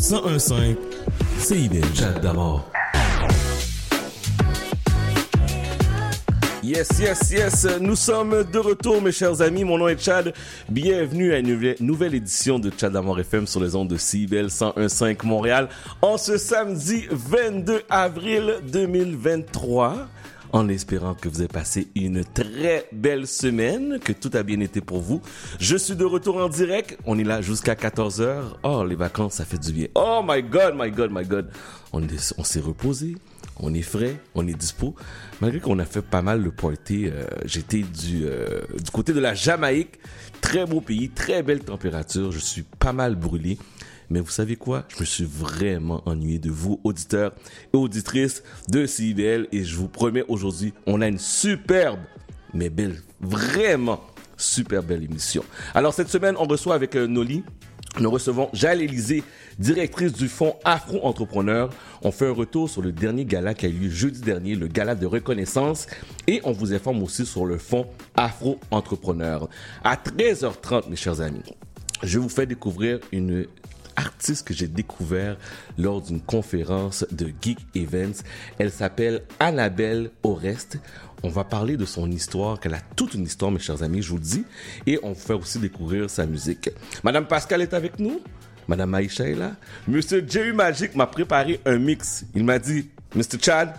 1015 0.00 0.76
CIBL. 1.38 1.84
Chat 1.94 2.18
d'amour. 2.20 2.64
Yes, 6.62 6.88
yes, 7.00 7.30
yes. 7.30 7.66
Nous 7.80 7.96
sommes 7.96 8.44
de 8.50 8.58
retour, 8.58 9.02
mes 9.02 9.12
chers 9.12 9.42
amis. 9.42 9.62
Mon 9.64 9.76
nom 9.76 9.88
est 9.88 10.02
Chad. 10.02 10.32
Bienvenue 10.70 11.34
à 11.34 11.38
une 11.40 11.74
nouvelle- 11.80 12.14
édition 12.14 12.58
de 12.58 12.70
Chad 12.74 12.92
D'amour 12.94 13.20
FM 13.20 13.46
sur 13.46 13.60
les 13.60 13.74
ondes 13.76 13.88
de 13.88 13.96
CIBL 13.98 14.48
1015 14.76 15.24
Montréal 15.24 15.68
en 16.00 16.16
ce 16.16 16.38
samedi 16.38 17.04
22 17.10 17.82
avril 17.90 18.54
2023. 18.72 20.08
En 20.52 20.68
espérant 20.68 21.14
que 21.14 21.28
vous 21.28 21.40
avez 21.40 21.48
passé 21.48 21.88
une 21.94 22.24
très 22.24 22.88
belle 22.92 23.26
semaine, 23.28 24.00
que 24.02 24.12
tout 24.12 24.30
a 24.34 24.42
bien 24.42 24.58
été 24.60 24.80
pour 24.80 25.00
vous. 25.00 25.20
Je 25.60 25.76
suis 25.76 25.94
de 25.94 26.04
retour 26.04 26.38
en 26.38 26.48
direct. 26.48 26.98
On 27.06 27.18
est 27.18 27.24
là 27.24 27.40
jusqu'à 27.40 27.74
14h. 27.74 28.42
Oh, 28.64 28.84
les 28.84 28.96
vacances, 28.96 29.34
ça 29.34 29.44
fait 29.44 29.58
du 29.58 29.72
bien. 29.72 29.86
Oh 29.94 30.22
my 30.26 30.42
God, 30.42 30.74
my 30.76 30.90
God, 30.90 31.10
my 31.12 31.24
God. 31.24 31.50
On, 31.92 32.02
est- 32.02 32.34
on 32.38 32.44
s'est 32.44 32.60
reposé 32.60 33.16
on 33.62 33.74
est 33.74 33.82
frais, 33.82 34.16
on 34.34 34.48
est 34.48 34.54
dispo. 34.54 34.94
Malgré 35.42 35.60
qu'on 35.60 35.78
a 35.80 35.84
fait 35.84 36.00
pas 36.00 36.22
mal 36.22 36.42
de 36.42 36.48
party, 36.48 37.08
euh, 37.08 37.26
j'étais 37.44 37.82
du, 37.82 38.22
euh, 38.24 38.62
du 38.82 38.90
côté 38.90 39.12
de 39.12 39.20
la 39.20 39.34
Jamaïque. 39.34 39.98
Très 40.40 40.64
beau 40.64 40.80
pays, 40.80 41.10
très 41.10 41.42
belle 41.42 41.60
température. 41.60 42.32
Je 42.32 42.38
suis 42.38 42.62
pas 42.62 42.94
mal 42.94 43.16
brûlé. 43.16 43.58
Mais 44.10 44.20
vous 44.20 44.30
savez 44.30 44.56
quoi? 44.56 44.84
Je 44.88 45.00
me 45.00 45.04
suis 45.04 45.24
vraiment 45.24 46.02
ennuyé 46.06 46.38
de 46.38 46.50
vous, 46.50 46.80
auditeurs 46.84 47.32
et 47.72 47.76
auditrices 47.76 48.42
de 48.68 48.86
CIBL. 48.86 49.46
Et 49.52 49.64
je 49.64 49.76
vous 49.76 49.88
promets 49.88 50.24
aujourd'hui, 50.28 50.74
on 50.86 51.00
a 51.00 51.08
une 51.08 51.18
superbe, 51.18 52.00
mais 52.52 52.70
belle, 52.70 53.00
vraiment 53.20 54.00
super 54.36 54.82
belle 54.82 55.04
émission. 55.04 55.44
Alors 55.74 55.94
cette 55.94 56.08
semaine, 56.08 56.34
on 56.38 56.46
reçoit 56.46 56.74
avec 56.74 56.96
euh, 56.96 57.06
Noli 57.06 57.44
nous 57.98 58.10
recevons 58.10 58.48
Jaël 58.52 58.80
Élysée, 58.80 59.24
directrice 59.58 60.12
du 60.12 60.28
fonds 60.28 60.54
Afro 60.64 61.04
Entrepreneur. 61.04 61.70
On 62.02 62.12
fait 62.12 62.28
un 62.28 62.32
retour 62.32 62.70
sur 62.70 62.82
le 62.82 62.92
dernier 62.92 63.24
gala 63.24 63.52
qui 63.52 63.66
a 63.66 63.68
eu 63.68 63.72
lieu 63.72 63.90
jeudi 63.90 64.20
dernier, 64.20 64.54
le 64.54 64.68
gala 64.68 64.94
de 64.94 65.06
reconnaissance. 65.06 65.88
Et 66.28 66.40
on 66.44 66.52
vous 66.52 66.72
informe 66.72 67.02
aussi 67.02 67.26
sur 67.26 67.46
le 67.46 67.58
fonds 67.58 67.86
Afro 68.16 68.60
Entrepreneur. 68.70 69.48
À 69.82 69.96
13h30, 69.96 70.88
mes 70.88 70.96
chers 70.96 71.20
amis, 71.20 71.42
je 72.04 72.20
vous 72.20 72.28
fais 72.28 72.46
découvrir 72.46 73.00
une 73.10 73.46
artiste 73.96 74.46
que 74.46 74.54
j'ai 74.54 74.68
découvert 74.68 75.36
lors 75.78 76.00
d'une 76.00 76.20
conférence 76.20 77.06
de 77.10 77.32
Geek 77.40 77.58
Events. 77.74 78.22
Elle 78.58 78.70
s'appelle 78.70 79.22
Annabelle 79.38 80.10
Oreste. 80.22 80.78
On 81.22 81.28
va 81.28 81.44
parler 81.44 81.76
de 81.76 81.84
son 81.84 82.10
histoire, 82.10 82.60
qu'elle 82.60 82.74
a 82.74 82.80
toute 82.96 83.14
une 83.14 83.24
histoire, 83.24 83.50
mes 83.50 83.58
chers 83.58 83.82
amis, 83.82 84.02
je 84.02 84.10
vous 84.10 84.16
le 84.16 84.22
dis. 84.22 84.44
Et 84.86 84.98
on 85.02 85.14
fait 85.14 85.34
aussi 85.34 85.58
découvrir 85.58 86.08
sa 86.08 86.26
musique. 86.26 86.70
Madame 87.04 87.26
Pascal 87.26 87.60
est 87.60 87.74
avec 87.74 87.98
nous. 87.98 88.20
Madame 88.68 88.94
Aïcha 88.94 89.28
est 89.28 89.34
là. 89.34 89.56
Monsieur 89.88 90.24
Jerry 90.26 90.52
Magic 90.52 90.94
m'a 90.94 91.06
préparé 91.06 91.60
un 91.66 91.78
mix. 91.78 92.24
Il 92.34 92.44
m'a 92.44 92.58
dit, 92.58 92.88
Mr. 93.14 93.38
Chad, 93.42 93.74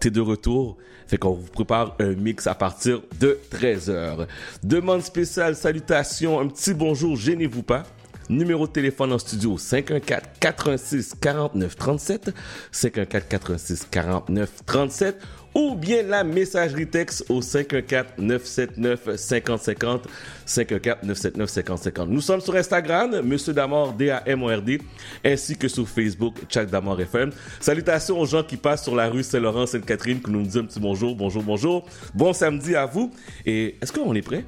t'es 0.00 0.10
de 0.10 0.20
retour. 0.20 0.76
Fait 1.06 1.18
qu'on 1.18 1.34
vous 1.34 1.50
prépare 1.50 1.94
un 2.00 2.14
mix 2.14 2.46
à 2.46 2.54
partir 2.54 3.02
de 3.20 3.38
13h. 3.52 4.26
Demande 4.62 5.02
spéciale, 5.02 5.54
salutations, 5.54 6.40
un 6.40 6.48
petit 6.48 6.74
bonjour, 6.74 7.16
gênez-vous 7.16 7.62
pas. 7.62 7.84
Numéro 8.30 8.66
de 8.66 8.72
téléphone 8.72 9.12
en 9.12 9.18
studio 9.18 9.58
514 9.58 10.22
86 10.40 11.14
49 11.20 11.76
37 11.76 12.30
514 12.72 13.28
86 13.28 13.86
49 13.90 14.50
37 14.64 15.20
ou 15.54 15.74
bien 15.74 16.02
la 16.02 16.24
messagerie 16.24 16.86
texte 16.86 17.26
au 17.28 17.42
514 17.42 18.14
979 18.18 19.16
5050 19.16 20.08
514 20.46 21.02
979 21.04 21.50
5050. 21.50 22.08
Nous 22.08 22.20
sommes 22.22 22.40
sur 22.40 22.56
Instagram, 22.56 23.20
Monsieur 23.22 23.52
Damord 23.52 23.92
D 23.92 24.10
A 24.10 24.22
M 24.26 24.42
O 24.42 24.46
R 24.46 24.62
D 24.62 24.80
ainsi 25.22 25.56
que 25.56 25.68
sur 25.68 25.86
Facebook 25.86 26.36
Chuck 26.48 26.70
Damord 26.70 27.00
FM. 27.02 27.30
Salutations 27.60 28.18
aux 28.18 28.26
gens 28.26 28.42
qui 28.42 28.56
passent 28.56 28.84
sur 28.84 28.96
la 28.96 29.08
rue 29.08 29.22
Saint-Laurent 29.22 29.66
Sainte-Catherine 29.66 30.22
qui 30.22 30.30
nous 30.30 30.42
disent 30.42 30.56
un 30.56 30.64
petit 30.64 30.80
bonjour, 30.80 31.14
bonjour, 31.14 31.42
bonjour. 31.42 31.86
Bon 32.14 32.32
samedi 32.32 32.74
à 32.74 32.86
vous 32.86 33.12
et 33.44 33.76
est-ce 33.82 33.92
qu'on 33.92 34.14
est 34.14 34.22
prêt? 34.22 34.44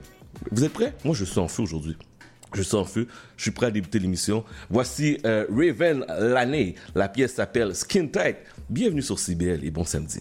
Vous 0.50 0.64
êtes 0.64 0.72
prêts? 0.72 0.94
Moi 1.04 1.14
je 1.14 1.26
suis 1.26 1.38
en 1.38 1.48
feu 1.48 1.62
aujourd'hui. 1.62 1.96
Je 2.56 2.76
en 2.76 2.84
feu, 2.84 3.06
je 3.36 3.42
suis 3.42 3.50
prêt 3.50 3.66
à 3.66 3.70
débuter 3.70 3.98
l'émission. 3.98 4.44
Voici 4.70 5.18
euh, 5.26 5.44
Raven 5.50 6.06
l'année. 6.08 6.74
La 6.94 7.08
pièce 7.08 7.34
s'appelle 7.34 7.74
Skin 7.74 8.06
Tight. 8.06 8.36
Bienvenue 8.70 9.02
sur 9.02 9.18
CBL 9.18 9.62
et 9.62 9.70
bon 9.70 9.84
samedi. 9.84 10.20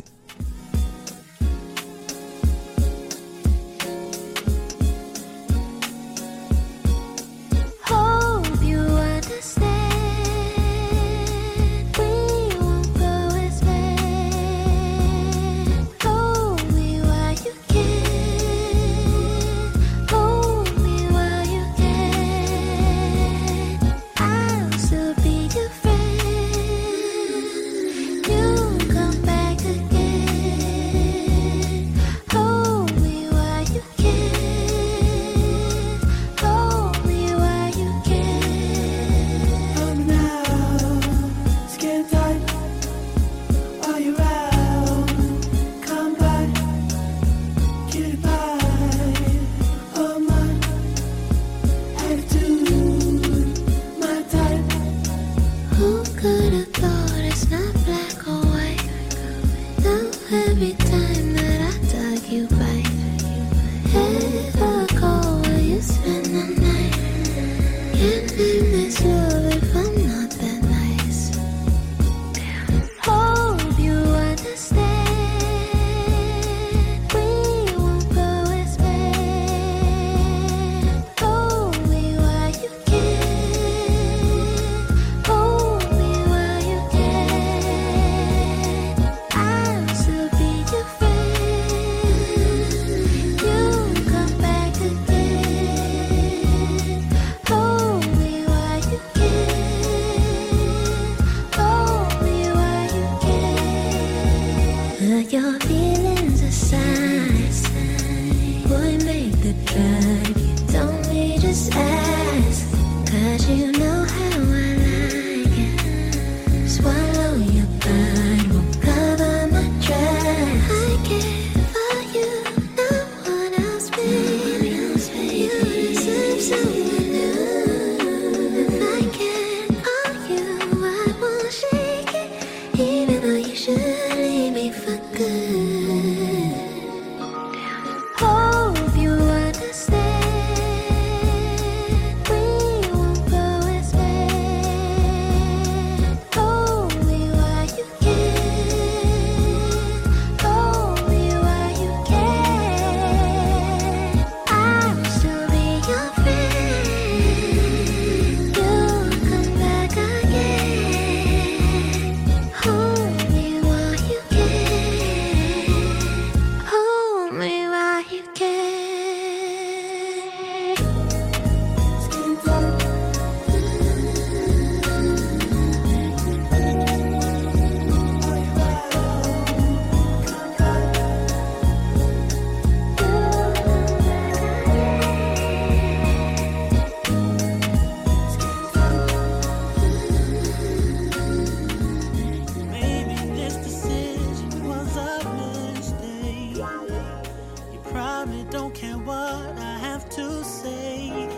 I 198.28 198.44
don't 198.50 198.74
care 198.74 198.98
what 198.98 199.60
I 199.60 199.78
have 199.80 200.10
to 200.10 200.44
say. 200.44 201.30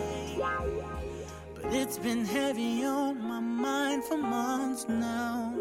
But 1.55 1.73
it's 1.73 1.97
been 1.97 2.23
heavy 2.25 2.85
on 2.85 3.21
my 3.21 3.39
mind 3.39 4.03
for 4.05 4.17
months 4.17 4.87
now. 4.87 5.53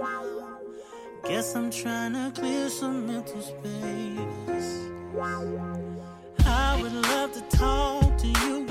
Guess 1.24 1.56
I'm 1.56 1.70
trying 1.70 2.12
to 2.12 2.32
clear 2.40 2.68
some 2.68 3.06
mental 3.06 3.40
space. 3.40 4.88
I 6.44 6.78
would 6.80 6.92
love 6.92 7.32
to 7.32 7.56
talk 7.56 8.16
to 8.18 8.26
you 8.26 8.65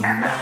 Yeah. 0.00 0.37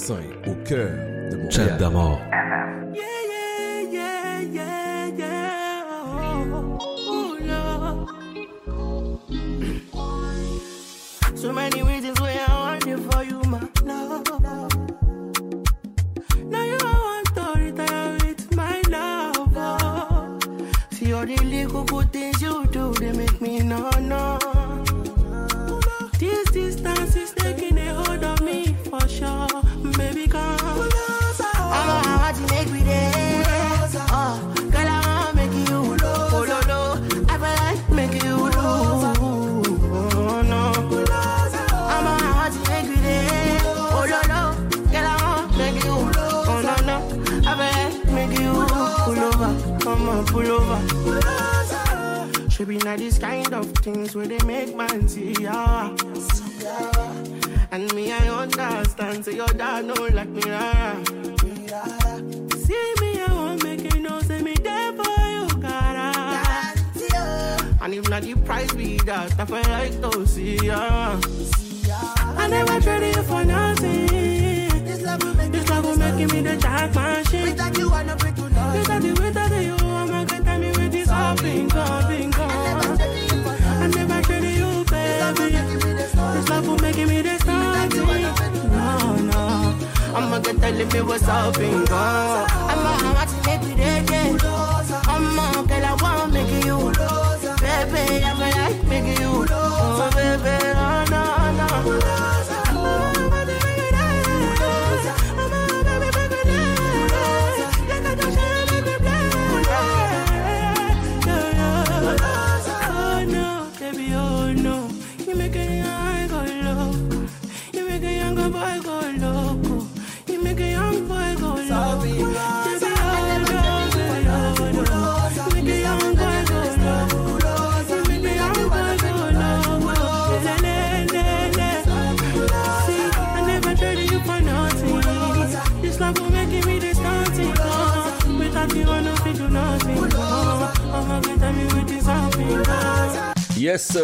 1015 0.00 0.29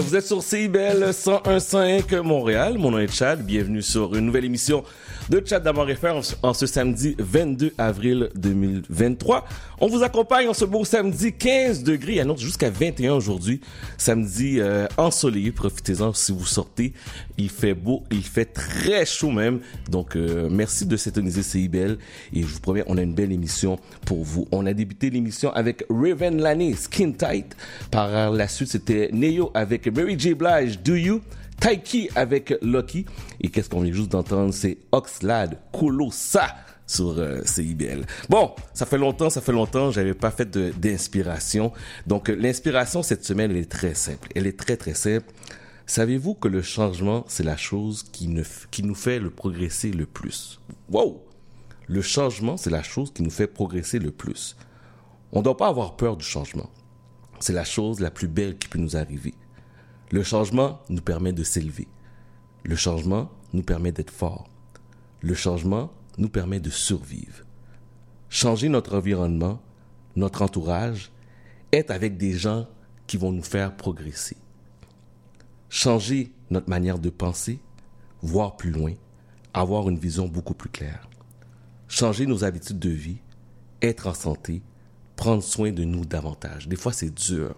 vous 0.07 0.15
êtes 0.15 0.27
sur 0.27 0.41
CIBL 0.41 1.05
1015 1.05 2.23
Montréal. 2.23 2.79
Mon 2.79 2.93
nom 2.93 2.99
est 2.99 3.13
Chad. 3.13 3.45
Bienvenue 3.45 3.83
sur 3.83 4.15
une 4.15 4.27
nouvelle 4.27 4.45
émission 4.45 4.85
de 5.29 5.43
Chat 5.45 5.59
d'amour 5.59 5.91
FM 5.91 6.21
en 6.43 6.55
ce 6.55 6.67
samedi 6.67 7.17
22 7.19 7.75
avril 7.79 8.31
2023. 8.37 9.45
On 9.81 9.89
vous 9.89 10.05
accompagne 10.05 10.49
en 10.49 10.55
ce 10.55 10.65
beau 10.65 10.85
samedi 10.85 11.33
15 11.33 11.83
degrés. 11.83 12.21
Annonce 12.21 12.41
jusqu'à 12.41 12.71
21 12.71 13.15
aujourd'hui. 13.15 13.61
Samedi 13.99 14.61
euh, 14.61 14.87
ensoleillé. 14.97 15.51
Profitez-en 15.51 16.13
si 16.13 16.31
vous 16.31 16.47
sortez. 16.47 16.93
Il 17.39 17.51
fait 17.51 17.75
beau. 17.75 18.05
Il 18.13 18.23
fait 18.23 18.45
très 18.45 19.05
chaud 19.05 19.33
même. 19.33 19.61
Donc, 19.91 20.15
euh, 20.15 20.49
merci 20.49 20.87
de 20.87 20.97
s'étoniser 20.97 21.43
CIBL. 21.43 21.99
Et 22.33 22.43
je 22.43 22.47
vous 22.47 22.61
promets, 22.61 22.85
on 22.87 22.97
a 22.97 23.03
une 23.03 23.15
belle 23.15 23.33
émission 23.33 23.81
pour 24.05 24.23
vous. 24.23 24.47
On 24.53 24.65
a 24.65 24.73
débuté 24.73 25.11
l'émission 25.11 25.53
avec 25.55 25.85
Raven 25.91 26.41
Laney, 26.41 26.75
Skin 26.75 27.13
Tight. 27.13 27.57
Par 27.91 28.31
la 28.31 28.47
suite, 28.47 28.69
c'était 28.69 29.11
Neo 29.13 29.51
avec 29.55 29.89
Mary 29.89 30.17
J. 30.19 30.35
Blige, 30.35 30.79
Do 30.83 30.95
You? 30.95 31.21
Taiki 31.61 32.09
avec 32.15 32.55
Lucky. 32.63 33.07
Et 33.41 33.49
qu'est-ce 33.49 33.69
qu'on 33.69 33.81
vient 33.81 33.93
juste 33.93 34.13
d'entendre? 34.13 34.53
C'est 34.53 34.79
Oxlade, 34.93 35.59
Colossa 35.73 36.55
sur 36.87 37.19
euh, 37.19 37.41
CIBL. 37.45 38.05
Bon, 38.29 38.55
ça 38.73 38.87
fait 38.87 38.99
longtemps, 38.99 39.31
ça 39.31 39.41
fait 39.41 39.53
longtemps, 39.53 39.91
j'avais 39.91 40.15
pas 40.15 40.31
fait 40.31 40.57
d'inspiration. 40.57 41.73
Donc, 42.07 42.31
euh, 42.31 42.35
l'inspiration 42.35 43.03
cette 43.03 43.25
semaine, 43.25 43.51
elle 43.51 43.57
est 43.57 43.71
très 43.71 43.95
simple. 43.95 44.29
Elle 44.35 44.47
est 44.47 44.59
très, 44.59 44.77
très 44.77 44.95
simple. 44.95 45.27
Savez-vous 45.87 46.35
que 46.35 46.49
le 46.49 46.63
changement, 46.63 47.25
c'est 47.29 47.45
la 47.45 47.57
chose 47.57 48.03
qui, 48.03 48.29
ne, 48.29 48.43
qui 48.71 48.83
nous 48.83 48.95
fait 48.95 49.19
le 49.19 49.31
progresser 49.31 49.91
le 49.91 50.07
plus? 50.07 50.61
Wow! 50.91 51.23
Le 51.89 52.03
changement, 52.03 52.57
c'est 52.57 52.71
la 52.71 52.83
chose 52.83 53.13
qui 53.13 53.23
nous 53.23 53.31
fait 53.31 53.47
progresser 53.47 53.99
le 54.01 54.11
plus. 54.11 54.57
On 55.33 55.39
ne 55.39 55.45
doit 55.45 55.57
pas 55.57 55.69
avoir 55.69 55.97
peur 55.97 56.17
du 56.17 56.25
changement. 56.25 56.71
C'est 57.39 57.53
la 57.53 57.65
chose 57.65 58.01
la 58.01 58.11
plus 58.11 58.29
belle 58.29 58.59
qui 58.59 58.67
peut 58.67 58.79
nous 58.79 58.97
arriver. 58.97 59.35
Le 60.13 60.23
changement 60.23 60.81
nous 60.89 61.03
permet 61.03 61.33
de 61.33 61.43
s'élever. 61.43 61.89
Le 62.65 62.77
changement 62.77 63.31
nous 63.53 63.63
permet 63.63 63.93
d'être 63.93 64.13
fort. 64.13 64.49
Le 65.21 65.35
changement 65.35 65.91
nous 66.19 66.29
permet 66.29 66.61
de 66.61 66.71
survivre. 66.71 67.45
Changer 68.29 68.69
notre 68.69 68.97
environnement, 68.97 69.61
notre 70.15 70.43
entourage, 70.43 71.11
être 71.73 71.91
avec 71.91 72.17
des 72.17 72.33
gens 72.33 72.67
qui 73.07 73.17
vont 73.17 73.33
nous 73.33 73.43
faire 73.43 73.77
progresser. 73.77 74.37
Changer 75.69 76.33
notre 76.51 76.71
manière 76.71 76.99
de 76.99 77.11
penser, 77.11 77.59
voir 78.23 78.57
plus 78.57 78.71
loin, 78.71 78.93
avoir 79.55 79.89
une 79.89 79.99
vision 79.99 80.29
beaucoup 80.29 80.55
plus 80.55 80.71
claire. 80.71 81.09
Changer 81.89 82.27
nos 82.27 82.45
habitudes 82.45 82.79
de 82.79 82.91
vie, 82.91 83.19
être 83.83 84.07
en 84.07 84.15
santé, 84.15 84.63
prendre 85.17 85.43
soin 85.43 85.73
de 85.73 85.85
nous 85.85 86.05
davantage. 86.05 86.69
Des 86.69 86.77
fois, 86.77 86.93
c'est 86.93 87.13
dur. 87.13 87.57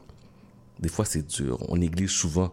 Des 0.80 0.88
fois, 0.88 1.04
c'est 1.04 1.26
dur. 1.26 1.58
On 1.68 1.76
néglige 1.76 2.12
souvent 2.12 2.52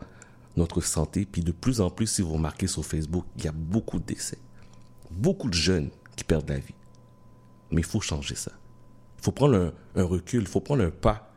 notre 0.58 0.82
santé. 0.82 1.25
Puis 1.25 1.41
de 1.44 1.51
plus 1.51 1.82
en 1.82 1.89
plus, 1.89 2.08
si 2.08 2.22
vous 2.22 2.34
remarquez 2.34 2.67
sur 2.67 2.86
Facebook, 2.86 3.25
il 3.38 3.46
y 3.46 3.48
a 3.48 3.51
beaucoup 3.51 4.00
de 4.00 4.05
décès. 4.05 4.38
Beaucoup 5.12 5.50
de 5.50 5.53
jeunes 5.53 5.89
qui 6.15 6.24
perdent 6.24 6.50
la 6.50 6.60
vie. 6.60 6.74
Mais 7.72 7.82
il 7.82 7.86
faut 7.86 8.01
changer 8.01 8.36
ça. 8.36 8.51
Il 9.20 9.24
faut 9.24 9.32
prendre 9.32 9.74
un, 9.96 10.03
recul, 10.03 10.41
il 10.41 10.48
faut 10.48 10.62
prendre 10.62 10.84
un 10.84 10.91
pas, 10.91 11.32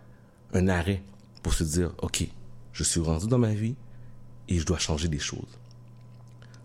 un 0.52 0.68
arrêt 0.68 1.02
pour 1.42 1.54
se 1.54 1.64
dire, 1.64 1.94
OK, 2.02 2.26
je 2.72 2.84
suis 2.84 3.00
rendu 3.00 3.26
dans 3.26 3.38
ma 3.38 3.54
vie 3.54 3.76
et 4.48 4.58
je 4.58 4.66
dois 4.66 4.78
changer 4.78 5.08
des 5.08 5.18
choses. 5.18 5.58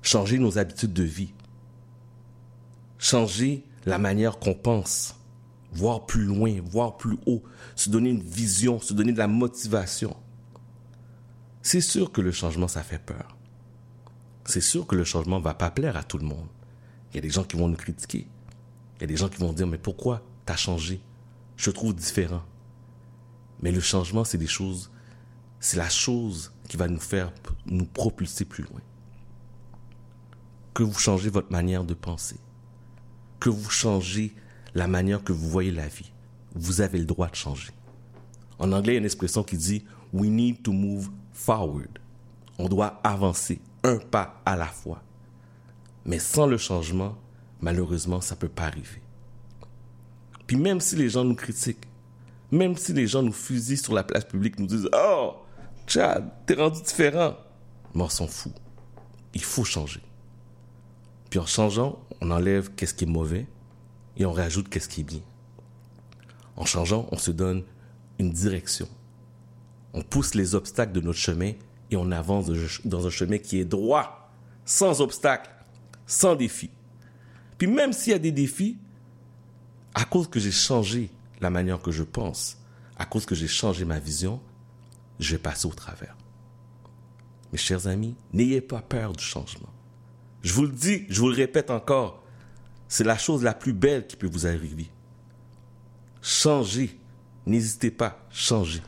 Changer 0.02 0.38
nos 0.38 0.58
habitudes 0.58 0.94
de 0.94 1.04
vie. 1.04 1.34
Changer 2.98 3.66
la 3.86 3.98
manière 3.98 4.40
qu'on 4.40 4.54
pense. 4.54 5.16
Voir 5.74 6.06
plus 6.06 6.24
loin, 6.24 6.62
voir 6.62 6.98
plus 6.98 7.18
haut, 7.26 7.44
se 7.76 7.90
donner 7.90 8.10
une 8.10 8.22
vision, 8.22 8.80
se 8.80 8.94
donner 8.94 9.12
de 9.12 9.18
la 9.18 9.28
motivation. 9.28 10.16
C'est 11.62 11.82
sûr 11.82 12.12
que 12.12 12.22
le 12.22 12.32
changement, 12.32 12.68
ça 12.68 12.84
fait 12.84 13.00
peur. 13.00 13.38
C'est 14.46 14.62
sûr 14.62 14.86
que 14.86 14.96
le 14.96 15.04
changement 15.04 15.40
va 15.40 15.54
pas 15.54 15.72
plaire 15.72 15.98
à 15.98 16.04
tout 16.04 16.18
le 16.18 16.26
monde. 16.26 16.48
Il 17.12 17.16
y 17.16 17.18
a 17.20 17.22
des 17.22 17.30
gens 17.30 17.44
qui 17.44 17.58
vont 17.58 17.68
nous 17.68 17.78
critiquer. 17.78 18.28
Il 18.98 19.02
y 19.02 19.04
a 19.06 19.08
des 19.08 19.16
gens 19.16 19.30
qui 19.30 19.40
vont 19.40 19.54
dire, 19.54 19.68
mais 19.68 19.78
pourquoi 19.78 20.22
t'as 20.46 20.56
changé? 20.56 21.02
Je 21.56 21.70
te 21.70 21.76
trouve 21.76 21.96
différent. 21.96 22.44
Mais 23.62 23.72
le 23.72 23.80
changement, 23.80 24.26
c'est 24.26 24.38
des 24.38 24.48
choses, 24.48 24.92
c'est 25.60 25.78
la 25.78 25.90
chose 25.90 26.52
qui 26.68 26.76
va 26.76 26.88
nous 26.88 27.00
faire 27.00 27.32
nous 27.66 27.86
propulser 27.86 28.46
plus 28.46 28.64
loin. 28.64 28.82
Que 30.74 30.84
vous 30.84 31.00
changez 31.00 31.30
votre 31.30 31.52
manière 31.52 31.86
de 31.86 31.94
penser. 31.94 32.40
Que 33.40 33.50
vous 33.50 33.70
changez 33.70 34.36
la 34.76 34.88
manière 34.88 35.24
que 35.24 35.34
vous 35.34 35.50
voyez 35.50 35.72
la 35.72 35.88
vie. 35.88 36.12
Vous 36.56 36.82
avez 36.82 37.00
le 37.00 37.06
droit 37.06 37.30
de 37.30 37.36
changer. 37.36 37.72
En 38.60 38.72
anglais, 38.72 38.94
il 38.94 38.96
y 38.96 38.98
a 38.98 39.00
une 39.00 39.06
expression 39.06 39.44
qui 39.44 39.58
dit 39.58 39.84
We 40.14 40.30
need 40.30 40.62
to 40.64 40.72
move 40.72 41.10
forward. 41.32 42.00
On 42.60 42.70
doit 42.70 43.00
avancer 43.04 43.60
un 43.84 43.98
pas 43.98 44.42
à 44.46 44.56
la 44.56 44.68
fois. 44.68 45.02
Mais 46.06 46.20
sans 46.20 46.46
le 46.46 46.58
changement, 46.58 47.16
malheureusement, 47.62 48.22
ça 48.22 48.36
peut 48.36 48.50
pas 48.50 48.66
arriver. 48.66 49.02
Puis 50.46 50.58
même 50.58 50.80
si 50.80 50.96
les 50.96 51.10
gens 51.10 51.24
nous 51.24 51.36
critiquent, 51.36 51.88
même 52.52 52.78
si 52.78 52.94
les 52.94 53.08
gens 53.08 53.24
nous 53.24 53.34
fusillent 53.34 53.78
sur 53.78 53.94
la 53.94 54.04
place 54.04 54.26
publique, 54.26 54.60
nous 54.60 54.68
disent 54.68 54.90
Oh, 54.94 55.38
Chad, 55.88 56.30
t'es 56.46 56.54
rendu 56.54 56.82
différent. 56.82 57.36
Mais 57.96 58.04
on 58.04 58.10
s'en 58.10 58.28
fout. 58.28 58.54
Il 59.34 59.44
faut 59.44 59.64
changer. 59.64 60.02
Puis 61.30 61.40
en 61.40 61.46
changeant, 61.46 62.00
on 62.22 62.30
enlève 62.30 62.70
qu'est-ce 62.76 62.94
qui 62.94 63.06
est 63.06 63.08
mauvais 63.08 63.48
et 64.18 64.26
on 64.26 64.32
rajoute 64.32 64.70
qu'est-ce 64.70 64.90
qui 64.90 65.02
est 65.02 65.06
bien. 65.06 65.22
En 66.56 66.66
changeant, 66.66 67.08
on 67.12 67.18
se 67.18 67.32
donne 67.32 67.64
une 68.20 68.32
direction. 68.32 68.88
On 69.94 70.02
pousse 70.02 70.36
les 70.36 70.56
obstacles 70.56 70.92
de 70.92 71.02
notre 71.02 71.20
chemin 71.20 71.54
et 71.92 71.96
on 71.96 72.12
avance 72.12 72.50
dans 72.86 73.08
un 73.08 73.10
chemin 73.10 73.38
qui 73.38 73.60
est 73.60 73.66
droit, 73.66 74.32
sans 74.66 75.02
obstacles, 75.02 75.52
sans 76.08 76.36
défis. 76.36 76.72
Puis 77.58 77.68
même 77.68 77.94
s'il 77.94 78.14
y 78.14 78.16
a 78.16 78.20
des 78.20 78.32
défis, 78.32 78.78
à 79.94 80.06
cause 80.06 80.28
que 80.28 80.40
j'ai 80.40 80.52
changé 80.52 81.12
la 81.42 81.50
manière 81.50 81.82
que 81.82 81.92
je 81.92 82.04
pense, 82.04 82.58
à 82.98 83.06
cause 83.06 83.26
que 83.26 83.36
j'ai 83.36 83.48
changé 83.48 83.86
ma 83.86 84.00
vision, 84.00 84.42
je 85.20 85.34
vais 85.34 85.42
passer 85.42 85.68
au 85.68 85.74
travers. 85.74 86.16
Mes 87.52 87.58
chers 87.58 87.88
amis, 87.88 88.16
n'ayez 88.32 88.62
pas 88.62 88.82
peur 88.82 89.14
du 89.14 89.24
changement. 89.24 89.70
Je 90.42 90.54
vous 90.54 90.64
le 90.64 90.72
dis, 90.72 91.06
je 91.10 91.22
vous 91.22 91.30
le 91.30 91.36
répète 91.36 91.70
encore, 91.70 92.23
c'est 92.94 93.04
la 93.04 93.18
chose 93.18 93.42
la 93.42 93.56
plus 93.56 93.74
belle 93.74 94.06
qui 94.06 94.16
peut 94.16 94.30
vous 94.32 94.46
arriver. 94.46 94.88
Changez. 96.22 97.00
N'hésitez 97.48 97.90
pas, 97.90 98.24
changez. 98.30 98.84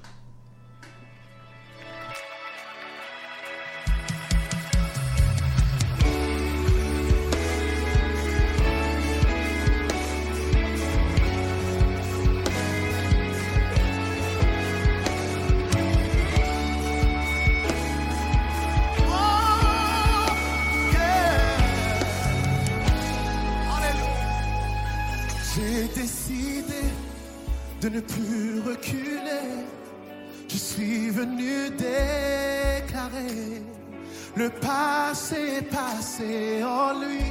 En 36.23 36.99
lui. 36.99 37.23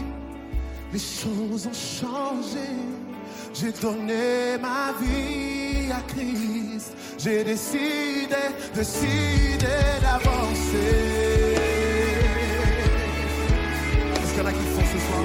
Les 0.92 0.98
choses 0.98 1.66
ont 1.66 1.72
changé. 1.72 2.68
J'ai 3.52 3.72
donné 3.72 4.58
ma 4.60 4.92
vie 5.00 5.90
à 5.90 6.00
Christ. 6.12 6.92
J'ai 7.18 7.44
décidé, 7.44 8.44
décidé 8.74 9.66
d'avancer. 10.02 11.54
Est-ce 14.16 14.32
qu'il 14.32 14.38
y 14.38 14.42
en 14.42 14.46
a 14.46 14.52
qui 14.52 14.66
font 14.74 14.86
ce 14.92 14.98
soir? 15.06 15.24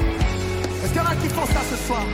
Est-ce 0.84 0.92
qu'il 0.92 1.02
y 1.02 1.06
en 1.06 1.06
a 1.06 1.16
qui 1.16 1.30
font 1.30 1.46
ça 1.46 1.62
ce 1.70 1.76
soir? 1.88 2.06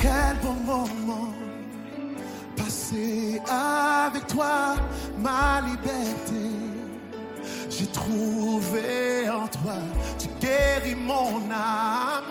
Quel 0.00 0.36
bon 0.42 0.54
moment 0.64 1.34
passé 2.56 3.40
avec 3.48 4.26
toi, 4.28 4.76
ma 5.18 5.60
liberté. 5.62 6.65
J'ai 7.78 7.86
trouvé 7.88 9.28
en 9.28 9.46
toi, 9.48 9.74
tu 10.18 10.28
guéris 10.40 10.94
mon 10.94 11.42
âme 11.50 12.24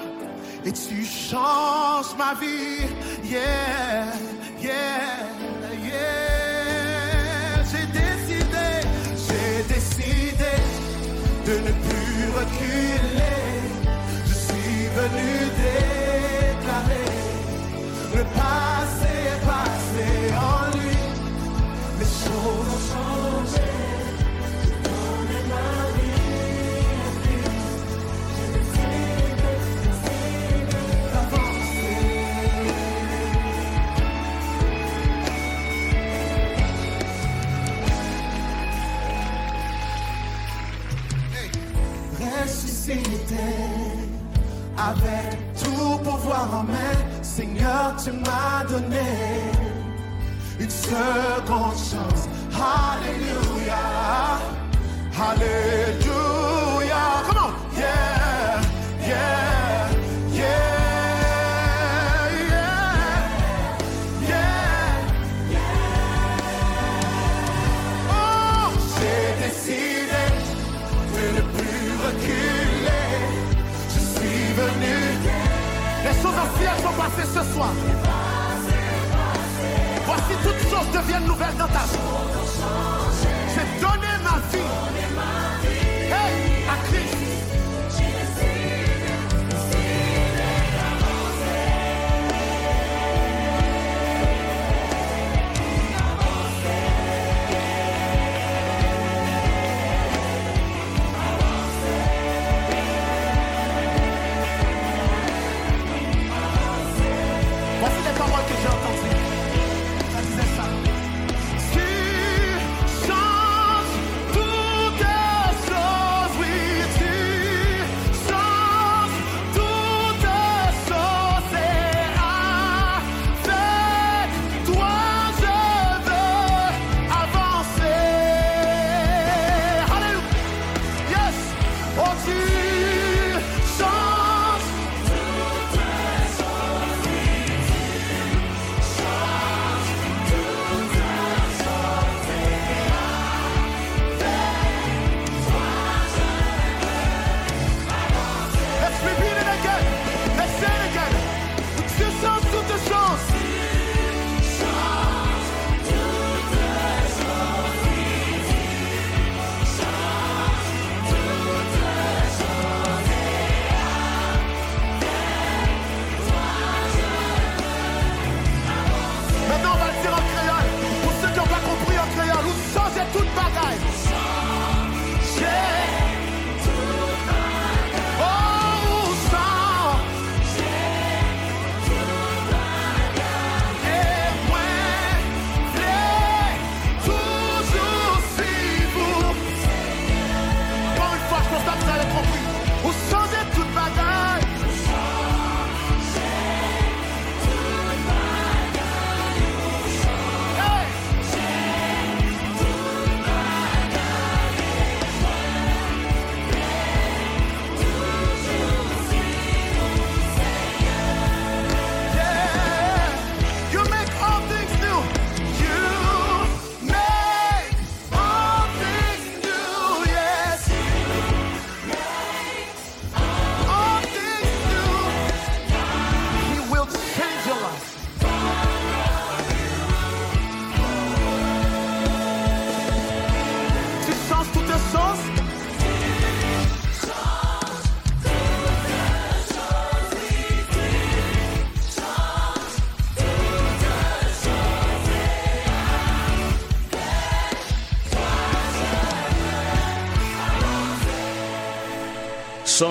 et 0.66 0.72
tu 0.72 1.06
changes 1.06 2.16
ma 2.18 2.34
vie. 2.34 2.88
Yeah, 3.24 4.08
yeah, 4.60 5.20
yeah. 5.84 7.64
J'ai 7.70 7.86
décidé, 7.86 8.68
j'ai 9.28 9.64
décidé 9.72 10.54
de 11.46 11.54
ne 11.60 11.72
plus 11.86 12.26
reculer. 12.40 13.38
Je 14.26 14.34
suis 14.34 14.88
venu 14.98 15.30
déclarer 15.62 17.06
le 18.16 18.24
passé 18.34 19.16
avec 44.78 45.38
tout 45.62 45.98
pouvoir 46.04 46.50
en 46.54 46.64
main. 46.64 46.98
Seigneur, 47.22 47.96
tu 48.04 48.12
m'as 48.12 48.64
donné 48.70 49.08
une 50.60 50.70
seconde 50.70 51.78
chance. 51.78 52.28
Alléluia, 52.54 53.86
Alléluia. 55.30 57.04
Come 57.28 57.38
on, 57.38 57.52
yeah, 57.78 58.62
yeah, 59.02 59.08
yeah, 59.08 59.45
ce 77.24 77.54
soir. 77.54 77.70
Voici 80.06 80.34
toutes 80.44 80.70
choses 80.70 80.92
deviennent 80.94 81.26
nouvelles 81.26 81.58
dans 81.58 81.68
ta 81.68 81.80
vie. 81.80 83.05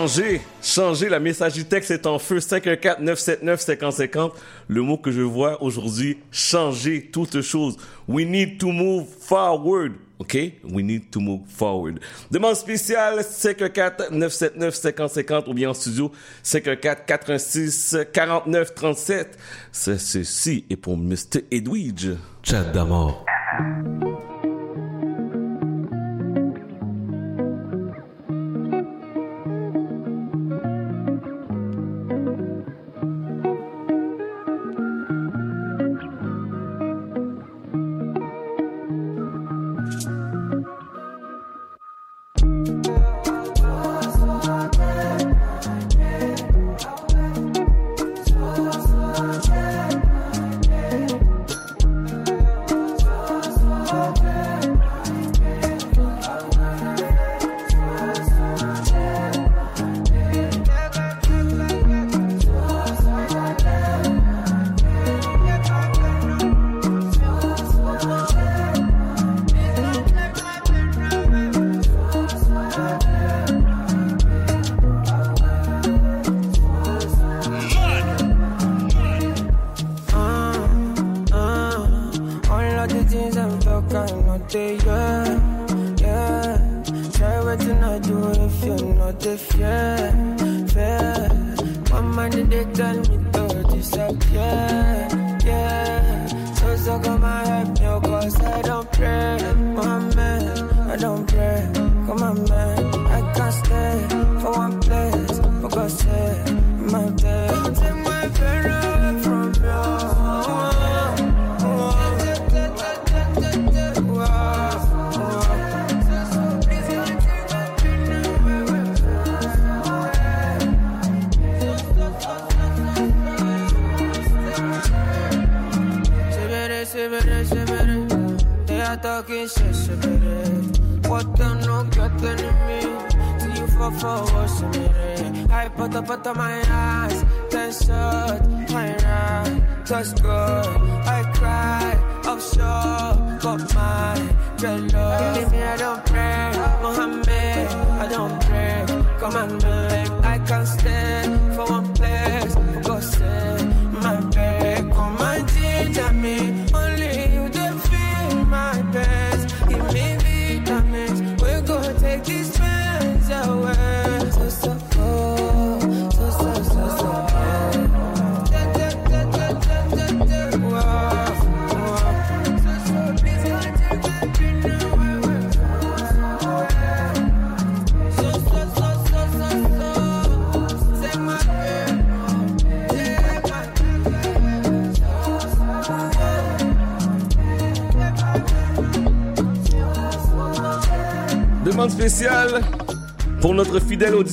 Changer, 0.05 0.43
changer, 0.61 1.09
la 1.09 1.19
messagerie 1.19 1.65
texte 1.65 1.91
est 1.91 2.07
en 2.07 2.19
feu 2.19 2.37
514-979-5050. 2.37 4.33
Le 4.69 4.83
mot 4.83 4.99
que 4.99 5.11
je 5.11 5.23
vois 5.23 5.63
aujourd'hui, 5.63 6.19
changer 6.31 7.09
toute 7.11 7.41
chose. 7.41 7.79
We 8.07 8.27
need 8.27 8.59
to 8.59 8.71
move 8.71 9.07
forward. 9.07 9.93
OK? 10.19 10.35
We 10.63 10.85
need 10.85 11.11
to 11.11 11.21
move 11.21 11.41
forward. 11.49 12.01
Demande 12.31 12.57
spéciale 12.57 13.21
514-979-5050 13.21 15.49
ou 15.49 15.55
bien 15.55 15.71
en 15.71 15.75
studio 15.75 16.13
514-86-49-37. 16.45 19.29
C'est 19.73 19.99
ceci 19.99 20.67
est 20.69 20.77
pour 20.77 20.99
Mr. 20.99 21.47
Edwidge. 21.51 22.11
Chat 22.43 22.65
d'amour. 22.65 23.25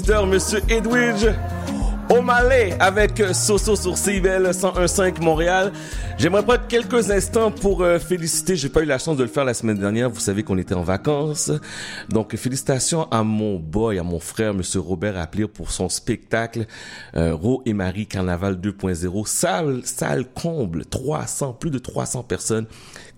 Monsieur 0.10 0.62
Edwidge 0.68 1.28
O'Malley 2.10 2.76
avec 2.80 3.22
Soso 3.34 3.76
sur 3.76 3.98
CIBL 3.98 4.50
101.5 4.50 5.22
Montréal. 5.22 5.72
J'aimerais 6.18 6.44
prendre 6.44 6.66
quelques 6.68 7.12
instants 7.12 7.52
pour 7.52 7.84
euh, 7.84 8.00
féliciter. 8.00 8.56
J'ai 8.56 8.70
pas 8.70 8.82
eu 8.82 8.86
la 8.86 8.98
chance 8.98 9.16
de 9.16 9.24
le 9.24 9.30
faire 9.30 9.46
la 9.46 9.54
semaine 9.54 9.78
dernière. 9.78 10.10
Vous 10.10 10.20
savez 10.20 10.44
qu'on 10.44 10.58
était 10.58 10.74
en 10.74 10.82
vacances. 10.82 11.52
Donc, 12.10 12.36
félicitations 12.36 13.10
à 13.12 13.24
mon 13.24 13.58
boy, 13.58 14.00
à 14.00 14.04
mon 14.04 14.20
frère, 14.20 14.54
Monsieur 14.54 14.80
Robert 14.80 15.18
Aplir 15.18 15.50
pour 15.50 15.72
son 15.72 15.88
spectacle 15.88 16.66
euh, 17.16 17.36
Ro 17.36 17.62
et 17.66 17.74
Marie 17.74 18.08
Carnaval 18.08 18.56
2.0. 18.56 19.28
Salle, 19.28 19.82
salle 19.84 20.26
comble, 20.26 20.86
300, 20.86 21.54
plus 21.54 21.70
de 21.70 21.80
300 21.80 22.24
personnes 22.24 22.66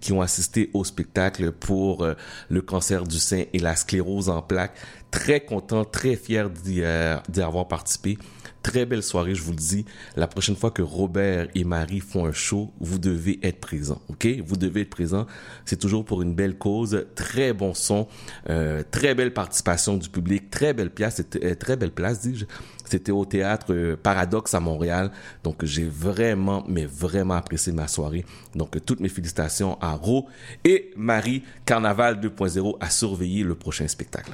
qui 0.04 0.12
ont 0.12 0.22
assisté 0.22 0.70
au 0.74 0.84
spectacle 0.84 1.54
pour 1.54 2.04
euh, 2.04 2.14
le 2.50 2.62
cancer 2.62 3.06
du 3.06 3.20
sein 3.20 3.46
et 3.54 3.60
la 3.60 3.78
sclérose 3.78 4.28
en 4.28 4.42
plaques. 4.42 4.76
Très 5.12 5.40
content, 5.40 5.86
très 5.86 6.18
fier 6.18 6.50
d'y 6.50 6.82
euh, 6.84 7.18
d'y 7.30 7.42
avoir 7.42 7.70
participé. 7.70 8.18
Très 8.64 8.86
belle 8.86 9.04
soirée, 9.04 9.34
je 9.36 9.44
vous 9.44 9.52
le 9.52 9.58
dis. 9.58 9.86
La 10.16 10.28
prochaine 10.28 10.56
fois 10.56 10.72
que 10.72 10.82
Robert 10.82 11.48
et 11.56 11.64
Marie 11.64 12.00
font 12.00 12.26
un 12.26 12.32
show, 12.32 12.72
vous 12.80 12.98
devez 12.98 13.40
être 13.44 13.60
présent, 13.60 14.02
ok? 14.10 14.26
Vous 14.46 14.56
devez 14.56 14.82
être 14.82 14.90
présent. 14.90 15.26
C'est 15.66 15.80
toujours 15.80 16.06
pour 16.06 16.22
une 16.22 16.34
belle 16.34 16.58
cause. 16.58 17.06
Très 17.16 17.54
bon 17.54 17.74
son, 17.74 18.08
euh, 18.50 18.82
très 18.90 19.16
belle 19.16 19.34
participation 19.34 19.96
du 19.96 20.10
public, 20.10 20.50
très 20.50 20.74
belle 20.74 20.92
place, 20.92 21.22
euh, 21.44 21.56
très 21.56 21.76
belle 21.76 21.92
place, 21.92 22.22
dis-je. 22.22 22.46
C'était 22.94 23.12
au 23.12 23.26
théâtre 23.26 23.74
euh, 23.74 23.96
Paradoxe 23.96 24.54
à 24.54 24.60
Montréal. 24.60 25.10
Donc 25.44 25.66
j'ai 25.66 25.86
vraiment, 25.86 26.64
mais 26.68 26.86
vraiment 26.86 27.34
apprécié 27.34 27.74
ma 27.74 27.88
soirée. 27.88 28.24
Donc 28.54 28.86
toutes 28.86 29.00
mes 29.00 29.10
félicitations 29.10 29.80
à 29.82 29.94
Ro 29.94 30.28
et 30.64 30.92
Marie. 30.96 31.42
Carnaval 31.66 32.20
2.0 32.20 32.78
à 32.80 32.92
surveiller 32.92 33.44
le 33.44 33.56
prochain 33.56 33.88
spectacle. 33.88 34.34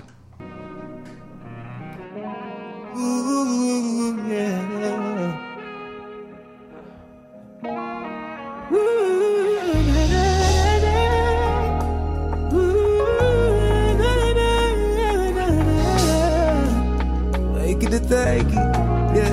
Yeah, 17.81 19.23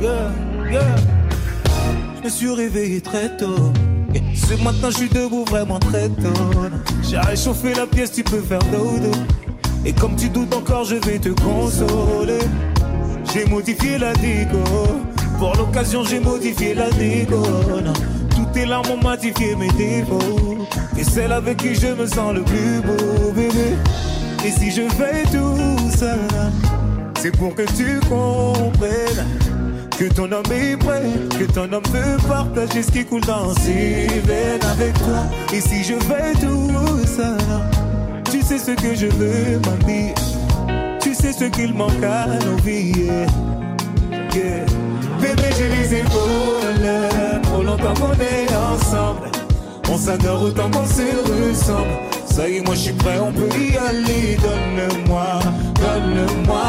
yeah, 0.00 0.30
yeah. 0.70 0.96
Je 2.16 2.24
me 2.24 2.28
suis 2.28 2.50
réveillé 2.50 3.00
très 3.00 3.36
tôt. 3.36 3.72
Ce 4.34 4.54
matin, 4.62 4.90
je 4.90 4.96
suis 4.96 5.08
debout 5.08 5.44
vraiment 5.44 5.78
très 5.78 6.08
tôt. 6.08 6.32
J'ai 7.02 7.18
réchauffé 7.18 7.74
la 7.74 7.86
pièce, 7.86 8.12
tu 8.12 8.22
peux 8.24 8.40
faire 8.40 8.62
dodo. 8.72 9.10
Et 9.84 9.92
comme 9.92 10.16
tu 10.16 10.28
doutes 10.28 10.54
encore, 10.54 10.84
je 10.84 10.96
vais 10.96 11.18
te 11.18 11.28
consoler. 11.28 12.40
J'ai 13.32 13.46
modifié 13.46 13.98
la 13.98 14.12
déco. 14.14 14.58
Pour 15.38 15.54
l'occasion, 15.56 16.04
j'ai 16.04 16.20
modifié 16.20 16.74
la 16.74 16.90
déco. 16.90 17.42
Toutes 18.34 18.52
tes 18.52 18.66
larmes 18.66 18.90
ont 18.90 19.02
modifié 19.02 19.56
mes 19.56 19.70
défauts. 19.72 20.58
Et 20.98 21.04
celle 21.04 21.32
avec 21.32 21.58
qui 21.58 21.74
je 21.74 21.88
me 21.88 22.06
sens 22.06 22.34
le 22.34 22.42
plus 22.42 22.80
beau, 22.80 23.32
bébé. 23.34 23.76
Et 24.44 24.50
si 24.50 24.70
je 24.70 24.82
fais 24.90 25.22
tout 25.30 25.90
ça, 25.96 26.16
C'est 27.24 27.30
pour 27.38 27.54
que 27.54 27.62
tu 27.62 27.98
comprennes 28.06 29.26
que 29.98 30.12
ton 30.12 30.30
homme 30.30 30.52
est 30.52 30.76
prêt, 30.76 31.04
que 31.30 31.50
ton 31.50 31.72
homme 31.72 31.82
veut 31.90 32.18
partager 32.28 32.82
ce 32.82 32.90
qui 32.90 33.02
coule 33.06 33.22
dans 33.22 33.54
ses 33.54 34.08
veines 34.26 34.62
avec 34.70 34.92
toi. 34.98 35.22
Et 35.50 35.60
si 35.62 35.82
je 35.84 35.94
fais 36.00 36.34
tout 36.38 37.06
ça, 37.06 37.34
tu 38.30 38.42
sais 38.42 38.58
ce 38.58 38.72
que 38.72 38.94
je 38.94 39.06
veux, 39.06 39.58
ma 39.60 39.86
vie. 39.86 40.12
Tu 41.00 41.14
sais 41.14 41.32
ce 41.32 41.44
qu'il 41.44 41.72
manque 41.72 42.04
à 42.04 42.26
nos 42.44 42.56
vies. 42.56 43.08
Bébé, 44.34 45.48
j'ai 45.56 45.68
les 45.70 45.94
épaules. 46.00 46.90
Trop 47.44 47.62
longtemps 47.62 47.94
qu'on 47.94 48.12
est 48.12 48.54
ensemble. 48.54 49.30
On 49.90 49.96
s'adore 49.96 50.42
autant 50.42 50.70
qu'on 50.70 50.84
se 50.84 51.48
ressemble. 51.48 52.13
Ça 52.34 52.48
y 52.48 52.56
est, 52.56 52.62
moi 52.66 52.74
je 52.74 52.80
suis 52.80 52.92
prêt, 52.94 53.16
on 53.20 53.32
peut 53.32 53.48
y 53.56 53.76
aller. 53.76 54.36
Donne-moi, 54.42 55.38
donne-moi, 55.80 56.62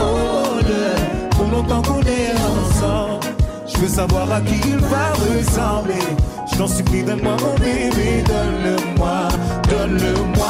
oh, 0.00 0.56
le- 0.66 1.28
Trop 1.28 1.44
longtemps 1.50 1.82
qu'on 1.82 2.00
est 2.00 2.32
ensemble. 2.32 3.26
Je 3.66 3.78
veux 3.78 3.88
savoir 3.88 4.32
à 4.32 4.40
qui 4.40 4.54
il 4.66 4.78
va 4.78 5.12
ressembler. 5.12 6.00
Je 6.50 6.56
t'en 6.56 6.66
supplie, 6.66 7.02
donne-moi 7.02 7.36
mon 7.42 7.54
bébé, 7.58 8.24
donne-le-moi, 8.26 9.28
donne-le-moi, 9.68 10.46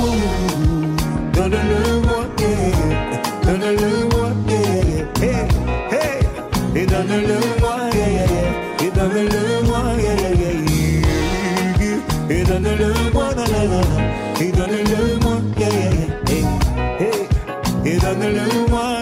oh. 0.00 0.02
donne-le-moi, 1.32 2.24
donne-le-moi, 3.46 4.28
yeah. 4.48 5.22
hey, 5.22 5.48
hey. 5.90 6.82
et 6.82 6.86
donne-le-moi, 6.86 7.76
yeah. 7.94 8.86
et 8.86 8.90
donne-le-moi, 8.90 9.82
yeah. 9.98 10.33
Et 12.44 12.48
donne-le-moi, 12.48 13.24
et 14.40 14.52
donne-le-moi, 14.52 15.36
et 17.86 17.96
donne-le-moi, 17.98 19.00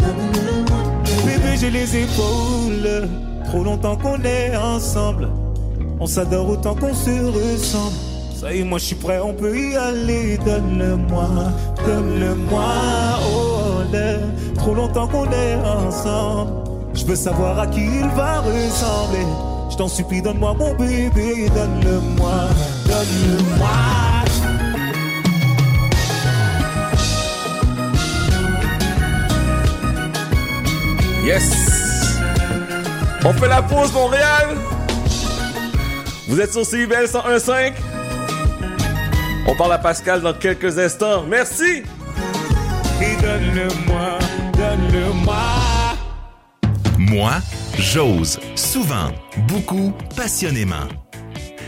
donne-le-moi. 0.00 0.78
Bébé, 1.24 1.56
j'ai 1.58 1.70
les 1.70 1.96
épaules, 1.96 3.08
trop 3.46 3.64
longtemps 3.64 3.96
qu'on 3.96 4.20
est 4.22 4.56
ensemble. 4.56 5.28
On 6.00 6.06
s'adore 6.06 6.48
autant 6.50 6.74
qu'on 6.74 6.92
se 6.94 7.10
ressemble. 7.10 7.96
Ça 8.38 8.52
y 8.52 8.60
est, 8.60 8.64
moi 8.64 8.78
je 8.78 8.84
suis 8.84 8.96
prêt, 8.96 9.18
on 9.18 9.32
peut 9.32 9.56
y 9.58 9.74
aller. 9.76 10.38
Donne-le-moi, 10.44 11.28
donne-le-moi, 11.86 12.64
oh 13.32 13.80
le- 13.92 14.54
Trop 14.56 14.74
longtemps 14.74 15.06
qu'on 15.06 15.24
est 15.26 15.54
ensemble. 15.64 16.50
Je 16.94 17.04
veux 17.06 17.16
savoir 17.16 17.58
à 17.58 17.66
qui 17.66 17.80
il 17.84 18.08
va 18.16 18.40
ressembler. 18.40 19.26
Je 19.76 19.82
t'en 19.82 19.88
supplie, 19.88 20.22
donne-moi 20.22 20.54
mon 20.54 20.72
bébé, 20.72 21.50
donne-le-moi, 21.54 22.48
donne-le-moi. 22.86 23.68
Yes! 31.22 32.18
On 33.22 33.34
fait 33.34 33.48
la 33.48 33.60
pause, 33.60 33.92
Montréal! 33.92 34.56
Vous 36.26 36.40
êtes 36.40 36.54
sur 36.54 36.64
CIBL 36.64 37.04
101.5? 37.04 37.74
On 39.46 39.54
parle 39.56 39.74
à 39.74 39.78
Pascal 39.78 40.22
dans 40.22 40.32
quelques 40.32 40.78
instants. 40.78 41.24
Merci! 41.28 41.82
Et 43.02 43.14
donne-le-moi, 43.20 44.18
donne-le-moi. 44.54 45.36
Moi, 46.96 47.32
j'ose. 47.76 48.38
Souvent, 48.76 49.10
beaucoup, 49.48 49.94
passionnément. 50.16 50.86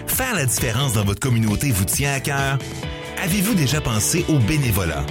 Faire 0.07 0.35
la 0.35 0.45
différence 0.45 0.93
dans 0.93 1.07
votre 1.07 1.21
communauté 1.21 1.71
vous 1.71 1.87
tient 1.87 2.13
à 2.13 2.21
cœur? 2.21 2.59
Avez-vous 3.25 3.55
déjà 3.55 3.81
pensé 3.81 4.27
au 4.29 4.39
bénévolat? 4.39 5.07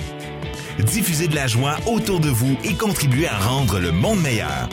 Diffuser 0.77 1.27
de 1.27 1.33
la 1.33 1.47
joie 1.47 1.75
autour 1.87 2.19
de 2.19 2.29
vous 2.29 2.55
et 2.63 2.75
contribuer 2.75 3.27
à 3.27 3.39
rendre 3.39 3.79
le 3.79 3.91
monde 3.91 4.21
meilleur. 4.21 4.69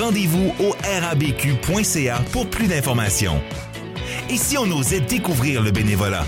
Rendez-vous 0.00 0.54
au 0.58 0.74
rabq.ca 1.02 2.22
pour 2.32 2.48
plus 2.48 2.66
d'informations. 2.66 3.42
Et 4.30 4.38
si 4.38 4.56
on 4.56 4.70
osait 4.72 5.00
découvrir 5.00 5.62
le 5.62 5.70
bénévolat? 5.70 6.24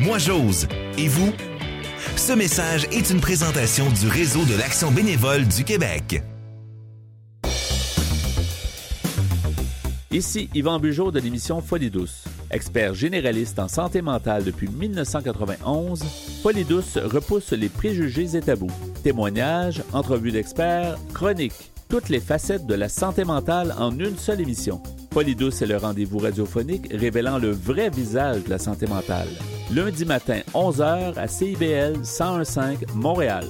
Moi, 0.00 0.18
j'ose. 0.18 0.66
Et 0.98 1.06
vous? 1.06 1.32
Ce 2.16 2.32
message 2.32 2.88
est 2.90 3.10
une 3.10 3.20
présentation 3.20 3.88
du 3.90 4.08
Réseau 4.08 4.44
de 4.44 4.56
l'Action 4.56 4.90
bénévole 4.90 5.46
du 5.46 5.62
Québec. 5.62 6.20
Ici 10.12 10.50
Yvan 10.54 10.78
Bugeaud 10.78 11.10
de 11.10 11.20
l'émission 11.20 11.62
Folie. 11.62 11.90
Expert 12.50 12.92
généraliste 12.92 13.58
en 13.58 13.66
santé 13.66 14.02
mentale 14.02 14.44
depuis 14.44 14.68
1991, 14.68 16.04
Folie 16.42 16.66
repousse 16.96 17.52
les 17.52 17.70
préjugés 17.70 18.36
et 18.36 18.42
tabous. 18.42 18.70
Témoignages, 19.02 19.82
entrevues 19.94 20.30
d'experts, 20.30 20.98
chroniques, 21.14 21.72
toutes 21.88 22.10
les 22.10 22.20
facettes 22.20 22.66
de 22.66 22.74
la 22.74 22.90
santé 22.90 23.24
mentale 23.24 23.74
en 23.78 23.98
une 23.98 24.18
seule 24.18 24.42
émission. 24.42 24.82
Folie 25.14 25.32
est 25.32 25.66
le 25.66 25.78
rendez-vous 25.78 26.18
radiophonique 26.18 26.92
révélant 26.92 27.38
le 27.38 27.50
vrai 27.50 27.88
visage 27.88 28.44
de 28.44 28.50
la 28.50 28.58
santé 28.58 28.86
mentale. 28.86 29.28
Lundi 29.72 30.04
matin, 30.04 30.40
11h 30.52 31.14
à 31.16 31.26
CIBL 31.26 31.96
1015 31.96 32.58
Montréal. 32.94 33.46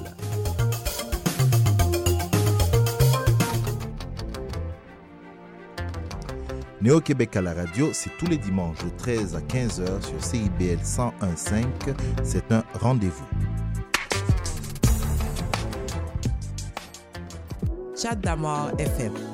Néo-Québec 6.82 7.36
à 7.36 7.42
la 7.42 7.54
radio, 7.54 7.90
c'est 7.92 8.10
tous 8.18 8.26
les 8.26 8.38
dimanches 8.38 8.78
de 8.78 8.90
13 8.98 9.36
à 9.36 9.40
15h 9.40 10.02
sur 10.02 10.24
CIBL 10.24 10.80
101.5. 10.82 11.64
C'est 12.24 12.50
un 12.50 12.64
rendez-vous. 12.74 13.24
Chat 17.96 18.16
d'amour 18.16 18.72
FM. 18.78 19.31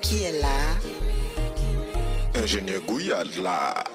qui 0.00 0.24
est 0.24 0.40
là 0.40 0.48
Ingénieur 2.34 2.80
Gouillade 2.82 3.34
là. 3.42 3.87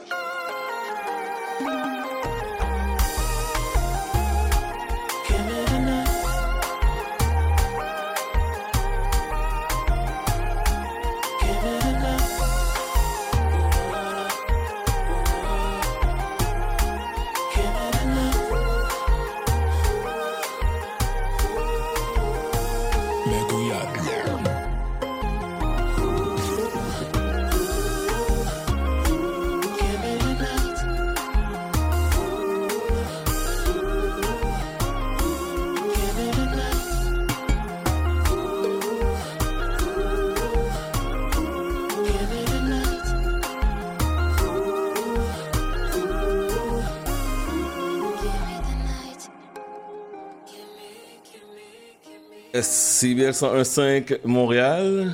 CBL 53.04 53.34
101.5 53.34 54.20
Montréal. 54.24 55.12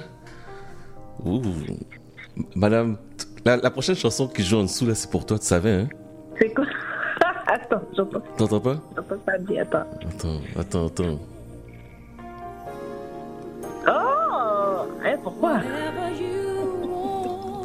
Ouh. 1.26 1.42
Madame, 2.56 2.98
la, 3.44 3.58
la 3.58 3.72
prochaine 3.72 3.96
chanson 3.96 4.28
qui 4.28 4.44
joue 4.44 4.58
en 4.58 4.64
dessous, 4.64 4.86
là, 4.86 4.94
c'est 4.94 5.10
pour 5.10 5.26
toi, 5.26 5.40
tu 5.40 5.48
savais, 5.48 5.72
hein? 5.72 5.90
C'est 6.40 6.54
quoi? 6.54 6.66
Attends, 7.48 7.82
j'entends 7.98 8.22
T'entends 8.38 8.60
pas? 8.60 8.78
j'entends 8.96 9.18
pas 9.26 9.38
bien. 9.40 9.64
Attends. 9.64 9.86
Attends, 10.08 10.42
attends, 10.56 10.86
attends. 10.86 11.20
Oh 13.88 14.86
hein, 15.04 15.18
Pourquoi? 15.24 15.54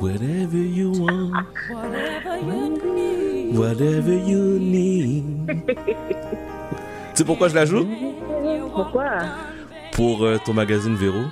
Whatever 0.01 0.65
you 0.65 0.91
want, 1.01 1.33
whatever 3.53 4.15
you 4.27 4.59
need. 4.59 5.47
tu 5.67 7.13
sais 7.13 7.25
pourquoi 7.25 7.49
je 7.49 7.55
la 7.57 7.67
joue? 7.67 7.87
Pourquoi? 8.75 9.05
Pour 9.95 10.25
euh, 10.25 10.39
ton 10.45 10.53
magazine 10.53 10.95
Véro. 10.97 11.23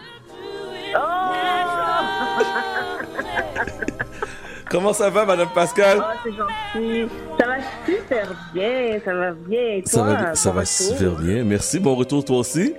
Oh 0.94 0.98
Comment 4.70 4.92
ça 4.94 5.10
va, 5.10 5.26
Madame 5.26 5.48
Pascal? 5.54 5.98
Oh, 6.00 6.04
c'est 6.24 6.30
gentil. 6.32 7.08
Ça 7.38 7.46
va 7.46 7.56
super 7.84 8.34
bien, 8.54 8.98
ça 9.04 9.14
va 9.14 9.32
bien. 9.32 9.60
Et 9.60 9.82
Ça 9.84 9.98
toi, 10.00 10.14
va, 10.14 10.34
ça 10.34 10.50
va 10.50 10.64
super 10.64 11.12
bien. 11.16 11.44
Merci. 11.44 11.78
Bon 11.78 11.94
retour, 11.94 12.24
toi 12.24 12.38
aussi. 12.38 12.74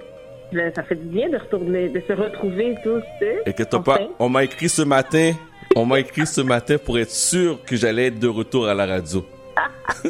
Ben, 0.52 0.72
Ça 0.76 0.82
fait 0.84 0.96
du 0.96 1.06
bien 1.06 1.30
de 1.30 1.38
retourner, 1.38 1.90
de 1.90 2.02
se 2.08 2.14
retrouver 2.14 2.76
tous. 2.84 3.04
Et 3.46 3.54
que 3.54 3.62
t'as 3.64 3.78
Enfin. 3.78 3.98
pas. 3.98 4.00
On 4.20 4.30
m'a 4.30 4.44
écrit 4.44 4.70
ce 4.70 4.82
matin. 4.82 5.34
On 5.76 5.86
m'a 5.86 6.00
écrit 6.00 6.26
ce 6.26 6.42
matin 6.42 6.78
pour 6.84 6.98
être 6.98 7.12
sûr 7.12 7.60
que 7.66 7.76
j'allais 7.76 8.08
être 8.08 8.20
de 8.20 8.28
retour 8.28 8.68
à 8.68 8.74
la 8.74 8.86
radio. 8.86 9.24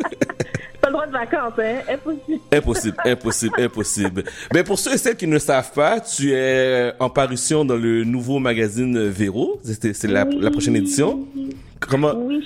Pas 0.84 0.90
le 0.90 0.94
droit 0.94 1.08
de 1.08 1.12
vacances, 1.14 1.54
hein? 1.60 1.78
Impossible. 1.90 2.40
Impossible, 2.52 2.98
impossible, 3.06 3.54
impossible. 3.62 4.24
Mais 4.54 4.64
pour 4.66 4.78
ceux 4.78 4.94
et 4.94 4.98
celles 4.98 5.16
qui 5.16 5.28
ne 5.28 5.40
savent 5.40 5.72
pas, 5.72 6.02
tu 6.02 6.34
es 6.34 6.92
en 7.00 7.10
parution 7.10 7.64
dans 7.64 7.78
le 7.78 8.04
nouveau 8.04 8.38
magazine 8.40 9.08
Véro. 9.08 9.62
C'est 9.64 10.04
la, 10.08 10.26
la 10.26 10.52
prochaine 10.52 10.76
édition. 10.76 11.26
Comment? 11.80 12.14
Oui. 12.18 12.46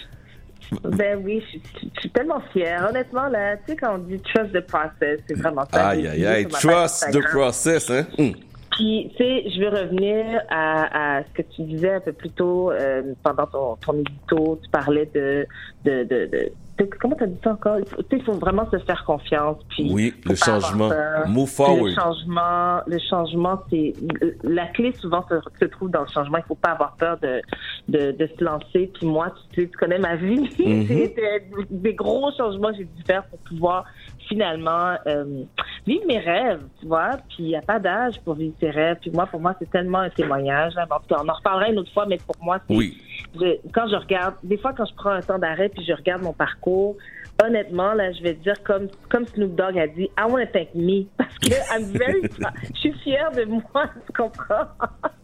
Ben 0.84 1.20
oui, 1.24 1.42
je, 1.46 1.48
suis- 1.80 1.92
je 1.96 2.00
suis 2.02 2.10
tellement 2.12 2.42
fière. 2.54 2.86
Honnêtement, 2.90 3.28
là, 3.30 3.56
tu 3.58 3.64
sais, 3.72 3.76
quand 3.78 3.96
on 3.96 4.00
dit 4.00 4.20
trust 4.20 4.52
the 4.54 4.60
process, 4.68 5.20
c'est 5.28 5.38
vraiment 5.38 5.64
ça. 5.74 5.88
Aïe, 5.88 6.06
aïe, 6.08 6.26
aïe. 6.26 6.48
Trust 6.48 7.08
the 7.12 7.22
process, 7.32 7.90
hein? 7.90 8.06
Hum. 8.20 8.34
Puis, 8.78 9.12
tu 9.18 9.24
sais, 9.24 9.50
je 9.50 9.60
veux 9.60 9.70
revenir 9.70 10.40
à, 10.50 11.18
à 11.18 11.24
ce 11.24 11.30
que 11.34 11.42
tu 11.42 11.64
disais 11.64 11.94
un 11.96 12.00
peu 12.00 12.14
plus 12.14 12.30
tôt 12.30 12.70
euh, 12.72 13.02
pendant 13.24 13.48
ton, 13.48 13.76
ton 13.78 13.94
édito. 14.00 14.60
Tu 14.64 14.70
parlais 14.70 15.10
de. 15.16 15.48
de, 15.84 16.04
de, 16.04 16.26
de, 16.28 16.52
de- 16.78 16.90
comment 17.02 17.16
tu 17.16 17.24
as 17.24 17.28
dit 17.28 17.40
ça 17.44 17.54
encore? 17.54 17.78
Tu 17.78 17.96
sais, 17.96 18.06
il 18.18 18.24
faut 18.24 18.34
vraiment 18.34 18.70
se 18.70 18.78
faire 18.78 19.04
confiance. 19.04 19.58
Puis, 19.70 19.90
Oui, 19.92 20.14
le 20.26 20.36
changement. 20.36 20.92
Move 21.28 21.50
forward. 21.50 21.88
Le 21.88 21.96
changement, 21.96 22.82
le 22.86 23.00
changement, 23.00 23.60
c'est. 23.72 23.96
La 24.44 24.68
clé 24.68 24.94
souvent 25.00 25.26
se, 25.28 25.36
se 25.60 25.66
trouve 25.66 25.90
dans 25.90 26.02
le 26.02 26.08
changement. 26.14 26.38
Il 26.38 26.44
faut 26.44 26.54
pas 26.54 26.74
avoir 26.74 26.96
peur 26.98 27.18
de, 27.20 27.42
de, 27.88 28.12
de 28.12 28.30
se 28.38 28.44
lancer. 28.44 28.92
Puis 28.94 29.08
moi, 29.08 29.34
tu, 29.54 29.64
sais, 29.64 29.70
tu 29.70 29.76
connais 29.78 29.98
ma 29.98 30.16
vie. 30.18 30.48
Mhm. 30.60 30.86
C'était 30.88 31.50
des 31.72 31.94
gros 31.96 32.30
changements 32.38 32.70
que 32.70 32.78
j'ai 32.78 32.84
dû 32.86 33.02
faire 33.08 33.24
pour 33.26 33.40
pouvoir 33.40 33.86
finalement 34.28 34.96
euh, 35.08 35.44
vivre 35.86 36.04
mes 36.08 36.20
rêves, 36.20 36.62
tu 36.80 36.86
vois. 36.88 37.12
Puis 37.30 37.38
il 37.40 37.48
n'y 37.48 37.56
a 37.56 37.62
pas 37.62 37.80
d'âge 37.80 38.20
pour 38.22 38.36
vivre 38.36 38.56
ses 38.60 38.70
rêves. 38.70 38.98
Puis 39.02 39.12
moi, 39.12 39.26
pour 39.26 39.40
moi, 39.40 39.56
c'est 39.60 39.70
tellement 39.70 40.00
un 40.00 40.10
témoignage. 40.10 40.74
Là. 40.76 40.86
Tout 40.86 41.14
cas, 41.16 41.22
on 41.24 41.30
en 41.30 41.34
reparlera 41.34 41.70
une 41.70 41.80
autre 41.80 41.92
fois, 41.94 42.06
mais 42.08 42.18
pour 42.18 42.36
moi, 42.44 42.60
c'est 42.68 42.76
Oui. 42.76 42.98
je- 43.40 43.58
quand 43.74 43.88
je 43.88 43.96
regarde, 43.96 44.36
des 44.44 44.58
fois 44.58 44.74
quand 44.74 44.86
je 44.86 44.94
prends 44.96 45.12
un 45.12 45.22
temps 45.22 45.40
d'arrêt 45.40 45.70
puis 45.70 45.84
je 45.86 45.94
regarde 45.94 46.22
mon 46.24 46.34
parcours, 46.34 46.96
honnêtement, 47.44 47.94
là, 47.94 48.12
je 48.14 48.22
vais 48.24 48.34
te 48.36 48.44
dire 48.44 48.62
comme, 48.64 48.88
comme 49.10 49.26
Snoop 49.28 49.56
Dogg 49.56 49.78
a 49.78 49.88
dit, 49.88 50.10
I 50.18 50.24
want 50.30 50.46
to 50.46 50.52
thank 50.54 50.74
me. 50.76 51.06
Parce 51.18 51.38
que 51.40 51.50
I'm 51.72 51.84
very, 51.94 52.22
je 52.74 52.80
suis 52.80 52.94
fière 53.04 53.32
de 53.32 53.46
moi, 53.46 53.62
tu 54.08 54.14
comprends? 54.16 54.68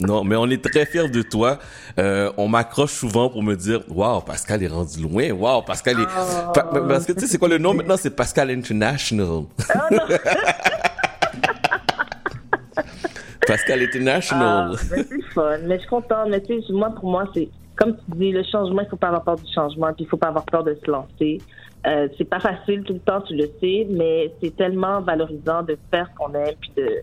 Non, 0.02 0.24
mais 0.24 0.36
on 0.36 0.48
est 0.50 0.64
très 0.64 0.86
fiers 0.86 1.10
de 1.10 1.22
toi. 1.22 1.60
Euh, 2.00 2.32
on 2.38 2.48
m'accroche 2.48 2.92
souvent 2.92 3.30
pour 3.30 3.42
me 3.44 3.56
dire, 3.56 3.82
waouh, 3.90 4.22
Pascal 4.22 4.62
est 4.64 4.68
rendu 4.68 5.02
loin. 5.02 5.32
Waouh, 5.32 5.62
Pascal 5.64 6.00
est. 6.02 6.04
Oh. 6.06 6.52
Pa- 6.54 6.64
Parce 6.88 7.06
que 7.06 7.14
tu 7.14 7.22
sais, 7.22 7.28
c'est 7.28 7.38
quoi 7.38 7.48
le 7.50 7.58
nom 7.58 7.74
maintenant? 7.74 7.98
C'est 7.98 8.16
Pascal 8.16 8.50
International. 8.52 9.44
Pascal 13.46 13.82
International. 13.82 14.72
Ah, 14.74 14.84
ben, 14.90 15.06
c'est 15.10 15.22
fun, 15.34 15.58
mais 15.66 15.76
je 15.76 15.80
suis 15.82 15.90
contente. 15.90 16.28
Mais 16.30 16.42
tu 16.42 16.62
sais, 16.62 16.74
moi, 16.74 16.92
pour 16.92 17.10
moi, 17.10 17.26
c'est 17.34 17.50
comme 17.76 17.96
tu 17.98 18.04
dis, 18.18 18.32
le 18.32 18.44
changement, 18.44 18.82
il 18.84 18.88
faut 18.90 18.96
pas 18.98 19.08
avoir 19.08 19.24
peur 19.24 19.36
du 19.36 19.52
changement, 19.52 19.88
puis 19.94 20.06
il 20.06 20.08
faut 20.08 20.16
pas 20.18 20.28
avoir 20.28 20.46
peur 20.46 20.64
de 20.64 20.78
se 20.86 20.90
lancer. 20.90 21.42
Euh, 21.86 22.08
c'est 22.18 22.30
pas 22.30 22.40
facile 22.40 22.84
tout 22.84 22.94
le 22.94 23.00
temps, 23.00 23.22
tu 23.22 23.36
le 23.36 23.50
sais, 23.60 23.86
mais 23.90 24.32
c'est 24.42 24.56
tellement 24.56 25.02
valorisant 25.02 25.64
de 25.64 25.78
faire 25.92 26.10
ce 26.12 26.18
qu'on 26.18 26.34
aime, 26.34 26.56
puis 26.60 26.72
de 26.76 27.02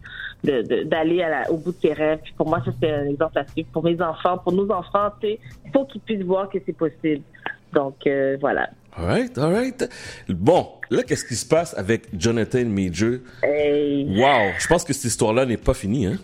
d'aller 0.85 1.23
au 1.51 1.59
bout 1.59 1.73
de 1.73 1.77
ses 1.83 1.93
rêves. 1.93 2.21
Puis 2.23 2.33
pour 2.35 2.49
moi, 2.49 2.63
ça 2.65 2.71
c'est 2.81 2.91
un 2.91 3.07
exemple 3.07 3.39
à 3.39 3.47
suivre. 3.47 3.69
Pour 3.73 3.85
mes 3.85 4.01
enfants, 4.01 4.39
pour 4.39 4.53
nos 4.53 4.71
enfants, 4.71 5.11
tu 5.21 5.29
sais, 5.29 5.39
il 5.67 5.71
faut 5.71 5.85
qu'ils 5.85 6.01
puissent 6.01 6.23
voir 6.23 6.49
que 6.49 6.59
c'est 6.65 6.73
possible. 6.73 7.23
Donc 7.75 8.07
euh, 8.07 8.39
voilà. 8.41 8.71
Alright, 8.97 9.37
alright. 9.39 9.89
Bon, 10.29 10.67
là, 10.91 11.03
qu'est-ce 11.03 11.25
qui 11.25 11.37
se 11.37 11.47
passe 11.47 11.77
avec 11.77 12.09
Jonathan 12.19 12.65
Major? 12.65 13.19
Hey. 13.43 14.05
Wow, 14.19 14.53
je 14.59 14.67
pense 14.67 14.83
que 14.83 14.93
cette 14.93 15.05
histoire-là 15.05 15.47
n'est 15.47 15.57
pas 15.57 15.75
finie, 15.75 16.07
hein? 16.07 16.17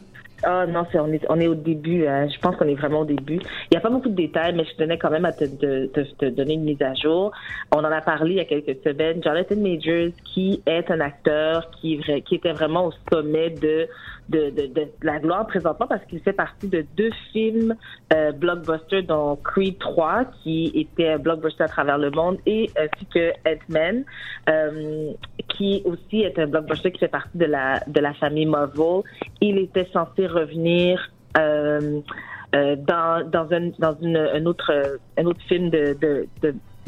Ah 0.49 0.65
non, 0.65 0.87
c'est, 0.93 1.01
on, 1.01 1.09
est, 1.13 1.27
on 1.29 1.41
est 1.41 1.49
au 1.49 1.57
début. 1.57 2.07
hein. 2.07 2.29
Je 2.29 2.39
pense 2.39 2.55
qu'on 2.55 2.69
est 2.69 2.77
vraiment 2.77 3.01
au 3.01 3.05
début. 3.05 3.35
Il 3.41 3.69
n'y 3.73 3.77
a 3.77 3.81
pas 3.81 3.91
beaucoup 3.91 4.09
de 4.09 4.15
détails, 4.15 4.55
mais 4.55 4.65
je 4.65 4.77
tenais 4.77 4.97
quand 4.97 5.11
même 5.11 5.25
à 5.25 5.33
te, 5.33 5.45
de- 5.45 5.91
de- 5.93 6.03
te 6.19 6.27
donner 6.27 6.55
une 6.55 6.63
mise 6.63 6.81
à 6.83 6.95
jour. 6.95 7.33
On 7.75 7.79
en 7.81 7.85
a 7.91 8.01
parlé 8.01 8.31
il 8.35 8.37
y 8.37 8.41
a 8.41 8.45
quelques 8.45 8.81
semaines. 8.85 9.21
Jonathan 9.25 9.57
Majors, 9.57 10.13
qui 10.25 10.63
est 10.67 10.89
un 10.89 11.01
acteur 11.01 11.69
qui, 11.73 12.01
est 12.07 12.21
qui 12.21 12.37
était 12.37 12.53
vraiment 12.53 12.87
au 12.87 12.93
sommet 13.13 13.51
de, 13.51 13.89
de, 14.29 14.89
la 15.03 15.19
gloire 15.19 15.47
présentement 15.47 15.87
parce 15.87 16.05
qu'il 16.07 16.21
fait 16.21 16.33
partie 16.33 16.69
de 16.69 16.85
deux 16.97 17.11
films 17.33 17.75
euh, 18.13 18.33
blockbusters, 18.33 19.05
dont 19.05 19.37
Creed 19.37 19.79
3, 19.79 20.25
qui 20.43 20.73
était 20.75 21.09
un 21.09 21.19
blockbuster 21.19 21.65
à 21.65 21.69
travers 21.69 21.99
le 21.99 22.11
monde, 22.11 22.39
et 22.47 22.71
ainsi 22.77 23.07
que 23.07 23.31
Ant-Man, 23.49 24.05
euh, 24.49 25.13
qui 25.49 25.83
aussi 25.85 26.23
est 26.23 26.39
un 26.39 26.47
blockbuster 26.47 26.93
qui 26.93 26.99
fait 26.99 27.09
partie 27.09 27.39
de 27.39 27.47
la, 27.47 27.81
de 27.87 28.01
la 28.01 28.15
famille 28.15 28.47
Marvel. 28.47 29.03
Il 29.41 29.59
était 29.59 29.89
censé 29.93 30.27
revenir 30.27 31.11
euh, 31.39 32.01
euh, 32.55 32.77
dans, 32.77 33.29
dans, 33.29 33.53
un, 33.53 33.71
dans 33.79 33.97
autre, 34.47 34.73
film 35.49 35.71
de 35.71 35.97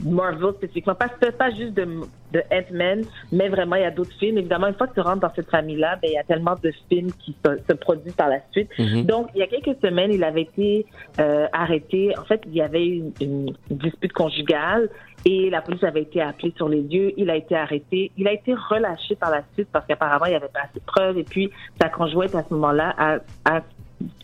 Marvel 0.04 0.54
spécifiquement, 0.54 0.94
pas, 0.94 1.08
pas 1.08 1.50
juste 1.50 1.74
de, 1.74 1.84
de 2.32 2.42
Ant-Man, 2.52 3.02
mais 3.32 3.48
vraiment, 3.48 3.76
il 3.76 3.82
y 3.82 3.86
a 3.86 3.90
d'autres 3.90 4.16
films. 4.18 4.38
Évidemment, 4.38 4.68
une 4.68 4.74
fois 4.74 4.86
que 4.86 4.94
tu 4.94 5.00
rentres 5.00 5.20
dans 5.20 5.34
cette 5.34 5.50
famille-là, 5.50 5.96
ben, 6.00 6.08
il 6.10 6.14
y 6.14 6.18
a 6.18 6.24
tellement 6.24 6.54
de 6.62 6.72
films 6.88 7.10
qui 7.24 7.36
se, 7.44 7.58
se 7.68 7.72
produisent 7.74 8.14
par 8.14 8.28
la 8.28 8.40
suite. 8.52 8.70
Mhm. 8.78 9.04
Donc, 9.04 9.28
il 9.34 9.40
y 9.40 9.42
a 9.42 9.46
quelques 9.46 9.80
semaines, 9.80 10.12
il 10.12 10.22
avait 10.24 10.42
été 10.42 10.86
euh, 11.20 11.46
arrêté. 11.52 12.14
En 12.18 12.24
fait, 12.24 12.40
il 12.46 12.54
y 12.54 12.60
avait 12.60 12.86
une, 12.86 13.12
une 13.20 13.54
dispute 13.70 14.12
conjugale 14.12 14.88
et 15.24 15.50
la 15.50 15.60
police 15.60 15.82
avait 15.82 16.02
été 16.02 16.20
appelée 16.20 16.52
sur 16.56 16.68
les 16.68 16.82
lieux. 16.82 17.12
Il 17.16 17.30
a 17.30 17.36
été 17.36 17.56
arrêté. 17.56 18.12
Il 18.16 18.28
a 18.28 18.32
été 18.32 18.54
relâché 18.54 19.16
par 19.16 19.30
la 19.30 19.42
suite 19.54 19.68
parce 19.72 19.86
qu'apparemment, 19.86 20.26
il 20.26 20.30
n'y 20.30 20.36
avait 20.36 20.48
pas 20.48 20.60
assez 20.60 20.80
de 20.80 20.84
preuves. 20.84 21.18
Et 21.18 21.24
puis, 21.24 21.50
sa 21.80 21.88
conjointe, 21.88 22.34
à 22.34 22.44
ce 22.48 22.54
moment-là, 22.54 22.94
a, 22.96 23.18
a 23.44 23.62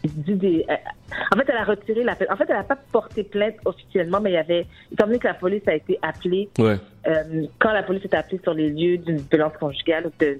dit 0.04 0.34
des... 0.34 0.64
euh, 0.68 0.74
En 1.32 1.36
fait, 1.36 1.44
elle 1.48 1.56
a 1.56 1.64
retiré 1.64 2.04
la... 2.04 2.12
En 2.30 2.36
fait, 2.36 2.44
elle 2.48 2.56
n'a 2.56 2.62
pas 2.64 2.78
porté 2.92 3.24
plainte 3.24 3.56
officiellement, 3.64 4.20
mais 4.20 4.30
il 4.30 4.34
y 4.34 4.38
avait... 4.38 4.66
Étant 4.92 5.06
donné 5.06 5.18
que 5.18 5.26
la 5.26 5.34
police 5.34 5.66
a 5.66 5.74
été 5.74 5.98
appelée, 6.02 6.48
Ouais. 6.58 6.76
euh, 7.06 7.46
quand 7.58 7.72
la 7.72 7.82
police 7.82 8.04
est 8.04 8.14
appelée 8.14 8.40
sur 8.42 8.54
les 8.54 8.70
lieux 8.70 8.98
d'une 8.98 9.16
violence 9.18 9.54
conjugale 9.58 10.06
ou 10.06 10.12
de- 10.18 10.38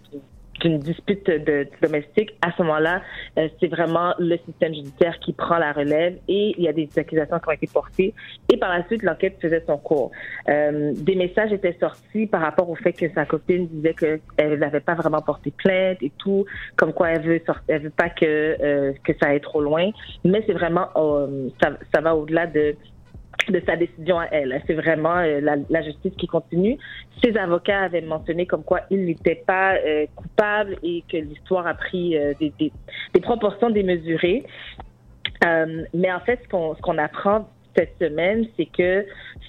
d'une 0.61 0.79
dispute 0.79 1.27
de, 1.27 1.67
domestique, 1.83 2.35
à 2.43 2.53
ce 2.53 2.63
moment-là, 2.63 3.03
euh, 3.39 3.49
c'est 3.61 3.69
vraiment 3.69 4.15
le 4.19 4.37
système 4.47 4.75
judiciaire 4.75 5.19
qui 5.21 5.33
prend 5.33 5.59
la 5.59 5.73
relève 5.73 6.17
et 6.29 6.55
il 6.57 6.65
y 6.65 6.69
a 6.69 6.73
des 6.73 6.89
accusations 6.97 7.39
qui 7.39 7.49
ont 7.49 7.53
été 7.53 7.67
portées. 7.67 8.15
Et 8.53 8.57
par 8.57 8.71
la 8.71 8.85
suite, 8.87 9.03
l'enquête 9.03 9.37
faisait 9.41 9.63
son 9.67 9.79
cours. 9.79 10.11
Euh, 10.49 10.93
des 10.97 11.15
messages 11.15 11.53
étaient 11.53 11.77
sortis 11.81 12.27
par 12.27 12.41
rapport 12.41 12.69
au 12.69 12.75
fait 12.75 12.93
que 12.93 13.07
sa 13.15 13.25
copine 13.25 13.67
disait 13.69 13.95
qu'elle 13.95 14.59
n'avait 14.59 14.81
pas 14.81 14.95
vraiment 14.95 15.21
porté 15.23 15.51
plainte 15.51 16.03
et 16.03 16.13
tout, 16.19 16.45
comme 16.77 16.93
quoi 16.93 17.11
elle 17.11 17.23
veut 17.23 17.41
sortir, 17.45 17.65
elle 17.69 17.83
veut 17.83 17.91
pas 17.91 18.11
que 18.11 18.25
euh, 18.25 18.93
que 19.05 19.13
ça 19.21 19.29
aille 19.29 19.41
trop 19.41 19.61
loin. 19.61 19.91
Mais 20.25 20.43
c'est 20.47 20.53
vraiment 20.53 20.89
euh, 20.97 21.49
ça, 21.63 21.71
ça 21.95 22.01
va 22.01 22.15
au-delà 22.15 22.47
de 22.47 22.77
de 23.49 23.62
sa 23.66 23.76
décision 23.76 24.18
à 24.18 24.26
elle. 24.30 24.62
C'est 24.66 24.74
vraiment 24.74 25.16
euh, 25.16 25.41
la, 25.41 25.57
la 25.68 25.82
justice 25.82 26.12
qui 26.16 26.26
continue. 26.26 26.78
Ses 27.22 27.37
avocats 27.37 27.82
avaient 27.82 28.01
mentionné 28.01 28.47
comme 28.47 28.64
quoi 28.64 28.80
il 28.91 29.05
n'était 29.05 29.43
pas 29.47 29.74
euh, 29.74 30.07
coupable 30.14 30.76
et 30.82 31.05
que 31.11 31.16
l'histoire 31.16 31.66
a 31.66 31.74
pris 31.74 32.16
euh, 32.16 32.32
des, 32.41 32.53
des, 32.59 32.72
des 33.12 33.20
proportions 33.20 33.70
démesurées. 33.70 34.45
Mais 35.93 36.11
en 36.11 36.20
fait, 36.20 36.41
ce 36.43 36.49
qu'on 36.49 36.74
ce 36.74 36.80
qu'on 36.80 36.97
apprend 36.97 37.47
cette 37.76 37.97
semaine, 38.01 38.47
c'est 38.57 38.64
que 38.64 39.05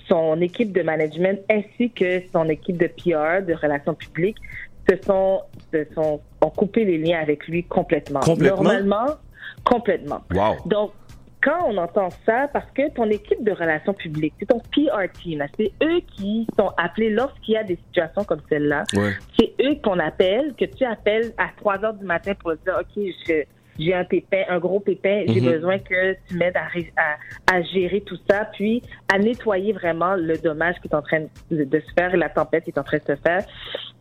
son 0.10 0.42
équipe 0.42 0.74
de 0.74 0.82
management 0.82 1.40
ainsi 1.50 1.90
que 1.90 2.22
son 2.34 2.50
équipe 2.50 2.78
de 2.78 2.88
PR, 2.88 3.46
de 3.46 3.54
relations 3.54 3.94
publiques, 3.94 4.38
se 4.90 4.98
sont, 5.04 5.42
se 5.74 5.86
sont 5.94 6.20
ont 6.42 6.50
coupé 6.50 6.86
les 6.86 6.98
liens 6.98 7.20
avec 7.20 7.48
lui 7.48 7.64
complètement. 7.64 8.20
Complètement? 8.20 8.64
Normalement, 8.64 9.16
complètement. 9.64 10.22
Wow. 10.34 10.56
Donc, 10.66 10.92
quand 11.46 11.68
on 11.68 11.78
entend 11.78 12.10
ça, 12.26 12.48
parce 12.52 12.70
que 12.72 12.90
ton 12.96 13.06
équipe 13.12 13.44
de 13.44 13.52
relations 13.52 13.94
publiques, 13.94 14.34
c'est 14.40 14.48
ton 14.48 14.60
PR 14.74 15.08
team, 15.22 15.38
là, 15.40 15.46
c'est 15.56 15.72
eux 15.84 16.00
qui 16.18 16.48
sont 16.58 16.72
appelés 16.76 17.12
lorsqu'il 17.12 17.54
y 17.54 17.58
a 17.58 17.64
des 17.64 17.76
situations 17.88 18.24
comme 18.24 18.42
celle-là. 18.50 18.84
Ouais. 18.96 19.12
C'est 19.38 19.54
eux 19.64 19.76
qu'on 19.84 20.00
appelle, 20.00 20.56
que 20.60 20.66
tu 20.66 20.84
appelles 20.84 21.34
à 21.38 21.50
3 21.58 21.86
heures 21.86 21.94
du 21.94 22.04
matin 22.06 22.34
pour 22.34 22.56
dire, 22.56 22.80
OK, 22.82 23.04
je- 23.28 23.44
j'ai 23.78 23.94
un 23.94 24.06
pépin, 24.06 24.44
un 24.50 24.58
gros 24.58 24.80
pépin, 24.80 25.24
j'ai 25.28 25.42
Mhm. 25.42 25.52
besoin 25.52 25.78
que 25.80 26.14
tu 26.28 26.36
m'aides 26.38 26.56
à, 26.58 26.64
à, 26.98 27.56
à 27.58 27.62
gérer 27.62 28.02
tout 28.02 28.18
ça, 28.28 28.46
puis 28.54 28.82
à 29.14 29.20
nettoyer 29.20 29.72
vraiment 29.74 30.16
le 30.16 30.38
dommage 30.38 30.76
qui 30.82 30.88
est 30.88 30.96
en 30.96 31.02
train 31.04 31.26
de, 31.52 31.80
se 31.80 31.94
faire, 31.94 32.16
la 32.18 32.30
tempête 32.30 32.64
qui 32.64 32.72
est 32.72 32.80
en 32.80 32.84
train 32.84 32.98
de 32.98 33.04
se 33.04 33.16
faire. 33.22 33.46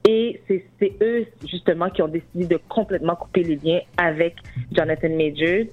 Et 0.09 0.41
c'est 0.49 0.93
eux, 1.03 1.27
justement, 1.51 1.89
qui 1.91 2.03
ont 2.03 2.09
décidé 2.09 2.47
de 2.47 2.59
complètement 2.69 3.17
couper 3.17 3.43
les 3.43 3.57
liens 3.57 3.81
avec 3.97 4.37
Jonathan 4.73 5.09
Majors. 5.09 5.67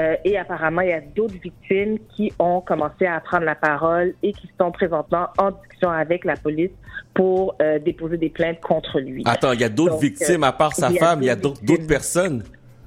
Euh, 0.00 0.16
et 0.24 0.36
apparemment, 0.36 0.80
il 0.80 0.88
y 0.88 0.92
a 0.92 1.00
d'autres 1.00 1.38
victimes 1.40 1.98
qui 2.16 2.32
ont 2.38 2.60
commencé 2.60 3.06
à 3.06 3.20
prendre 3.20 3.44
la 3.44 3.54
parole 3.54 4.14
et 4.22 4.32
qui 4.32 4.50
sont 4.60 4.72
présentement 4.72 5.28
en 5.38 5.52
discussion 5.52 5.90
avec 5.90 6.24
la 6.24 6.36
police 6.36 6.72
pour 7.14 7.54
euh, 7.62 7.78
déposer 7.78 8.16
des 8.16 8.30
plaintes 8.30 8.60
contre 8.60 8.98
lui. 8.98 9.22
Attends, 9.24 9.52
il 9.52 9.60
y 9.60 9.64
a 9.64 9.68
d'autres 9.68 9.98
victimes 9.98 10.42
à 10.42 10.52
part 10.52 10.74
sa 10.74 10.88
il 10.88 10.94
y 10.94 10.98
a 10.98 11.00
femme, 11.00 11.22
il 11.22 11.26
y 11.26 11.30
a 11.30 11.36
d'autres 11.36 11.86
personnes. 11.86 12.42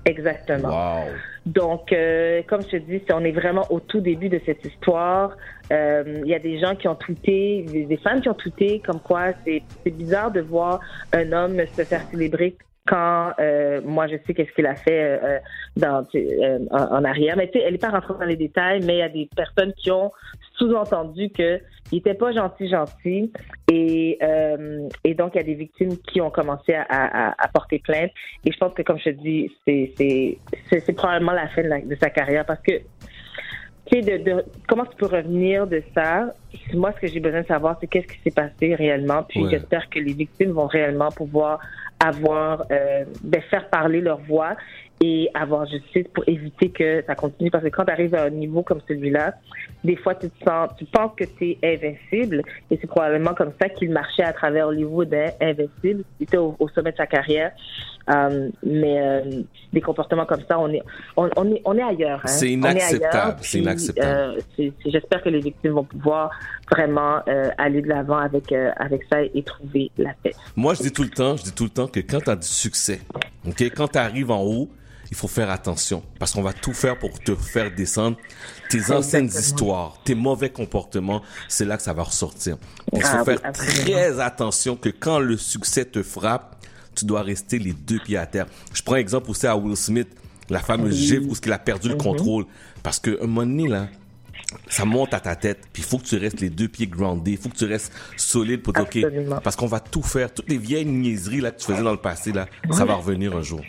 Exactement. 0.05 0.69
Wow. 0.69 1.05
Donc, 1.45 1.91
euh, 1.91 2.41
comme 2.47 2.61
je 2.61 2.71
te 2.71 2.75
dis, 2.77 3.01
on 3.13 3.23
est 3.23 3.31
vraiment 3.31 3.65
au 3.69 3.79
tout 3.79 4.01
début 4.01 4.29
de 4.29 4.39
cette 4.45 4.65
histoire. 4.65 5.35
Euh, 5.71 6.21
Il 6.23 6.29
y 6.29 6.35
a 6.35 6.39
des 6.39 6.59
gens 6.59 6.75
qui 6.75 6.87
ont 6.87 6.95
tweeté, 6.95 7.65
des, 7.69 7.85
des 7.85 7.97
femmes 7.97 8.21
qui 8.21 8.29
ont 8.29 8.33
tweeté, 8.33 8.81
comme 8.85 8.99
quoi 8.99 9.27
c'est 9.45 9.63
bizarre 9.85 10.31
de 10.31 10.41
voir 10.41 10.79
un 11.13 11.31
homme 11.31 11.57
se 11.75 11.83
faire 11.83 12.01
célébrer 12.09 12.57
quand 12.87 13.33
euh, 13.39 13.81
moi 13.83 14.07
je 14.07 14.15
sais 14.25 14.33
qu'est-ce 14.33 14.51
qu'il 14.53 14.65
a 14.65 14.75
fait 14.75 15.03
euh, 15.03 15.17
euh, 15.23 15.39
dans 15.75 16.03
euh, 16.15 16.59
en, 16.71 16.97
en 16.97 17.03
arrière. 17.03 17.35
Mais 17.37 17.47
tu 17.49 17.59
sais, 17.59 17.65
elle 17.65 17.73
n'est 17.73 17.77
pas 17.77 17.89
rentrée 17.89 18.13
dans 18.19 18.25
les 18.25 18.35
détails, 18.37 18.81
mais 18.85 18.95
il 18.95 18.99
y 18.99 19.01
a 19.01 19.09
des 19.09 19.29
personnes 19.35 19.73
qui 19.73 19.91
ont 19.91 20.11
sous-entendu 20.57 21.29
que 21.29 21.59
il 21.91 21.99
était 21.99 22.15
pas 22.15 22.31
gentil 22.31 22.67
gentil 22.67 23.31
et 23.71 24.19
et 25.03 25.13
donc 25.13 25.31
il 25.35 25.37
y 25.37 25.41
a 25.41 25.43
des 25.43 25.53
victimes 25.53 25.97
qui 25.97 26.19
ont 26.19 26.29
commencé 26.31 26.73
à, 26.73 26.83
à, 26.89 27.35
à 27.37 27.47
porter 27.47 27.79
plainte 27.79 28.11
et 28.45 28.51
je 28.51 28.57
pense 28.57 28.73
que 28.73 28.81
comme 28.81 28.97
je 28.99 29.05
te 29.05 29.09
dis 29.11 29.51
c'est 29.65 29.93
c'est 29.97 30.39
c'est 30.69 30.79
c'est 30.81 30.93
probablement 30.93 31.31
la 31.33 31.47
fin 31.49 31.61
de, 31.63 31.67
la- 31.67 31.81
de 31.81 31.95
sa 31.95 32.09
carrière 32.09 32.45
parce 32.45 32.61
que 32.61 32.73
tu 33.89 34.01
sais, 34.01 34.01
de, 34.01 34.23
de, 34.23 34.43
comment 34.67 34.85
tu 34.85 34.97
peux 34.97 35.05
revenir 35.05 35.65
de 35.65 35.81
ça? 35.95 36.33
Moi, 36.73 36.91
ce 36.95 36.99
que 36.99 37.07
j'ai 37.07 37.21
besoin 37.21 37.43
de 37.43 37.47
savoir, 37.47 37.77
c'est 37.79 37.87
qu'est-ce 37.87 38.07
qui 38.07 38.19
s'est 38.21 38.31
passé 38.35 38.75
réellement. 38.75 39.23
Puis 39.23 39.43
Ouais. 39.43 39.49
j'espère 39.49 39.89
que 39.89 39.99
les 39.99 40.11
victimes 40.11 40.51
vont 40.51 40.67
réellement 40.67 41.09
pouvoir 41.09 41.59
avoir, 41.99 42.65
euh, 42.71 43.05
ben, 43.23 43.41
faire 43.49 43.69
parler 43.69 44.01
leur 44.01 44.19
voix 44.19 44.55
et 45.01 45.29
avoir 45.33 45.67
justice 45.67 46.07
pour 46.13 46.23
éviter 46.27 46.69
que 46.69 47.03
ça 47.05 47.15
continue. 47.15 47.51
Parce 47.51 47.63
que 47.63 47.69
quand 47.69 47.85
tu 47.85 47.91
arrives 47.91 48.15
à 48.15 48.23
un 48.23 48.29
niveau 48.29 48.63
comme 48.63 48.81
celui-là, 48.87 49.35
des 49.83 49.95
fois, 49.95 50.15
tu 50.15 50.29
te 50.29 50.43
sens, 50.43 50.69
tu 50.77 50.85
penses 50.85 51.11
que 51.15 51.25
tu 51.25 51.51
es 51.51 51.57
invincible. 51.63 52.41
Et 52.71 52.77
c'est 52.81 52.87
probablement 52.87 53.33
comme 53.33 53.51
ça 53.61 53.69
qu'il 53.69 53.91
marchait 53.91 54.23
à 54.23 54.33
travers 54.33 54.67
Hollywood, 54.67 55.13
hein, 55.13 55.29
invincible. 55.39 56.03
Il 56.19 56.23
était 56.23 56.37
au, 56.37 56.55
au 56.59 56.67
sommet 56.69 56.91
de 56.91 56.97
sa 56.97 57.05
carrière. 57.05 57.51
Euh, 58.09 58.49
mais 58.63 58.99
euh, 59.01 59.41
des 59.73 59.81
comportements 59.81 60.25
comme 60.25 60.41
ça, 60.47 60.57
on 60.59 60.69
est, 60.71 60.81
on, 61.17 61.29
on 61.35 61.51
est, 61.51 61.61
on 61.65 61.77
est 61.77 61.81
ailleurs. 61.83 62.21
Hein. 62.23 62.27
C'est 62.27 62.49
inacceptable, 62.51 63.39
c'est 63.41 63.59
inacceptable. 63.59 64.41
euh, 64.59 64.69
J'espère 64.85 65.21
que 65.21 65.29
les 65.29 65.39
victimes 65.41 65.71
vont 65.73 65.83
pouvoir 65.83 66.29
vraiment 66.71 67.19
euh, 67.27 67.49
aller 67.57 67.81
de 67.81 67.89
l'avant 67.89 68.17
avec, 68.17 68.51
avec 68.77 69.01
ça 69.11 69.21
et 69.21 69.43
trouver 69.43 69.91
la 69.97 70.13
paix. 70.23 70.33
Moi, 70.55 70.73
je 70.73 70.83
dis 70.83 70.91
tout 70.91 71.03
le 71.03 71.09
temps, 71.09 71.35
je 71.35 71.43
dis 71.43 71.51
tout 71.53 71.65
le 71.65 71.69
temps 71.69 71.87
que 71.87 71.99
quand 71.99 72.21
tu 72.21 72.29
as 72.29 72.35
du 72.35 72.47
succès, 72.47 73.01
ok, 73.45 73.61
quand 73.75 73.89
tu 73.89 73.97
arrives 73.97 74.31
en 74.31 74.41
haut, 74.41 74.69
il 75.09 75.15
faut 75.15 75.29
faire 75.29 75.49
attention 75.49 76.03
parce 76.19 76.33
qu'on 76.33 76.41
va 76.41 76.51
tout 76.51 76.73
faire 76.73 76.97
pour 76.99 77.17
te 77.19 77.33
faire 77.35 77.73
descendre. 77.73 78.17
Tes 78.69 78.91
anciennes 78.91 79.27
histoires, 79.27 79.97
tes 80.03 80.15
mauvais 80.15 80.49
comportements, 80.49 81.21
c'est 81.47 81.63
là 81.63 81.77
que 81.77 81.83
ça 81.83 81.93
va 81.93 82.03
ressortir. 82.03 82.57
Il 82.91 83.01
faut 83.01 83.07
Ah 83.13 83.23
oui, 83.25 83.35
faire 83.37 83.51
très 83.53 84.19
attention 84.19 84.75
que 84.75 84.89
quand 84.89 85.19
le 85.19 85.37
succès 85.37 85.85
te 85.85 86.03
frappe, 86.03 86.55
tu 86.97 87.05
dois 87.05 87.21
rester 87.21 87.59
les 87.59 87.73
deux 87.73 87.99
pieds 87.99 88.17
à 88.17 88.25
terre. 88.25 88.45
Je 88.73 88.81
prends 88.81 88.95
exemple 88.95 89.29
aussi 89.29 89.47
à 89.47 89.55
Will 89.55 89.75
Smith, 89.75 90.07
la 90.49 90.59
fameuse 90.59 90.93
Oui. 90.99 91.07
gifle 91.07 91.23
où 91.29 91.33
il 91.45 91.51
a 91.51 91.59
perdu 91.59 91.87
le 91.89 91.95
Mhm. 91.95 92.01
contrôle 92.01 92.45
parce 92.83 92.99
que 92.99 93.21
un 93.21 93.27
moment 93.27 93.41
donné 93.45 93.67
là, 93.67 93.87
ça 94.69 94.85
monte 94.85 95.13
à 95.13 95.19
ta 95.19 95.35
tête, 95.35 95.59
puis 95.73 95.81
il 95.83 95.85
faut 95.85 95.97
que 95.97 96.05
tu 96.05 96.15
restes 96.17 96.39
les 96.39 96.49
deux 96.49 96.67
pieds 96.69 96.87
groundés, 96.87 97.31
il 97.31 97.37
faut 97.37 97.49
que 97.49 97.55
tu 97.57 97.65
restes 97.65 97.91
solide 98.15 98.61
pour 98.61 98.71
dire, 98.73 98.83
OK, 98.83 99.41
parce 99.43 99.55
qu'on 99.57 99.65
va 99.67 99.79
tout 99.81 100.01
faire, 100.03 100.33
toutes 100.33 100.49
les 100.49 100.57
vieilles 100.57 100.85
niaiseries 100.85 101.41
là, 101.41 101.51
que 101.51 101.59
tu 101.59 101.65
faisais 101.65 101.83
dans 101.83 101.91
le 101.91 101.97
passé, 101.97 102.31
là, 102.31 102.45
ça 102.71 102.85
va 102.85 102.93
revenir 102.95 103.35
un 103.35 103.41
jour. 103.41 103.61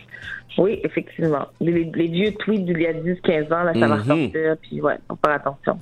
Oui, 0.57 0.81
effectivement. 0.85 1.47
Les, 1.61 1.85
les 1.85 2.09
vieux 2.09 2.33
tweets 2.35 2.65
d'il 2.65 2.81
y 2.81 2.87
a 2.87 2.93
10, 2.93 3.21
15 3.23 3.45
ans, 3.53 3.63
là, 3.63 3.73
ça 3.75 3.81
va 3.87 3.97
Mhm. 3.97 4.01
ressortir. 4.03 4.57
Puis 4.63 4.81
ouais, 4.81 4.97
faut 5.09 5.19
faire 5.25 5.35
attention. 5.37 5.79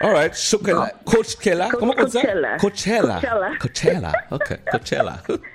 All 0.00 0.12
right, 0.12 0.34
Chocolat. 0.34 0.92
Coach 1.06 1.36
Kella, 1.36 1.68
comment 1.70 1.94
on 1.96 2.04
dit 2.04 2.10
ça? 2.10 2.20
Coachella. 2.20 2.56
Coachella. 2.58 3.20
Coachella. 3.58 4.12
OK, 4.30 4.58
Coachella. 4.70 5.22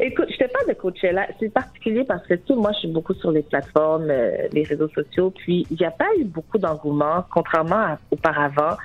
Écoute, 0.00 0.28
je 0.30 0.36
te 0.36 0.50
parle 0.50 0.68
de 0.68 0.74
Coachella. 0.74 1.26
C'est 1.40 1.52
particulier 1.52 2.04
parce 2.04 2.26
que, 2.26 2.34
tu 2.34 2.54
moi, 2.54 2.72
je 2.72 2.80
suis 2.80 2.88
beaucoup 2.88 3.14
sur 3.14 3.30
les 3.30 3.42
plateformes, 3.42 4.10
euh, 4.10 4.48
les 4.52 4.62
réseaux 4.62 4.88
sociaux, 4.88 5.30
puis 5.30 5.66
il 5.70 5.76
n'y 5.78 5.86
a 5.86 5.90
pas 5.90 6.08
eu 6.18 6.24
beaucoup 6.24 6.58
d'engouement, 6.58 7.24
contrairement 7.32 7.76
à 7.76 7.98
auparavant. 8.10 8.76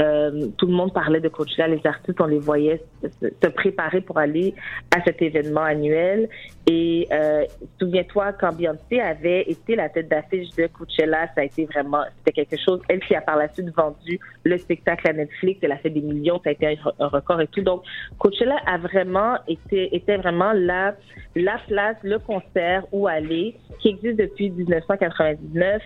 Euh, 0.00 0.48
tout 0.56 0.66
le 0.66 0.72
monde 0.72 0.92
parlait 0.92 1.20
de 1.20 1.28
Coachella, 1.28 1.68
les 1.68 1.86
artistes, 1.86 2.20
on 2.20 2.26
les 2.26 2.38
voyait 2.38 2.82
se 3.02 3.48
préparer 3.48 4.00
pour 4.00 4.18
aller 4.18 4.54
à 4.94 5.02
cet 5.04 5.22
événement 5.22 5.62
annuel. 5.62 6.28
Et 6.66 7.06
euh, 7.12 7.44
souviens-toi, 7.78 8.32
quand 8.32 8.56
Beyoncé 8.56 8.98
avait 8.98 9.42
été 9.42 9.76
la 9.76 9.90
tête 9.90 10.08
d'affiche 10.08 10.48
de 10.56 10.66
Coachella, 10.66 11.26
ça 11.34 11.42
a 11.42 11.44
été 11.44 11.66
vraiment, 11.66 12.02
c'était 12.18 12.44
quelque 12.44 12.56
chose, 12.62 12.80
elle 12.88 13.00
qui 13.00 13.14
a 13.14 13.20
par 13.20 13.36
la 13.36 13.52
suite 13.52 13.68
vendu 13.76 14.18
le 14.44 14.56
spectacle 14.56 15.08
à 15.08 15.12
Netflix, 15.12 15.60
elle 15.62 15.72
a 15.72 15.76
fait 15.76 15.90
des 15.90 16.00
millions, 16.00 16.40
ça 16.42 16.50
a 16.50 16.52
été 16.52 16.78
un, 16.98 17.06
record 17.06 17.42
et 17.42 17.48
tout. 17.48 17.60
Donc, 17.60 17.82
Coachella 18.18 18.56
a 18.66 18.78
vraiment 18.78 19.36
été, 19.46 19.94
était 19.94 20.16
vraiment 20.16 20.52
la, 20.54 20.94
la 21.36 21.58
place, 21.68 21.96
le 22.02 22.18
concert 22.18 22.86
où 22.92 23.06
aller, 23.08 23.56
qui 23.80 23.88
existe 23.88 24.18
depuis 24.18 24.50
1999. 24.50 25.82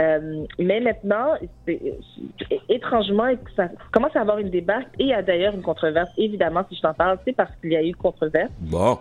Euh, 0.00 0.44
mais 0.60 0.78
maintenant, 0.78 1.34
étrangement, 2.68 3.30
ça 3.56 3.68
commence 3.90 4.14
à 4.14 4.20
avoir 4.20 4.38
une 4.38 4.50
débat 4.50 4.80
et 4.98 5.04
il 5.04 5.08
y 5.08 5.12
a 5.12 5.22
d'ailleurs 5.22 5.54
une 5.54 5.62
controverse. 5.62 6.10
Évidemment, 6.16 6.64
si 6.68 6.76
je 6.76 6.82
t'en 6.82 6.94
parle, 6.94 7.18
c'est 7.24 7.34
parce 7.34 7.50
qu'il 7.60 7.72
y 7.72 7.76
a 7.76 7.82
eu 7.82 7.88
une 7.88 7.96
controverse. 7.96 8.52
Bon. 8.60 8.96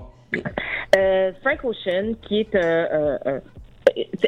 Euh, 0.96 1.32
Frank 1.42 1.64
Ocean, 1.64 2.14
qui 2.28 2.42
est 2.42 2.56
un, 2.56 3.20
un- 3.26 3.42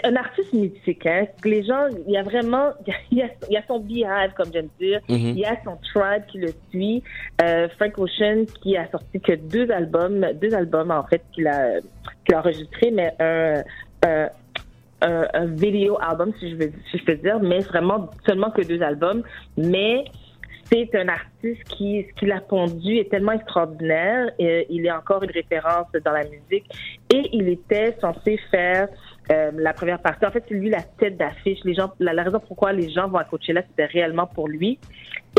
un- 0.03 0.15
artiste 0.15 0.53
mythique. 0.53 1.05
Hein. 1.05 1.25
Les 1.45 1.63
gens, 1.63 1.87
il 2.07 2.11
y 2.13 2.17
a 2.17 2.23
vraiment, 2.23 2.71
il 3.11 3.17
y 3.19 3.21
a, 3.21 3.27
il 3.49 3.53
y 3.53 3.57
a 3.57 3.63
son 3.67 3.79
beehive, 3.79 4.33
comme 4.35 4.51
j'aime 4.51 4.69
dire. 4.79 4.99
Mhm. 5.09 5.17
Il 5.35 5.39
y 5.39 5.45
a 5.45 5.55
son 5.63 5.77
tribe 5.93 6.23
qui 6.31 6.39
le 6.39 6.49
suit. 6.69 7.03
Euh, 7.43 7.67
Frank 7.77 7.97
Ocean 7.97 8.45
qui 8.61 8.77
a 8.77 8.89
sorti 8.89 9.19
que 9.19 9.33
deux 9.33 9.69
albums, 9.71 10.25
deux 10.41 10.53
albums 10.53 10.91
en 10.91 11.03
fait 11.03 11.21
qu'il 11.33 11.47
a, 11.47 11.79
qu'il 12.25 12.35
a 12.35 12.39
enregistré, 12.39 12.91
mais 12.91 13.13
un, 13.19 13.63
un, 14.05 14.29
un, 15.01 15.27
un 15.33 15.45
vidéo 15.45 15.97
album 16.01 16.31
si 16.39 16.51
je 16.51 16.55
veux, 16.55 16.71
si 16.91 16.97
je 16.97 17.03
peux 17.05 17.15
dire, 17.15 17.39
mais 17.41 17.59
vraiment 17.59 18.09
seulement 18.25 18.51
que 18.51 18.61
deux 18.61 18.81
albums. 18.81 19.23
Mais 19.57 20.05
c'est 20.71 20.95
un 20.95 21.09
artiste 21.09 21.63
qui, 21.65 22.05
ce 22.09 22.19
qu'il 22.19 22.31
a 22.31 22.39
pondu 22.39 22.95
est 22.95 23.09
tellement 23.09 23.33
extraordinaire. 23.33 24.31
Et 24.39 24.67
il 24.69 24.85
est 24.85 24.91
encore 24.91 25.23
une 25.23 25.31
référence 25.31 25.87
dans 26.05 26.11
la 26.11 26.23
musique. 26.23 26.65
Et 27.13 27.29
il 27.33 27.49
était 27.49 27.95
censé 27.99 28.39
faire 28.49 28.87
euh, 29.31 29.51
la 29.53 29.73
première 29.73 29.99
partie. 29.99 30.25
En 30.25 30.31
fait, 30.31 30.43
c'est 30.47 30.55
lui 30.55 30.69
la 30.69 30.81
tête 30.81 31.17
d'affiche. 31.17 31.59
Les 31.65 31.73
gens, 31.73 31.91
la, 31.99 32.13
la 32.13 32.23
raison 32.23 32.39
pourquoi 32.39 32.71
les 32.71 32.89
gens 32.89 33.09
vont 33.09 33.17
à 33.17 33.25
Coachella, 33.25 33.63
c'était 33.69 33.85
réellement 33.85 34.27
pour 34.27 34.47
lui. 34.47 34.79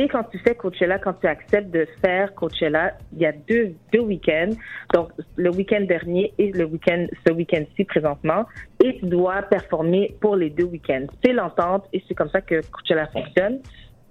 Et 0.00 0.08
quand 0.08 0.24
tu 0.24 0.38
fais 0.38 0.54
Coachella, 0.54 0.98
quand 0.98 1.14
tu 1.14 1.26
acceptes 1.26 1.70
de 1.70 1.86
faire 2.00 2.34
Coachella, 2.34 2.92
il 3.12 3.20
y 3.20 3.26
a 3.26 3.32
deux, 3.32 3.74
deux 3.92 4.00
week-ends. 4.00 4.50
Donc, 4.94 5.10
le 5.36 5.50
week-end 5.50 5.82
dernier 5.82 6.32
et 6.38 6.50
le 6.52 6.64
week-end, 6.64 7.06
ce 7.26 7.32
week-end-ci 7.32 7.84
présentement. 7.84 8.44
Et 8.82 8.98
tu 8.98 9.06
dois 9.06 9.42
performer 9.42 10.14
pour 10.20 10.36
les 10.36 10.50
deux 10.50 10.64
week-ends. 10.64 11.06
C'est 11.22 11.32
l'entente 11.32 11.86
et 11.92 12.02
c'est 12.08 12.14
comme 12.14 12.30
ça 12.30 12.40
que 12.40 12.60
Coachella 12.70 13.06
fonctionne. 13.08 13.60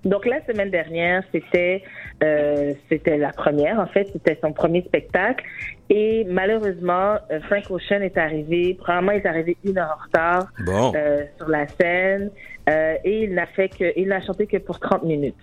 Donc 0.03 0.25
la 0.25 0.43
semaine 0.45 0.71
dernière, 0.71 1.23
c'était 1.31 1.83
euh, 2.23 2.73
c'était 2.89 3.17
la 3.17 3.31
première 3.31 3.79
en 3.79 3.85
fait, 3.87 4.09
c'était 4.11 4.37
son 4.41 4.51
premier 4.51 4.81
spectacle 4.83 5.43
et 5.89 6.25
malheureusement 6.27 7.17
euh, 7.31 7.39
Frank 7.41 7.69
Ocean 7.69 8.01
est 8.01 8.17
arrivé, 8.17 8.73
probablement 8.79 9.11
il 9.11 9.19
est 9.21 9.27
arrivé 9.27 9.57
une 9.63 9.77
heure 9.77 9.97
en 9.99 10.03
retard 10.03 10.47
Bon. 10.65 10.91
euh, 10.95 11.23
sur 11.37 11.49
la 11.49 11.67
scène 11.67 12.31
euh, 12.69 12.95
et 13.03 13.23
il 13.23 13.33
n'a 13.35 13.45
fait 13.45 13.69
que 13.69 13.93
il 13.95 14.07
n'a 14.07 14.21
chanté 14.21 14.47
que 14.47 14.57
pour 14.57 14.79
30 14.79 15.03
minutes. 15.03 15.35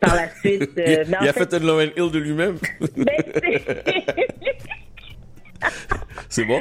Par 0.00 0.16
la 0.16 0.28
suite, 0.28 0.62
euh, 0.78 1.04
il 1.06 1.10
mais 1.10 1.16
en 1.18 1.22
il 1.22 1.28
a 1.28 1.32
fait, 1.32 1.48
fait 1.48 1.54
un 1.54 1.58
Lauren 1.60 1.90
Hill 1.96 2.10
de 2.10 2.18
lui-même. 2.18 2.56
c'est 6.28 6.44
bon? 6.44 6.60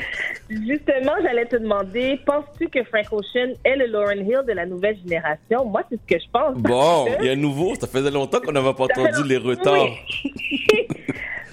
Justement, 0.49 1.13
j'allais 1.23 1.45
te 1.45 1.55
demander, 1.55 2.19
penses-tu 2.25 2.67
que 2.69 2.83
Frank 2.85 3.05
Ocean 3.11 3.53
est 3.63 3.75
le 3.75 3.87
Lauren 3.87 4.17
Hill 4.19 4.41
de 4.47 4.53
la 4.53 4.65
nouvelle 4.65 4.97
génération? 4.97 5.65
Moi, 5.65 5.81
c'est 5.89 5.97
ce 5.97 6.15
que 6.15 6.19
je 6.21 6.29
pense. 6.31 6.55
Bon, 6.57 7.07
il 7.19 7.25
y 7.25 7.29
a 7.29 7.33
un 7.33 7.35
nouveau. 7.35 7.75
Ça 7.75 7.87
faisait 7.87 8.11
longtemps 8.11 8.39
qu'on 8.39 8.51
n'avait 8.51 8.73
pas 8.73 8.87
Ça 8.93 9.01
entendu 9.01 9.27
les 9.27 9.37
retards. 9.37 9.89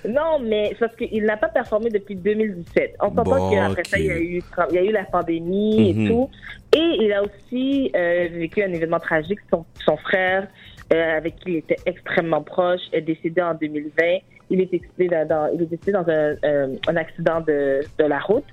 Non, 0.09 0.39
mais 0.41 0.73
parce 0.79 0.95
qu'il 0.95 1.25
n'a 1.25 1.37
pas 1.37 1.49
performé 1.49 1.91
depuis 1.91 2.15
2017. 2.15 2.95
On 3.01 3.09
s'entend 3.09 3.25
Bon, 3.25 3.51
qu'après 3.51 3.83
ça, 3.85 3.99
il 3.99 4.07
y, 4.07 4.11
a 4.11 4.19
eu, 4.19 4.41
il 4.71 4.75
y 4.75 4.79
a 4.79 4.83
eu 4.85 4.93
la 4.93 5.03
pandémie 5.05 5.93
Mhm. 5.95 6.07
et 6.07 6.09
tout. 6.09 6.31
Et 6.77 6.97
il 7.05 7.13
a 7.13 7.23
aussi 7.25 7.91
euh, 7.97 8.29
vécu 8.31 8.63
un 8.63 8.73
événement 8.73 9.01
tragique. 9.01 9.41
Son, 9.51 9.65
son 9.85 9.97
frère, 9.97 10.47
euh, 10.93 11.17
avec 11.17 11.37
qui 11.37 11.51
il 11.53 11.57
était 11.57 11.79
extrêmement 11.87 12.43
proche, 12.43 12.83
est 12.93 13.01
décédé 13.01 13.43
en 13.43 13.55
2020. 13.55 14.19
Il 14.51 14.61
est 14.61 14.71
décédé 14.71 15.09
dans, 15.09 16.09
un, 16.09 16.37
euh, 16.45 16.77
accident 16.87 17.41
de, 17.41 17.81
la 17.99 18.19
route. 18.19 18.45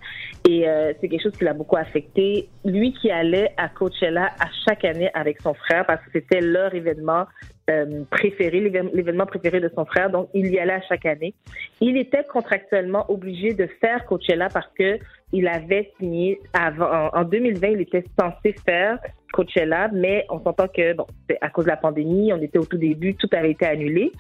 Et 0.47 0.67
euh, 0.67 0.93
c'est 0.99 1.07
quelque 1.07 1.23
chose 1.23 1.37
qui 1.37 1.43
l'a 1.43 1.53
beaucoup 1.53 1.77
affecté. 1.77 2.49
Lui 2.65 2.93
qui 2.93 3.11
allait 3.11 3.51
à 3.57 3.69
Coachella 3.69 4.31
à 4.39 4.47
chaque 4.67 4.83
année 4.85 5.09
avec 5.13 5.41
son 5.41 5.53
frère 5.53 5.85
parce 5.85 6.03
que 6.03 6.09
c'était 6.13 6.41
leur 6.41 6.73
événement 6.73 7.25
euh, 7.69 8.03
préféré, 8.09 8.59
l'événement 8.59 9.25
préféré 9.25 9.59
de 9.59 9.71
son 9.73 9.85
frère. 9.85 10.09
Donc, 10.09 10.29
il 10.33 10.51
y 10.51 10.59
allait 10.59 10.73
à 10.73 10.81
chaque 10.81 11.05
année. 11.05 11.33
Il 11.79 11.97
était 11.97 12.25
contractuellement 12.25 13.05
obligé 13.09 13.53
de 13.53 13.67
faire 13.79 14.05
Coachella 14.05 14.49
parce 14.49 14.69
que 14.77 14.99
il 15.31 15.47
avait 15.47 15.91
signé 15.99 16.39
avant, 16.53 17.09
en, 17.13 17.21
en 17.21 17.23
2020, 17.23 17.67
il 17.69 17.81
était 17.81 18.03
censé 18.19 18.53
faire 18.65 18.99
Coachella, 19.33 19.89
mais 19.91 20.25
on 20.29 20.39
s'entend 20.41 20.67
que, 20.67 20.93
bon, 20.93 21.07
à 21.41 21.49
cause 21.49 21.65
de 21.65 21.69
la 21.71 21.77
pandémie, 21.77 22.31
on 22.31 22.41
était 22.41 22.59
au 22.59 22.65
tout 22.65 22.77
début, 22.77 23.15
tout 23.15 23.29
avait 23.33 23.51
été 23.51 23.65
annulé. 23.65 24.11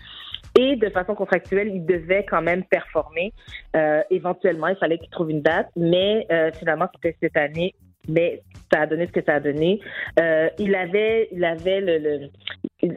Et 0.59 0.75
de 0.75 0.89
façon 0.89 1.15
contractuelle, 1.15 1.69
il 1.73 1.85
devait 1.85 2.25
quand 2.25 2.41
même 2.41 2.63
performer. 2.63 3.33
Euh, 3.75 4.01
éventuellement, 4.11 4.67
il 4.67 4.75
fallait 4.75 4.97
qu'il 4.99 5.09
trouve 5.09 5.31
une 5.31 5.41
date, 5.41 5.69
mais 5.75 6.27
euh, 6.31 6.51
finalement, 6.57 6.87
c'était 6.95 7.15
cette 7.21 7.37
année. 7.37 7.73
Mais 8.09 8.41
ça 8.71 8.81
a 8.81 8.85
donné 8.85 9.07
ce 9.07 9.13
que 9.13 9.23
ça 9.23 9.35
a 9.35 9.39
donné. 9.39 9.79
Euh, 10.19 10.49
il 10.59 10.75
avait, 10.75 11.29
il 11.31 11.43
avait 11.45 11.79
le, 11.79 12.29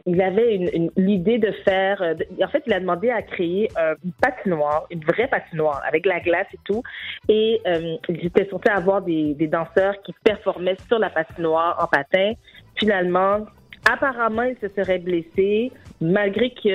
il- 0.05 0.21
avait 0.21 0.53
une- 0.55 0.91
l'idée 0.97 1.37
de 1.37 1.49
faire. 1.63 2.01
en 2.43 2.47
fait, 2.49 2.63
il 2.67 2.73
a 2.73 2.79
demandé 2.81 3.09
à 3.09 3.21
créer 3.21 3.69
une 4.03 4.11
patinoire, 4.21 4.85
une 4.91 4.99
vraie 5.05 5.29
patinoire 5.29 5.81
avec 5.87 6.05
la 6.05 6.19
glace 6.19 6.47
et 6.53 6.59
tout. 6.65 6.83
Et 7.29 7.61
euh, 7.65 7.95
il 8.09 8.25
était 8.25 8.49
censé 8.49 8.67
avoir 8.69 9.01
des, 9.01 9.33
des 9.33 9.47
danseurs 9.47 9.95
qui 10.03 10.13
performaient 10.25 10.75
sur 10.89 10.99
la 10.99 11.09
patinoire 11.09 11.77
en 11.81 11.87
patin. 11.87 12.33
Finalement, 12.75 13.45
apparemment, 13.91 14.43
il 14.43 14.55
se 14.61 14.67
serait 14.75 14.99
blessé 14.99 15.71
malgré 15.99 16.51
qu'il 16.51 16.71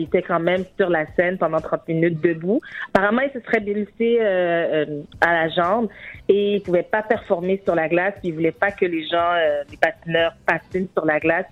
était 0.00 0.22
quand 0.22 0.40
même 0.40 0.64
sur 0.76 0.88
la 0.90 1.06
scène 1.14 1.38
pendant 1.38 1.60
30 1.60 1.86
minutes 1.88 2.20
debout. 2.20 2.60
Apparemment, 2.92 3.22
il 3.22 3.30
se 3.38 3.44
serait 3.46 3.60
blessé 3.60 4.18
euh, 4.20 4.84
euh, 4.86 5.02
à 5.20 5.32
la 5.32 5.48
jambe 5.50 5.88
et 6.28 6.54
il 6.56 6.62
pouvait 6.62 6.82
pas 6.82 7.02
performer 7.02 7.60
sur 7.64 7.74
la 7.74 7.88
glace. 7.88 8.14
Il 8.24 8.34
voulait 8.34 8.50
pas 8.52 8.72
que 8.72 8.84
les 8.84 9.06
gens, 9.06 9.32
euh, 9.34 9.62
les 9.70 9.76
patineurs, 9.76 10.32
patinent 10.46 10.88
sur 10.92 11.04
la 11.06 11.20
glace. 11.20 11.46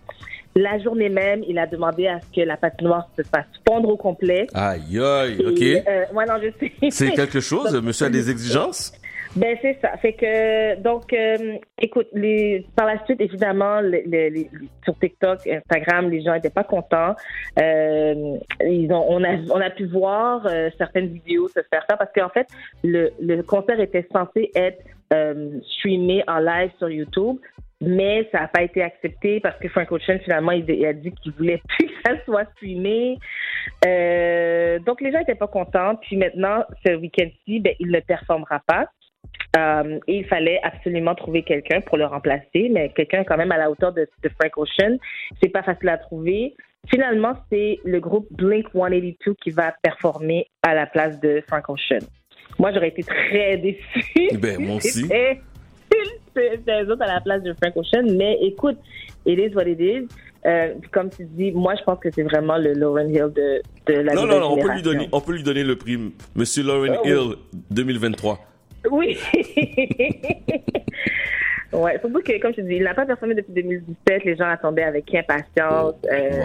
La 0.57 0.79
journée 0.79 1.09
même, 1.09 1.43
il 1.49 1.59
a 1.59 1.67
demandé 1.67 2.07
à 2.07 2.21
ce 2.21 2.27
que 2.41 2.47
la 2.47 2.57
patinoire 2.57 3.09
se 3.17 3.23
fasse 3.23 3.47
fondre 3.67 3.89
au 3.89 3.97
complet. 3.97 4.47
Aïe, 4.55 5.01
aïe, 5.01 5.37
Et, 5.41 5.47
ok. 5.47 5.85
euh, 5.89 6.05
ouais, 6.15 6.27
non, 6.27 6.35
je 6.41 6.51
sais. 6.61 6.73
C'est 6.91 7.11
quelque 7.11 7.41
chose, 7.51 7.75
monsieur 7.83 8.07
a 8.07 8.11
des 8.11 8.31
exigences? 8.31 8.93
Ben 9.37 9.57
c'est 9.62 9.78
ça. 9.80 9.97
Fait 9.97 10.12
que 10.12 10.76
donc 10.80 11.12
euh, 11.12 11.59
écoute, 11.80 12.07
les 12.12 12.64
par 12.76 12.87
la 12.87 13.05
suite 13.05 13.20
évidemment 13.20 13.80
les, 13.80 14.03
les- 14.07 14.51
sur 14.85 14.97
TikTok, 14.99 15.41
Instagram, 15.49 16.09
les 16.09 16.22
gens 16.22 16.35
étaient 16.35 16.51
pas 16.51 16.62
contents. 16.62 17.16
Euh, 17.61 18.37
ils 18.64 18.93
ont 18.93 19.05
on 19.09 19.24
a 19.24 19.37
on 19.53 19.61
a 19.61 19.70
pu 19.70 19.87
voir 19.87 20.47
euh, 20.47 20.70
certaines 20.78 21.09
vidéos 21.09 21.49
se 21.49 21.61
faire 21.68 21.85
ça 21.89 21.97
parce 21.97 22.12
qu'en 22.12 22.28
fait 22.28 22.47
le 22.85 23.11
le 23.20 23.43
concert 23.43 23.80
était 23.80 24.07
censé 24.12 24.51
être 24.55 24.82
euh, 25.12 25.59
streamé 25.78 26.22
en 26.28 26.39
live 26.39 26.70
sur 26.78 26.89
YouTube. 26.89 27.37
Mais 27.80 28.26
ça 28.32 28.41
n'a 28.43 28.49
pas 28.49 28.62
été 28.62 28.82
accepté 28.82 29.41
parce 29.41 29.59
que 29.59 29.68
Frank 29.68 29.91
Ocean, 29.93 30.18
finalement, 30.24 30.53
il, 30.53 30.64
il 30.70 30.87
a 30.87 30.93
dit 30.95 31.12
qu'il 31.12 31.32
voulait 31.32 31.61
plus 31.68 31.87
que 31.89 31.93
ça 32.07 32.12
soit 32.24 32.45
streamé. 32.55 33.18
Euh, 33.87 34.78
donc, 34.78 35.03
les 35.03 35.12
gens 35.12 35.18
n'étaient 35.18 35.35
pas 35.35 35.49
contents. 35.49 35.97
Puis 35.97 36.16
maintenant, 36.16 36.64
ce 36.87 36.95
week-end-ci, 36.95 37.61
ben, 37.61 37.74
il 37.80 37.91
ne 37.91 38.01
performera 38.01 38.61
pas. 38.66 38.87
Euh, 39.57 39.99
et 40.09 40.18
il 40.18 40.25
fallait 40.27 40.61
absolument 40.62 41.14
trouver 41.14 41.43
quelqu'un 41.43 41.81
pour 41.81 41.97
le 41.97 42.07
remplacer, 42.07 42.68
mais 42.70 42.91
quelqu'un 42.91 43.22
quand 43.25 43.37
même 43.37 43.53
à 43.53 43.59
la 43.59 43.70
hauteur 43.70 43.93
de, 43.93 44.09
de 44.22 44.29
Frank 44.29 44.57
Ocean. 44.57 44.97
C'est 45.41 45.51
pas 45.51 45.62
facile 45.62 45.89
à 45.91 45.99
trouver. 45.99 46.55
Finalement, 46.89 47.35
c'est 47.51 47.79
le 47.85 48.01
groupe 48.01 48.27
Blink 48.33 48.66
182 48.72 49.35
qui 49.43 49.51
va 49.51 49.75
performer 49.83 50.47
à 50.62 50.75
la 50.75 50.87
place 50.87 51.20
de 51.20 51.43
Frank 51.47 51.68
Ocean. 51.68 52.01
Moi, 52.59 52.72
j'aurais 52.72 52.89
été 52.89 53.03
très 53.03 53.57
déçue. 53.59 54.37
Ben, 54.39 54.61
moi 54.61 54.77
aussi. 54.77 55.03
C'était 55.03 55.41
c'était 56.37 56.83
eux 56.83 56.91
autres 56.91 57.03
à 57.03 57.14
la 57.14 57.20
place 57.20 57.43
de 57.43 57.55
Frank 57.55 57.77
Ocean, 57.77 58.05
mais 58.18 58.39
écoute, 58.43 58.77
it 59.25 59.39
is 59.39 59.55
what 59.55 59.66
it 59.66 59.81
is. 59.81 60.09
Euh, 60.47 60.75
comme 60.93 61.09
tu 61.09 61.25
dis, 61.25 61.53
moi, 61.53 61.75
je 61.79 61.85
pense 61.85 61.99
que 62.01 62.11
c'est 62.11 62.22
vraiment 62.22 62.59
le 62.59 62.75
Lauren 62.75 63.09
Hill 63.09 63.31
de, 63.35 63.62
de 63.87 64.01
la 64.01 64.14
Non, 64.14 64.27
non, 64.27 64.41
non, 64.41 64.53
on 64.53 64.59
peut, 64.59 64.72
lui 64.72 64.83
donner, 64.83 65.09
on 65.12 65.20
peut 65.20 65.33
lui 65.33 65.43
donner 65.43 65.64
le 65.64 65.77
prix. 65.77 66.12
Monsieur 66.35 66.64
Lauren 66.64 66.97
Oh, 66.99 67.03
oui. 67.05 67.11
Hill 67.11 67.37
2023. 67.70 68.39
Oui. 68.91 69.18
ouais, 71.72 71.99
surtout 72.01 72.20
que, 72.22 72.41
comme 72.41 72.53
je 72.53 72.57
te 72.57 72.66
dis, 72.66 72.76
il 72.76 72.82
n'a 72.85 72.95
pas 72.95 73.07
performé 73.07 73.35
depuis 73.35 73.53
2017. 73.53 74.24
Les 74.24 74.37
gens 74.37 74.49
attendaient 74.49 74.82
avec 74.85 75.12
impatience. 75.14 75.95
euh, 76.11 76.45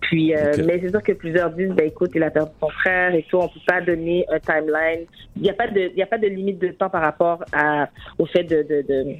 Puis, 0.00 0.34
euh, 0.34 0.52
mais 0.66 0.80
c'est 0.80 0.90
sûr 0.90 1.02
que 1.02 1.12
plusieurs 1.12 1.50
disent, 1.50 1.70
ben 1.70 1.86
écoute, 1.86 2.10
il 2.14 2.22
a 2.22 2.30
perdu 2.30 2.52
son 2.60 2.68
frère 2.68 3.14
et 3.14 3.24
tout. 3.28 3.38
On 3.38 3.48
peut 3.48 3.60
pas 3.66 3.80
donner 3.80 4.24
un 4.30 4.38
timeline. 4.38 5.06
Il 5.36 5.42
n'y 5.42 5.50
a 5.50 5.54
pas 5.54 5.66
de, 5.68 5.80
il 5.92 5.96
y 5.98 6.02
a 6.02 6.06
pas 6.06 6.18
de 6.18 6.26
limite 6.28 6.58
de 6.58 6.68
temps 6.68 6.90
par 6.90 7.02
rapport 7.02 7.42
à, 7.52 7.88
au 8.18 8.26
fait 8.26 8.44
de, 8.44 8.62
de, 8.62 8.82
de- 8.82 9.16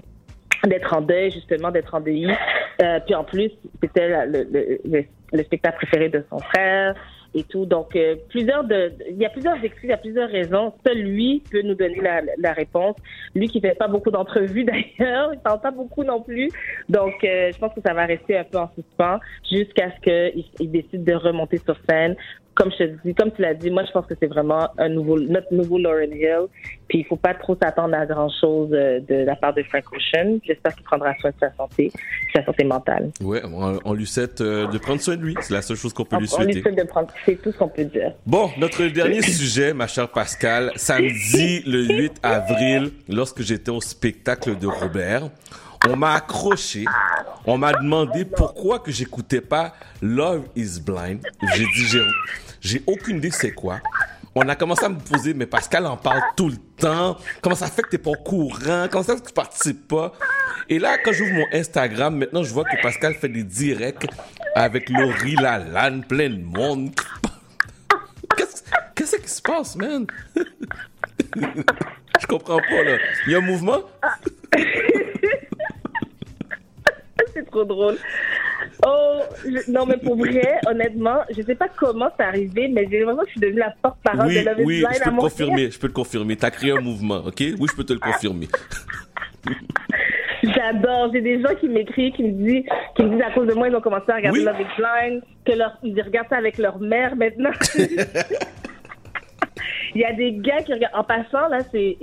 d'être 0.69 0.93
en 0.97 1.01
deuil, 1.01 1.31
justement, 1.31 1.71
d'être 1.71 1.95
en 1.95 2.01
deuil. 2.01 2.35
Euh, 2.83 3.01
puis 3.05 3.15
en 3.15 3.25
plus, 3.25 3.51
c'était 3.83 4.09
le, 4.27 5.05
le 5.33 5.43
spectacle 5.45 5.77
préféré 5.77 6.09
de 6.09 6.25
son 6.31 6.39
frère 6.39 6.95
et 7.35 7.45
tout. 7.45 7.67
Donc, 7.67 7.95
euh, 7.97 8.17
plusieurs 8.29 8.65
de, 8.65 8.93
il 9.11 9.17
y 9.17 9.27
a 9.27 9.31
plusieurs 9.31 9.63
excuses, 9.63 9.85
il 9.85 9.91
y 9.91 9.93
a 9.93 9.99
plusieurs 9.99 10.29
raisons. 10.29 10.73
Seul 10.87 10.99
lui 10.99 11.43
peut 11.51 11.63
nous 11.63 11.75
donner 11.75 12.01
la, 12.01 12.23
la 12.39 12.53
réponse. 12.53 12.97
Lui 13.35 13.49
qui 13.49 13.61
fait 13.61 13.77
pas 13.77 13.89
beaucoup 13.89 14.11
d'entrevues 14.11 14.65
d'ailleurs, 14.99 15.33
il 15.33 15.41
parle 15.41 15.61
pas 15.61 15.71
beaucoup 15.71 16.05
non 16.05 16.23
plus. 16.23 16.49
Donc, 16.89 17.15
euh, 17.25 17.51
je 17.53 17.59
pense 17.59 17.75
que 17.75 17.81
ça 17.85 17.95
va 17.95 18.07
rester 18.07 18.39
un 18.39 18.45
peu 18.45 18.59
en 18.59 18.71
suspens 18.75 19.19
jusqu'à 19.51 19.91
ce 19.97 20.01
qu'il 20.01 20.45
il 20.61 20.71
décide 20.71 21.05
de 21.05 21.15
remonter 21.15 21.59
sur 21.59 21.77
scène. 21.89 22.17
Comme 22.59 22.73
je 22.73 22.85
te 22.85 23.07
dis, 23.07 23.15
comme 23.15 23.31
tu 23.31 23.41
l'as 23.41 23.55
dit, 23.55 23.71
moi 23.71 23.85
je 23.87 23.93
pense 23.93 24.05
que 24.07 24.15
c'est 24.21 24.27
vraiment 24.27 24.69
un 24.79 24.89
nouveau, 24.89 25.19
notre 25.21 25.55
nouveau 25.55 25.79
Lauren 25.79 26.11
Hill. 26.13 26.47
Puis 26.89 26.99
il 27.01 27.05
faut 27.05 27.17
pas 27.17 27.35
trop 27.35 27.57
s'attendre 27.61 27.95
à 27.95 28.05
grand 28.05 28.29
chose 28.41 28.71
de 28.71 29.25
la 29.25 29.37
part 29.37 29.55
de 29.55 29.63
Frank 29.63 29.85
Ocean. 29.93 30.39
J'espère 30.45 30.75
qu'il 30.75 30.85
prendra 30.85 31.15
soin 31.21 31.31
de 31.31 31.37
sa 31.39 31.55
santé, 31.55 31.93
de 31.95 32.41
sa 32.41 32.45
santé 32.45 32.65
mentale. 32.65 33.11
Ouais, 33.21 33.43
on, 33.45 33.79
on 33.85 33.95
lui 33.95 34.07
souhaite 34.07 34.41
euh, 34.41 34.67
de 34.67 34.79
prendre 34.79 35.01
soin 35.01 35.17
de 35.17 35.23
lui. 35.23 35.37
C'est 35.41 35.55
la 35.55 35.63
seule 35.63 35.77
chose 35.77 35.93
qu'on 35.93 36.05
peut 36.05 36.17
On, 36.17 36.21
lui 36.21 36.29
on 36.33 36.39
lui 36.39 36.45
souhaiter. 36.45 36.63
souhaite 36.63 36.79
de 36.79 36.89
prendre, 36.89 37.09
c'est 37.25 37.41
tout 37.41 37.53
ce 37.53 37.59
qu'on 37.59 37.69
peut 37.69 37.85
dire. 37.85 38.13
Bon, 38.27 38.51
notre 38.59 38.85
dernier 38.87 39.23
sujet, 39.39 39.73
ma 39.73 39.87
chère 39.87 40.09
Pascal, 40.09 40.73
samedi 40.75 41.63
le 41.65 41.85
8 41.85 42.21
avril, 42.25 42.91
lorsque 43.09 43.43
j'étais 43.43 43.71
au 43.71 43.81
spectacle 43.81 44.59
de 44.59 44.67
Robert, 44.67 45.29
on 45.87 45.97
m'a 45.97 46.15
accroché, 46.15 46.85
on 47.47 47.59
m'a 47.59 47.73
demandé 47.73 48.25
pourquoi 48.25 48.81
que 48.81 48.91
j'écoutais 48.91 49.41
pas 49.41 49.75
Love 50.03 50.49
is 50.57 50.81
Blind. 50.81 51.21
J'ai 51.55 51.65
dit, 51.65 51.87
j'ai, 51.87 52.01
j'ai 52.61 52.83
aucune 52.87 53.19
idée 53.19 53.31
c'est 53.31 53.53
quoi. 53.53 53.81
On 54.35 54.49
a 54.49 54.55
commencé 54.55 54.85
à 54.85 54.89
me 54.89 54.99
poser, 54.99 55.35
mais 55.35 55.47
Pascal 55.47 55.87
en 55.87 55.97
parle 55.97 56.23
tout 56.37 56.49
le 56.49 56.57
temps. 56.77 57.17
Comment 57.43 57.57
ça 57.57 57.67
fait 57.67 57.83
que 57.83 57.89
t'es 57.89 57.99
pas 57.99 58.11
au 58.11 58.15
courant? 58.15 58.87
Comment 58.91 59.03
ça 59.03 59.15
fait 59.17 59.23
que 59.23 59.29
tu 59.29 59.33
participes 59.33 59.89
pas? 59.89 60.13
Et 60.69 60.79
là, 60.79 60.97
quand 61.03 61.13
j'ouvre 61.13 61.33
mon 61.33 61.47
Instagram, 61.53 62.17
maintenant, 62.17 62.45
je 62.45 62.53
vois 62.53 62.65
que 62.65 62.81
Pascal 62.81 63.15
fait 63.15 63.29
des 63.29 63.43
directs 63.43 64.07
avec 64.55 64.91
Laurie 64.91 65.35
Lalane, 65.35 66.05
plein 66.05 66.29
de 66.29 66.43
monde. 66.43 66.91
Qu'est-ce 68.37 68.63
qu'est-ce 68.95 69.17
qui 69.17 69.29
se 69.29 69.43
passe, 69.43 69.75
man? 69.77 70.07
Je 72.21 72.27
comprends 72.27 72.59
pas, 72.59 72.83
là. 72.85 72.99
Il 73.27 73.33
y 73.33 73.35
a 73.35 73.39
un 73.39 73.41
mouvement? 73.41 73.81
c'est 77.39 77.51
trop 77.51 77.65
drôle. 77.65 77.97
Oh, 78.87 79.21
je- 79.45 79.71
non, 79.71 79.87
mais 79.87 79.97
pour 79.99 80.17
vrai, 80.17 80.59
honnêtement, 80.67 81.19
je 81.37 81.43
sais 81.43 81.55
pas 81.55 81.69
comment 81.77 82.09
c'est 82.19 82.25
arrivé, 82.25 82.69
mais 82.69 82.87
j'ai 82.91 83.01
l'impression 83.01 83.23
que 83.23 83.27
je 83.27 83.31
suis 83.33 83.41
devenue 83.41 83.61
la 83.61 83.75
porte-parole 83.83 84.27
Oui, 84.27 84.41
de 84.41 84.45
Love 84.45 84.61
is 84.61 84.65
oui, 84.65 84.79
je 84.81 84.85
à 84.87 84.89
peux 84.89 84.95
te 84.99 85.09
Montréal. 85.11 85.19
confirmer, 85.31 85.71
je 85.71 85.79
peux 85.79 85.89
te 85.89 85.93
confirmer. 85.95 86.37
T'as 86.37 86.51
créé 86.51 86.73
un 86.73 86.81
mouvement, 86.81 87.19
ok? 87.27 87.35
Oui, 87.59 87.67
je 87.71 87.77
peux 87.77 87.85
te 87.85 87.93
le 87.93 87.99
confirmer. 88.01 88.49
J'adore. 90.43 91.11
J'ai 91.13 91.21
des 91.21 91.41
gens 91.43 91.55
qui 91.61 91.69
m'écrivent, 91.69 92.13
qui 92.13 92.23
me 92.23 92.31
disent, 92.33 92.65
qui 92.97 93.03
me 93.03 93.11
disent 93.17 93.23
à 93.27 93.33
cause 93.33 93.47
de 93.49 93.55
moi, 93.55 93.69
ils 93.69 93.75
ont 93.75 93.81
commencé 93.81 94.05
à 94.11 94.17
regarder 94.17 94.39
Oui. 94.39 94.45
Love 94.45 94.61
is 94.61 94.67
Blind, 94.77 95.23
que 95.45 95.53
leur, 95.53 95.77
ils 95.83 96.01
regardent 96.01 96.29
ça 96.29 96.37
avec 96.37 96.59
leur 96.59 96.79
mère 96.79 97.17
maintenant. 97.17 97.51
Il 99.95 100.01
y 100.01 100.05
a 100.05 100.13
des 100.13 100.33
gars 100.33 100.63
qui 100.63 100.73
regardent. 100.75 100.95
En 100.95 101.05
passant, 101.05 101.49
là, 101.49 101.61
c'est 101.71 101.97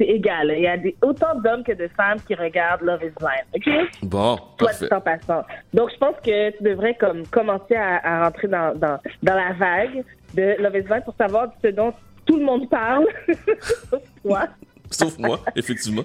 égal. 0.00 0.52
Il 0.56 0.62
y 0.62 0.66
a 0.66 0.76
des, 0.76 0.94
autant 1.02 1.34
d'hommes 1.40 1.64
que 1.64 1.72
de 1.72 1.88
femmes 1.96 2.20
qui 2.26 2.34
regardent 2.34 2.82
Love 2.82 3.02
is 3.04 3.12
Blind. 3.18 3.44
OK? 3.54 3.88
Bon, 4.02 4.36
Toi, 4.58 4.68
parfait. 4.68 4.88
tout 4.88 4.94
en 4.94 5.00
passant. 5.00 5.42
Donc, 5.72 5.90
je 5.92 5.98
pense 5.98 6.16
que 6.24 6.56
tu 6.56 6.62
devrais 6.62 6.94
comme 6.94 7.26
commencer 7.26 7.74
à, 7.74 8.00
à 8.04 8.24
rentrer 8.24 8.48
dans, 8.48 8.74
dans, 8.74 8.98
dans 9.22 9.34
la 9.34 9.52
vague 9.54 10.04
de 10.34 10.62
Love 10.62 10.76
is 10.76 10.82
Blind 10.82 11.04
pour 11.04 11.14
savoir 11.16 11.48
ce 11.62 11.68
dont 11.68 11.92
tout 12.26 12.38
le 12.38 12.44
monde 12.44 12.68
parle. 12.68 13.06
Sauf 13.60 14.02
toi. 14.22 14.48
Sauf 14.90 15.18
moi, 15.18 15.40
effectivement. 15.56 16.04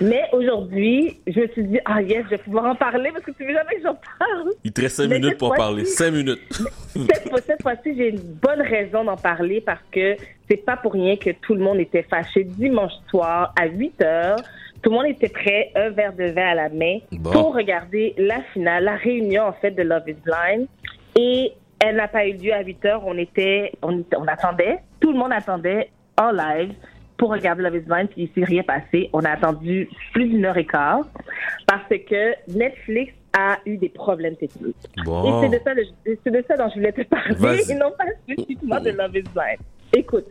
Mais 0.00 0.22
aujourd'hui, 0.32 1.20
je 1.26 1.40
me 1.40 1.48
suis 1.48 1.64
dit, 1.64 1.78
ah 1.84 2.00
yes, 2.02 2.24
je 2.24 2.30
vais 2.30 2.38
pouvoir 2.38 2.66
en 2.66 2.74
parler 2.74 3.10
parce 3.12 3.24
que 3.24 3.30
tu 3.32 3.44
veux 3.44 3.52
jamais 3.52 3.76
que 3.76 3.82
j'en 3.82 3.94
parle. 4.18 4.50
Il 4.64 4.72
te 4.72 4.80
reste 4.80 4.96
5 4.96 5.08
Mais 5.08 5.18
minutes 5.18 5.38
pour 5.38 5.48
fois-ci- 5.48 5.60
parler. 5.60 5.84
5 5.84 6.10
minutes. 6.10 6.40
Cette, 6.94 7.28
fois- 7.28 7.40
cette 7.40 7.62
fois-ci, 7.62 7.94
j'ai 7.96 8.08
une 8.10 8.20
bonne 8.20 8.62
raison 8.62 9.04
d'en 9.04 9.16
parler 9.16 9.60
parce 9.60 9.82
que 9.90 10.16
c'est 10.48 10.64
pas 10.64 10.76
pour 10.76 10.92
rien 10.92 11.16
que 11.16 11.30
tout 11.30 11.54
le 11.54 11.60
monde 11.60 11.78
était 11.80 12.02
fâché 12.02 12.44
dimanche 12.44 12.92
soir 13.08 13.52
à 13.60 13.66
8 13.66 14.02
heures. 14.02 14.38
Tout 14.82 14.90
le 14.90 14.96
monde 14.96 15.06
était 15.06 15.28
prêt, 15.28 15.70
un 15.74 15.90
verre 15.90 16.14
de 16.14 16.24
vin 16.30 16.48
à 16.48 16.54
la 16.54 16.68
main, 16.70 16.98
Bon. 17.12 17.30
pour 17.32 17.54
regarder 17.54 18.14
la 18.16 18.40
finale, 18.54 18.84
la 18.84 18.96
réunion 18.96 19.42
en 19.44 19.52
fait 19.52 19.72
de 19.72 19.82
Love 19.82 20.08
is 20.08 20.16
Blind. 20.24 20.66
Et 21.18 21.52
elle 21.78 21.96
n'a 21.96 22.08
pas 22.08 22.26
eu 22.26 22.32
lieu 22.34 22.52
à 22.52 22.62
8 22.62 22.84
heures. 22.86 23.02
On 23.06 23.16
était, 23.18 23.72
on, 23.82 23.98
était- 24.00 24.16
on 24.16 24.26
attendait, 24.26 24.78
tout 25.00 25.12
le 25.12 25.18
monde 25.18 25.32
attendait 25.32 25.90
en 26.18 26.30
live 26.32 26.72
pour 27.20 27.30
regarder 27.32 27.62
Love 27.62 27.76
is 27.76 27.80
Blind, 27.80 28.08
puis 28.08 28.22
il 28.22 28.30
s'est 28.34 28.46
rien 28.46 28.62
passé. 28.62 29.10
On 29.12 29.20
a 29.26 29.30
attendu 29.30 29.88
plus 30.14 30.26
d'une 30.26 30.44
heure 30.46 30.56
et 30.56 30.64
quart 30.66 31.02
parce 31.66 31.86
que 31.88 32.52
Netflix 32.52 33.12
a 33.36 33.58
eu 33.66 33.76
des 33.76 33.90
problèmes 33.90 34.36
techniques. 34.36 34.74
Bon. 35.04 35.42
Et 35.42 35.46
c'est 35.48 35.58
de, 35.58 35.62
ça, 35.62 35.74
le- 35.74 36.30
de 36.40 36.44
ça 36.48 36.56
dont 36.56 36.68
je 36.70 36.74
voulais 36.76 36.92
te 36.92 37.02
parler, 37.02 37.60
et 37.70 37.74
non 37.74 37.92
pas 37.96 38.04
spécifiquement 38.24 38.80
de 38.80 38.90
Love 38.90 39.16
is 39.18 39.22
Blind. 39.34 39.58
Écoute, 39.94 40.24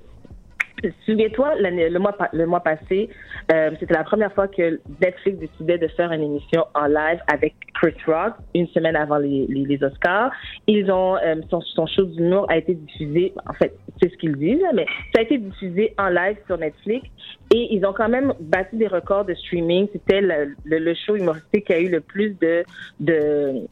souviens-toi, 1.06 1.56
le 1.60 1.98
mois, 2.00 2.16
le 2.34 2.46
mois 2.46 2.60
passé, 2.62 3.10
euh, 3.52 3.72
c'était 3.80 3.94
la 3.94 4.04
première 4.04 4.34
fois 4.34 4.48
que 4.48 4.80
Netflix 5.02 5.40
décidait 5.40 5.78
de 5.78 5.88
faire 5.90 6.12
une 6.12 6.24
émission 6.24 6.66
en 6.74 6.86
live 6.86 7.20
avec 7.32 7.56
Chris 7.74 7.96
Rock, 8.08 8.34
une 8.54 8.68
semaine 8.68 8.96
avant 8.96 9.18
les 9.18 9.80
Oscars. 9.82 10.32
Ils 10.68 10.92
ont, 10.92 11.18
euh, 11.18 11.36
son, 11.50 11.62
son 11.62 11.88
show 11.88 12.04
d'humour 12.04 12.46
a 12.50 12.58
été 12.58 12.74
diffusé, 12.74 13.34
en 13.48 13.54
fait, 13.54 13.74
c'est 14.02 14.10
ce 14.12 14.18
qu'ils 14.18 14.36
disent, 14.36 14.64
mais 14.74 14.86
ça 15.14 15.20
a 15.20 15.22
été 15.24 15.38
diffusé 15.38 15.94
en 15.98 16.10
live 16.10 16.38
sur 16.48 16.58
Netflix. 16.58 17.08
Et 17.52 17.74
ils 17.74 17.84
ont 17.86 17.94
quand 17.94 18.10
même 18.10 18.34
battu 18.40 18.76
des 18.76 18.88
records 18.88 19.26
de 19.26 19.34
streaming. 19.34 19.88
C'était 19.92 20.22
le, 20.22 20.56
le, 20.66 20.78
le 20.78 20.94
show 20.94 21.16
humoristique 21.16 21.66
qui 21.66 21.74
a 21.74 21.80
eu 21.80 21.90
le 21.90 22.00
plus 22.00 22.32
de 22.40 22.64
de 23.00 23.66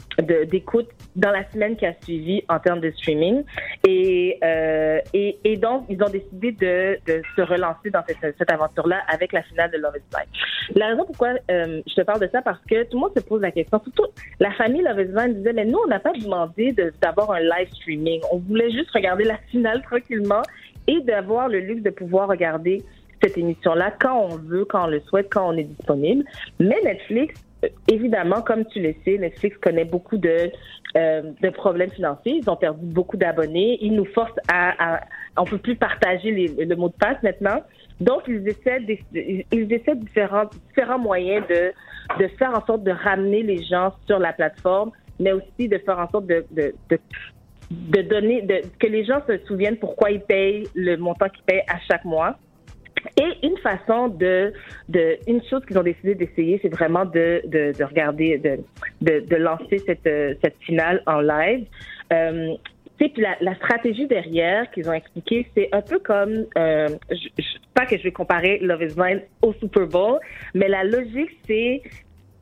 d'écoute 0.45 0.87
dans 1.15 1.29
la 1.31 1.47
semaine 1.51 1.75
qui 1.75 1.85
a 1.85 1.93
suivi 2.01 2.43
en 2.49 2.59
termes 2.59 2.79
de 2.79 2.89
streaming. 2.91 3.43
Et 3.87 4.39
euh, 4.43 4.99
et, 5.13 5.37
et 5.43 5.57
donc 5.57 5.85
ils 5.89 6.01
ont 6.01 6.09
décidé 6.09 6.51
de, 6.53 6.97
de 7.05 7.21
se 7.35 7.41
relancer 7.41 7.91
dans 7.91 8.01
cette, 8.07 8.35
cette 8.37 8.51
aventure-là 8.51 9.01
avec 9.07 9.31
la 9.31 9.43
finale 9.43 9.69
de 9.71 9.77
Love 9.77 9.97
is 9.97 10.03
Blind. 10.11 10.27
La 10.75 10.87
raison 10.87 11.05
pourquoi 11.05 11.33
euh, 11.51 11.81
je 11.87 11.93
te 11.93 12.01
parle 12.01 12.19
de 12.21 12.29
ça 12.31 12.41
parce 12.41 12.59
que 12.69 12.83
tout 12.85 12.97
le 12.97 13.01
monde 13.01 13.11
se 13.15 13.23
pose 13.23 13.41
la 13.41 13.51
question. 13.51 13.79
Surtout 13.83 14.07
la 14.39 14.51
famille 14.53 14.81
Love 14.81 15.01
is 15.01 15.11
Blind 15.13 15.35
disait 15.35 15.53
mais 15.53 15.65
nous 15.65 15.79
on 15.85 15.87
n'a 15.87 15.99
pas 15.99 16.13
demandé 16.13 16.71
de- 16.71 16.91
d'avoir 17.01 17.31
un 17.31 17.41
live 17.41 17.69
streaming. 17.75 18.21
On 18.31 18.37
voulait 18.39 18.71
juste 18.71 18.89
regarder 18.91 19.23
la 19.23 19.37
finale 19.51 19.83
tranquillement 19.83 20.41
et 20.87 21.01
d'avoir 21.01 21.49
le 21.49 21.59
luxe 21.59 21.83
de 21.83 21.89
pouvoir 21.89 22.29
regarder 22.29 22.81
cette 23.21 23.37
émission-là 23.37 23.93
quand 23.99 24.17
on 24.29 24.35
veut, 24.37 24.65
quand 24.65 24.85
on 24.85 24.87
le 24.87 24.99
souhaite, 25.01 25.27
quand 25.31 25.49
on 25.49 25.57
est 25.57 25.63
disponible. 25.63 26.23
Mais 26.59 26.77
Netflix, 26.83 27.43
euh, 27.63 27.69
évidemment, 27.87 28.41
comme 28.41 28.65
tu 28.65 28.81
le 28.81 28.93
sais, 29.03 29.17
Netflix 29.17 29.57
connaît 29.57 29.85
beaucoup 29.85 30.17
de, 30.17 30.51
euh, 30.97 31.21
de 31.41 31.49
problèmes 31.49 31.91
financiers. 31.91 32.39
Ils 32.41 32.49
ont 32.49 32.55
perdu 32.55 32.85
beaucoup 32.85 33.17
d'abonnés. 33.17 33.77
Ils 33.81 33.93
nous 33.93 34.05
forcent 34.05 34.39
à, 34.51 34.95
à 34.95 34.99
on 35.37 35.45
peut 35.45 35.57
plus 35.57 35.75
partager 35.75 36.31
le 36.31 36.75
mot 36.75 36.89
de 36.89 36.95
passe 36.95 37.21
maintenant. 37.21 37.61
Donc, 37.99 38.23
ils 38.27 38.47
essaient, 38.47 38.83
ils 39.13 39.73
essaient 39.73 39.95
différents, 39.95 40.45
différents 40.69 40.99
moyens 40.99 41.45
de, 41.47 41.71
de 42.19 42.27
faire 42.39 42.51
en 42.51 42.65
sorte 42.65 42.83
de 42.83 42.91
ramener 42.91 43.43
les 43.43 43.63
gens 43.63 43.93
sur 44.07 44.19
la 44.19 44.33
plateforme, 44.33 44.91
mais 45.19 45.31
aussi 45.31 45.67
de 45.67 45.77
faire 45.79 45.99
en 45.99 46.09
sorte 46.09 46.27
de, 46.27 46.45
de, 46.51 46.73
de 46.89 46.99
de 47.69 48.01
donner, 48.01 48.41
de, 48.43 48.61
que 48.79 48.87
les 48.87 49.03
gens 49.03 49.21
se 49.27 49.37
souviennent 49.45 49.77
pourquoi 49.77 50.11
ils 50.11 50.21
payent 50.21 50.67
le 50.73 50.95
montant 50.95 51.27
qu'ils 51.27 51.43
payent 51.43 51.63
à 51.67 51.77
chaque 51.89 52.05
mois. 52.05 52.37
Et 53.19 53.45
une 53.47 53.57
façon 53.57 54.07
de, 54.09 54.53
de 54.89 55.17
une 55.27 55.41
chose 55.49 55.63
qu'ils 55.65 55.77
ont 55.77 55.83
décidé 55.83 56.15
d'essayer, 56.15 56.59
c'est 56.61 56.69
vraiment 56.69 57.05
de, 57.05 57.41
de, 57.45 57.71
de 57.77 57.83
regarder, 57.83 58.37
de, 58.37 58.57
de, 59.01 59.19
de 59.25 59.35
lancer 59.35 59.79
cette, 59.85 60.05
euh, 60.07 60.33
cette 60.43 60.55
finale 60.59 61.01
en 61.05 61.21
live. 61.21 61.65
Euh, 62.13 62.53
puis 62.97 63.13
la, 63.17 63.35
la 63.41 63.53
stratégie 63.55 64.07
derrière 64.07 64.69
qu'ils 64.71 64.89
ont 64.89 64.93
expliqué, 64.93 65.47
c'est 65.55 65.69
un 65.71 65.81
peu 65.81 65.99
comme, 65.99 66.45
euh, 66.57 66.89
je, 67.11 67.27
je- 67.37 67.57
pas 67.75 67.85
que 67.85 67.95
je 67.97 68.03
vais 68.03 68.11
comparer 68.11 68.57
Love 68.59 68.81
is 68.83 68.95
Blind 68.95 69.21
au 69.43 69.53
Super 69.53 69.85
Bowl, 69.85 70.19
mais 70.55 70.67
la 70.67 70.83
logique, 70.83 71.29
c'est 71.45 71.83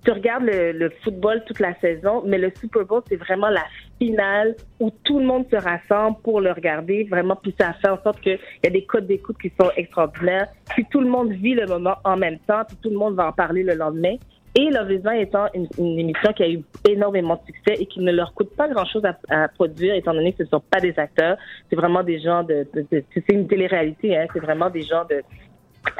tu 0.05 0.11
regardes 0.11 0.43
le, 0.45 0.89
football 1.03 1.43
toute 1.45 1.59
la 1.59 1.73
saison, 1.79 2.23
mais 2.25 2.37
le 2.37 2.51
Super 2.59 2.85
Bowl, 2.85 3.01
c'est 3.09 3.15
vraiment 3.15 3.49
la 3.49 3.63
finale 3.99 4.55
où 4.79 4.91
tout 5.03 5.19
le 5.19 5.25
monde 5.25 5.45
se 5.51 5.55
rassemble 5.55 6.17
pour 6.23 6.39
le 6.41 6.51
regarder. 6.51 7.05
Vraiment, 7.09 7.35
puis 7.35 7.53
ça 7.59 7.73
fait 7.73 7.89
en 7.89 8.01
sorte 8.03 8.21
qu'il 8.21 8.39
y 8.63 8.67
a 8.67 8.69
des 8.69 8.85
codes 8.85 9.07
d'écoute 9.07 9.37
qui 9.41 9.51
sont 9.59 9.71
extraordinaires. 9.75 10.47
Puis 10.69 10.85
tout 10.91 11.01
le 11.01 11.09
monde 11.09 11.31
vit 11.31 11.55
le 11.55 11.65
moment 11.65 11.95
en 12.03 12.17
même 12.17 12.37
temps, 12.47 12.61
puis 12.67 12.77
tout 12.83 12.89
le 12.89 12.97
monde 12.97 13.15
va 13.15 13.27
en 13.29 13.31
parler 13.31 13.63
le 13.63 13.73
lendemain. 13.73 14.15
Et 14.57 14.69
Love 14.69 14.89
is 14.89 15.21
étant 15.21 15.47
une, 15.53 15.67
émission 15.99 16.31
qui 16.31 16.43
a 16.43 16.49
eu 16.49 16.61
énormément 16.87 17.35
de 17.35 17.53
succès 17.53 17.81
et 17.81 17.85
qui 17.87 17.99
ne 17.99 18.11
leur 18.13 18.33
coûte 18.33 18.55
pas 18.55 18.69
grand-chose 18.69 19.03
à, 19.29 19.49
produire, 19.49 19.95
étant 19.95 20.13
donné 20.13 20.31
que 20.31 20.37
ce 20.37 20.43
ne 20.43 20.49
sont 20.49 20.63
pas 20.71 20.79
des 20.79 20.97
acteurs, 20.97 21.35
c'est 21.69 21.75
vraiment 21.75 22.03
des 22.03 22.21
gens 22.21 22.43
de... 22.43 22.65
de, 22.73 22.85
de- 22.89 23.03
c'est 23.13 23.33
une 23.33 23.47
télé-réalité, 23.47 24.15
hein, 24.15 24.27
c'est 24.31 24.39
vraiment 24.39 24.69
des 24.69 24.83
gens 24.83 25.03
de 25.09 25.23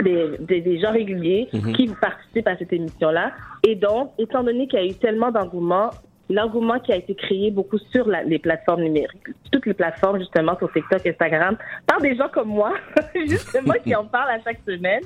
des, 0.04 0.38
des, 0.40 0.62
des 0.62 0.80
gens 0.80 0.92
réguliers 0.92 1.48
Mhm. 1.54 1.74
qui 1.74 1.88
participent 1.88 2.48
à 2.48 2.58
cette 2.58 2.74
émission-là. 2.74 3.32
Et 3.68 3.76
donc, 3.76 4.12
étant 4.18 4.44
donné 4.44 4.68
qu'il 4.68 4.80
y 4.80 4.84
a 4.84 4.86
eu 4.86 4.94
tellement 4.96 5.32
d'engouement, 5.32 5.90
l'engouement 6.30 6.80
qui 6.80 6.92
a 6.92 6.96
été 6.96 7.14
créé 7.16 7.52
beaucoup 7.52 7.78
sur 7.92 8.08
la- 8.08 8.24
les 8.24 8.40
plateformes 8.40 8.82
numériques, 8.84 9.28
toutes 9.52 9.66
les 9.66 9.74
plateformes 9.74 10.20
justement 10.20 10.58
sur 10.58 10.72
TikTok, 10.74 11.06
Instagram, 11.06 11.58
par 11.86 12.02
des 12.02 12.16
gens 12.16 12.30
comme 12.30 12.50
moi, 12.50 12.74
justement, 13.16 13.74
qui 13.84 13.94
en 13.96 14.06
parlent 14.06 14.32
à 14.32 14.40
chaque 14.44 14.60
semaine, 14.66 15.04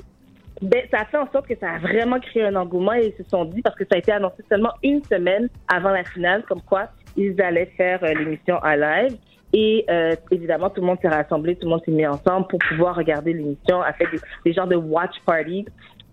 ben, 0.61 0.82
ça 0.91 1.01
a 1.01 1.05
fait 1.05 1.17
en 1.17 1.30
sorte 1.32 1.47
que 1.47 1.55
ça 1.57 1.71
a 1.71 1.77
vraiment 1.80 2.19
créé 2.19 2.43
un 2.43 2.55
engouement 2.55 2.93
et 2.93 3.13
ils 3.17 3.23
se 3.23 3.30
sont 3.30 3.45
dit, 3.45 3.61
parce 3.61 3.75
que 3.77 3.86
ça 3.86 3.95
a 3.95 3.97
été 3.97 4.11
annoncé 4.11 4.43
seulement 4.49 4.71
une 4.84 5.01
semaine 5.05 5.47
avant 5.73 5.91
la 5.91 6.03
finale, 6.03 6.43
comme 6.49 6.61
quoi 6.61 6.88
ils 7.15 7.39
allaient 7.41 7.71
faire 7.77 8.03
euh, 8.03 8.13
l'émission 8.13 8.57
en 8.61 8.75
live. 8.75 9.15
Et 9.53 9.85
euh, 9.89 10.15
évidemment, 10.31 10.69
tout 10.69 10.81
le 10.81 10.87
monde 10.87 10.99
s'est 11.01 11.09
rassemblé, 11.09 11.55
tout 11.55 11.65
le 11.65 11.71
monde 11.71 11.81
s'est 11.83 11.91
mis 11.91 12.05
ensemble 12.05 12.47
pour 12.47 12.59
pouvoir 12.69 12.95
regarder 12.95 13.33
l'émission, 13.33 13.81
a 13.81 13.93
fait 13.93 14.05
des, 14.11 14.19
des 14.45 14.53
genres 14.53 14.67
de 14.67 14.75
watch 14.75 15.15
party 15.25 15.65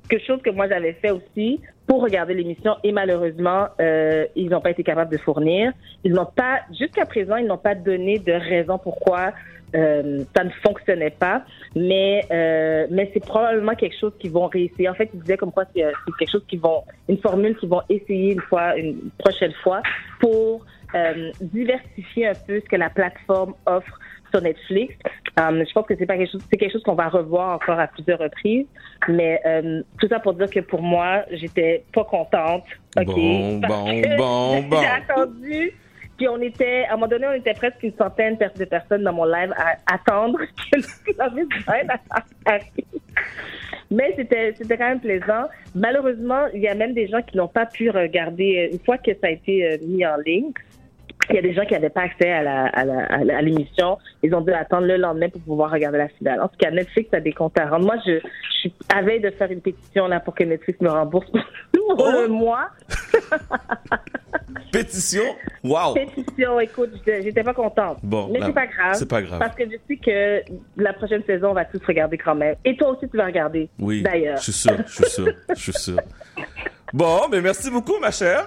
quelque 0.09 0.27
chose 0.27 0.41
que 0.43 0.51
moi 0.51 0.69
j'avais 0.69 0.93
fait 0.95 1.11
aussi 1.11 1.61
pour 1.87 2.03
regarder 2.03 2.35
l'émission 2.35 2.77
et 2.83 2.93
malheureusement, 2.93 3.69
euh, 3.81 4.27
ils 4.35 4.49
n'ont 4.49 4.61
pas 4.61 4.71
été 4.71 4.83
capables 4.83 5.13
de 5.13 5.19
fournir. 5.19 5.73
Ils 6.05 6.13
n'ont 6.13 6.27
pas, 6.27 6.61
jusqu'à 6.79 7.07
présent, 7.07 7.37
ils 7.37 7.47
n'ont 7.47 7.59
pas 7.59 7.75
donné 7.75 8.19
de 8.19 8.33
raison 8.33 8.79
pourquoi 8.79 9.33
euh, 9.75 10.25
ça 10.37 10.45
ne 10.45 10.51
fonctionnait 10.65 11.11
pas. 11.11 11.43
Mais 11.75 12.25
euh, 12.31 12.87
mais 12.91 13.11
c'est 13.15 13.25
probablement 13.25 13.75
quelque 13.75 13.97
chose 13.99 14.13
qu'ils 14.19 14.33
vont 14.33 14.47
réessayer. 14.47 14.89
En 14.89 14.95
fait, 14.95 15.11
ils 15.13 15.21
disaient 15.21 15.37
comme 15.37 15.53
quoi 15.53 15.65
c'est 15.75 15.85
euh, 15.85 15.93
quelque 16.19 16.31
chose 16.31 16.45
qu'ils 16.49 16.61
vont, 16.61 16.83
une 17.09 17.19
formule 17.19 17.57
qu'ils 17.57 17.69
vont 17.69 17.83
essayer 17.89 18.33
une 18.33 18.41
fois, 18.43 18.77
une 18.77 19.11
prochaine 19.19 19.53
fois 19.63 19.83
pour 20.21 20.65
euh, 20.95 21.31
diversifier 21.41 22.29
un 22.29 22.35
peu 22.47 22.61
ce 22.61 22.65
que 22.67 22.77
la 22.77 22.91
plateforme 22.91 23.55
offre 23.67 23.99
sur 24.31 24.41
Netflix. 24.41 24.95
Euh, 25.39 25.65
je 25.67 25.73
pense 25.73 25.87
que 25.87 25.95
c'est 25.97 26.07
pas 26.07 26.17
quelque 26.17 26.33
chose, 26.33 26.43
c'est 26.51 26.57
quelque 26.57 26.73
chose 26.73 26.83
qu'on 26.83 26.95
va 26.95 27.09
revoir 27.09 27.57
encore 27.57 27.79
à 27.79 27.87
plusieurs 27.87 28.19
reprises. 28.19 28.67
Mais 29.09 29.41
euh, 29.47 29.83
tout 30.01 30.09
ça 30.09 30.21
pour 30.21 30.35
dire 30.35 30.51
que 30.51 30.61
pour 30.61 30.83
moi, 30.83 31.25
j'étais 31.31 31.85
pas 31.93 32.05
contente. 32.05 32.65
Bon, 32.97 33.59
bon, 33.59 33.61
bon, 34.17 34.63
bon. 34.69 34.81
J'ai 34.81 34.87
attendu. 34.87 35.73
Puis 36.17 36.29
on 36.29 36.41
était, 36.41 36.85
à 36.87 36.93
un 36.93 36.97
moment 36.97 37.09
donné, 37.09 37.27
on 37.27 37.33
était 37.35 37.53
presque 37.53 37.83
une 37.83 37.95
centaine 37.95 38.39
de 38.39 38.65
personnes 38.65 39.03
dans 39.03 39.13
mon 39.13 39.27
live 39.27 39.53
à 39.57 39.77
attendre 39.93 40.39
que 40.73 41.13
la 41.19 41.29
mise 41.31 41.47
arrive. 41.67 41.89
Mais 43.91 44.15
c'était, 44.17 44.55
c'était 44.57 44.79
quand 44.79 44.89
même 44.89 45.01
plaisant. 45.01 45.45
Malheureusement, 45.75 46.47
il 46.55 46.63
y 46.63 46.69
a 46.69 46.75
même 46.75 46.95
des 46.95 47.07
gens 47.07 47.21
qui 47.21 47.37
n'ont 47.37 47.49
pas 47.49 47.67
pu 47.67 47.91
regarder 47.91 48.71
une 48.73 48.81
fois 48.81 48.97
que 48.97 49.13
ça 49.13 49.27
a 49.27 49.31
été 49.31 49.79
mis 49.87 50.07
en 50.07 50.17
ligne. 50.25 50.53
Il 51.31 51.35
y 51.35 51.39
a 51.39 51.43
des 51.43 51.55
gens 51.55 51.65
qui 51.65 51.73
n'avaient 51.73 51.91
pas 51.91 52.03
accès 52.03 52.31
à, 52.31 52.43
la, 52.43 52.67
à, 52.67 52.85
la, 52.85 53.05
à, 53.07 53.25
la- 53.25 53.39
à 53.39 53.43
l'émission. 53.43 53.99
Ils 54.23 54.33
ont 54.35 54.43
dû 54.43 54.53
attendre 54.53 54.87
le 54.87 54.97
lendemain 54.97 55.29
pour 55.29 55.41
pouvoir 55.43 55.73
regarder 55.73 55.99
la 55.99 56.09
finale. 56.09 56.41
En 56.41 56.47
tout 56.49 56.57
cas, 56.59 56.71
Netflix 56.71 57.13
a 57.15 57.21
des 57.21 57.33
comptes 57.33 57.59
à 57.59 57.69
rendre. 57.69 57.85
Moi, 57.87 57.97
je, 58.07 58.21
je 58.21 58.59
suis 58.59 58.73
à 58.95 59.03
veille 59.03 59.21
de 59.21 59.31
faire 59.31 59.51
une 59.51 59.61
pétition 59.61 60.07
là 60.07 60.21
pour 60.21 60.35
que 60.35 60.45
Netflix 60.45 60.81
me 60.81 60.89
rembourse 60.89 61.27
pour 61.73 62.11
le 62.13 62.29
mois. 62.29 62.69
Pétition? 64.73 65.25
Wow! 65.65 65.95
Pétition, 65.95 66.61
écoute, 66.61 66.91
j'étais 66.95 67.23
j'étais 67.23 67.43
pas 67.43 67.55
contente. 67.55 67.99
Bon, 68.03 68.29
mais 68.33 68.39
là, 68.39 68.47
c'est 68.47 68.53
pas 68.53 68.67
grave. 68.67 68.95
c'est 68.95 69.09
pas 69.09 69.23
grave. 69.23 69.39
Parce 69.39 69.57
que 69.57 69.65
je 69.65 69.77
sais 69.89 69.97
que 69.97 70.43
la 70.77 70.93
prochaine 70.93 71.23
saison, 71.25 71.51
on 71.51 71.55
va 71.55 71.65
tous 71.65 71.81
regarder 71.87 72.19
quand 72.19 72.35
même. 72.35 72.55
Et 72.65 72.77
toi 72.77 72.91
aussi, 72.91 73.09
tu 73.09 73.17
vas 73.17 73.27
regarder. 73.27 73.69
Oui, 73.79 74.03
D'ailleurs. 74.03 74.37
je 74.37 74.43
suis 74.43 74.53
sûr, 74.53 74.77
je 74.87 74.93
suis 74.93 75.11
sûr, 75.11 75.29
je 75.51 75.55
suis 75.61 75.73
sûr. 75.73 75.97
Bon, 76.93 77.23
mais 77.31 77.41
merci 77.41 77.69
beaucoup, 77.69 77.99
ma 78.01 78.13
chère. 78.13 78.47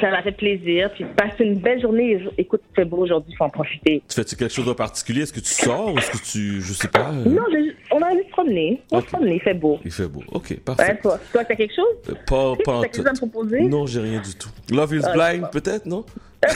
Ça 0.00 0.10
m'a 0.10 0.22
fait 0.22 0.32
plaisir. 0.32 0.90
Puis 0.94 1.04
passe 1.16 1.34
une 1.38 1.58
belle 1.58 1.80
journée. 1.80 2.18
Écoute, 2.38 2.62
c'est 2.76 2.84
beau 2.84 2.98
aujourd'hui, 2.98 3.34
faut 3.36 3.44
en 3.44 3.50
profiter. 3.50 4.02
Tu 4.08 4.14
fais-tu 4.14 4.36
quelque 4.36 4.52
chose 4.52 4.66
de 4.66 4.72
particulier? 4.72 5.22
Est-ce 5.22 5.32
que 5.32 5.40
tu 5.40 5.52
sors 5.52 5.92
ou 5.94 5.98
est-ce 5.98 6.10
que 6.10 6.18
tu, 6.18 6.60
je 6.60 6.72
sais 6.72 6.88
pas? 6.88 7.10
euh, 7.10 7.24
Non, 7.28 7.42
je- 7.52 7.72
on 7.94 8.00
a 8.02 8.06
envie 8.08 8.18
de 8.22 8.26
se 8.26 8.30
promener. 8.30 8.82
On 8.90 8.96
va 8.96 9.02
Ok. 9.02 9.08
se 9.08 9.14
promener, 9.16 9.34
il 9.36 9.40
fait 9.40 9.54
beau. 9.54 9.78
Il 9.84 9.90
fait 9.92 10.08
beau. 10.08 10.22
Ok, 10.32 10.46
Ouais, 10.50 10.56
parfait. 10.56 10.98
toi, 11.02 11.18
toi, 11.32 11.44
t'as 11.44 11.54
quelque 11.54 11.74
chose? 11.74 11.86
Euh, 12.10 12.14
Pas, 12.26 12.54
pas 12.64 12.72
en 12.78 12.82
chose 12.82 13.06
à 13.06 13.10
me 13.12 13.16
tout. 13.18 13.26
proposer? 13.28 13.60
Non, 13.62 13.86
j'ai 13.86 14.00
rien 14.00 14.20
du 14.20 14.34
tout. 14.34 14.50
Love 14.70 14.94
is 14.94 15.02
Ah, 15.04 15.12
blind, 15.12 15.50
peut-être, 15.50 15.86
non? 15.86 16.04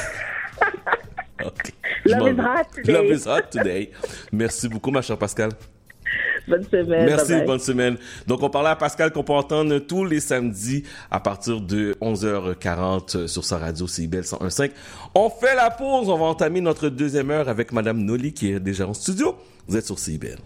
Ok. 1.45 1.73
Love 2.07 2.29
is 2.33 2.41
hot 2.41 2.65
today. 2.75 2.93
Love 2.93 3.07
is 3.13 3.27
hot 3.27 3.43
today. 3.51 3.91
Merci 4.33 4.69
beaucoup, 4.69 4.91
ma 4.91 5.03
chère 5.03 5.19
Pascal. 5.19 5.51
Bonne 6.49 6.65
semaine. 6.65 7.07
Merci, 7.07 7.29
bye 7.29 7.39
bye. 7.39 7.47
bonne 7.47 7.59
semaine. 7.59 7.97
Donc, 8.27 8.43
on 8.43 8.51
parlait 8.51 8.71
à 8.71 8.77
Pascal 8.77 9.13
qu'on 9.13 9.25
peut 9.25 9.33
entendre 9.33 9.79
tous 9.79 10.05
les 10.05 10.21
samedis 10.21 10.85
à 11.11 11.21
partir 11.21 11.61
de 11.61 11.95
11h40 12.01 13.27
sur 13.27 13.45
sa 13.45 13.59
radio 13.59 13.87
CIBL 13.87 14.21
101.5. 14.21 14.71
On 15.15 15.29
fait 15.29 15.55
la 15.55 15.71
pause. 15.71 16.09
On 16.09 16.19
va 16.19 16.27
entamer 16.27 16.61
notre 16.61 16.89
deuxième 16.89 17.31
heure 17.31 17.49
avec 17.49 17.73
Madame 17.73 17.99
Noli 17.99 18.33
qui 18.33 18.53
est 18.53 18.61
déjà 18.61 18.87
en 18.87 18.95
studio. 18.95 19.37
Vous 19.67 19.77
êtes 19.77 19.87
sur 19.87 19.99
CIBL. 19.99 20.39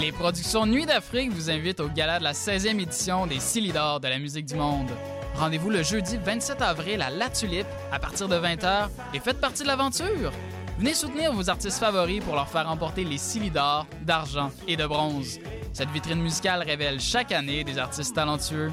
Les 0.00 0.12
productions 0.12 0.66
Nuit 0.66 0.86
d'Afrique 0.86 1.30
vous 1.32 1.50
invitent 1.50 1.80
au 1.80 1.88
gala 1.88 2.18
de 2.18 2.24
la 2.24 2.32
16e 2.32 2.80
édition 2.80 3.26
des 3.26 3.38
Silidor 3.38 4.00
de 4.00 4.08
la 4.08 4.18
musique 4.18 4.46
du 4.46 4.54
monde. 4.54 4.88
Rendez-vous 5.36 5.70
le 5.70 5.82
jeudi 5.82 6.18
27 6.22 6.62
avril 6.62 7.02
à 7.02 7.10
La 7.10 7.30
Tulipe 7.30 7.66
à 7.92 7.98
partir 7.98 8.28
de 8.28 8.36
20h 8.36 8.88
et 9.14 9.20
faites 9.20 9.40
partie 9.40 9.62
de 9.62 9.68
l'aventure. 9.68 10.32
Venez 10.78 10.94
soutenir 10.94 11.32
vos 11.32 11.50
artistes 11.50 11.78
favoris 11.78 12.24
pour 12.24 12.34
leur 12.34 12.48
faire 12.48 12.66
remporter 12.66 13.04
les 13.04 13.18
Silidor 13.18 13.86
d'argent 14.02 14.50
et 14.66 14.76
de 14.76 14.86
bronze. 14.86 15.38
Cette 15.72 15.90
vitrine 15.90 16.22
musicale 16.22 16.62
révèle 16.62 17.00
chaque 17.00 17.32
année 17.32 17.64
des 17.64 17.78
artistes 17.78 18.14
talentueux. 18.14 18.72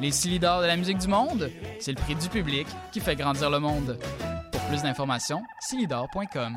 Les 0.00 0.10
Silidor 0.10 0.62
de 0.62 0.66
la 0.66 0.76
musique 0.76 0.98
du 0.98 1.08
monde, 1.08 1.50
c'est 1.78 1.92
le 1.92 2.00
prix 2.00 2.16
du 2.16 2.28
public 2.28 2.66
qui 2.92 3.00
fait 3.00 3.16
grandir 3.16 3.50
le 3.50 3.60
monde. 3.60 3.98
Pour 4.50 4.60
plus 4.62 4.82
d'informations, 4.82 5.42
silidor.com. 5.60 6.56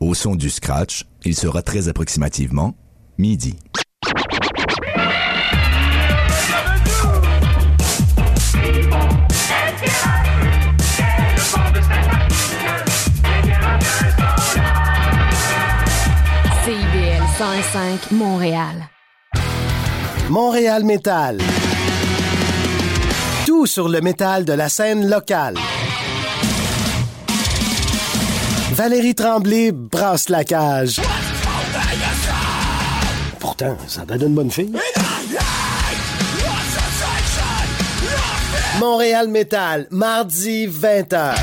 Au 0.00 0.12
son 0.12 0.34
du 0.34 0.50
scratch, 0.50 1.04
il 1.24 1.34
sera 1.34 1.62
très 1.62 1.88
approximativement 1.88 2.74
midi. 3.16 3.56
CIBL 16.64 17.22
105 17.38 18.10
Montréal. 18.12 18.88
Montréal 20.30 20.84
Métal. 20.84 21.38
Tout 23.46 23.66
sur 23.66 23.88
le 23.88 24.00
métal 24.00 24.44
de 24.44 24.54
la 24.54 24.68
scène 24.68 25.08
locale. 25.08 25.56
Valérie 28.72 29.14
Tremblay 29.14 29.72
brasse 29.72 30.28
la 30.30 30.42
cage. 30.44 31.00
Pourtant, 33.38 33.76
ça 33.86 34.04
donne 34.04 34.22
une 34.22 34.34
bonne 34.34 34.50
fille. 34.50 34.72
Montréal 38.86 39.28
Métal, 39.28 39.86
mardi 39.90 40.66
20h. 40.66 41.36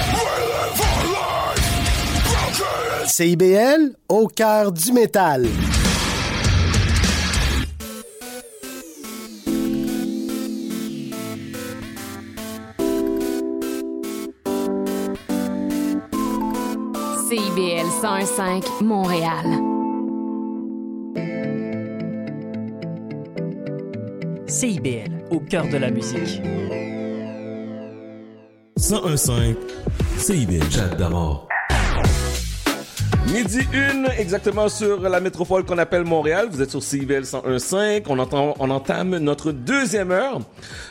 CIBL, 3.08 3.96
au 4.08 4.28
cœur 4.28 4.72
du 4.72 4.94
métal. 4.94 5.48
CIBL 17.28 17.88
105 18.02 18.64
Montréal. 18.82 19.48
CIBL, 24.46 25.26
au 25.32 25.40
cœur 25.40 25.68
de 25.70 25.78
la 25.78 25.90
musique. 25.90 26.40
101.5 28.82 29.56
CIBL, 30.18 30.72
chat 30.72 30.88
d'amour. 30.96 31.48
Midi 33.32 33.60
1, 33.72 34.06
exactement 34.18 34.70
sur 34.70 35.02
la 35.02 35.20
métropole 35.20 35.64
qu'on 35.64 35.78
appelle 35.78 36.04
Montréal. 36.04 36.48
Vous 36.52 36.64
êtes 36.64 36.72
sur 36.72 36.82
CIBL 36.82 37.22
101.5. 37.22 38.06
On, 38.10 38.18
entend, 38.18 38.56
on 38.60 38.72
entame 38.72 39.20
notre 39.20 39.52
deuxième 39.52 40.10
heure. 40.10 40.40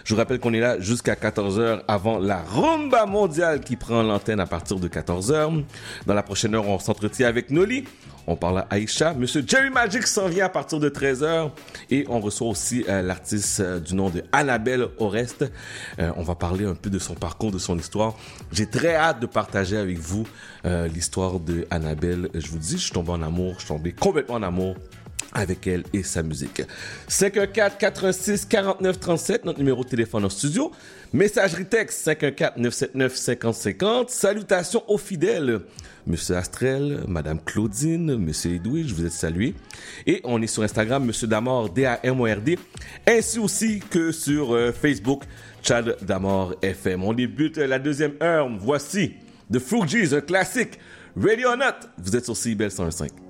Je 0.05 0.15
vous 0.15 0.19
rappelle 0.19 0.39
qu'on 0.39 0.55
est 0.55 0.61
là 0.61 0.79
jusqu'à 0.79 1.15
14h 1.15 1.81
avant 1.89 2.21
la 2.21 2.39
rumba 2.39 3.07
mondiale 3.07 3.61
qui 3.61 3.75
prend 3.75 4.05
l'antenne 4.05 4.39
à 4.39 4.47
partir 4.47 4.79
de 4.79 4.87
14h. 4.87 5.65
Dans 6.07 6.15
la 6.15 6.23
prochaine 6.23 6.55
heure, 6.55 6.69
on 6.69 6.79
s'entretient 6.79 7.27
avec 7.27 7.51
Noli. 7.51 7.85
On 8.27 8.37
parle 8.37 8.59
à 8.59 8.67
Aïcha. 8.71 9.15
Monsieur 9.15 9.43
Jerry 9.47 9.71
Magic 9.71 10.07
s'en 10.07 10.29
vient 10.29 10.47
à 10.47 10.49
partir 10.49 10.79
de 10.79 10.89
13h. 10.89 11.51
Et 11.91 12.05
on 12.09 12.21
reçoit 12.21 12.49
aussi 12.49 12.85
euh, 12.89 13.03
l'artiste 13.03 13.61
euh, 13.61 13.81
du 13.81 13.95
nom 13.95 14.11
de 14.11 14.23
Annabelle 14.33 14.87
Oreste. 14.99 15.51
Euh, 15.99 16.13
on 16.17 16.23
va 16.23 16.35
parler 16.35 16.65
un 16.65 16.75
peu 16.75 16.91
de 16.91 16.99
son 16.99 17.15
parcours, 17.15 17.51
de 17.51 17.59
son 17.59 17.79
histoire. 17.79 18.15
J'ai 18.53 18.67
très 18.67 18.95
hâte 18.95 19.21
de 19.21 19.27
partager 19.27 19.77
avec 19.77 19.99
vous 19.99 20.27
l'histoire 20.65 21.41
de 21.41 21.67
Annabelle. 21.71 22.29
Je 22.35 22.49
vous 22.49 22.59
dis, 22.59 22.73
je 22.73 22.85
suis 22.85 22.93
tombé 22.93 23.13
en 23.13 23.23
amour. 23.23 23.55
Je 23.55 23.61
suis 23.61 23.69
tombé 23.69 23.93
complètement 23.93 24.35
en 24.37 24.43
amour 24.43 24.77
avec 25.33 25.67
elle 25.67 25.85
et 25.93 26.03
sa 26.03 26.23
musique. 26.23 26.63
514 27.09 27.73
86 27.79 28.47
49 28.47 29.01
37, 29.01 29.45
notre 29.45 29.59
numéro 29.59 29.85
de 29.85 29.89
téléphone 29.89 30.25
en 30.25 30.29
studio. 30.29 30.73
Messagerie 31.13 31.67
texte 31.67 32.05
514 32.05 32.53
979 32.57 33.17
50 33.17 33.55
50. 33.55 34.11
Salutations 34.11 34.83
aux 34.89 34.99
fidèles. 34.99 35.61
Monsieur 36.07 36.37
Astrel, 36.37 37.01
Madame 37.07 37.39
Claudine, 37.45 38.17
Monsieur 38.17 38.55
Edwige, 38.55 38.89
je 38.89 38.95
vous 38.95 39.05
êtes 39.05 39.13
salué. 39.13 39.55
Et 40.07 40.21
on 40.25 40.41
est 40.41 40.47
sur 40.47 40.63
Instagram, 40.63 41.05
Monsieur 41.05 41.27
Damor, 41.27 41.71
D-A-M-O-R-D, 41.71 42.59
ainsi 43.07 43.39
aussi 43.39 43.81
que 43.81 44.11
sur 44.11 44.55
euh, 44.55 44.73
Facebook, 44.73 45.25
Chad 45.63 45.97
Damor 46.03 46.55
FM. 46.63 47.05
On 47.05 47.13
débute 47.13 47.59
la 47.59 47.79
deuxième 47.79 48.15
heure. 48.23 48.49
Voici 48.59 49.15
The 49.53 49.59
Fugees, 49.59 50.15
un 50.15 50.21
classique. 50.21 50.79
Ready 51.17 51.45
or 51.45 51.57
not, 51.57 51.89
vous 51.99 52.17
êtes 52.17 52.25
sur 52.25 52.37
CBL 52.37 52.71
105. 52.71 53.30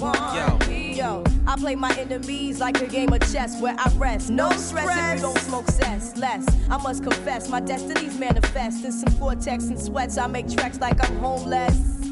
Yo, 0.00 0.58
yo. 0.68 1.24
I 1.46 1.56
play 1.56 1.74
my 1.74 1.94
enemies 1.96 2.58
like 2.60 2.80
a 2.80 2.86
game 2.86 3.12
of 3.12 3.20
chess 3.32 3.60
where 3.60 3.76
I 3.78 3.90
rest. 3.96 4.30
No 4.30 4.50
stress 4.52 4.88
if 4.88 5.16
you 5.16 5.22
don't 5.22 5.38
smoke 5.38 5.68
cess. 5.70 6.16
Less, 6.16 6.46
I 6.70 6.76
must 6.82 7.02
confess, 7.02 7.48
my 7.48 7.60
destinies 7.60 8.18
manifest. 8.18 8.84
In 8.84 8.92
some 8.92 9.18
cortex 9.18 9.64
and 9.64 9.80
sweats, 9.80 10.18
I 10.18 10.26
make 10.26 10.48
tracks 10.48 10.80
like 10.80 11.02
I'm 11.08 11.16
homeless. 11.18 11.95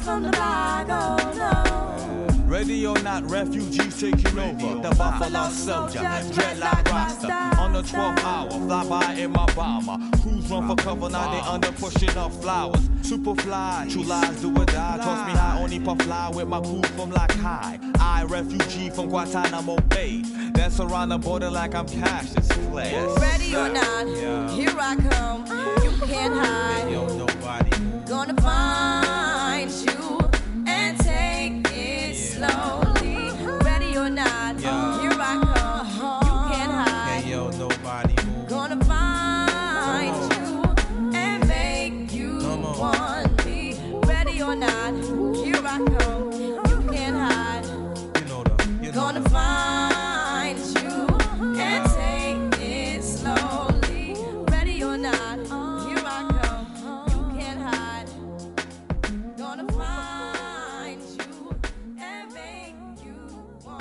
from 0.00 0.22
the 0.22 0.30
block, 0.30 0.86
oh 0.88 1.16
no. 1.36 2.46
Ready 2.46 2.84
or 2.84 2.98
not, 3.02 3.30
refugees 3.30 4.00
taking 4.00 4.38
over. 4.38 4.82
The 4.82 4.94
Buffalo 4.96 5.48
Soldier, 5.50 6.00
dreadlock 6.00 6.90
roster. 6.90 7.60
On 7.60 7.72
the 7.72 7.82
12th 7.82 8.24
hour, 8.24 8.50
fly 8.50 8.88
by 8.88 9.12
in 9.14 9.30
my 9.30 9.46
bomber. 9.54 9.98
Crews 10.20 10.50
run 10.50 10.66
for 10.66 10.74
cover, 10.82 11.08
now 11.08 11.30
they 11.30 11.40
under 11.48 11.70
pushing 11.72 12.16
up 12.16 12.32
flowers. 12.32 12.90
Super 13.02 13.34
fly, 13.36 13.86
true 13.88 14.02
lies 14.02 14.40
do 14.40 14.50
or 14.50 14.64
die. 14.64 14.98
Toss 14.98 15.26
me 15.28 15.32
high, 15.32 15.60
only 15.60 15.78
puff 15.78 16.02
fly 16.02 16.30
with 16.34 16.48
my 16.48 16.60
crew 16.60 16.82
from 16.96 17.10
like 17.10 17.32
high. 17.34 17.78
I, 18.00 18.24
refugee 18.24 18.90
from 18.90 19.08
Guantanamo 19.08 19.76
Bay. 19.88 20.22
Dance 20.52 20.80
around 20.80 21.10
the 21.10 21.18
border 21.18 21.50
like 21.50 21.74
I'm 21.74 21.86
Cassius 21.86 22.48
Clay. 22.48 22.92
Ready 23.20 23.54
or 23.54 23.68
not, 23.68 24.08
here 24.50 24.74
I 24.76 24.96
come. 24.96 25.46
You 25.84 26.06
can't 26.06 26.34
hide. 26.34 26.90
Yo, 26.90 27.06
nobody. 27.16 27.70
Gonna 28.06 28.34
find 28.42 28.99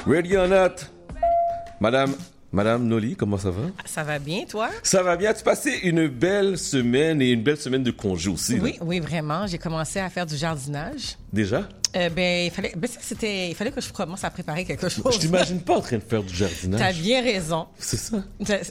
Ready 0.09 0.35
or 0.37 0.47
not? 0.47 0.87
Madame, 1.79 2.15
Madame 2.51 2.87
Noli, 2.87 3.15
comment 3.15 3.37
ça 3.37 3.51
va? 3.51 3.61
Ça 3.85 4.03
va 4.03 4.17
bien, 4.17 4.43
toi? 4.49 4.69
Ça 4.81 5.03
va 5.03 5.15
bien. 5.15 5.31
Tu 5.35 5.43
passé 5.43 5.81
une 5.83 6.07
belle 6.07 6.57
semaine 6.57 7.21
et 7.21 7.29
une 7.29 7.43
belle 7.43 7.57
semaine 7.57 7.83
de 7.83 7.91
congé 7.91 8.27
aussi. 8.27 8.55
là? 8.55 8.63
Oui, 8.63 8.79
oui, 8.81 8.99
vraiment. 8.99 9.45
J'ai 9.45 9.59
commencé 9.59 9.99
à 9.99 10.09
faire 10.09 10.25
du 10.25 10.35
jardinage. 10.35 11.15
Déjà? 11.31 11.67
Euh, 11.95 12.09
ben, 12.09 12.45
il 12.45 12.51
fallait, 12.51 12.71
ben, 12.77 12.87
ça, 12.87 12.99
c'était, 13.01 13.49
il 13.49 13.55
fallait 13.55 13.71
que 13.71 13.81
je 13.81 13.91
commence 13.91 14.23
à 14.23 14.29
préparer 14.29 14.63
quelque 14.63 14.87
chose. 14.89 15.03
Je 15.15 15.19
t'imagine 15.19 15.59
pas 15.61 15.77
en 15.77 15.81
train 15.81 15.97
de 15.97 16.03
faire 16.03 16.21
du 16.21 16.35
jardinage. 16.35 16.79
T'as 16.79 16.93
bien 16.93 17.23
raison. 17.23 17.65
C'est 17.79 17.97
ça. 17.97 18.17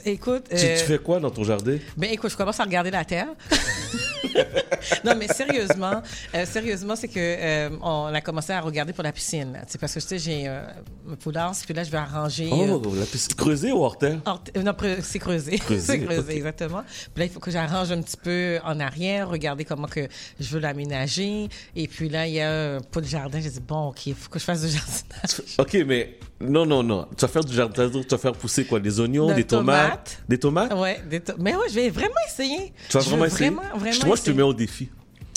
Écoute, 0.05 0.45
Tu, 0.49 0.55
euh, 0.55 0.77
tu 0.79 0.85
fais 0.85 0.97
quoi 0.99 1.19
dans 1.19 1.29
ton 1.29 1.43
jardin? 1.43 1.77
Ben 1.97 2.09
écoute, 2.11 2.31
je 2.31 2.37
commence 2.37 2.59
à 2.61 2.63
regarder 2.63 2.91
la 2.91 3.03
terre. 3.03 3.27
non, 5.05 5.15
mais 5.17 5.27
sérieusement, 5.27 6.01
euh, 6.35 6.45
sérieusement, 6.45 6.95
c'est 6.95 7.07
que 7.09 7.15
euh, 7.19 7.69
on 7.81 8.05
a 8.13 8.21
commencé 8.21 8.53
à 8.53 8.61
regarder 8.61 8.93
pour 8.93 9.03
la 9.03 9.11
piscine. 9.11 9.59
C'est 9.67 9.79
parce 9.79 9.93
que 9.93 9.99
tu 9.99 10.07
sais, 10.07 10.19
j'ai 10.19 10.47
une 10.47 11.15
poulasse, 11.17 11.65
puis 11.65 11.73
là, 11.73 11.83
je 11.83 11.91
vais 11.91 11.97
arranger. 11.97 12.49
Oh, 12.51 12.81
la 12.97 13.05
piscine. 13.05 13.35
Creusée 13.35 13.71
ou 13.71 13.83
hors 13.83 13.97
terre? 13.97 14.19
hors- 14.25 14.43
non, 14.63 14.73
c'est 15.01 15.19
creusé. 15.19 15.57
Creusé, 15.59 15.85
c'est 15.85 15.99
creusé, 15.99 16.37
exactement. 16.37 16.83
Puis 17.13 17.19
là, 17.21 17.25
il 17.25 17.31
faut 17.31 17.39
que 17.39 17.51
j'arrange 17.51 17.91
un 17.91 18.01
petit 18.01 18.17
peu 18.17 18.59
en 18.63 18.79
arrière, 18.79 19.29
regarder 19.29 19.65
comment 19.65 19.87
que 19.87 20.07
je 20.39 20.47
veux 20.49 20.59
l'aménager. 20.59 21.49
Et 21.75 21.87
puis 21.87 22.07
là, 22.09 22.25
il 22.27 22.33
y 22.33 22.41
a 22.41 22.48
un 22.49 22.81
pot 22.81 23.01
de 23.01 23.05
jardin. 23.05 23.39
J'ai 23.41 23.49
dit, 23.49 23.59
bon, 23.59 23.89
OK, 23.89 24.05
il 24.07 24.15
faut 24.15 24.29
que 24.29 24.39
je 24.39 24.43
fasse 24.43 24.61
du 24.61 24.67
jardinage. 24.77 25.55
OK, 25.57 25.77
mais 25.87 26.17
non, 26.41 26.65
non, 26.65 26.83
non. 26.83 27.07
Tu 27.17 27.21
vas 27.21 27.27
faire 27.27 27.43
du 27.43 27.53
jardin, 27.55 27.89
tu 27.89 27.99
vas 28.09 28.17
faire 28.17 28.33
pousser 28.33 28.65
quoi? 28.65 28.79
Des 28.79 28.99
oignons, 28.99 29.27
De 29.29 29.33
des 29.33 29.43
tomates? 29.43 29.87
tomates. 29.89 30.23
Des 30.27 30.37
tomates? 30.37 30.73
Ouais, 30.73 31.01
des 31.09 31.19
to- 31.19 31.33
mais 31.39 31.55
ouais, 31.55 31.67
je 31.69 31.75
vais 31.75 31.89
vraiment 31.89 32.13
essayer. 32.27 32.73
Tu 32.89 32.97
vas 32.97 33.03
vraiment 33.03 33.25
essayer? 33.25 33.49
Vraiment, 33.49 33.61
vraiment 33.77 34.05
Moi, 34.05 34.15
je 34.15 34.21
te 34.21 34.29
essayer. 34.29 34.33
mets 34.33 34.43
au 34.43 34.53
défi. 34.53 34.89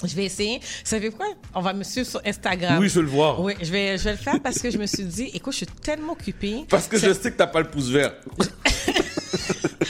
Je 0.04 0.16
vais 0.16 0.24
essayer. 0.24 0.58
Vous 0.58 0.64
savez 0.82 1.10
quoi? 1.10 1.26
On 1.54 1.60
va 1.60 1.72
me 1.72 1.84
suivre 1.84 2.08
sur 2.08 2.20
Instagram. 2.26 2.78
Oui, 2.80 2.88
je 2.88 2.94
veux 2.96 3.02
le 3.02 3.08
voir. 3.08 3.40
Oui, 3.40 3.54
je 3.62 3.70
vais, 3.70 3.96
je 3.96 4.02
vais 4.02 4.10
le 4.12 4.16
faire 4.16 4.40
parce 4.42 4.58
que 4.58 4.68
je 4.68 4.76
me 4.76 4.86
suis 4.86 5.04
dit, 5.04 5.30
écoute, 5.32 5.52
je 5.52 5.58
suis 5.58 5.66
tellement 5.66 6.14
occupée. 6.14 6.64
Parce 6.68 6.88
que 6.88 6.98
je 6.98 7.12
sais 7.12 7.30
que 7.30 7.36
t'as 7.36 7.46
pas 7.46 7.60
le 7.60 7.68
pouce 7.68 7.88
vert. 7.88 8.12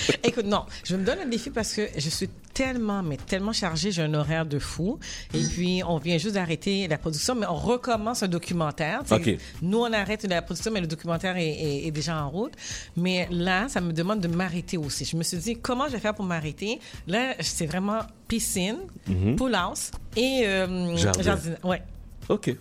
Écoute, 0.25 0.47
non, 0.47 0.65
je 0.85 0.97
me 0.97 1.05
donne 1.05 1.19
un 1.21 1.27
défi 1.27 1.51
parce 1.51 1.73
que 1.75 1.89
je 1.97 2.09
suis 2.09 2.29
tellement, 2.55 3.03
mais 3.03 3.17
tellement 3.17 3.53
chargée, 3.53 3.91
j'ai 3.93 4.03
un 4.03 4.13
horaire 4.15 4.45
de 4.45 4.59
fou. 4.59 4.99
Et 5.33 5.43
puis, 5.43 5.83
on 5.87 5.97
vient 5.99 6.19
juste 6.19 6.35
d'arrêter 6.35 6.87
la 6.89 6.99
production, 6.99 7.35
mais 7.35 7.47
on 7.47 7.55
recommence 7.55 8.23
un 8.23 8.29
documentaire. 8.29 9.03
Tu 9.05 9.09
sais, 9.23 9.35
OK. 9.35 9.41
Nous, 9.63 9.79
on 9.79 9.93
arrête 9.93 10.25
la 10.25 10.43
production, 10.43 10.71
mais 10.71 10.81
le 10.81 10.87
documentaire 10.87 11.37
est, 11.37 11.49
est- 11.49 11.87
est 11.87 11.91
déjà 11.91 12.23
en 12.23 12.29
route. 12.29 12.53
Mais 12.97 13.27
là, 13.31 13.69
ça 13.69 13.81
me 13.81 13.93
demande 13.93 14.21
de 14.21 14.29
m'arrêter 14.29 14.77
aussi. 14.77 15.05
Je 15.05 15.17
me 15.17 15.23
suis 15.23 15.39
dit, 15.39 15.57
comment 15.57 15.87
je 15.87 15.93
vais 15.93 15.99
faire 16.01 16.15
pour 16.15 16.25
m'arrêter? 16.27 16.79
Là, 17.07 17.35
c'est 17.41 17.67
vraiment 17.67 18.01
piscine, 18.29 18.79
Mhm. 19.09 19.37
pool 19.37 19.55
house 19.55 19.91
et 20.17 20.43
euh, 20.47 20.97
Jardin. 20.97 21.23
jardin. 21.23 21.51
Ouais. 21.65 21.83
OK. 22.29 22.55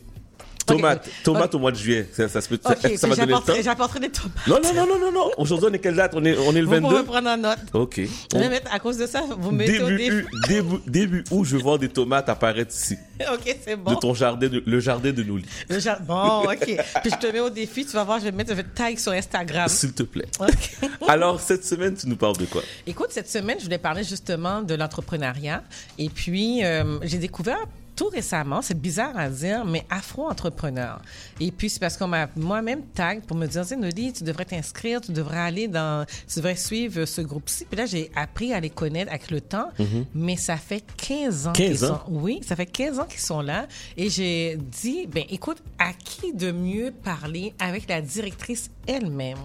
Tomate, 0.78 1.10
tomate 1.24 1.56
au 1.56 1.60
mois 1.60 1.72
de 1.72 1.78
juillet. 1.78 2.08
Ça, 2.14 2.28
ça 2.28 2.42
se 2.42 2.50
peut, 2.50 2.60
Ok, 2.64 2.78
ça, 2.82 2.98
ça 2.98 3.08
va 3.08 3.16
donner 3.16 3.34
le 3.34 3.40
temps. 3.40 3.54
j'apporterai 3.64 4.00
des 4.00 4.10
tomates. 4.10 4.48
Non, 4.48 4.60
non, 4.64 4.74
non, 4.74 4.86
non, 4.88 5.00
non, 5.00 5.12
non. 5.12 5.32
Aujourd'hui, 5.38 5.68
on 5.70 5.74
est 5.74 5.80
quelle 5.80 5.96
date? 5.96 6.12
On 6.16 6.24
est, 6.26 6.38
on 6.38 6.52
est 6.56 6.60
le 6.62 6.66
Vous 6.66 6.72
22? 6.72 6.88
pouvez 6.90 7.04
prendre 7.04 7.30
en 7.30 7.38
note. 7.38 7.60
OK. 7.74 8.02
Mettre- 8.36 8.74
à 8.74 8.80
cause 8.80 8.98
de 8.98 9.08
ça, 9.08 9.24
vous 9.38 9.52
mettez 9.52 9.82
au 9.82 9.88
Début, 9.88 9.98
défi. 9.98 10.16
u- 10.18 10.28
début, 10.48 10.76
début 10.88 11.24
août, 11.32 11.46
je 11.46 11.58
voir 11.58 11.78
des 11.80 11.90
tomates 11.90 12.30
apparaître 12.30 12.74
ici. 12.76 12.98
ok, 13.34 13.56
c'est 13.66 13.76
bon. 13.76 13.92
De 13.94 13.96
ton 14.00 14.14
jardin, 14.14 14.48
de- 14.48 14.64
le 14.66 14.80
jardin 14.80 15.12
de. 15.12 15.26
Le 15.70 15.80
jar- 15.80 16.00
Bon, 16.02 16.44
ok. 16.44 16.78
Puis 17.02 17.12
je 17.12 17.18
te 17.18 17.32
mets 17.32 17.40
au 17.40 17.50
défi, 17.50 17.86
tu 17.86 17.92
vas 17.94 18.04
voir, 18.04 18.20
je 18.20 18.26
vais 18.26 18.32
mettre, 18.32 18.50
je 18.52 18.56
vais 18.56 18.64
te 18.64 18.76
tag 18.76 18.98
sur 18.98 19.12
Instagram. 19.12 19.68
S'il 19.70 19.94
te 19.94 20.04
plaît. 20.04 20.26
Ok. 20.40 20.90
Alors, 21.08 21.40
cette 21.40 21.64
semaine, 21.66 21.96
tu 21.96 22.08
nous 22.08 22.16
parles 22.16 22.38
de 22.38 22.46
quoi? 22.46 22.62
Écoute, 22.88 23.08
cette 23.12 23.30
semaine, 23.30 23.58
je 23.60 23.66
voulais 23.66 23.78
parler 23.78 24.04
justement 24.04 24.62
de 24.62 24.74
l'entrepreneuriat. 24.76 25.64
Et 25.98 26.10
puis, 26.10 26.64
euh, 26.64 26.98
j'ai 27.04 27.18
découvert 27.18 27.60
tout 27.96 28.08
récemment, 28.08 28.62
c'est 28.62 28.80
bizarre 28.80 29.18
à 29.18 29.30
dire, 29.30 29.66
mais 29.66 29.86
afro-entrepreneur. 29.90 31.02
Et 31.40 31.52
puis, 31.52 31.70
c'est 31.70 31.80
parce 31.80 31.98
qu'on 31.98 32.08
m'a 32.08 32.30
moi-même 32.36 32.84
tag 32.94 33.22
pour 33.24 33.36
me 33.38 33.46
dire, 33.48 33.64
Zénolie, 33.64 34.14
tu 34.14 34.24
devrais 34.24 34.46
t'inscrire, 34.46 35.02
tu 35.02 35.12
devrais 35.12 35.40
aller 35.40 35.68
dans, 35.68 36.06
tu 36.28 36.36
devrais 36.38 36.56
suivre 36.56 37.06
ce 37.06 37.22
groupe-ci. 37.22 37.66
Puis 37.66 37.78
là, 37.78 37.86
j'ai 37.86 38.10
appris 38.16 38.54
à 38.54 38.60
les 38.60 38.70
connaître 38.70 39.12
avec 39.12 39.30
le 39.32 39.42
temps, 39.42 39.70
Mhm. 39.80 40.06
mais 40.16 40.36
ça 40.38 40.58
fait 40.58 40.84
15 40.98 41.48
ans 41.48 41.52
15 41.54 41.68
qu'ils 41.80 41.86
ans? 41.86 42.02
sont, 42.06 42.12
oui, 42.12 42.42
ça 42.44 42.56
fait 42.56 42.66
15 42.66 43.00
ans 43.00 43.06
qu'ils 43.06 43.20
sont 43.20 43.42
là. 43.42 43.68
Et 43.98 44.10
j'ai 44.10 44.58
dit, 44.58 45.08
ben, 45.08 45.24
écoute, 45.30 45.58
à 45.78 45.94
qui 45.94 46.34
de 46.34 46.52
mieux 46.52 46.92
parler 47.04 47.54
avec 47.60 47.88
la 47.90 48.02
directrice 48.02 48.70
elle-même? 48.88 49.38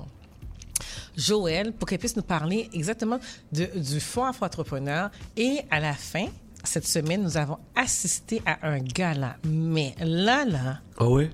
Joël 1.17 1.73
pour 1.73 1.89
qu'elle 1.89 1.99
puisse 1.99 2.17
nous 2.17 2.23
parler 2.23 2.69
exactement 2.75 3.19
de- 3.53 3.71
du 3.79 4.01
Fonds 4.01 4.25
Afro-Entrepreneur? 4.27 5.11
Et 5.37 5.61
à 5.71 5.81
la 5.81 5.95
fin, 5.95 6.27
cette 6.67 6.87
semaine, 6.87 7.23
nous 7.23 7.37
avons 7.37 7.59
assisté 7.75 8.43
à 8.47 8.69
un 8.69 8.79
gala. 8.81 9.37
Mais 9.45 9.95
là, 10.01 10.45
là, 10.45 10.81
Ah 10.99 11.09
ouais? 11.09 11.31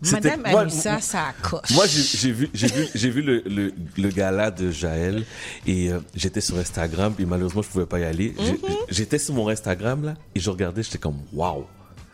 C'était- 0.00 0.36
Madame 0.36 0.52
moi- 0.52 0.60
Anissa, 0.62 1.00
ça 1.00 1.26
accroche. 1.26 1.70
Moi, 1.72 1.86
j'ai 1.88 2.30
vu, 2.30 2.48
j'ai 2.54 2.68
vu, 2.68 2.86
j'ai 2.94 3.10
vu 3.10 3.20
le, 3.20 3.42
le, 3.46 3.72
le 3.96 4.08
gala 4.10 4.52
de 4.52 4.70
Jaël 4.70 5.24
et 5.66 5.90
euh, 5.90 5.98
j'étais 6.14 6.40
sur 6.40 6.56
Instagram 6.56 7.14
et 7.18 7.24
malheureusement, 7.24 7.62
je 7.62 7.68
pouvais 7.68 7.84
pas 7.86 7.98
y 7.98 8.04
aller. 8.04 8.32
Mhm. 8.38 8.58
J'étais 8.90 9.18
sur 9.18 9.34
mon 9.34 9.48
Instagram 9.48 10.04
là 10.04 10.14
et 10.36 10.40
je 10.40 10.48
regardais, 10.50 10.84
j'étais 10.84 10.98
comme 10.98 11.18
waouh. 11.32 11.64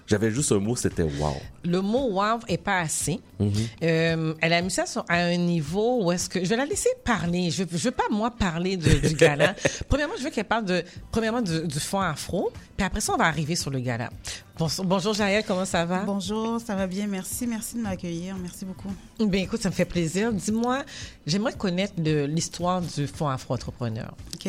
J'avais 0.07 0.31
juste 0.31 0.53
un 0.53 0.59
mot, 0.59 0.77
c'était 0.77 1.03
waouh. 1.03 1.33
Le 1.65 1.81
mot 1.81 2.11
wow 2.11 2.39
est 2.47 2.59
pas 2.59 2.81
assez. 2.81 3.21
Mhm. 3.41 3.53
Euh, 3.83 4.35
elle 4.43 4.53
a 4.53 4.61
mis 4.61 4.71
ça 4.71 4.85
sur- 4.85 5.05
à 5.09 5.15
un 5.17 5.37
niveau 5.37 6.05
où 6.05 6.13
est-ce 6.13 6.29
que 6.29 6.45
je 6.45 6.49
vais 6.51 6.57
la 6.57 6.67
laisser 6.67 6.91
parler. 7.05 7.51
Je, 7.51 7.65
je 7.71 7.79
veux 7.85 7.91
pas 7.91 8.05
moi 8.11 8.31
parler 8.31 8.77
de- 8.77 9.07
du 9.09 9.15
gala. 9.15 9.55
premièrement, 9.89 10.15
je 10.19 10.25
veux 10.25 10.31
qu'elle 10.31 10.45
parle 10.45 10.67
de 10.67 10.83
premièrement 11.11 11.41
du, 11.41 11.67
du 11.67 11.81
fond 11.81 12.01
afro, 12.01 12.53
puis 12.77 12.87
après 12.87 13.01
ça 13.01 13.15
on 13.15 13.17
va 13.17 13.25
arriver 13.25 13.57
sur 13.57 13.71
le 13.71 13.81
gala. 13.81 14.11
Bonjour, 14.57 15.15
Jaël, 15.15 15.43
comment 15.45 15.65
ça 15.65 15.85
va? 15.85 16.05
Bonjour, 16.05 16.61
ça 16.61 16.77
va 16.77 16.87
bien, 16.87 17.09
merci, 17.09 17.45
merci 17.45 17.75
de 17.75 17.81
m'accueillir, 17.81 18.37
merci 18.41 18.65
beaucoup. 18.65 18.93
Ben 19.19 19.35
écoute, 19.35 19.61
ça 19.61 19.69
me 19.69 19.75
fait 19.75 19.85
plaisir. 19.85 20.33
Dis-moi, 20.33 20.85
j'aimerais 21.27 21.55
connaître 21.55 21.95
l'histoire 21.97 22.81
du 22.81 23.09
fonds 23.09 23.29
afro 23.29 23.55
entrepreneur. 23.55 24.15
OK. 24.35 24.49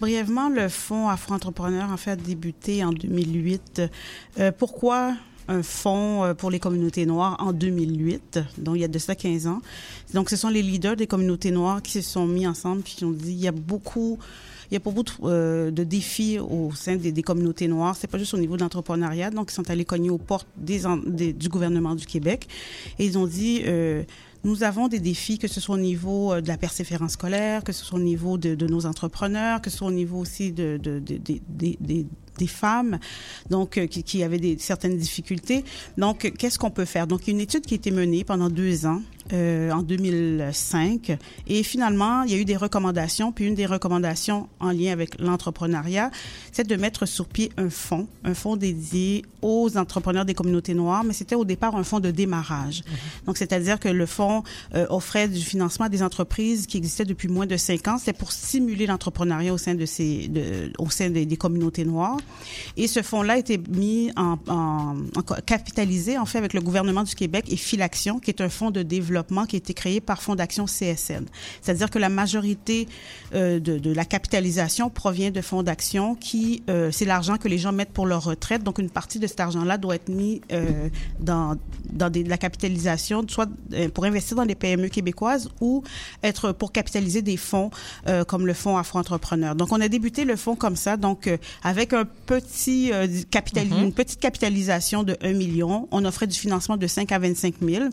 Brièvement, 0.00 0.48
le 0.48 0.70
Fonds 0.70 1.10
Afro-Entrepreneur, 1.10 1.90
en 1.90 1.98
fait, 1.98 2.12
a 2.12 2.16
débuté 2.16 2.82
en 2.82 2.92
2008. 2.92 3.82
Euh, 4.38 4.52
pourquoi 4.56 5.14
un 5.48 5.62
fonds 5.62 6.24
euh, 6.24 6.34
pour 6.34 6.50
les 6.50 6.58
communautés 6.58 7.04
noires 7.04 7.36
en 7.38 7.52
2008, 7.52 8.40
donc 8.58 8.76
il 8.76 8.80
y 8.80 8.84
a 8.84 8.88
de 8.88 8.98
ça 8.98 9.14
15 9.14 9.46
ans. 9.48 9.60
Donc, 10.14 10.30
ce 10.30 10.36
sont 10.36 10.48
les 10.48 10.62
leaders 10.62 10.96
des 10.96 11.06
communautés 11.06 11.50
noires 11.50 11.82
qui 11.82 11.92
se 11.92 12.00
sont 12.00 12.26
mis 12.26 12.46
ensemble 12.46 12.80
puis 12.82 12.94
qui 12.94 13.04
ont 13.04 13.10
dit, 13.10 13.32
il 13.32 13.40
y 13.40 13.48
a 13.48 13.52
beaucoup... 13.52 14.18
Il 14.70 14.74
y 14.74 14.76
a 14.76 14.80
beaucoup 14.80 15.02
de, 15.02 15.10
euh, 15.24 15.70
de 15.70 15.84
défis 15.84 16.38
au 16.38 16.72
sein 16.74 16.96
des, 16.96 17.22
communautés 17.22 17.68
noires. 17.68 17.96
C'est 17.98 18.06
pas 18.06 18.18
juste 18.18 18.34
au 18.34 18.38
niveau 18.38 18.56
de 18.56 18.62
l'entrepreneuriat. 18.62 19.30
Donc, 19.30 19.50
ils 19.50 19.54
sont 19.54 19.68
allés 19.70 19.84
cogner 19.84 20.10
aux 20.10 20.18
portes 20.18 20.48
du 20.56 21.48
gouvernement 21.48 21.94
du 21.94 22.06
Québec 22.06 22.48
et 22.98 23.06
ils 23.06 23.18
ont 23.18 23.26
dit 23.26 23.62
euh, 23.64 24.02
nous 24.44 24.62
avons 24.62 24.86
des 24.88 25.00
défis, 25.00 25.38
que 25.38 25.48
ce 25.48 25.60
soit 25.60 25.74
au 25.74 25.78
niveau 25.78 26.32
euh, 26.32 26.40
de 26.40 26.48
la 26.48 26.56
persévérance 26.56 27.12
scolaire, 27.12 27.64
que 27.64 27.72
ce 27.72 27.84
soit 27.84 27.98
au 27.98 28.02
niveau 28.02 28.38
de, 28.38 28.54
nos 28.66 28.86
entrepreneurs, 28.86 29.60
que 29.60 29.70
ce 29.70 29.78
soit 29.78 29.88
au 29.88 29.92
niveau 29.92 30.18
aussi 30.18 30.52
de, 30.52 30.78
de, 30.80 31.00
de- 31.00 31.18
de- 31.18 31.40
de- 31.48 31.76
de- 31.80 32.06
des 32.38 32.46
femmes, 32.46 32.98
donc 33.48 33.80
qui, 33.86 34.22
avaient 34.22 34.56
certaines 34.58 34.98
difficultés. 34.98 35.64
Donc, 35.96 36.30
qu'est-ce 36.38 36.58
qu'on 36.58 36.70
peut 36.70 36.84
faire? 36.84 37.06
Donc, 37.06 37.28
une 37.28 37.40
étude 37.40 37.62
qui 37.62 37.74
a 37.74 37.76
été 37.76 37.90
menée 37.90 38.24
pendant 38.24 38.50
deux 38.50 38.84
ans, 38.84 39.00
euh, 39.32 39.70
en 39.72 39.82
2005, 39.82 41.16
et 41.48 41.62
finalement, 41.62 42.22
il 42.22 42.32
y 42.32 42.34
a 42.34 42.38
eu 42.38 42.44
des 42.44 42.56
recommandations. 42.56 43.32
Puis 43.32 43.46
une 43.46 43.54
des 43.54 43.66
recommandations 43.66 44.48
en 44.60 44.70
lien 44.70 44.92
avec 44.92 45.18
l'entrepreneuriat, 45.20 46.10
c'est 46.52 46.66
de 46.66 46.76
mettre 46.76 47.06
sur 47.06 47.26
pied 47.26 47.50
un 47.56 47.70
fonds, 47.70 48.06
un 48.24 48.34
fonds 48.34 48.56
dédié 48.56 49.24
aux 49.42 49.76
entrepreneurs 49.76 50.24
des 50.24 50.34
communautés 50.34 50.74
noires, 50.74 51.04
mais 51.04 51.12
c'était 51.12 51.34
au 51.34 51.44
départ 51.44 51.76
un 51.76 51.84
fonds 51.84 52.00
de 52.00 52.10
démarrage. 52.10 52.82
Donc, 53.26 53.36
c'est-à-dire 53.36 53.78
que 53.80 53.88
le 53.88 54.06
fonds 54.06 54.42
euh, 54.74 54.86
offrait 54.90 55.28
du 55.28 55.40
financement 55.40 55.86
à 55.86 55.88
des 55.88 56.02
entreprises 56.02 56.66
qui 56.66 56.76
existaient 56.76 57.04
depuis 57.04 57.28
moins 57.28 57.46
de 57.46 57.56
cinq 57.56 57.88
ans. 57.88 57.98
C'était 57.98 58.12
pour 58.12 58.32
stimuler 58.32 58.86
l'entrepreneuriat 58.86 59.52
au 59.52 59.58
sein 59.58 59.74
de 59.74 59.86
ces, 59.86 60.28
de, 60.28 60.72
au 60.78 60.90
sein 60.90 61.10
des, 61.10 61.26
des 61.26 61.36
communautés 61.36 61.84
noires. 61.84 62.18
Et 62.76 62.86
ce 62.88 63.02
fonds-là 63.02 63.34
a 63.34 63.38
été 63.38 63.58
mis 63.70 64.10
en, 64.16 64.38
en, 64.48 64.96
en 65.16 65.22
co- 65.22 65.34
capitalisé, 65.44 66.18
en 66.18 66.26
fait, 66.26 66.38
avec 66.38 66.54
le 66.54 66.60
gouvernement 66.60 67.02
du 67.02 67.14
Québec 67.14 67.46
et 67.48 67.56
Filaction, 67.56 68.18
qui 68.18 68.30
est 68.30 68.40
un 68.40 68.48
fonds 68.48 68.70
de 68.70 68.82
développement 68.82 69.15
qui 69.24 69.56
a 69.56 69.58
été 69.58 69.74
créé 69.74 70.00
par 70.00 70.22
Fondation 70.22 70.64
CSN. 70.64 71.24
C'est-à-dire 71.62 71.90
que 71.90 71.98
la 71.98 72.08
majorité 72.08 72.88
euh, 73.34 73.60
de, 73.60 73.78
de 73.78 73.92
la 73.92 74.04
capitalisation 74.04 74.90
provient 74.90 75.30
de 75.30 75.40
fonds 75.40 75.62
d'action 75.62 76.14
qui, 76.14 76.62
euh, 76.70 76.90
c'est 76.90 77.04
l'argent 77.04 77.36
que 77.36 77.48
les 77.48 77.58
gens 77.58 77.72
mettent 77.72 77.92
pour 77.92 78.06
leur 78.06 78.24
retraite. 78.24 78.62
Donc, 78.62 78.78
une 78.78 78.90
partie 78.90 79.18
de 79.18 79.26
cet 79.26 79.40
argent-là 79.40 79.78
doit 79.78 79.96
être 79.96 80.08
mis 80.08 80.40
euh, 80.52 80.88
dans, 81.20 81.56
dans 81.90 82.10
des, 82.10 82.24
de 82.24 82.30
la 82.30 82.38
capitalisation, 82.38 83.24
soit 83.28 83.48
pour 83.94 84.04
investir 84.04 84.36
dans 84.36 84.46
des 84.46 84.54
PME 84.54 84.88
québécoises 84.88 85.50
ou 85.60 85.82
être 86.22 86.52
pour 86.52 86.72
capitaliser 86.72 87.22
des 87.22 87.36
fonds 87.36 87.70
comme 88.28 88.46
le 88.46 88.54
fonds 88.54 88.76
Afro-Entrepreneur. 88.76 89.54
Donc, 89.54 89.72
on 89.72 89.80
a 89.80 89.88
débuté 89.88 90.24
le 90.24 90.36
fonds 90.36 90.56
comme 90.56 90.76
ça, 90.76 90.96
donc 90.96 91.30
avec 91.62 91.92
un 91.92 92.04
petit 92.04 92.90
capital, 93.30 93.66
Mhm. 93.68 93.84
une 93.84 93.92
petite 93.92 94.20
capitalisation 94.20 95.02
de 95.02 95.16
1 95.22 95.32
million. 95.32 95.88
On 95.90 96.04
offrait 96.04 96.26
du 96.26 96.38
financement 96.38 96.76
de 96.76 96.86
5 96.86 97.12
à 97.12 97.18
25 97.18 97.54
000. 97.62 97.84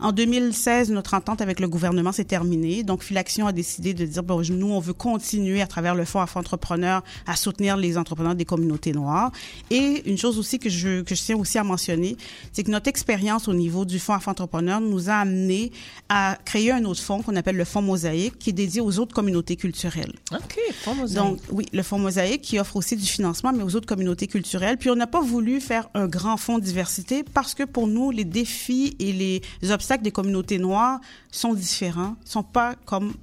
En 0.00 0.12
2016, 0.12 0.65
notre 0.88 1.14
entente 1.14 1.40
avec 1.40 1.60
le 1.60 1.68
gouvernement 1.68 2.12
s'est 2.12 2.24
terminée. 2.24 2.82
Donc, 2.82 3.02
Filaction 3.02 3.46
a 3.46 3.52
décidé 3.52 3.94
de 3.94 4.04
dire, 4.04 4.22
bon, 4.22 4.42
nous, 4.50 4.70
on 4.70 4.80
veut 4.80 4.92
continuer 4.92 5.62
à 5.62 5.66
travers 5.66 5.94
le 5.94 6.04
fonds 6.04 6.20
Afro-Entrepreneur 6.20 7.02
à 7.26 7.36
soutenir 7.36 7.76
les 7.76 7.98
entrepreneurs 7.98 8.34
des 8.34 8.44
communautés 8.44 8.92
noires. 8.92 9.30
Et 9.70 10.08
une 10.08 10.18
chose 10.18 10.38
aussi 10.38 10.58
que 10.58 10.68
je, 10.68 11.02
que 11.02 11.14
je 11.14 11.22
tiens 11.22 11.36
aussi 11.36 11.58
à 11.58 11.64
mentionner, 11.64 12.16
c'est 12.52 12.62
que 12.62 12.70
notre 12.70 12.88
expérience 12.88 13.48
au 13.48 13.54
niveau 13.54 13.84
du 13.84 13.98
fonds 13.98 14.14
Afro-Entrepreneur 14.14 14.80
nous 14.80 15.10
a 15.10 15.14
amené 15.14 15.72
à 16.08 16.36
créer 16.44 16.72
un 16.72 16.84
autre 16.84 17.00
fonds 17.00 17.22
qu'on 17.22 17.36
appelle 17.36 17.56
le 17.56 17.64
fonds 17.64 17.82
Mosaïque, 17.82 18.38
qui 18.38 18.50
est 18.50 18.54
dédié 18.54 18.80
aux 18.80 18.98
autres 18.98 19.14
communautés 19.14 19.56
culturelles. 19.56 20.12
OK, 20.32 20.58
fonds 20.82 20.94
mosaïque. 20.94 21.16
Donc, 21.16 21.38
oui, 21.50 21.66
le 21.72 21.82
Fonds 21.82 21.98
Mosaïque 21.98 22.42
qui 22.42 22.58
offre 22.58 22.76
aussi 22.76 22.96
du 22.96 23.06
financement, 23.06 23.52
mais 23.52 23.62
aux 23.62 23.76
autres 23.76 23.86
communautés 23.86 24.26
culturelles. 24.26 24.76
Puis, 24.76 24.90
on 24.90 24.96
n'a 24.96 25.06
pas 25.06 25.20
voulu 25.20 25.60
faire 25.60 25.88
un 25.94 26.06
grand 26.06 26.36
fonds 26.36 26.58
diversité 26.58 27.22
parce 27.22 27.54
que 27.54 27.62
pour 27.62 27.86
nous, 27.86 28.10
les 28.10 28.24
défis 28.24 28.96
et 28.98 29.12
les 29.12 29.70
obstacles 29.70 30.02
des 30.02 30.10
communautés 30.10 30.55
noires 30.58 31.00
sont 31.30 31.54
différents, 31.54 32.16
sont 32.24 32.42
pas 32.42 32.74
comme 32.84 33.14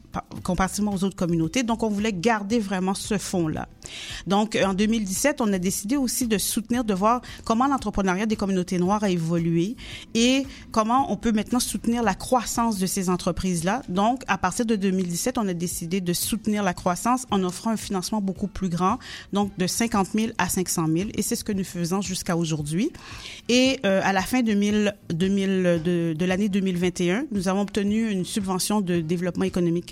comparativement 0.43 0.93
aux 0.93 1.03
autres 1.03 1.15
communautés. 1.15 1.63
Donc, 1.63 1.83
on 1.83 1.89
voulait 1.89 2.13
garder 2.13 2.59
vraiment 2.59 2.93
ce 2.93 3.17
fonds-là. 3.17 3.67
Donc, 4.27 4.57
en 4.63 4.73
2017, 4.73 5.41
on 5.41 5.51
a 5.53 5.59
décidé 5.59 5.97
aussi 5.97 6.27
de 6.27 6.37
soutenir, 6.37 6.83
de 6.83 6.93
voir 6.93 7.21
comment 7.43 7.67
l'entrepreneuriat 7.67 8.25
des 8.25 8.35
communautés 8.35 8.79
noires 8.79 9.03
a 9.03 9.09
évolué 9.09 9.75
et 10.13 10.45
comment 10.71 11.11
on 11.11 11.17
peut 11.17 11.31
maintenant 11.31 11.59
soutenir 11.59 12.03
la 12.03 12.13
croissance 12.15 12.79
de 12.79 12.85
ces 12.85 13.09
entreprises-là. 13.09 13.81
Donc, 13.89 14.23
à 14.27 14.37
partir 14.37 14.65
de 14.65 14.75
2017, 14.75 15.37
on 15.37 15.47
a 15.47 15.53
décidé 15.53 16.01
de 16.01 16.13
soutenir 16.13 16.63
la 16.63 16.73
croissance 16.73 17.25
en 17.31 17.43
offrant 17.43 17.71
un 17.71 17.77
financement 17.77 18.21
beaucoup 18.21 18.47
plus 18.47 18.69
grand, 18.69 18.99
donc 19.31 19.51
de 19.57 19.67
50 19.67 20.07
000 20.13 20.31
à 20.37 20.49
500 20.49 20.87
000. 20.87 21.09
Et 21.15 21.21
c'est 21.21 21.35
ce 21.35 21.43
que 21.43 21.51
nous 21.51 21.63
faisons 21.63 22.01
jusqu'à 22.01 22.37
aujourd'hui. 22.37 22.91
Et 23.49 23.79
euh, 23.85 24.01
à 24.03 24.13
la 24.13 24.21
fin 24.21 24.41
2000, 24.41 24.95
2000 25.09 25.81
de, 25.83 26.15
de 26.17 26.25
l'année 26.25 26.49
2021, 26.49 27.25
nous 27.31 27.47
avons 27.47 27.61
obtenu 27.61 28.09
une 28.09 28.25
subvention 28.25 28.81
de 28.81 29.01
Développement 29.01 29.45
économique 29.45 29.85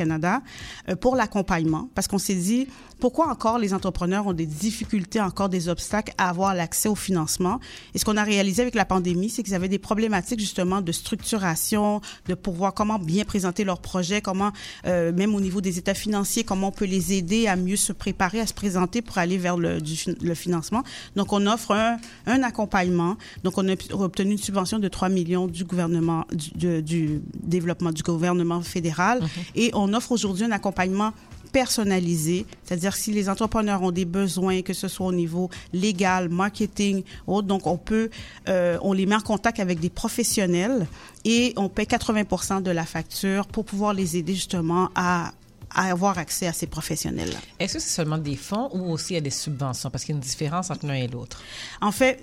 Euh, 0.90 0.96
pour 0.96 1.16
l'accompagnement 1.16 1.90
parce 1.96 2.08
qu'on 2.08 2.18
s'est 2.18 2.36
dit 2.36 2.68
pourquoi 3.02 3.30
encore 3.30 3.58
les 3.58 3.74
entrepreneurs 3.74 4.28
ont 4.28 4.34
des 4.34 4.46
difficultés, 4.46 5.20
encore 5.20 5.50
des 5.50 5.68
obstacles 5.68 6.14
à 6.20 6.30
avoir 6.30 6.54
l'accès 6.54 6.88
au 6.88 6.96
financement? 6.96 7.60
Et 7.94 7.98
ce 7.98 8.06
qu'on 8.06 8.16
a 8.16 8.24
réalisé 8.24 8.62
avec 8.62 8.76
la 8.76 8.86
pandémie, 8.86 9.30
c'est 9.30 9.42
qu'ils 9.44 9.56
avaient 9.56 9.68
des 9.68 9.80
problématiques 9.80 10.40
justement 10.40 10.82
de 10.82 10.92
structuration, 10.92 12.00
de 12.28 12.36
pouvoir 12.36 12.74
comment 12.76 13.00
bien 13.00 13.26
présenter 13.26 13.64
leurs 13.64 13.82
projets, 13.82 14.22
comment 14.22 14.52
euh, 14.86 15.12
même 15.12 15.34
au 15.34 15.42
niveau 15.42 15.62
des 15.62 15.80
états 15.80 15.96
financiers, 15.96 16.44
comment 16.44 16.68
on 16.68 16.72
peut 16.72 16.86
les 16.86 17.14
aider 17.14 17.48
à 17.48 17.56
mieux 17.56 17.76
se 17.76 17.92
préparer, 17.92 18.40
à 18.40 18.46
se 18.46 18.54
présenter 18.54 19.02
pour 19.02 19.18
aller 19.18 19.38
vers 19.38 19.58
le, 19.58 19.82
du 19.82 19.96
le 20.22 20.36
financement. 20.36 20.84
Donc 21.16 21.34
on 21.34 21.48
offre 21.48 21.72
un, 21.72 21.98
un 22.28 22.44
accompagnement. 22.44 23.18
Donc 23.44 23.58
on 23.58 23.68
a 23.68 23.74
obtenu 23.94 24.34
une 24.34 24.38
subvention 24.38 24.78
de 24.78 24.88
3 24.88 25.10
millions 25.10 25.48
du 25.48 25.64
gouvernement 25.64 26.26
du, 26.32 26.84
du 26.84 27.22
développement 27.34 27.92
du 27.92 28.04
gouvernement 28.04 28.62
fédéral 28.62 29.22
et 29.56 29.72
on 29.74 29.94
offre 29.94 30.12
aujourd'hui 30.12 30.46
un 30.46 30.52
accompagnement 30.52 31.14
personnalisé, 31.52 32.46
c'est-à-dire 32.64 32.96
si 32.96 33.12
les 33.12 33.30
entrepreneurs 33.30 33.84
ont 33.84 33.92
des 33.92 34.06
besoins, 34.06 34.62
que 34.62 34.74
ce 34.74 34.88
soit 34.88 35.08
au 35.08 35.14
niveau 35.14 35.50
légal, 35.74 36.30
marketing, 36.30 37.04
autre, 37.28 37.48
donc 37.48 37.68
on 37.68 37.78
peut, 37.78 38.10
euh, 38.50 38.78
on 38.82 38.94
les 38.94 39.06
met 39.06 39.16
en 39.16 39.22
contact 39.22 39.60
avec 39.60 39.80
des 39.80 39.90
professionnels 39.90 40.88
et 41.26 41.54
on 41.58 41.70
paie 41.70 41.84
80% 41.84 42.64
de 42.64 42.72
la 42.72 42.86
facture 42.86 43.48
pour 43.48 43.66
pouvoir 43.66 43.94
les 43.94 44.18
aider 44.18 44.34
justement 44.34 44.90
à 44.96 45.12
à 45.12 45.32
avoir 45.76 46.18
accès 46.18 46.48
à 46.48 46.54
ces 46.54 46.68
professionnels-là. 46.68 47.40
Est-ce 47.60 47.76
que 47.76 47.80
c'est 47.80 47.90
seulement 47.90 48.18
des 48.18 48.36
fonds 48.36 48.70
ou 48.74 48.92
aussi 48.92 49.14
il 49.14 49.16
y 49.16 49.20
a 49.20 49.22
des 49.22 49.30
subventions? 49.30 49.90
Parce 49.90 50.04
qu'il 50.04 50.14
y 50.14 50.18
a 50.18 50.20
une 50.20 50.24
différence 50.24 50.70
entre 50.70 50.86
l'un 50.86 50.96
et 50.96 51.08
l'autre. 51.08 51.42
En 51.82 51.92
fait, 51.92 52.20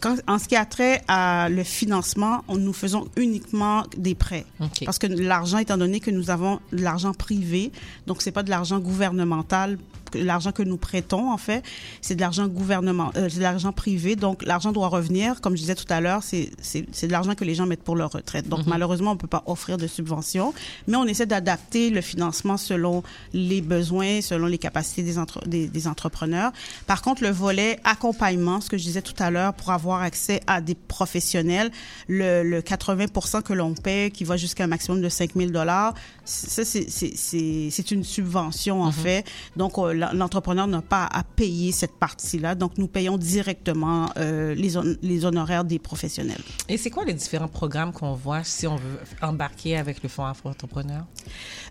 quand, 0.00 0.16
en 0.26 0.38
ce 0.38 0.48
qui 0.48 0.56
a 0.56 0.64
trait 0.64 1.02
à 1.08 1.48
le 1.48 1.64
financement, 1.64 2.42
on, 2.48 2.56
nous 2.56 2.72
faisons 2.72 3.08
uniquement 3.16 3.84
des 3.96 4.14
prêts. 4.14 4.44
Parce 4.84 4.98
que 4.98 5.06
l'argent, 5.06 5.58
étant 5.58 5.78
donné 5.78 6.00
que 6.00 6.10
nous 6.10 6.30
avons 6.30 6.60
de 6.72 6.82
l'argent 6.82 7.12
privé, 7.12 7.72
donc 8.06 8.22
c'est 8.22 8.32
pas 8.32 8.42
de 8.42 8.50
l'argent 8.50 8.78
gouvernemental, 8.78 9.78
l'argent 10.14 10.52
que 10.52 10.62
nous 10.62 10.76
prêtons 10.76 11.30
en 11.30 11.38
fait, 11.38 11.62
c'est 12.00 12.14
de 12.14 12.20
l'argent 12.20 12.46
gouvernement, 12.48 13.10
euh, 13.16 13.28
c'est 13.28 13.38
de 13.38 13.42
l'argent 13.42 13.72
privé. 13.72 14.16
Donc 14.16 14.42
l'argent 14.44 14.72
doit 14.72 14.88
revenir, 14.88 15.40
comme 15.40 15.54
je 15.56 15.60
disais 15.60 15.74
tout 15.74 15.84
à 15.92 16.00
l'heure, 16.00 16.22
c'est 16.22 16.50
c'est 16.60 16.86
c'est 16.92 17.06
de 17.06 17.12
l'argent 17.12 17.34
que 17.34 17.44
les 17.44 17.54
gens 17.54 17.66
mettent 17.66 17.82
pour 17.82 17.96
leur 17.96 18.10
retraite. 18.12 18.48
Donc 18.48 18.60
Mhm. 18.60 18.68
malheureusement, 18.68 19.12
on 19.12 19.16
peut 19.16 19.26
pas 19.26 19.42
offrir 19.46 19.76
de 19.78 19.86
subventions, 19.86 20.54
mais 20.86 20.96
on 20.96 21.04
essaie 21.04 21.26
d'adapter 21.26 21.90
le 21.90 22.00
financement 22.00 22.56
selon 22.56 23.02
les 23.32 23.60
besoins, 23.60 24.20
selon 24.20 24.46
les 24.46 24.58
capacités 24.58 25.02
des, 25.02 25.18
entre- 25.18 25.46
des, 25.46 25.66
des 25.68 25.86
entrepreneurs. 25.88 26.52
Par 26.86 27.02
contre, 27.02 27.22
le 27.22 27.30
volet 27.30 27.78
accompagnement, 27.84 28.60
ce 28.60 28.68
que 28.68 28.78
je 28.78 28.84
disais 28.84 29.02
tout 29.02 29.14
à 29.18 29.30
l'heure, 29.30 29.54
pour 29.54 29.70
avoir 29.70 30.02
accès 30.02 30.40
à 30.46 30.60
des 30.60 30.74
professionnels, 30.74 31.70
le, 32.08 32.42
le 32.42 32.60
80% 32.60 33.42
que 33.42 33.52
l'on 33.52 33.74
paie, 33.74 34.10
qui 34.12 34.24
va 34.24 34.36
jusqu'à 34.36 34.64
un 34.64 34.68
maximum 34.68 35.00
de 35.00 35.08
5 35.08 35.34
000 35.36 35.50
dollars, 35.50 35.94
ça 36.24 36.64
c'est 36.64 36.88
c'est- 36.90 37.16
c'est 37.16 37.68
c'est 37.70 37.90
une 37.90 38.04
subvention 38.04 38.82
en 38.82 38.92
fait. 38.92 39.24
Donc 39.56 39.78
euh, 39.78 39.92
l'entrepreneur 39.98 40.66
n'a 40.66 40.82
pas 40.82 41.06
à 41.06 41.22
payer 41.22 41.72
cette 41.72 41.96
partie-là. 41.98 42.54
Donc 42.54 42.78
nous 42.78 42.88
payons 42.88 43.18
directement 43.18 44.10
euh, 44.16 44.54
les, 44.54 44.72
les 45.02 45.24
honoraires 45.24 45.64
des 45.64 45.78
professionnels. 45.78 46.40
Et 46.68 46.76
c'est 46.76 46.90
quoi 46.90 47.04
les 47.04 47.14
différents 47.14 47.48
programmes 47.48 47.92
qu'on 47.92 48.14
voit 48.14 48.44
si 48.44 48.66
on 48.66 48.76
veut 48.76 48.98
embarquer 49.22 49.76
avec 49.76 50.02
le 50.02 50.08
Fonds 50.08 50.26
Afro-Entrepreneur? 50.26 51.04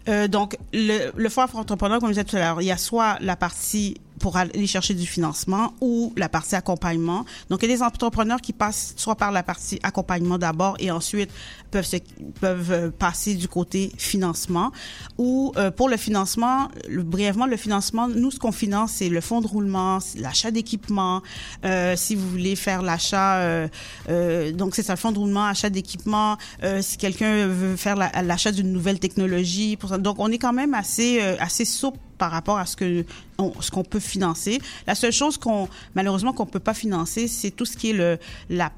Euh, 0.10 0.28
donc, 0.28 0.58
le, 0.74 1.12
le 1.16 1.30
Fonds 1.30 1.44
Afro-Entrepreneur, 1.44 2.00
comme 2.00 2.10
je 2.10 2.14
disais 2.14 2.24
tout 2.24 2.36
à 2.36 2.40
l'heure, 2.40 2.62
il 2.62 2.66
y 2.66 2.72
a 2.72 2.78
soit 2.78 3.18
la 3.22 3.36
partie 3.36 3.96
pour 4.20 4.38
aller 4.38 4.68
chercher 4.68 4.94
du 4.94 5.06
financement 5.06 5.74
ou 5.82 6.14
la 6.18 6.30
partie 6.30 6.56
accompagnement. 6.56 7.26
Donc, 7.50 7.62
il 7.64 7.70
y 7.70 7.74
a 7.74 7.76
des 7.78 7.84
entrepreneurs 7.84 8.42
qui 8.42 8.54
passent 8.54 8.94
soit 8.98 9.16
par 9.16 9.32
la 9.32 9.44
partie 9.44 9.80
accompagnement 9.84 10.38
d'abord 10.38 10.76
et 10.80 10.92
ensuite 10.92 11.30
peuvent, 11.72 11.86
se, 11.86 11.98
peuvent 12.40 12.72
euh, 12.72 12.92
passer 12.92 13.36
du 13.36 13.48
côté 13.48 13.92
financement. 13.98 14.72
Ou 15.18 15.54
euh, 15.58 15.72
pour 15.72 15.90
le 15.90 15.98
financement, 15.98 16.70
brièvement, 16.90 17.46
le 17.46 17.58
financement, 17.58 18.08
nous, 18.08 18.32
ce 18.32 18.40
qu'on 18.40 18.52
finance, 18.52 18.94
c'est 18.94 19.10
le 19.10 19.22
fonds 19.22 19.42
de 19.42 19.48
roulement, 19.48 20.00
l'achat 20.18 20.52
d'équipements. 20.52 21.22
Euh, 21.66 21.96
si 21.96 22.16
vous 22.16 22.28
voulez 22.30 22.56
faire 22.56 22.82
l'achat, 22.82 23.38
euh, 23.38 23.68
euh, 24.10 24.52
donc 24.52 24.76
c'est 24.76 24.84
ça, 24.84 24.94
le 24.94 24.98
fonds 24.98 25.12
de 25.12 25.20
roulement, 25.20 25.46
achat 25.46 25.70
d'équipements. 25.70 26.38
Euh, 26.64 26.82
si 26.82 26.98
quelqu'un 26.98 27.48
veut 27.48 27.76
faire 27.76 27.96
la- 27.96 28.12
l'achat 28.24 28.52
d'une 28.52 28.72
nouvelle 28.72 29.00
technologie, 29.00 29.78
pour 29.78 29.90
ça. 29.90 29.98
donc 29.98 30.20
on 30.20 30.32
est 30.32 30.38
quand 30.38 30.54
même 30.54 30.74
assez 30.74 31.20
assez 31.40 31.66
souple 31.66 32.00
par 32.18 32.32
rapport 32.32 32.58
à 32.58 32.66
ce 32.66 32.76
que 32.76 33.06
on- 33.40 33.54
ce 33.62 33.70
qu'on 33.70 33.84
peut 33.84 34.00
financer. 34.00 34.60
La 34.88 34.96
seule 34.96 35.12
chose 35.12 35.38
qu'on 35.38 35.70
malheureusement 35.96 36.34
qu'on 36.34 36.46
peut 36.48 36.60
pas 36.60 36.74
financer, 36.74 37.28
c'est 37.28 37.52
tout 37.52 37.66
ce 37.66 37.78
qui 37.78 37.92
est 37.92 37.94
le 37.94 38.18
la 38.50 38.70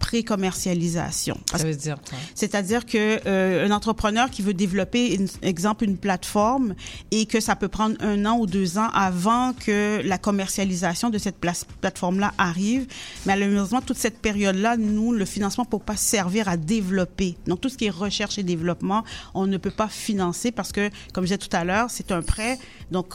pré-commercialisation. 0.54 1.38
Ça 1.52 1.58
veut 1.64 1.76
dire 1.76 1.98
quoi? 2.10 2.18
C'est-à-dire 2.36 2.86
que 2.86 3.20
euh, 3.26 3.66
un 3.68 3.72
entrepreneur 3.72 4.30
qui 4.30 4.42
veut 4.42 4.54
développer, 4.54 5.16
une, 5.16 5.28
exemple, 5.42 5.84
une 5.84 5.98
plateforme 5.98 6.76
et 7.12 7.26
que 7.26 7.40
ça 7.40 7.56
peut 7.56 7.68
prendre 7.68 7.96
un 8.02 8.26
an 8.26 8.38
ou 8.38 8.46
deux 8.46 8.78
ans 8.78 8.90
avant 8.94 9.54
que 9.54 10.02
la 10.04 10.18
commercialisation 10.18 11.10
de 11.10 11.18
cette 11.18 11.38
place- 11.38 11.66
plateforme-là 11.82 12.34
arrive. 12.38 12.88
Malheureusement, 13.26 13.82
toute 13.82 13.98
cette 13.98 14.20
période-là, 14.20 14.78
nous, 14.78 15.12
le 15.14 15.26
financement 15.26 15.64
ne 15.66 15.70
peut 15.78 15.84
pas 15.84 15.96
servir 15.98 16.48
à 16.50 16.58
développer. 16.58 17.38
Donc, 17.48 17.62
tout 17.62 17.70
ce 17.70 17.78
qui 17.78 17.86
est 17.86 17.90
recherche 17.92 18.38
et 18.38 18.44
développement, 18.44 19.04
on 19.34 19.48
ne 19.48 19.58
peut 19.58 19.72
pas 19.72 19.88
financer 19.88 20.52
parce 20.52 20.72
que, 20.72 20.90
comme 21.14 21.24
je 21.26 21.30
disais 21.36 21.38
tout 21.38 21.56
à 21.56 21.64
l'heure, 21.64 21.90
c'est 21.90 22.12
un 22.12 22.22
prêt. 22.22 22.58
Donc, 22.92 23.14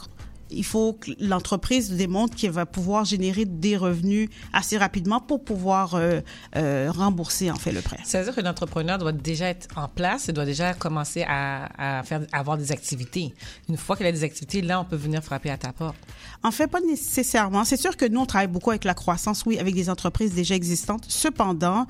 il 0.56 0.64
faut 0.64 0.94
que 0.94 1.10
l'entreprise 1.20 1.90
démontre 1.92 2.36
qu'elle 2.36 2.50
va 2.50 2.66
pouvoir 2.66 3.04
générer 3.04 3.44
des 3.44 3.76
revenus 3.76 4.28
assez 4.52 4.78
rapidement 4.78 5.20
pour 5.20 5.44
pouvoir 5.44 5.94
euh, 5.94 6.20
euh, 6.56 6.90
rembourser 6.90 7.50
en 7.50 7.56
fait 7.56 7.72
le 7.72 7.80
prêt. 7.80 7.98
Ça 8.04 8.18
veut 8.18 8.24
dire 8.24 8.34
que 8.34 8.40
l'entrepreneur 8.40 8.98
doit 8.98 9.12
déjà 9.12 9.48
être 9.48 9.68
en 9.76 9.88
place 9.88 10.28
et 10.28 10.32
doit 10.32 10.44
déjà 10.44 10.74
commencer 10.74 11.24
à, 11.26 11.98
à 11.98 12.02
faire, 12.02 12.22
à 12.32 12.38
avoir 12.38 12.56
des 12.56 12.72
activités. 12.72 13.34
Une 13.68 13.76
fois 13.76 13.96
qu'il 13.96 14.06
a 14.06 14.12
des 14.12 14.24
activités, 14.24 14.62
là, 14.62 14.80
on 14.80 14.84
peut 14.84 14.96
venir 14.96 15.22
frapper 15.22 15.50
à 15.50 15.58
ta 15.58 15.72
porte. 15.72 15.96
En 16.42 16.50
fait, 16.50 16.66
pas 16.66 16.80
nécessairement. 16.80 17.64
C'est 17.64 17.76
sûr 17.76 17.96
que 17.96 18.04
nous, 18.04 18.20
on 18.20 18.26
travaille 18.26 18.48
beaucoup 18.48 18.70
avec 18.70 18.84
la 18.84 18.94
croissance, 18.94 19.44
oui, 19.46 19.58
avec 19.58 19.74
des 19.74 19.88
entreprises 19.90 20.34
déjà 20.34 20.54
existantes. 20.54 21.04
Cependant, 21.08 21.86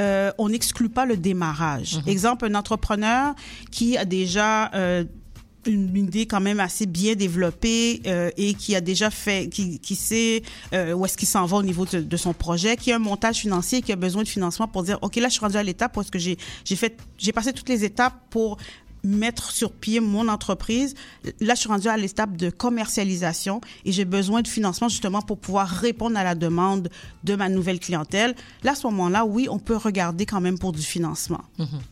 euh, 0.00 0.30
on 0.38 0.48
n'exclut 0.48 0.88
pas 0.88 1.06
le 1.06 1.16
démarrage. 1.16 2.00
Exemple, 2.06 2.46
un 2.46 2.54
entrepreneur 2.54 3.34
qui 3.70 3.96
a 3.96 4.04
déjà 4.04 4.70
une 5.66 5.96
idée 5.96 6.26
quand 6.26 6.40
même 6.40 6.60
assez 6.60 6.86
bien 6.86 7.14
développée 7.14 8.00
euh, 8.06 8.30
et 8.36 8.54
qui 8.54 8.74
a 8.74 8.80
déjà 8.80 9.10
fait, 9.10 9.48
qui, 9.48 9.78
qui 9.78 9.96
sait 9.96 10.42
euh, 10.72 10.92
où 10.92 11.04
est-ce 11.04 11.16
qu'il 11.16 11.28
s'en 11.28 11.44
va 11.46 11.58
au 11.58 11.62
niveau 11.62 11.84
de, 11.84 12.00
de 12.00 12.16
son 12.16 12.32
projet, 12.32 12.76
qui 12.76 12.92
a 12.92 12.96
un 12.96 13.00
montage 13.00 13.38
financier, 13.38 13.82
qui 13.82 13.92
a 13.92 13.96
besoin 13.96 14.22
de 14.22 14.28
financement 14.28 14.68
pour 14.68 14.82
dire, 14.82 14.98
ok, 15.02 15.16
là, 15.16 15.28
je 15.28 15.32
suis 15.34 15.40
rendu 15.40 15.56
à 15.56 15.62
l'étape 15.62 15.96
est-ce 15.98 16.10
que 16.10 16.18
j'ai 16.18 16.38
j'ai 16.64 16.76
fait, 16.76 16.96
j'ai 17.18 17.32
passé 17.32 17.52
toutes 17.52 17.68
les 17.68 17.84
étapes 17.84 18.14
pour 18.30 18.58
mettre 19.04 19.50
sur 19.50 19.72
pied 19.72 20.00
mon 20.00 20.28
entreprise. 20.28 20.94
Là, 21.40 21.54
je 21.54 21.60
suis 21.60 21.68
rendue 21.68 21.88
à 21.88 21.96
l'étape 21.96 22.36
de 22.36 22.50
commercialisation 22.50 23.60
et 23.84 23.92
j'ai 23.92 24.04
besoin 24.04 24.42
de 24.42 24.48
financement 24.48 24.88
justement 24.88 25.22
pour 25.22 25.38
pouvoir 25.38 25.68
répondre 25.68 26.16
à 26.18 26.24
la 26.24 26.34
demande 26.34 26.88
de 27.24 27.34
ma 27.36 27.48
nouvelle 27.48 27.78
clientèle. 27.80 28.34
Là, 28.62 28.72
à 28.72 28.74
ce 28.74 28.86
moment-là, 28.86 29.24
oui, 29.24 29.48
on 29.50 29.58
peut 29.58 29.76
regarder 29.76 30.26
quand 30.26 30.40
même 30.40 30.58
pour 30.58 30.72
du 30.72 30.82
financement. 30.82 31.40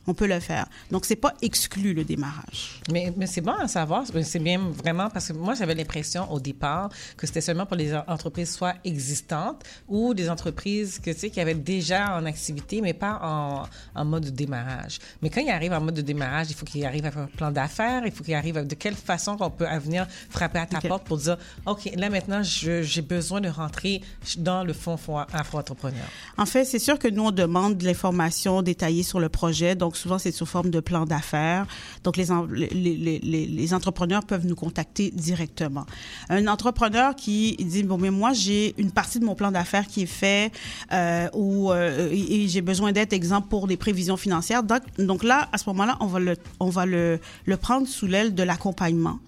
On 0.06 0.14
peut 0.14 0.26
le 0.26 0.40
faire. 0.40 0.66
Donc, 0.90 1.04
c'est 1.04 1.16
pas 1.16 1.34
exclu 1.42 1.92
le 1.94 2.04
démarrage. 2.04 2.80
Mais, 2.90 3.12
mais 3.16 3.26
c'est 3.26 3.40
bon 3.40 3.52
à 3.52 3.68
savoir. 3.68 4.04
C'est 4.22 4.38
bien 4.38 4.58
vraiment 4.70 5.10
parce 5.10 5.28
que 5.28 5.32
moi, 5.34 5.54
j'avais 5.54 5.74
l'impression 5.74 6.30
au 6.32 6.40
départ 6.40 6.88
que 7.16 7.26
c'était 7.26 7.40
seulement 7.40 7.66
pour 7.66 7.76
les 7.76 7.94
en- 7.94 8.04
entreprises 8.08 8.50
soit 8.54 8.74
existantes 8.84 9.62
ou 9.88 10.14
des 10.14 10.30
entreprises 10.30 10.98
que, 10.98 11.10
tu 11.10 11.18
sais, 11.18 11.30
qui 11.30 11.40
avaient 11.40 11.54
déjà 11.54 12.16
en 12.16 12.24
activité, 12.24 12.80
mais 12.80 12.94
pas 12.94 13.18
en, 13.22 13.64
en 14.00 14.04
mode 14.04 14.24
de 14.24 14.30
démarrage. 14.30 14.98
Mais 15.20 15.30
quand 15.30 15.40
il 15.40 15.50
arrive 15.50 15.72
en 15.72 15.80
mode 15.80 15.94
de 15.94 16.00
démarrage, 16.02 16.46
il 16.50 16.54
faut 16.54 16.64
qu'il 16.64 16.84
arrive 16.84 16.95
avec 17.05 17.16
un 17.16 17.27
plan 17.27 17.51
d'affaires, 17.51 18.02
il 18.06 18.12
faut 18.12 18.24
qu'il 18.24 18.35
arrive 18.35 18.66
de 18.66 18.74
quelle 18.74 18.94
façon 18.94 19.36
qu'on 19.36 19.51
peut 19.51 19.66
à 19.66 19.78
venir 19.78 20.06
frapper 20.31 20.59
à 20.60 20.66
ta 20.66 20.81
porte 20.81 21.05
pour 21.05 21.18
dire, 21.18 21.36
OK, 21.66 21.90
là 21.97 22.09
maintenant, 22.10 22.40
j'ai 22.43 23.02
besoin 23.02 23.40
de 23.40 23.48
rentrer 23.48 24.01
dans 24.39 24.64
le 24.64 24.73
fonds 24.73 24.97
afro-entrepreneur. 25.32 26.05
En 26.39 26.47
fait, 26.47 26.64
c'est 26.64 26.78
sûr 26.78 26.98
que 26.98 27.09
nous, 27.09 27.24
on 27.24 27.31
demande 27.31 27.77
de 27.77 27.85
l'information 27.85 28.62
détaillée 28.62 29.02
sur 29.02 29.20
le 29.20 29.28
projet. 29.28 29.74
Donc, 29.74 29.97
souvent, 29.97 30.18
c'est 30.18 30.32
sous 30.32 30.47
forme 30.47 30.70
de 30.70 30.81
plan 30.81 31.05
d'affaires. 31.05 31.66
Donc, 32.05 32.16
les, 32.16 32.31
en- 32.32 32.44
les, 32.47 32.68
les, 32.68 32.97
les, 32.97 33.47
les 33.47 33.74
entrepreneurs 33.74 34.24
peuvent 34.24 34.47
nous 34.47 34.55
contacter 34.55 35.10
directement. 35.10 35.85
Un 36.28 36.47
entrepreneur 36.47 37.14
qui 37.14 37.56
dit, 37.56 37.82
bon, 37.82 37.98
mais 37.98 38.10
moi, 38.10 38.32
j'ai 38.32 38.74
une 38.81 38.90
partie 38.90 39.18
de 39.20 39.24
mon 39.24 39.35
plan 39.35 39.51
d'affaires 39.52 39.86
qui 39.86 40.02
est 40.02 40.06
fait 40.06 40.51
euh, 40.93 41.28
ou 41.35 41.70
euh, 41.73 42.09
et, 42.10 42.44
et 42.44 42.48
j'ai 42.48 42.62
besoin 42.62 42.93
d'être, 42.93 43.12
exemple, 43.12 43.48
pour 43.48 43.66
des 43.66 43.77
prévisions 43.77 44.16
financières. 44.16 44.62
Donc, 44.62 44.82
donc 44.98 45.23
là, 45.24 45.48
à 45.52 45.59
ce 45.59 45.68
moment-là, 45.70 45.97
on 46.01 46.06
va 46.06 46.18
le, 46.20 46.36
on 46.60 46.68
va 46.70 46.85
le, 46.86 47.20
le 47.44 47.56
prendre 47.56 47.86
sous 47.86 48.06
l'aile 48.06 48.34
de 48.34 48.42
l'accompagnement. 48.42 49.18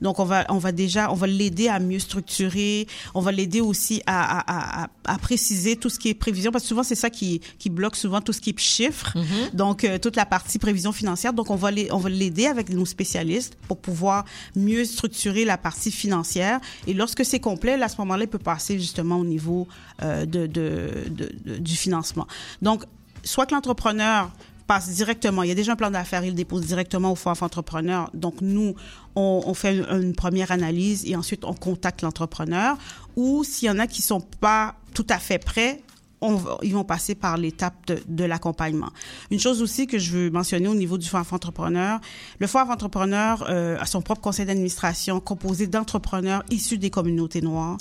Donc, 0.00 0.18
on 0.18 0.24
va, 0.24 0.46
on 0.48 0.58
va 0.58 0.72
déjà, 0.72 1.10
on 1.10 1.14
va 1.14 1.26
l'aider 1.26 1.68
à 1.68 1.78
mieux 1.78 1.98
structurer. 1.98 2.86
On 3.14 3.20
va 3.20 3.32
l'aider 3.32 3.60
aussi 3.60 4.02
à, 4.06 4.38
à, 4.38 4.84
à, 4.84 4.88
à 5.04 5.18
préciser 5.18 5.76
tout 5.76 5.88
ce 5.90 5.98
qui 5.98 6.08
est 6.08 6.14
prévision, 6.14 6.50
parce 6.52 6.64
que 6.64 6.68
souvent, 6.68 6.82
c'est 6.82 6.94
ça 6.94 7.10
qui, 7.10 7.40
qui 7.58 7.70
bloque 7.70 7.96
souvent 7.96 8.20
tout 8.20 8.32
ce 8.32 8.40
qui 8.40 8.50
est 8.50 8.58
chiffres. 8.58 9.14
Donc, 9.54 9.84
euh, 9.84 9.98
toute 9.98 10.16
la 10.16 10.26
partie 10.26 10.58
prévision 10.58 10.92
financière. 10.92 11.32
Donc, 11.32 11.50
on 11.50 11.56
va 11.56 11.70
les- 11.70 11.90
on 11.92 11.98
va 11.98 12.08
l'aider 12.08 12.46
avec 12.46 12.68
nos 12.70 12.86
spécialistes 12.86 13.56
pour 13.68 13.78
pouvoir 13.78 14.24
mieux 14.54 14.84
structurer 14.84 15.44
la 15.44 15.58
partie 15.58 15.90
financière. 15.90 16.60
Et 16.86 16.94
lorsque 16.94 17.24
c'est 17.24 17.40
complet, 17.40 17.76
là, 17.76 17.86
à 17.86 17.88
ce 17.88 17.96
moment-là, 17.98 18.24
il 18.24 18.28
peut 18.28 18.38
passer 18.38 18.78
justement 18.78 19.16
au 19.16 19.24
niveau 19.24 19.66
euh, 20.02 20.24
de, 20.26 20.46
de, 20.46 20.90
de- 21.10 21.32
de- 21.44 21.56
du 21.58 21.76
financement. 21.76 22.26
Donc, 22.62 22.84
soit 23.24 23.46
que 23.46 23.54
l'entrepreneur 23.54 24.30
passe 24.70 24.88
directement. 24.90 25.42
Il 25.42 25.48
y 25.48 25.52
a 25.52 25.56
déjà 25.56 25.72
un 25.72 25.76
plan 25.82 25.90
d'affaires, 25.90 26.22
il 26.24 26.28
le 26.28 26.34
dépose 26.44 26.64
directement 26.64 27.10
au 27.10 27.16
Fonds 27.16 27.32
entrepreneur. 27.42 28.08
Donc, 28.14 28.36
nous, 28.40 28.76
on, 29.16 29.42
on 29.44 29.54
fait 29.54 29.74
une 29.90 30.14
première 30.14 30.52
analyse 30.52 31.04
et 31.06 31.16
ensuite 31.16 31.44
on 31.44 31.54
contacte 31.54 32.02
l'entrepreneur. 32.02 32.78
Ou 33.16 33.42
s'il 33.42 33.66
y 33.66 33.70
en 33.70 33.80
a 33.80 33.88
qui 33.88 34.00
sont 34.00 34.20
pas 34.20 34.76
tout 34.94 35.06
à 35.08 35.18
fait 35.18 35.38
prêts, 35.38 35.82
on 36.22 36.34
va- 36.36 36.58
ils 36.62 36.74
vont 36.74 36.84
passer 36.84 37.14
par 37.16 37.36
l'étape 37.38 37.74
de, 37.88 37.98
de 38.06 38.24
l'accompagnement. 38.24 38.90
Une 39.32 39.40
chose 39.40 39.60
aussi 39.62 39.86
que 39.88 39.98
je 39.98 40.10
veux 40.12 40.30
mentionner 40.30 40.68
au 40.68 40.74
niveau 40.74 40.98
du 40.98 41.08
Fonds 41.08 41.24
entrepreneur, 41.32 41.98
le 42.38 42.46
Fonds 42.46 42.60
entrepreneur 42.70 43.44
euh, 43.48 43.78
a 43.80 43.86
son 43.86 44.02
propre 44.02 44.20
conseil 44.20 44.44
d'administration 44.46 45.18
composé 45.18 45.66
d'entrepreneurs 45.66 46.42
issus 46.50 46.78
des 46.78 46.90
communautés 46.90 47.40
noires 47.42 47.76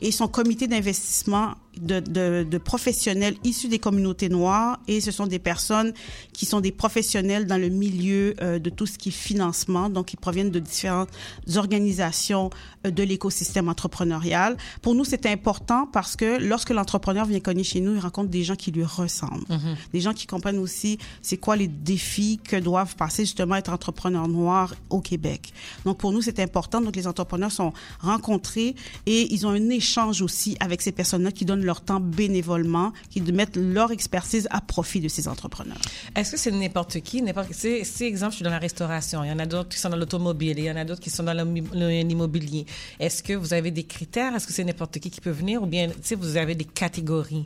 et 0.00 0.10
son 0.12 0.28
comité 0.28 0.66
d'investissement 0.66 1.54
de, 1.80 2.00
de, 2.00 2.46
de 2.48 2.58
professionnels 2.58 3.36
issus 3.44 3.68
des 3.68 3.78
communautés 3.78 4.28
noires 4.28 4.78
et 4.88 5.00
ce 5.00 5.10
sont 5.10 5.26
des 5.26 5.38
personnes 5.38 5.92
qui 6.32 6.46
sont 6.46 6.60
des 6.60 6.72
professionnels 6.72 7.46
dans 7.46 7.58
le 7.60 7.68
milieu 7.68 8.34
euh, 8.40 8.58
de 8.58 8.70
tout 8.70 8.86
ce 8.86 8.98
qui 8.98 9.10
est 9.10 9.12
financement, 9.12 9.90
donc 9.90 10.12
ils 10.12 10.16
proviennent 10.16 10.50
de 10.50 10.58
différentes 10.58 11.10
organisations 11.56 12.50
euh, 12.86 12.90
de 12.90 13.02
l'écosystème 13.02 13.68
entrepreneurial. 13.68 14.56
Pour 14.82 14.94
nous, 14.94 15.04
c'est 15.04 15.26
important 15.26 15.86
parce 15.92 16.16
que 16.16 16.38
lorsque 16.40 16.70
l'entrepreneur 16.70 17.26
vient 17.26 17.40
cogner 17.40 17.64
chez 17.64 17.80
nous, 17.80 17.94
il 17.94 18.00
rencontre 18.00 18.30
des 18.30 18.44
gens 18.44 18.56
qui 18.56 18.70
lui 18.70 18.84
ressemblent, 18.84 19.44
Mhm. 19.48 19.76
des 19.92 20.00
gens 20.00 20.12
qui 20.14 20.26
comprennent 20.26 20.58
aussi 20.58 20.98
c'est 21.22 21.36
quoi 21.36 21.56
les 21.56 21.68
défis 21.68 22.40
que 22.42 22.56
doivent 22.56 22.96
passer 22.96 23.24
justement 23.24 23.56
être 23.56 23.72
entrepreneurs 23.72 24.28
noirs 24.28 24.74
au 24.90 25.00
Québec. 25.00 25.52
Donc 25.84 25.98
pour 25.98 26.12
nous, 26.12 26.22
c'est 26.22 26.40
important. 26.40 26.80
Donc 26.80 26.96
les 26.96 27.06
entrepreneurs 27.06 27.52
sont 27.52 27.72
rencontrés 28.00 28.74
et 29.06 29.32
ils 29.32 29.46
ont 29.46 29.50
un 29.50 29.68
échange 29.70 30.22
aussi 30.22 30.56
avec 30.60 30.82
ces 30.82 30.92
personnes-là 30.92 31.32
qui 31.32 31.44
donnent 31.44 31.65
leur 31.66 31.82
temps 31.82 32.00
bénévolement, 32.00 32.92
qui 33.10 33.20
mettent 33.20 33.56
leur 33.56 33.90
expertise 33.92 34.48
à 34.50 34.60
profit 34.60 35.00
de 35.00 35.08
ces 35.08 35.28
entrepreneurs. 35.28 35.76
Est-ce 36.14 36.32
que 36.32 36.36
c'est 36.38 36.50
n'importe 36.52 37.00
qui, 37.00 37.20
n'importe 37.20 37.52
Si, 37.52 37.84
si, 37.84 38.04
exemple, 38.04 38.32
je 38.32 38.36
suis 38.36 38.44
dans 38.44 38.50
la 38.50 38.58
restauration, 38.58 39.22
il 39.24 39.28
y 39.28 39.32
en 39.32 39.38
a 39.38 39.46
d'autres 39.46 39.68
qui 39.68 39.78
sont 39.78 39.90
dans 39.90 39.96
l'automobile, 39.96 40.58
il 40.58 40.64
y 40.64 40.70
en 40.70 40.76
a 40.76 40.84
d'autres 40.84 41.00
qui 41.02 41.10
sont 41.10 41.24
dans 41.24 41.34
l'immo- 41.34 41.68
l'immobilier. 41.74 42.64
Est-ce 42.98 43.22
que 43.22 43.34
vous 43.34 43.52
avez 43.52 43.70
des 43.70 43.84
critères? 43.84 44.34
Est-ce 44.34 44.46
que 44.46 44.52
c'est 44.52 44.64
n'importe 44.64 44.98
qui 44.98 45.10
qui 45.10 45.20
peut 45.20 45.30
venir? 45.30 45.62
Ou 45.62 45.66
bien, 45.66 45.90
sais, 46.02 46.14
vous 46.14 46.36
avez 46.36 46.54
des 46.54 46.64
catégories? 46.64 47.44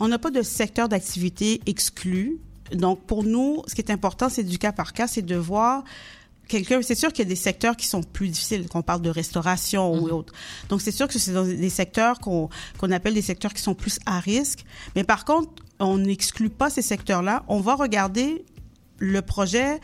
On 0.00 0.08
n'a 0.08 0.18
pas 0.18 0.30
de 0.30 0.42
secteur 0.42 0.88
d'activité 0.88 1.60
exclu. 1.66 2.38
Donc, 2.72 3.00
pour 3.06 3.24
nous, 3.24 3.62
ce 3.66 3.74
qui 3.74 3.80
est 3.80 3.90
important, 3.90 4.28
c'est 4.28 4.44
du 4.44 4.58
cas 4.58 4.72
par 4.72 4.92
cas, 4.92 5.06
c'est 5.06 5.22
de 5.22 5.36
voir 5.36 5.84
quelqu'un. 6.48 6.82
C'est 6.82 6.94
sûr 6.94 7.12
qu'il 7.12 7.24
y 7.24 7.26
a 7.26 7.28
des 7.28 7.36
secteurs 7.36 7.76
qui 7.76 7.86
sont 7.86 8.02
plus 8.02 8.28
difficiles, 8.28 8.68
qu'on 8.68 8.82
parle 8.82 9.02
de 9.02 9.10
restauration 9.10 9.92
ou 9.92 10.08
autre. 10.08 10.32
Donc, 10.68 10.80
c'est 10.80 10.92
sûr 10.92 11.06
que 11.06 11.18
c'est 11.18 11.32
dans 11.32 11.44
des 11.44 11.70
secteurs 11.70 12.18
qu'on 12.18 12.48
qu'on 12.78 12.90
appelle 12.90 13.14
des 13.14 13.22
secteurs 13.22 13.54
qui 13.54 13.62
sont 13.62 13.74
plus 13.74 13.98
à 14.06 14.18
risque. 14.18 14.64
Mais 14.96 15.04
par 15.04 15.24
contre, 15.24 15.62
on 15.78 15.98
n'exclut 15.98 16.50
pas 16.50 16.70
ces 16.70 16.82
secteurs-là. 16.82 17.44
On 17.48 17.60
va 17.60 17.74
regarder 17.74 18.44
le 18.98 19.22
projet 19.22 19.80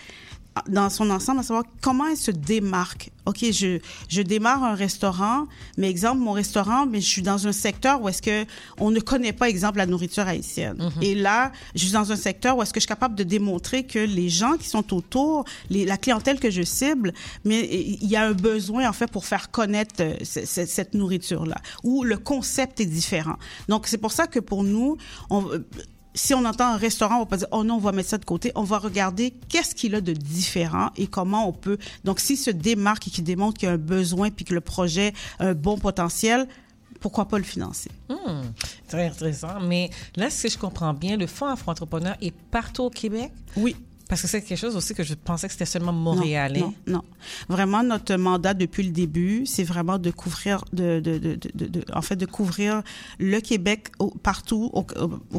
dans 0.69 0.89
son 0.89 1.11
ensemble, 1.11 1.41
à 1.41 1.43
savoir 1.43 1.65
comment 1.81 2.07
elle 2.07 2.17
se 2.17 2.31
démarque. 2.31 3.11
OK, 3.27 3.39
je, 3.51 3.79
je 4.09 4.23
démarre 4.23 4.63
un 4.63 4.75
restaurant, 4.75 5.47
mais 5.79 5.89
exemple, 5.91 6.19
mon 6.19 6.33
restaurant, 6.33 6.87
mais 6.87 7.01
je 7.01 7.07
suis 7.09 7.23
dans 7.23 7.47
un 7.47 7.53
secteur 7.53 8.01
où 8.03 8.09
est-ce 8.09 8.21
que 8.23 8.45
on 8.79 8.91
ne 8.91 9.01
connaît 9.01 9.33
pas, 9.33 9.49
exemple, 9.49 9.79
la 9.79 9.87
nourriture 9.87 10.29
haïtienne. 10.29 10.77
Et 11.01 11.15
là, 11.15 11.51
je 11.75 11.85
suis 11.85 11.93
dans 11.93 12.13
un 12.13 12.17
secteur 12.17 12.57
où 12.57 12.63
est-ce 12.63 12.73
que 12.73 12.79
je 12.81 12.83
suis 12.85 12.89
capable 12.89 13.15
de 13.17 13.25
démontrer 13.25 13.85
que 13.85 13.99
les 13.99 14.29
gens 14.29 14.57
qui 14.59 14.69
sont 14.69 14.95
autour, 14.95 15.45
les, 15.71 15.85
la 15.87 15.97
clientèle 15.97 16.39
que 16.39 16.51
je 16.51 16.63
cible, 16.63 17.13
mais 17.45 17.61
il 17.65 18.07
y 18.09 18.15
a 18.17 18.25
un 18.27 18.33
besoin, 18.33 18.89
en 18.89 18.93
fait, 18.93 19.11
pour 19.11 19.25
faire 19.25 19.51
connaître 19.51 19.95
euh, 20.01 20.15
ce- 20.23 20.45
ce- 20.47 20.67
cette 20.67 20.95
nourriture-là, 20.95 21.57
où 21.83 22.05
le 22.05 22.19
concept 22.19 22.81
est 22.81 22.87
différent. 22.87 23.37
Donc, 23.69 23.87
c'est 23.87 23.99
pour 23.99 24.13
ça 24.13 24.27
que 24.27 24.39
pour 24.39 24.63
nous, 24.65 24.99
on, 25.31 25.49
euh, 25.51 25.65
si 26.15 26.32
on 26.32 26.45
entend 26.45 26.73
un 26.73 26.77
restaurant, 26.77 27.16
on 27.16 27.20
va 27.20 27.27
pas 27.27 27.36
dire 27.36 27.49
oh 27.51 27.65
non, 27.65 27.74
on 27.74 27.81
va 27.81 27.93
mettre 27.93 28.09
ça 28.09 28.19
de 28.19 28.24
côté. 28.24 28.53
On 28.55 28.62
va 28.62 28.78
regarder 28.78 29.32
qu'est-ce 29.49 29.74
qu'il 29.74 29.95
a 29.95 30.01
de 30.01 30.12
différent 30.12 30.91
et 30.97 31.07
comment 31.07 31.49
on 31.49 31.53
peut. 31.53 31.78
Donc, 32.05 32.20
s'il 32.20 32.39
se 32.39 32.51
démarque 32.51 33.09
et 33.09 33.11
qu'il 33.11 33.24
démontre 33.24 33.59
qu'il 33.59 33.69
y 33.69 33.70
a 33.70 33.74
un 33.74 33.78
besoin 33.78 34.31
puis 34.31 34.45
que 34.45 34.55
le 34.55 34.61
projet 34.61 35.12
a 35.41 35.49
un 35.49 35.55
bon 35.55 35.77
potentiel, 35.77 36.47
pourquoi 37.01 37.27
pas 37.27 37.39
le 37.39 37.45
financer? 37.45 37.91
Hmm, 38.09 38.43
très 38.89 39.07
intéressant. 39.07 39.61
Mais 39.61 39.91
là, 40.16 40.31
si 40.31 40.49
je 40.49 40.57
comprends 40.57 40.95
bien, 40.95 41.16
le 41.16 41.27
Fonds 41.27 41.49
Afro-Entrepreneur 41.49 42.16
est 42.23 42.32
partout 42.32 42.85
au 42.85 42.91
Québec? 42.91 43.31
Oui. 43.57 43.77
Parce 44.09 44.21
que 44.21 44.29
c'est 44.29 44.43
quelque 44.43 44.59
chose 44.59 44.77
aussi 44.77 44.95
que 44.95 45.03
je 45.03 45.15
pensais 45.15 45.47
que 45.47 45.53
c'était 45.53 45.65
seulement 45.65 45.93
montréalais. 45.93 46.61
Non, 46.61 46.75
non, 46.87 46.93
non. 46.97 47.05
Vraiment, 47.49 47.83
notre 47.83 48.15
mandat 48.17 48.53
depuis 48.53 48.83
le 48.83 48.91
début, 48.91 49.47
c'est 49.47 49.65
vraiment 49.65 49.99
de 49.99 50.11
couvrir, 50.11 50.63
de, 50.73 51.01
de, 51.01 51.19
de, 51.19 51.85
en 51.93 52.03
fait, 52.03 52.17
de 52.17 52.27
couvrir 52.27 52.83
le 53.19 53.41
Québec 53.41 53.89
au- 53.99 54.11
partout 54.11 54.71
au, 54.75 54.83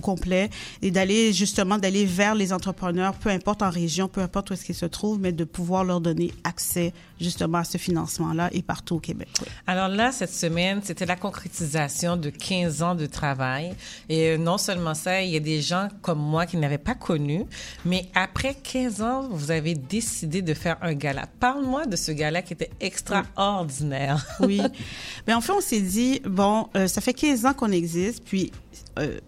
complet 0.02 0.50
et 0.82 0.90
d'aller 0.92 1.32
justement 1.32 1.78
d'aller 1.78 2.06
vers 2.06 2.34
les 2.36 2.52
entrepreneurs, 2.54 3.14
peu 3.16 3.30
importe 3.30 3.62
en 3.62 3.70
région, 3.70 4.08
peu 4.08 4.22
importe 4.22 4.50
où 4.50 4.54
est-ce 4.54 4.66
qu'ils 4.66 4.76
se 4.76 4.86
trouvent, 4.88 5.20
mais 5.20 5.32
de 5.32 5.44
pouvoir 5.44 5.84
leur 5.84 6.02
donner 6.02 6.34
accès 6.44 6.92
justement 7.22 7.60
à 7.60 7.64
ce 7.64 7.78
financement-là 7.78 8.50
et 8.52 8.62
partout 8.62 8.96
au 8.96 9.00
Québec. 9.00 9.30
oui. 9.42 9.48
Alors 9.68 9.88
là, 9.88 10.12
cette 10.12 10.34
semaine, 10.34 10.82
c'était 10.84 11.06
la 11.06 11.16
concrétisation 11.16 12.18
de 12.18 12.30
15 12.30 12.82
ans 12.82 12.96
de 12.96 13.06
travail. 13.06 13.74
Et 14.10 14.30
euh, 14.32 14.38
non 14.38 14.58
seulement 14.58 14.94
ça, 14.96 15.22
il 15.22 15.32
y 15.32 15.36
a 15.38 15.40
des 15.40 15.62
gens 15.62 15.88
comme 16.02 16.20
moi 16.20 16.46
qui 16.46 16.58
n'avaient 16.58 16.78
pas 16.78 16.96
connu, 16.96 17.46
mais 17.86 18.10
après 18.16 18.55
15 18.64 19.02
ans, 19.02 19.27
vous 19.30 19.52
avez 19.52 19.76
décidé 19.76 20.41
de 20.41 20.53
faire 20.53 20.77
un 20.82 20.94
gala. 20.94 21.27
Parle-moi 21.40 21.86
de 21.86 21.95
ce 21.95 22.11
gala 22.11 22.41
qui 22.41 22.53
était 22.53 22.72
extraordinaire. 22.80 24.26
Oui. 24.40 24.61
Mais 25.27 25.34
en 25.34 25.41
fait, 25.41 25.52
on 25.52 25.61
s'est 25.61 25.82
dit, 25.82 26.22
bon, 26.26 26.68
euh, 26.76 26.88
ça 26.88 27.02
fait 27.02 27.14
15 27.14 27.45
ans 27.45 27.53
qu'on 27.53 27.72
existe, 27.72 28.23
puis 28.23 28.52
euh, 28.99 29.19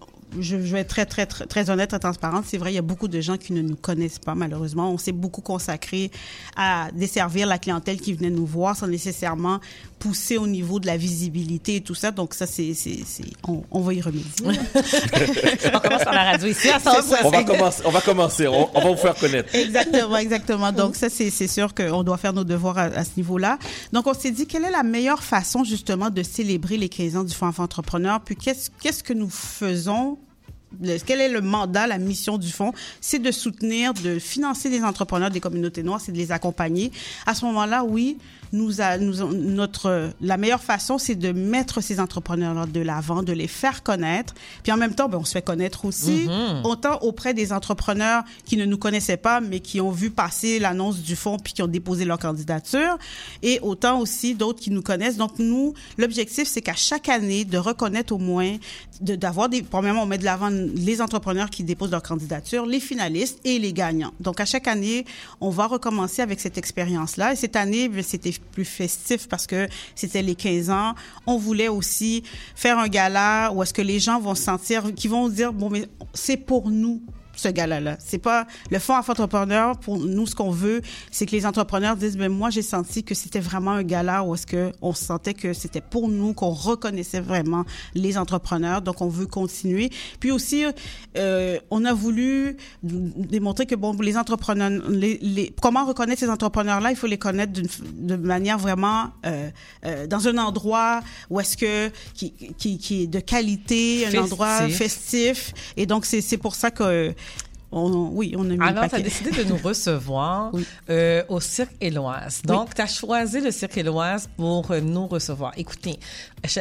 je, 0.41 0.57
je 0.61 0.71
vais 0.73 0.79
être 0.81 0.89
très, 0.89 1.05
très, 1.05 1.25
très, 1.25 1.45
très 1.45 1.69
honnête, 1.69 1.89
très 1.89 1.99
transparente. 1.99 2.45
C'est 2.47 2.57
vrai, 2.57 2.71
il 2.71 2.75
y 2.75 2.79
a 2.79 2.81
beaucoup 2.83 3.07
de 3.07 3.19
gens 3.21 3.37
qui 3.37 3.53
ne 3.53 3.61
nous 3.61 3.75
connaissent 3.75 4.19
pas, 4.19 4.35
malheureusement. 4.35 4.91
On 4.91 4.97
s'est 4.97 5.11
beaucoup 5.11 5.41
consacré 5.41 6.11
à 6.55 6.89
desservir 6.93 7.47
la 7.47 7.57
clientèle 7.57 7.99
qui 7.99 8.13
venait 8.13 8.29
nous 8.29 8.45
voir 8.45 8.75
sans 8.75 8.87
nécessairement 8.87 9.59
pousser 9.99 10.37
au 10.37 10.45
niveau 10.47 10.79
de 10.79 10.85
la 10.85 10.95
visibilité 10.97 11.77
et 11.77 11.81
tout 11.81 11.95
ça. 11.95 12.11
Donc, 12.11 12.33
ça, 12.35 12.45
c'est, 12.45 12.73
c'est, 12.73 12.99
c'est- 13.05 13.23
on, 13.47 13.63
on 13.71 13.81
va 13.81 13.93
y 13.93 14.01
remédier. 14.01 14.25
on 15.73 15.79
commence 15.79 16.03
par 16.03 16.13
la 16.13 16.23
radio 16.23 16.47
ici 16.47 16.69
à 16.69 16.79
C'est 16.79 17.01
ça. 17.01 17.17
On 17.23 17.29
va 17.29 17.43
commencer, 17.43 17.81
on 17.85 17.91
va 17.91 18.01
commencer, 18.01 18.47
on, 18.47 18.69
on 18.77 18.81
va 18.81 18.89
vous 18.91 18.97
faire 18.97 19.15
connaître. 19.15 19.53
Exactement, 19.55 20.17
exactement. 20.17 20.71
Donc 20.71 20.95
ça, 20.95 21.09
c'est 21.09 21.29
c'est 21.31 21.47
sûr 21.47 21.73
qu'on 21.73 22.03
doit 22.03 22.17
faire 22.17 22.33
nos 22.33 22.43
devoirs 22.43 22.77
à, 22.77 22.83
à 22.83 23.03
ce 23.03 23.11
niveau-là. 23.17 23.57
Donc 23.91 24.07
on 24.07 24.13
s'est 24.13 24.31
dit, 24.31 24.45
quelle 24.45 24.65
est 24.65 24.71
la 24.71 24.83
meilleure 24.83 25.23
façon 25.23 25.63
justement 25.63 26.09
de 26.09 26.23
célébrer 26.23 26.77
les 26.77 26.89
15 26.89 27.15
ans 27.17 27.23
du 27.23 27.33
Fonds 27.33 27.51
Entrepreneur? 27.57 28.19
Puis 28.21 28.35
qu'est-ce 28.35 28.69
qu'est-ce 28.81 29.03
que 29.03 29.13
nous 29.13 29.29
faisons? 29.29 30.17
Le- 30.81 30.97
quel 31.05 31.21
est 31.21 31.29
le 31.29 31.41
mandat, 31.41 31.87
la 31.87 31.97
mission 31.97 32.37
du 32.37 32.51
fonds? 32.51 32.73
C'est 33.01 33.19
de 33.19 33.31
soutenir, 33.31 33.93
de 33.93 34.19
financer 34.19 34.69
les 34.69 34.81
entrepreneurs 34.83 35.29
des 35.31 35.39
communautés 35.39 35.83
noires, 35.83 36.01
c'est 36.01 36.11
de 36.11 36.17
les 36.17 36.31
accompagner. 36.31 36.91
À 37.25 37.33
ce 37.33 37.45
moment-là, 37.45 37.83
oui, 37.83 38.17
nous, 38.53 38.81
a, 38.81 38.97
nous 38.97 39.21
a- 39.21 39.31
notre 39.33 40.11
la 40.21 40.37
meilleure 40.37 40.63
façon, 40.63 40.97
c'est 40.97 41.15
de 41.15 41.31
mettre 41.31 41.81
ces 41.81 41.99
entrepreneurs 41.99 42.67
de 42.67 42.79
l'avant, 42.79 43.23
de 43.23 43.33
les 43.33 43.47
faire 43.47 43.83
connaître. 43.83 44.33
Puis 44.63 44.71
en 44.71 44.77
même 44.77 44.93
temps, 44.95 45.09
ben, 45.09 45.17
on 45.19 45.23
se 45.25 45.31
fait 45.33 45.41
connaître 45.41 45.85
aussi, 45.85 46.27
Mhm. 46.27 46.65
autant 46.65 46.99
auprès 47.01 47.33
des 47.33 47.51
entrepreneurs 47.53 48.23
qui 48.45 48.57
ne 48.57 48.65
nous 48.65 48.77
connaissaient 48.77 49.17
pas, 49.17 49.41
mais 49.41 49.59
qui 49.59 49.81
ont 49.81 49.91
vu 49.91 50.09
passer 50.09 50.59
l'annonce 50.59 50.99
du 50.99 51.15
fonds 51.15 51.37
puis 51.37 51.53
qui 51.53 51.61
ont 51.61 51.67
déposé 51.67 52.05
leur 52.05 52.19
candidature, 52.19 52.97
et 53.43 53.59
autant 53.61 53.99
aussi 53.99 54.35
d'autres 54.35 54.59
qui 54.59 54.71
nous 54.71 54.81
connaissent. 54.81 55.17
Donc 55.17 55.39
nous, 55.39 55.73
l'objectif, 55.97 56.47
c'est 56.47 56.61
qu'à 56.61 56.75
chaque 56.75 57.09
année, 57.09 57.45
de 57.45 57.57
reconnaître 57.57 58.13
au 58.13 58.17
moins, 58.17 58.57
de- 59.01 59.15
d'avoir 59.15 59.49
des. 59.49 59.61
Premièrement, 59.61 60.03
on 60.03 60.05
met 60.07 60.17
de 60.17 60.25
l'avant 60.25 60.49
les 60.49 61.01
entrepreneurs 61.01 61.49
qui 61.49 61.63
déposent 61.63 61.91
leur 61.91 62.03
candidature, 62.03 62.65
les 62.65 62.79
finalistes 62.79 63.39
et 63.43 63.59
les 63.59 63.73
gagnants. 63.73 64.13
Donc 64.19 64.39
à 64.39 64.45
chaque 64.45 64.67
année, 64.67 65.05
on 65.41 65.49
va 65.49 65.67
recommencer 65.67 66.21
avec 66.21 66.39
cette 66.39 66.57
expérience-là. 66.57 67.33
Et 67.33 67.35
cette 67.35 67.55
année, 67.55 67.89
ben, 67.89 68.03
c'était 68.03 68.31
plus 68.39 68.65
festif 68.65 69.27
parce 69.27 69.47
que 69.47 69.67
c'était 69.95 70.21
les 70.21 70.35
15 70.35 70.69
ans. 70.69 70.95
On 71.25 71.37
voulait 71.37 71.67
aussi 71.67 72.23
faire 72.55 72.79
un 72.79 72.87
gala 72.87 73.51
où 73.53 73.63
est-ce 73.63 73.73
que 73.73 73.81
les 73.81 73.99
gens 73.99 74.19
vont 74.19 74.35
se 74.35 74.43
sentir, 74.43 74.93
qui 74.95 75.07
vont 75.07 75.29
dire 75.29 75.53
bon, 75.53 75.69
mais 75.69 75.87
c'est 76.13 76.37
pour 76.37 76.69
nous 76.69 77.01
ce 77.37 77.47
gala-là. 77.47 77.95
C'est 78.05 78.17
pas 78.17 78.45
le 78.69 78.79
fonds 78.79 78.95
entrepreneur. 78.97 79.77
Pour 79.79 79.97
nous, 79.99 80.27
ce 80.27 80.35
qu'on 80.35 80.49
veut, 80.51 80.81
c'est 81.11 81.25
que 81.25 81.31
les 81.31 81.45
entrepreneurs 81.45 81.95
disent, 81.95 82.17
ben 82.17 82.29
moi, 82.31 82.49
j'ai 82.49 82.61
senti 82.61 83.03
que 83.03 83.15
c'était 83.15 83.39
vraiment 83.39 83.71
un 83.71 83.83
gala 83.83 84.23
où 84.23 84.33
est-ce 84.35 84.45
que 84.45 84.71
on 84.81 84.93
sentait 84.93 85.33
que 85.33 85.53
c'était 85.53 85.79
pour 85.81 86.09
nous, 86.09 86.33
qu'on 86.33 86.49
reconnaissait 86.49 87.21
vraiment 87.21 87.63
les 87.95 88.17
entrepreneurs. 88.17 88.81
Donc, 88.81 89.01
on 89.01 89.07
veut 89.07 89.27
continuer. 89.27 89.89
Puis 90.19 90.31
aussi, 90.31 90.65
euh, 91.17 91.57
on 91.71 91.85
a 91.85 91.93
voulu 91.93 92.57
démontrer 92.83 93.65
que 93.65 93.75
bon, 93.75 93.93
les 94.01 94.17
entrepreneurs, 94.17 94.69
les, 94.89 95.17
les- 95.21 95.53
comment 95.61 95.85
reconnaître 95.85 96.19
ces 96.19 96.29
entrepreneurs-là, 96.29 96.89
il 96.91 96.97
faut 96.97 97.07
les 97.07 97.17
connaître 97.19 97.53
d'une 97.53 97.67
de 98.07 98.15
manière 98.15 98.57
vraiment 98.57 99.11
euh, 99.25 99.49
euh, 99.85 100.07
dans 100.07 100.27
un 100.27 100.37
endroit 100.37 101.01
où 101.29 101.39
est-ce 101.39 101.55
que 101.55 101.89
qui, 102.13 102.31
qui, 102.57 102.77
qui 102.77 103.03
est 103.03 103.07
de 103.07 103.19
qualité, 103.19 104.05
un 104.07 104.09
Festif. 104.11 104.19
endroit 104.19 104.67
festif. 104.69 105.53
Et 105.77 105.85
donc, 105.85 106.05
c'est 106.05 106.21
c'est 106.21 106.37
pour 106.37 106.55
ça 106.55 106.71
que 106.71 107.13
on, 107.71 108.09
oui, 108.13 108.33
on 108.37 108.49
a 108.49 108.53
mis 108.53 108.59
Alors, 108.61 108.87
tu 108.87 108.95
as 108.95 109.01
décidé 109.01 109.31
de 109.31 109.43
nous 109.43 109.57
recevoir 109.63 110.51
euh, 110.89 111.23
au 111.27 111.39
Cirque 111.41 111.75
Éloise. 111.81 112.41
Donc, 112.43 112.73
tu 112.73 112.81
as 112.81 112.87
choisi 112.87 113.41
le 113.41 113.51
Cirque 113.51 113.77
Éloise 113.77 114.29
pour 114.37 114.71
euh, 114.71 114.79
nous 114.79 115.07
recevoir. 115.07 115.51
Écoutez, 115.57 115.99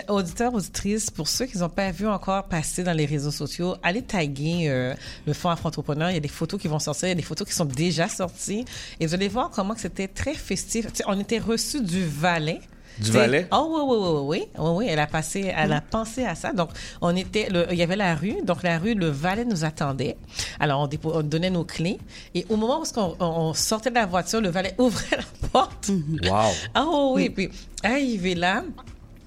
auditeurs, 0.09 0.55
auditrices, 0.55 1.11
pour 1.11 1.29
ceux 1.29 1.47
qui 1.47 1.59
n'ont 1.59 1.69
pas 1.69 1.93
vu 1.93 2.09
encore 2.09 2.45
passer 2.45 2.83
dans 2.83 2.93
les 2.93 3.07
réseaux 3.07 3.31
sociaux, 3.31 3.77
allez 3.83 4.03
taguer 4.03 4.69
euh, 4.69 4.95
le 5.27 5.33
Fonds 5.33 5.51
Afro-Entrepreneur. 5.51 6.11
Il 6.11 6.15
y 6.15 6.19
a 6.19 6.21
des 6.21 6.29
photos 6.29 6.61
qui 6.61 6.67
vont 6.67 6.81
sortir, 6.81 7.07
il 7.07 7.11
y 7.11 7.13
a 7.13 7.17
des 7.17 7.23
photos 7.23 7.47
qui 7.47 7.55
sont 7.55 7.65
déjà 7.65 8.09
sorties. 8.09 8.65
Et 8.99 9.07
vous 9.07 9.15
allez 9.15 9.29
voir 9.29 9.51
comment 9.51 9.75
c'était 9.77 10.09
très 10.09 10.35
festif. 10.35 10.87
On 11.07 11.19
était 11.21 11.39
reçus 11.39 11.83
du 11.83 12.05
Valet. 12.05 12.61
Du 12.99 13.11
Valais? 13.11 13.47
Oh 13.53 13.69
oui, 13.71 13.83
oui, 13.85 13.97
oui, 13.99 14.09
oui, 14.09 14.49
oui, 14.59 14.71
oui, 14.77 14.87
elle 14.89 14.99
a 14.99 15.07
passé, 15.07 15.53
elle 15.57 15.73
a 15.73 15.81
pensé 15.81 16.25
à 16.25 16.35
ça. 16.35 16.53
Donc, 16.53 16.71
on 17.01 17.15
était, 17.15 17.49
le- 17.51 17.67
il 17.71 17.77
y 17.79 17.83
avait 17.83 17.97
la 17.97 18.15
rue, 18.15 18.37
donc 18.45 18.63
la 18.63 18.79
rue, 18.79 18.95
le 18.95 19.09
valet 19.09 19.45
nous 19.45 19.65
attendait. 19.65 20.17
Alors, 20.61 20.81
on, 20.81 20.87
dépo- 20.87 21.13
on 21.15 21.23
donnait 21.23 21.51
nos 21.51 21.65
clés. 21.65 21.99
Et 22.35 22.47
au 22.49 22.57
moment 22.57 22.81
où 22.81 22.85
on, 22.97 23.17
on 23.21 23.55
sortait 23.55 23.91
de 23.91 23.95
la 23.97 24.07
voiture, 24.07 24.41
le 24.41 24.49
valet 24.49 24.75
ouvrait 24.79 25.17
la 25.19 25.49
porte. 25.51 25.91
Wow. 26.25 26.53
Ah 26.75 26.85
oh, 26.87 27.13
oui, 27.17 27.29
puis 27.31 27.51
arrivé 27.83 28.35
là, 28.35 28.65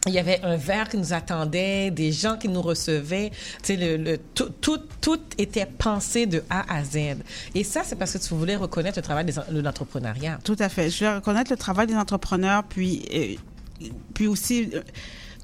il 0.07 0.13
y 0.13 0.17
avait 0.19 0.39
un 0.43 0.55
verre 0.55 0.87
qui 0.89 0.97
nous 0.97 1.11
attendait, 1.13 1.91
des 1.91 2.11
gens 2.13 2.37
qui 2.37 2.47
nous 2.47 2.61
recevaient. 2.61 3.29
Tu 3.31 3.37
sais, 3.63 3.75
le, 3.75 3.97
le- 3.97 4.17
tout, 4.17 4.49
tout, 4.61 4.79
tout 5.01 5.19
était 5.37 5.65
pensé 5.67 6.25
de 6.25 6.41
A 6.49 6.73
à 6.73 6.83
Z. 6.83 6.97
Et 7.53 7.63
ça, 7.63 7.81
c'est 7.83 7.97
parce 7.97 8.13
que 8.13 8.17
tu 8.17 8.33
voulais 8.33 8.55
reconnaître 8.55 8.97
le 8.97 9.03
travail 9.03 9.25
de 9.25 9.59
l'entrepreneuriat. 9.61 10.39
Tout 10.43 10.55
à 10.59 10.69
fait. 10.69 10.89
Je 10.89 11.01
vais 11.05 11.15
reconnaître 11.15 11.51
le 11.51 11.57
travail 11.57 11.85
des 11.87 11.95
entrepreneurs, 11.95 12.63
puis, 12.63 13.05
euh, 13.13 13.35
puis 14.13 14.27
aussi 14.27 14.69
euh, 14.73 14.81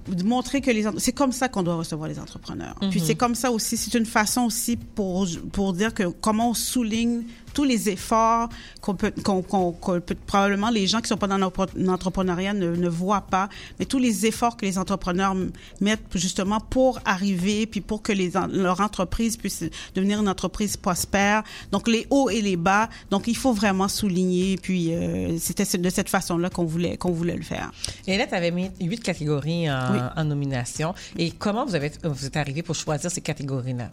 de 0.08 0.24
montrer 0.24 0.62
que 0.62 0.70
les 0.72 0.86
c'est 0.98 1.12
comme 1.14 1.32
ça 1.32 1.50
qu'on 1.50 1.64
doit 1.64 1.76
recevoir 1.76 2.08
les 2.08 2.20
entrepreneurs. 2.20 2.76
Puis 2.92 3.00
Mhm. 3.00 3.06
c'est 3.06 3.16
comme 3.16 3.36
ça 3.36 3.52
aussi, 3.52 3.76
c'est 3.78 3.94
une 3.98 4.06
façon 4.06 4.42
aussi 4.42 4.78
pour 4.78 5.28
pour 5.52 5.74
dire 5.74 5.94
que 5.94 6.04
comment 6.22 6.52
on 6.52 6.54
souligne 6.54 7.24
tous 7.56 7.64
les 7.64 7.90
efforts 7.90 8.50
qu'on 8.82 8.94
peut, 8.96 9.12
qu'on, 9.24 9.42
qu'on- 9.42 9.72
qu'on 9.72 10.00
peut- 10.02 10.16
probablement 10.28 10.70
les 10.70 10.86
gens 10.86 11.02
qui 11.02 11.08
sont 11.08 11.18
pas 11.18 11.26
dans 11.28 11.40
l'entrepreneuriat 11.76 12.54
ne, 12.54 12.76
ne 12.76 12.90
voient 12.90 13.22
pas, 13.22 13.50
mais 13.80 13.86
tous 13.86 13.98
les 13.98 14.28
efforts 14.28 14.56
que 14.58 14.66
les 14.68 14.78
entrepreneurs 14.78 15.36
mettent 15.82 16.04
justement 16.14 16.60
pour 16.60 17.00
arriver, 17.06 17.66
puis 17.66 17.82
pour 17.82 18.04
que 18.04 18.12
les, 18.12 18.32
leur 18.52 18.82
entreprise 18.82 19.38
puisse 19.38 19.64
devenir 19.96 20.20
une 20.22 20.30
entreprise 20.30 20.78
prospère. 20.78 21.42
Donc 21.72 21.88
les 21.88 22.06
hauts 22.12 22.30
et 22.30 22.42
les 22.42 22.58
bas. 22.58 22.90
Donc 23.10 23.28
il 23.28 23.36
faut 23.38 23.54
vraiment 23.54 23.88
souligner. 23.88 24.58
Puis 24.62 24.94
euh, 24.94 25.38
c'était 25.40 25.66
de 25.78 25.90
cette 25.90 26.10
façon-là 26.10 26.50
qu'on 26.50 26.66
voulait 26.66 26.98
qu'on 26.98 27.12
voulait 27.12 27.36
le 27.38 27.44
faire. 27.44 27.72
Et 28.06 28.18
là, 28.18 28.28
tu 28.28 28.36
avais 28.36 28.52
mis 28.52 28.70
huit 28.82 29.02
catégories 29.02 29.72
en, 29.72 29.94
Oui. 29.94 30.00
en 30.16 30.24
nomination. 30.26 30.94
Et 31.18 31.32
comment 31.32 31.66
vous, 31.66 31.76
avez, 31.76 31.92
vous 32.04 32.26
êtes 32.26 32.36
arrivé 32.38 32.62
pour 32.64 32.76
choisir 32.76 33.10
ces 33.10 33.22
catégories-là? 33.22 33.90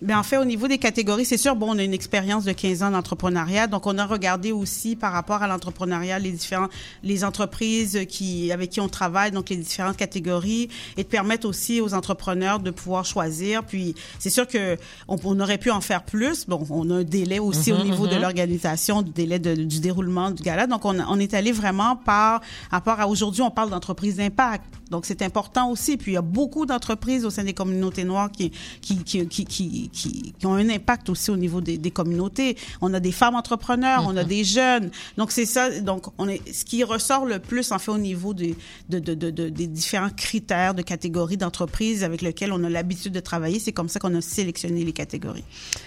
Ben, 0.00 0.16
en 0.16 0.22
fait, 0.22 0.36
au 0.36 0.44
niveau 0.44 0.68
des 0.68 0.78
catégories, 0.78 1.24
c'est 1.24 1.36
sûr, 1.36 1.56
bon, 1.56 1.74
on 1.74 1.78
a 1.78 1.82
une 1.82 1.92
expérience 1.92 2.44
de 2.44 2.52
15 2.52 2.84
ans 2.84 2.90
d'entrepreneuriat, 2.92 3.66
donc 3.66 3.84
on 3.84 3.98
a 3.98 4.06
regardé 4.06 4.52
aussi 4.52 4.94
par 4.94 5.12
rapport 5.12 5.42
à 5.42 5.48
l'entrepreneuriat 5.48 6.20
les 6.20 6.30
différents, 6.30 6.68
les 7.02 7.24
entreprises 7.24 7.98
qui, 8.08 8.52
avec 8.52 8.70
qui 8.70 8.80
on 8.80 8.88
travaille, 8.88 9.32
donc 9.32 9.48
les 9.50 9.56
différentes 9.56 9.96
catégories, 9.96 10.68
et 10.96 11.02
de 11.02 11.08
permettre 11.08 11.48
aussi 11.48 11.80
aux 11.80 11.94
entrepreneurs 11.94 12.60
de 12.60 12.70
pouvoir 12.70 13.04
choisir. 13.04 13.64
Puis, 13.64 13.96
c'est 14.20 14.30
sûr 14.30 14.46
que 14.46 14.76
on, 15.08 15.16
on 15.24 15.40
aurait 15.40 15.58
pu 15.58 15.72
en 15.72 15.80
faire 15.80 16.04
plus. 16.04 16.46
Bon, 16.46 16.64
on 16.70 16.88
a 16.90 16.94
un 16.98 17.02
délai 17.04 17.40
aussi 17.40 17.72
Mhm, 17.72 17.80
au 17.80 17.84
niveau 17.84 18.06
de 18.06 18.14
mhm. 18.14 18.22
l'organisation, 18.22 19.02
du 19.02 19.10
délai 19.10 19.40
de- 19.40 19.56
du 19.56 19.80
déroulement 19.80 20.30
du 20.30 20.44
gala. 20.44 20.68
Donc, 20.68 20.84
on, 20.84 20.96
on 21.00 21.18
est 21.18 21.34
allé 21.34 21.50
vraiment 21.50 21.96
par 21.96 22.40
rapport 22.70 23.00
à 23.00 23.08
aujourd'hui, 23.08 23.42
on 23.42 23.50
parle 23.50 23.70
d'entreprise 23.70 24.14
d'impact. 24.14 24.64
Donc, 24.90 25.06
c'est 25.06 25.22
important 25.22 25.70
aussi. 25.70 25.96
Puis, 25.96 26.12
il 26.12 26.14
y 26.14 26.18
a 26.18 26.22
beaucoup 26.22 26.66
d'entreprises 26.66 27.24
au 27.24 27.30
sein 27.30 27.44
des 27.44 27.54
communautés 27.54 28.04
noires 28.04 28.30
qui, 28.30 28.50
qui, 28.80 29.02
qui, 29.04 29.26
qui, 29.26 29.90
qui, 29.92 30.46
ont 30.46 30.54
un 30.54 30.68
impact 30.70 31.08
aussi 31.10 31.30
au 31.30 31.36
niveau 31.36 31.60
des, 31.60 31.78
des 31.78 31.90
communautés. 31.90 32.56
On 32.80 32.92
a 32.94 33.00
des 33.00 33.12
femmes 33.12 33.34
entrepreneurs, 33.34 34.04
on 34.06 34.16
a 34.16 34.24
des 34.24 34.44
jeunes. 34.44 34.90
Donc, 35.16 35.30
c'est 35.32 35.46
ça. 35.46 35.80
Donc, 35.80 36.06
on 36.18 36.28
est, 36.28 36.40
ce 36.52 36.64
qui 36.64 36.84
ressort 36.84 37.26
le 37.26 37.38
plus, 37.38 37.72
en 37.72 37.78
fait, 37.78 37.90
au 37.90 37.98
niveau 37.98 38.34
des, 38.34 38.56
de, 38.88 38.98
de, 38.98 39.14
de, 39.14 39.30
de- 39.30 39.48
des 39.48 39.66
différents 39.66 40.10
critères 40.10 40.74
de 40.74 40.82
catégories 40.82 41.36
d'entreprises 41.36 42.02
avec 42.04 42.22
lesquelles 42.22 42.52
on 42.52 42.62
a 42.64 42.70
l'habitude 42.70 43.12
de 43.12 43.20
travailler, 43.20 43.58
c'est 43.58 43.72
comme 43.72 43.88
ça 43.88 44.00
qu'on 44.00 44.14
a 44.14 44.20
sélectionné 44.20 44.84
les 44.84 44.92
catégories. 44.92 45.44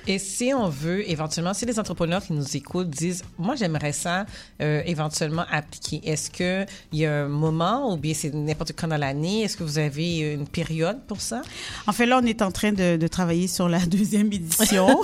Et 0.08 0.20
si 0.20 0.54
on 0.56 0.70
veut, 0.70 1.10
éventuellement, 1.10 1.54
si 1.54 1.66
les 1.66 1.80
entrepreneurs 1.80 2.24
qui 2.24 2.34
nous 2.34 2.56
écoutent 2.58 2.90
disent, 2.90 3.24
moi, 3.38 3.56
j'aimerais 3.56 3.94
ça 3.94 4.26
euh, 4.62 4.82
éventuellement 4.86 5.46
appliquer, 5.50 6.02
est-ce 6.04 6.30
qu'il 6.30 6.66
y 7.00 7.06
a 7.06 7.24
un 7.24 7.28
moment 7.28 7.94
ou 7.94 7.98
bien 7.98 8.14
c'est 8.14 8.34
n'importe 8.34 8.74
quand 8.76 8.91
dans 8.92 8.98
l'année? 8.98 9.42
Est-ce 9.42 9.58
que 9.58 9.64
vous 9.64 9.80
avez 9.80 10.20
une 10.20 10.48
période 10.48 11.00
pour 11.08 11.22
ça? 11.22 11.42
En 11.88 11.92
fait, 11.94 12.06
là, 12.06 12.20
on 12.22 12.26
est 12.26 12.42
en 12.42 12.52
train 12.52 12.72
de, 12.72 12.98
de 12.98 13.08
travailler 13.08 13.48
sur 13.48 13.68
la 13.68 13.80
deuxième 13.80 14.32
édition. 14.32 14.88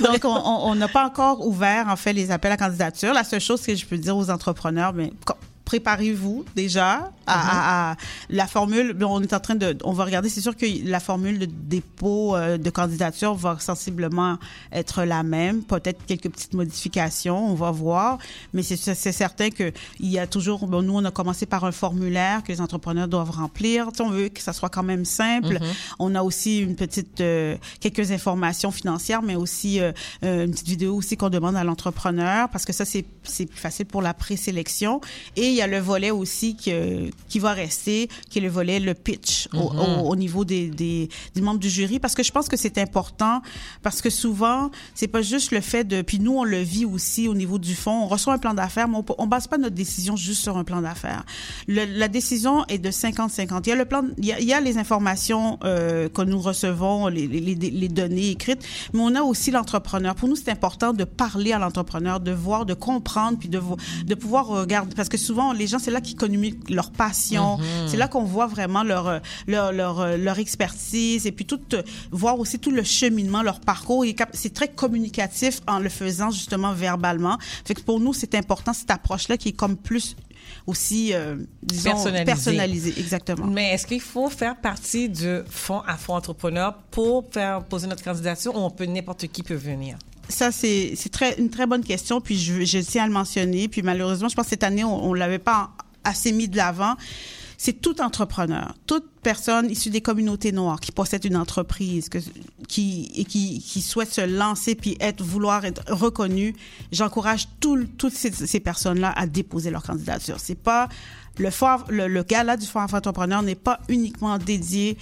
Donc, 0.00 0.24
on- 0.24 0.74
n'a 0.74 0.88
pas 0.88 1.06
encore 1.06 1.46
ouvert, 1.46 1.86
en 1.88 1.96
fait, 1.96 2.12
les 2.12 2.30
appels 2.30 2.52
à 2.52 2.56
candidature. 2.56 3.12
La 3.14 3.24
seule 3.24 3.40
chose 3.40 3.62
que 3.62 3.74
je 3.74 3.86
peux 3.86 3.96
dire 3.96 4.16
aux 4.16 4.28
entrepreneurs, 4.30 4.92
mais 4.92 5.12
co- 5.24 5.34
préparez-vous 5.64 6.44
déjà 6.56 7.12
à, 7.26 7.90
à- 7.90 7.92
à 7.92 7.96
la 8.30 8.46
formule. 8.46 8.96
On 9.04 9.22
est 9.22 9.32
en 9.32 9.40
train 9.40 9.54
de, 9.54 9.76
on 9.84 9.92
va 9.92 10.04
regarder. 10.04 10.28
C'est 10.28 10.40
sûr 10.40 10.56
que 10.56 10.66
la 10.88 11.00
formule 11.00 11.38
de 11.38 11.46
dépôt 11.46 12.34
euh, 12.36 12.58
de 12.58 12.70
candidature 12.70 13.34
va 13.34 13.58
sensiblement 13.58 14.38
être 14.72 15.04
la 15.04 15.22
même. 15.22 15.62
Peut-être 15.62 16.04
quelques 16.06 16.30
petites 16.30 16.54
modifications, 16.54 17.50
on 17.50 17.54
va 17.54 17.70
voir. 17.70 18.18
Mais 18.52 18.62
c'est 18.62 18.76
c'est 18.76 19.12
certain 19.12 19.50
que 19.50 19.72
il 20.00 20.10
y 20.10 20.18
a 20.18 20.26
toujours. 20.26 20.66
Bon, 20.66 20.82
nous, 20.82 20.94
on 20.96 21.04
a 21.04 21.10
commencé 21.10 21.46
par 21.46 21.64
un 21.64 21.72
formulaire 21.72 22.42
que 22.42 22.52
les 22.52 22.60
entrepreneurs 22.60 23.08
doivent 23.08 23.30
remplir. 23.30 23.88
Tu 23.92 23.98
sais, 23.98 24.02
on 24.02 24.10
veut 24.10 24.28
que 24.28 24.40
ça 24.40 24.52
soit 24.52 24.68
quand 24.68 24.82
même 24.82 25.04
simple. 25.04 25.54
Mhm. 25.54 25.66
On 25.98 26.14
a 26.14 26.22
aussi 26.22 26.58
une 26.58 26.76
petite, 26.76 27.20
euh, 27.20 27.56
quelques 27.80 28.10
informations 28.12 28.70
financières, 28.70 29.22
mais 29.22 29.36
aussi 29.36 29.80
euh, 29.80 29.92
euh, 30.24 30.44
une 30.44 30.52
petite 30.52 30.68
vidéo 30.68 30.94
aussi 30.96 31.16
qu'on 31.16 31.30
demande 31.30 31.56
à 31.56 31.64
l'entrepreneur 31.64 32.48
parce 32.50 32.64
que 32.64 32.72
ça 32.72 32.84
c'est 32.84 33.04
c'est 33.22 33.46
plus 33.46 33.58
facile 33.58 33.86
pour 33.86 34.02
la 34.02 34.14
présélection. 34.14 35.00
Et 35.36 35.48
il 35.48 35.54
y 35.54 35.62
a 35.62 35.66
le 35.66 35.78
volet 35.78 36.10
aussi 36.10 36.56
que, 36.56 37.10
qui 37.28 37.38
va 37.38 37.52
rester, 37.52 38.08
qui 38.30 38.38
est 38.38 38.42
le 38.42 38.48
volet 38.48 38.78
le 38.80 38.94
pitch 38.94 39.48
au, 39.54 39.72
Mhm. 39.72 39.78
au, 39.80 40.10
au 40.10 40.16
niveau 40.16 40.44
des, 40.44 40.68
des, 40.68 41.08
des 41.34 41.40
membres 41.40 41.58
du 41.58 41.70
jury. 41.70 41.98
Parce 41.98 42.14
que 42.14 42.22
je 42.22 42.30
pense 42.30 42.48
que 42.48 42.56
c'est 42.56 42.78
important 42.78 43.40
parce 43.82 44.00
que 44.02 44.10
souvent 44.10 44.70
c'est 44.94 45.08
pas 45.08 45.22
juste 45.22 45.50
le 45.50 45.60
fait 45.60 45.84
de 45.84 46.02
puis 46.02 46.20
nous 46.20 46.32
on 46.36 46.44
le 46.44 46.58
vit 46.60 46.84
aussi 46.84 47.26
au 47.26 47.34
niveau 47.34 47.58
du 47.58 47.74
fond. 47.74 48.02
On 48.04 48.06
reçoit 48.08 48.34
un 48.34 48.38
plan 48.38 48.54
d'affaires 48.54 48.88
mais 48.88 48.98
on, 48.98 49.04
on 49.18 49.26
base 49.26 49.46
pas 49.48 49.58
notre 49.58 49.74
décision 49.74 50.16
juste 50.16 50.42
sur 50.42 50.56
un 50.56 50.64
plan 50.64 50.80
d'affaires. 50.82 51.24
La 51.66 52.08
décision 52.08 52.64
est 52.68 52.78
de 52.78 52.90
50-50 52.90 53.62
il 53.66 53.68
y 53.70 53.72
a 53.72 53.76
le 53.76 53.84
plan 53.86 54.02
il 54.18 54.26
y 54.26 54.32
a, 54.32 54.38
il 54.40 54.46
y 54.46 54.52
a 54.52 54.60
les 54.60 54.76
informations 54.78 55.58
euh, 55.64 56.08
que 56.08 56.22
nous 56.22 56.40
recevons 56.40 57.08
les, 57.08 57.26
les, 57.26 57.40
les- 57.40 57.54
les 57.70 57.88
données 57.88 58.30
écrites 58.30 58.62
mais 58.92 59.00
on 59.00 59.14
a 59.14 59.22
aussi 59.22 59.50
l'entrepreneur. 59.50 60.14
Pour 60.14 60.28
nous 60.28 60.36
c'est 60.36 60.50
important 60.50 60.92
de 60.92 61.04
parler 61.04 61.52
à 61.52 61.58
l'entrepreneur 61.58 62.20
de 62.20 62.32
voir 62.32 62.66
de 62.66 62.74
comprendre 62.74 63.38
puis 63.38 63.48
de 63.48 63.60
de 64.04 64.14
pouvoir 64.14 64.46
regarder 64.46 64.94
parce 64.94 65.08
que 65.08 65.16
souvent 65.16 65.52
les 65.52 65.66
gens 65.66 65.78
c'est 65.78 65.90
là 65.90 66.00
qu'ils 66.00 66.16
communiquent 66.16 66.68
leur 66.70 66.90
passion 67.04 67.48
Mhm. 67.58 67.88
c'est 67.88 67.96
là 68.02 68.06
qu'on 68.12 68.24
voit 68.36 68.46
vraiment 68.56 68.82
leur 68.92 69.06
leur 69.54 69.68
leur, 69.80 69.96
leur 70.26 70.38
expertise 70.38 71.22
et 71.28 71.32
puis 71.36 71.46
tout 71.52 71.60
euh, 71.74 71.82
voir 72.22 72.34
aussi 72.42 72.58
tout 72.64 72.70
le 72.80 72.84
cheminement 72.98 73.42
leur 73.42 73.58
parcours 73.60 74.04
c'est 74.42 74.54
très 74.60 74.68
communicatif 74.82 75.54
en 75.74 75.78
le 75.86 75.90
faisant 76.00 76.30
justement 76.30 76.72
verbalement 76.86 77.36
fait 77.66 77.74
que 77.78 77.82
pour 77.88 77.98
nous 78.04 78.12
c'est 78.20 78.34
important 78.42 78.72
cette 78.72 78.90
approche 78.98 79.28
là 79.28 79.36
qui 79.36 79.48
est 79.50 79.58
comme 79.62 79.76
plus 79.76 80.06
aussi 80.66 81.12
euh, 81.12 81.36
disons 81.62 81.90
Personnalisé. 81.90 82.24
personnalisée 82.24 82.94
exactement 83.04 83.46
Mais 83.46 83.66
est-ce 83.74 83.86
qu'il 83.86 84.00
faut 84.12 84.30
faire 84.40 84.56
partie 84.70 85.08
du 85.08 85.32
fonds 85.48 85.82
à 85.86 85.96
fonds 85.96 86.14
entrepreneur 86.22 86.74
pour 86.90 87.24
faire 87.30 87.62
poser 87.64 87.86
notre 87.86 88.04
candidature 88.04 88.54
ou 88.54 88.58
on 88.58 88.70
peut 88.70 88.86
n'importe 88.86 89.26
qui 89.28 89.42
peut 89.42 89.54
venir? 89.72 89.96
Ça, 90.28 90.50
c'est 90.52 90.94
c'est 90.96 91.10
très, 91.18 91.30
une 91.38 91.50
très 91.50 91.66
bonne 91.66 91.84
question, 91.84 92.20
puis 92.26 92.36
je, 92.38 92.64
je 92.64 92.78
tiens 92.78 93.04
à 93.04 93.06
le 93.06 93.12
mentionner. 93.12 93.68
Puis 93.68 93.82
malheureusement, 93.82 94.28
je 94.30 94.34
pense 94.34 94.46
que 94.46 94.50
cette 94.56 94.64
année, 94.64 94.84
on 94.84 95.12
ne 95.12 95.18
l'avait 95.18 95.38
pas 95.50 95.70
assez 96.04 96.32
mis 96.32 96.48
de 96.48 96.56
l'avant. 96.56 96.94
C'est 97.56 97.80
tout 97.80 98.00
entrepreneur, 98.02 98.74
toute 98.86 99.06
personne 99.22 99.70
issue 99.70 99.88
des 99.88 100.00
communautés 100.02 100.52
noires 100.52 100.80
qui 100.80 100.92
possède 100.92 101.24
une 101.24 101.36
entreprise, 101.36 102.10
qui, 102.68 103.10
et 103.14 103.24
qui, 103.24 103.60
qui 103.60 103.80
souhaite 103.80 104.12
se 104.12 104.20
lancer 104.20 104.74
puis 104.74 104.96
être, 105.00 105.22
vouloir 105.22 105.64
être 105.64 105.82
reconnu. 105.88 106.54
J'encourage 106.92 107.48
tout- 107.60 107.86
toutes 107.96 108.12
ces, 108.12 108.32
ces 108.32 108.60
personnes-là 108.60 109.12
à 109.16 109.26
déposer 109.26 109.70
leur 109.70 109.82
candidature. 109.82 110.36
C'est 110.40 110.56
pas 110.60 110.88
le, 111.38 111.50
fonds- 111.50 111.84
le, 111.88 112.06
le 112.08 112.22
gala 112.24 112.56
du 112.56 112.66
Afro 112.66 112.96
Entrepreneur 112.96 113.40
n'est 113.40 113.54
pas 113.54 113.80
uniquement 113.88 114.36
dédié 114.36 114.98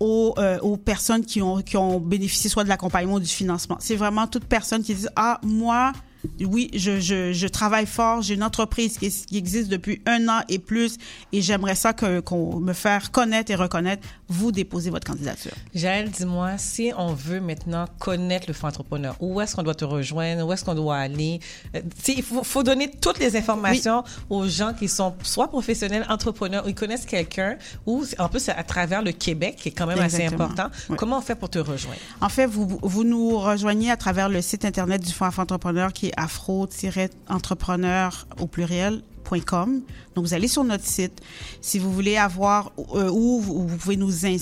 aux, 0.00 0.34
euh, 0.38 0.58
aux 0.60 0.76
personnes 0.76 1.26
qui 1.26 1.42
ont, 1.42 1.60
qui 1.60 1.76
ont 1.76 1.98
bénéficié 2.00 2.48
soit 2.48 2.62
de 2.64 2.68
l'accompagnement 2.68 3.14
ou 3.14 3.20
du 3.20 3.26
financement. 3.26 3.76
C'est 3.80 3.96
vraiment 3.96 4.26
toute 4.28 4.44
personne 4.44 4.82
qui 4.82 4.94
dit 4.94 5.08
Ah, 5.16 5.40
moi, 5.42 5.92
oui, 6.40 6.70
je, 6.74 7.00
je, 7.00 7.32
je 7.32 7.46
travaille 7.46 7.86
fort, 7.86 8.22
j'ai 8.22 8.34
une 8.34 8.42
entreprise 8.42 8.98
qui, 8.98 9.10
qui 9.10 9.36
existe 9.36 9.68
depuis 9.68 10.02
un 10.06 10.28
an 10.28 10.40
et 10.48 10.58
plus 10.58 10.96
et 11.32 11.42
j'aimerais 11.42 11.74
ça 11.74 11.92
qu'on 11.92 12.60
me 12.60 12.72
faire 12.72 13.10
connaître 13.10 13.50
et 13.50 13.54
reconnaître. 13.54 14.06
Vous 14.28 14.52
déposez 14.52 14.90
votre 14.90 15.06
candidature. 15.06 15.52
Jaël, 15.74 16.10
dis-moi, 16.10 16.58
si 16.58 16.92
on 16.98 17.14
veut 17.14 17.40
maintenant 17.40 17.86
connaître 17.98 18.46
le 18.48 18.52
fonds 18.52 18.68
entrepreneur, 18.68 19.16
où 19.20 19.40
est-ce 19.40 19.56
qu'on 19.56 19.62
doit 19.62 19.74
te 19.74 19.84
rejoindre? 19.84 20.46
Où 20.46 20.52
est-ce 20.52 20.64
qu'on 20.64 20.74
doit 20.74 20.96
aller? 20.96 21.40
Euh, 21.74 21.80
il 22.08 22.22
faut, 22.22 22.42
faut 22.42 22.62
donner 22.62 22.90
toutes 22.90 23.18
les 23.18 23.36
informations 23.36 24.04
aux 24.28 24.46
gens 24.46 24.74
qui 24.74 24.88
sont 24.88 25.14
soit 25.22 25.48
professionnels, 25.48 26.04
entrepreneurs, 26.08 26.66
ou 26.66 26.68
ils 26.68 26.74
connaissent 26.74 27.06
quelqu'un, 27.06 27.56
ou 27.86 28.04
en 28.18 28.28
plus 28.28 28.48
à 28.48 28.62
travers 28.64 29.02
le 29.02 29.12
Québec, 29.12 29.56
qui 29.56 29.68
est 29.70 29.72
quand 29.72 29.86
même 29.86 29.98
assez 30.00 30.26
important. 30.26 30.66
Oui. 30.90 30.96
Comment 30.98 31.18
on 31.18 31.22
fait 31.22 31.36
pour 31.36 31.48
te 31.48 31.58
rejoindre? 31.58 32.00
En 32.20 32.28
fait, 32.28 32.46
vous, 32.46 32.78
vous 32.82 33.04
nous 33.04 33.38
rejoignez 33.38 33.90
à 33.90 33.96
travers 33.96 34.28
le 34.28 34.42
site 34.42 34.64
internet 34.64 35.02
du 35.02 35.12
Fonds 35.12 35.30
Entrepreneur 35.38 35.92
qui 35.92 36.08
est 36.08 36.17
afro-entrepreneur 36.18 38.26
au 38.40 38.46
pluriel. 38.46 39.02
.com. 39.46 39.82
Donc 40.14 40.24
vous 40.24 40.34
allez 40.34 40.48
sur 40.48 40.64
notre 40.64 40.86
site. 40.86 41.20
Si 41.60 41.78
vous 41.78 41.92
voulez 41.92 42.16
avoir 42.16 42.72
euh, 42.94 43.10
ou 43.10 43.40
vous, 43.40 43.76
pouvez 43.76 43.96
nous 43.96 44.24
euh, 44.24 44.38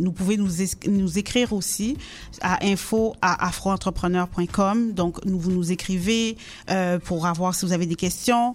nous 0.00 0.12
pouvez 0.12 0.36
nous, 0.36 0.50
nous 0.88 1.18
écrire 1.18 1.52
aussi 1.52 1.96
à 2.40 2.64
info 2.64 3.14
à 3.22 3.46
afroentrepreneur.com. 3.46 4.92
Donc 4.92 5.24
nous 5.24 5.38
vous 5.38 5.52
nous 5.52 5.72
écrivez 5.72 6.36
euh, 6.70 6.98
pour 6.98 7.26
avoir 7.26 7.54
si 7.54 7.66
vous 7.66 7.72
avez 7.72 7.86
des 7.86 7.94
questions. 7.94 8.52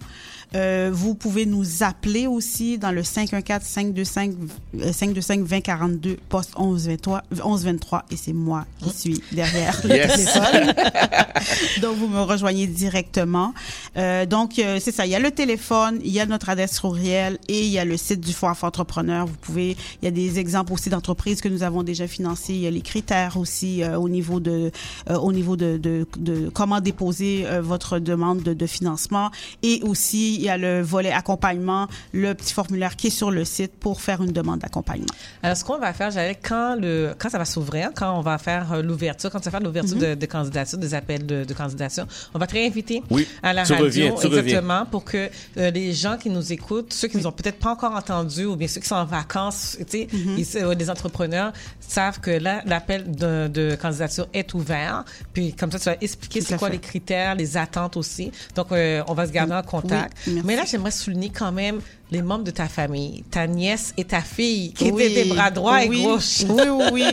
Euh, 0.54 0.90
vous 0.92 1.14
pouvez 1.14 1.46
nous 1.46 1.82
appeler 1.82 2.26
aussi 2.26 2.78
dans 2.78 2.90
le 2.92 3.02
514 3.02 3.62
525 3.64 4.32
euh, 4.80 4.92
525 4.92 5.40
2042 5.44 6.16
poste 6.28 6.58
1123 6.58 7.22
1123 7.30 8.04
et 8.10 8.16
c'est 8.16 8.32
moi 8.32 8.66
qui 8.82 8.90
suis 8.90 9.22
derrière 9.32 9.80
le 9.84 9.94
Yes. 9.94 10.12
téléphone. 10.12 10.74
donc 11.82 11.96
vous 11.96 12.08
me 12.08 12.20
rejoignez 12.20 12.66
directement. 12.66 13.54
Euh, 13.96 14.26
donc 14.26 14.58
euh, 14.58 14.78
c'est 14.80 14.92
ça, 14.92 15.06
il 15.06 15.10
y 15.12 15.14
a 15.14 15.20
le 15.20 15.30
téléphone 15.30 16.00
il 16.04 16.10
y 16.10 16.20
a 16.20 16.26
notre 16.26 16.48
adresse 16.48 16.78
courriel 16.80 17.38
et 17.48 17.60
il 17.62 17.70
y 17.70 17.78
a 17.78 17.84
le 17.84 17.96
site 17.96 18.20
du 18.20 18.32
Fonds 18.32 18.48
Afro-Entrepreneur. 18.48 19.26
Vous 19.26 19.36
pouvez, 19.40 19.76
il 20.00 20.04
y 20.04 20.08
a 20.08 20.10
des 20.10 20.38
exemples 20.38 20.72
aussi 20.72 20.90
d'entreprises 20.90 21.40
que 21.40 21.48
nous 21.48 21.62
avons 21.62 21.82
déjà 21.82 22.06
financées. 22.06 22.54
Il 22.54 22.60
y 22.60 22.66
a 22.66 22.70
les 22.70 22.80
critères 22.80 23.36
aussi 23.36 23.82
euh, 23.82 23.96
au 23.98 24.08
niveau 24.08 24.40
de, 24.40 24.70
euh, 25.10 25.16
au 25.16 25.32
niveau 25.32 25.56
de, 25.56 25.76
de, 25.76 26.06
de 26.18 26.50
comment 26.50 26.80
déposer 26.80 27.44
euh, 27.46 27.60
votre 27.62 27.98
demande 27.98 28.42
de, 28.42 28.54
de 28.54 28.66
financement. 28.66 29.30
Et 29.62 29.80
aussi, 29.82 30.41
il 30.42 30.46
y 30.46 30.50
a 30.50 30.56
le 30.58 30.80
volet 30.82 31.12
accompagnement, 31.12 31.86
le 32.12 32.34
petit 32.34 32.52
formulaire 32.52 32.96
qui 32.96 33.06
est 33.06 33.10
sur 33.10 33.30
le 33.30 33.44
site 33.44 33.72
pour 33.78 34.00
faire 34.00 34.20
une 34.22 34.32
demande 34.32 34.58
d'accompagnement. 34.60 35.06
Alors, 35.42 35.56
ce 35.56 35.64
qu'on 35.64 35.78
va 35.78 35.92
faire, 35.92 36.10
j'allais 36.10 36.34
quand 36.34 36.74
le 36.78 37.14
quand 37.18 37.30
ça 37.30 37.38
va 37.38 37.44
s'ouvrir, 37.44 37.90
quand 37.94 38.18
on 38.18 38.22
va 38.22 38.38
faire 38.38 38.72
euh, 38.72 38.82
l'ouverture, 38.82 39.30
quand 39.30 39.38
ça 39.42 39.50
va 39.50 39.58
faire 39.58 39.66
l'ouverture 39.66 39.96
Mhm. 39.96 40.02
de, 40.02 40.14
de 40.16 40.26
candidature, 40.26 40.78
des 40.78 40.94
appels 40.94 41.24
de, 41.24 41.44
de 41.44 41.54
candidature, 41.54 42.06
on 42.34 42.38
va 42.38 42.46
te 42.48 42.54
réinviter 42.54 43.02
Oui, 43.10 43.26
à 43.42 43.52
la 43.52 43.62
radio, 43.62 43.84
reviens, 43.84 44.14
exactement, 44.16 44.84
pour 44.86 45.04
que 45.04 45.30
euh, 45.58 45.70
les 45.70 45.92
gens 45.92 46.16
qui 46.16 46.28
nous 46.30 46.52
écoutent, 46.52 46.92
ceux 46.92 47.06
qui 47.08 47.16
nous 47.18 47.26
ont 47.28 47.32
peut-être 47.32 47.58
pas 47.60 47.70
encore 47.70 47.94
entendus, 47.94 48.46
ou 48.46 48.56
bien 48.56 48.66
ceux 48.68 48.80
qui 48.80 48.88
sont 48.88 48.96
en 48.96 49.04
vacances, 49.04 49.76
tu 49.80 49.84
sais, 49.88 50.08
Mhm. 50.12 50.34
ils- 50.38 50.46
euh, 50.56 50.74
des 50.74 50.90
entrepreneurs 50.90 51.52
savent 51.80 52.18
que 52.20 52.30
là, 52.32 52.62
l'appel 52.66 53.10
de, 53.14 53.48
de 53.48 53.76
candidature 53.80 54.26
est 54.34 54.52
ouvert. 54.54 55.04
Puis 55.32 55.52
comme 55.54 55.70
ça, 55.70 55.78
tu 55.78 55.84
vas 55.84 55.96
expliquer 56.00 56.40
c'est 56.40 56.56
quoi 56.58 56.68
fait. 56.68 56.74
les 56.74 56.80
critères, 56.80 57.34
les 57.34 57.56
attentes 57.56 57.96
aussi. 57.96 58.32
Donc, 58.56 58.72
euh, 58.72 59.02
on 59.06 59.14
va 59.14 59.26
se 59.26 59.32
garder 59.32 59.52
en 59.54 59.62
contact. 59.62 60.16
Oui, 60.26 60.31
Mais 60.44 60.56
là, 60.56 60.64
j'aimerais 60.64 60.90
souligner 60.90 61.30
quand 61.30 61.52
même 61.52 61.80
les 62.12 62.22
membres 62.22 62.44
de 62.44 62.50
ta 62.50 62.68
famille, 62.68 63.24
ta 63.30 63.46
nièce 63.46 63.94
et 63.96 64.04
ta 64.04 64.20
fille, 64.20 64.72
qui 64.74 64.90
Oui, 64.90 65.02
étaient 65.02 65.24
des 65.24 65.30
bras 65.30 65.50
droits 65.50 65.80
oui, 65.88 66.00
et 66.00 66.04
gauche. 66.04 66.42
Oui, 66.48 66.62
oui, 66.70 66.84
oui. 66.92 67.04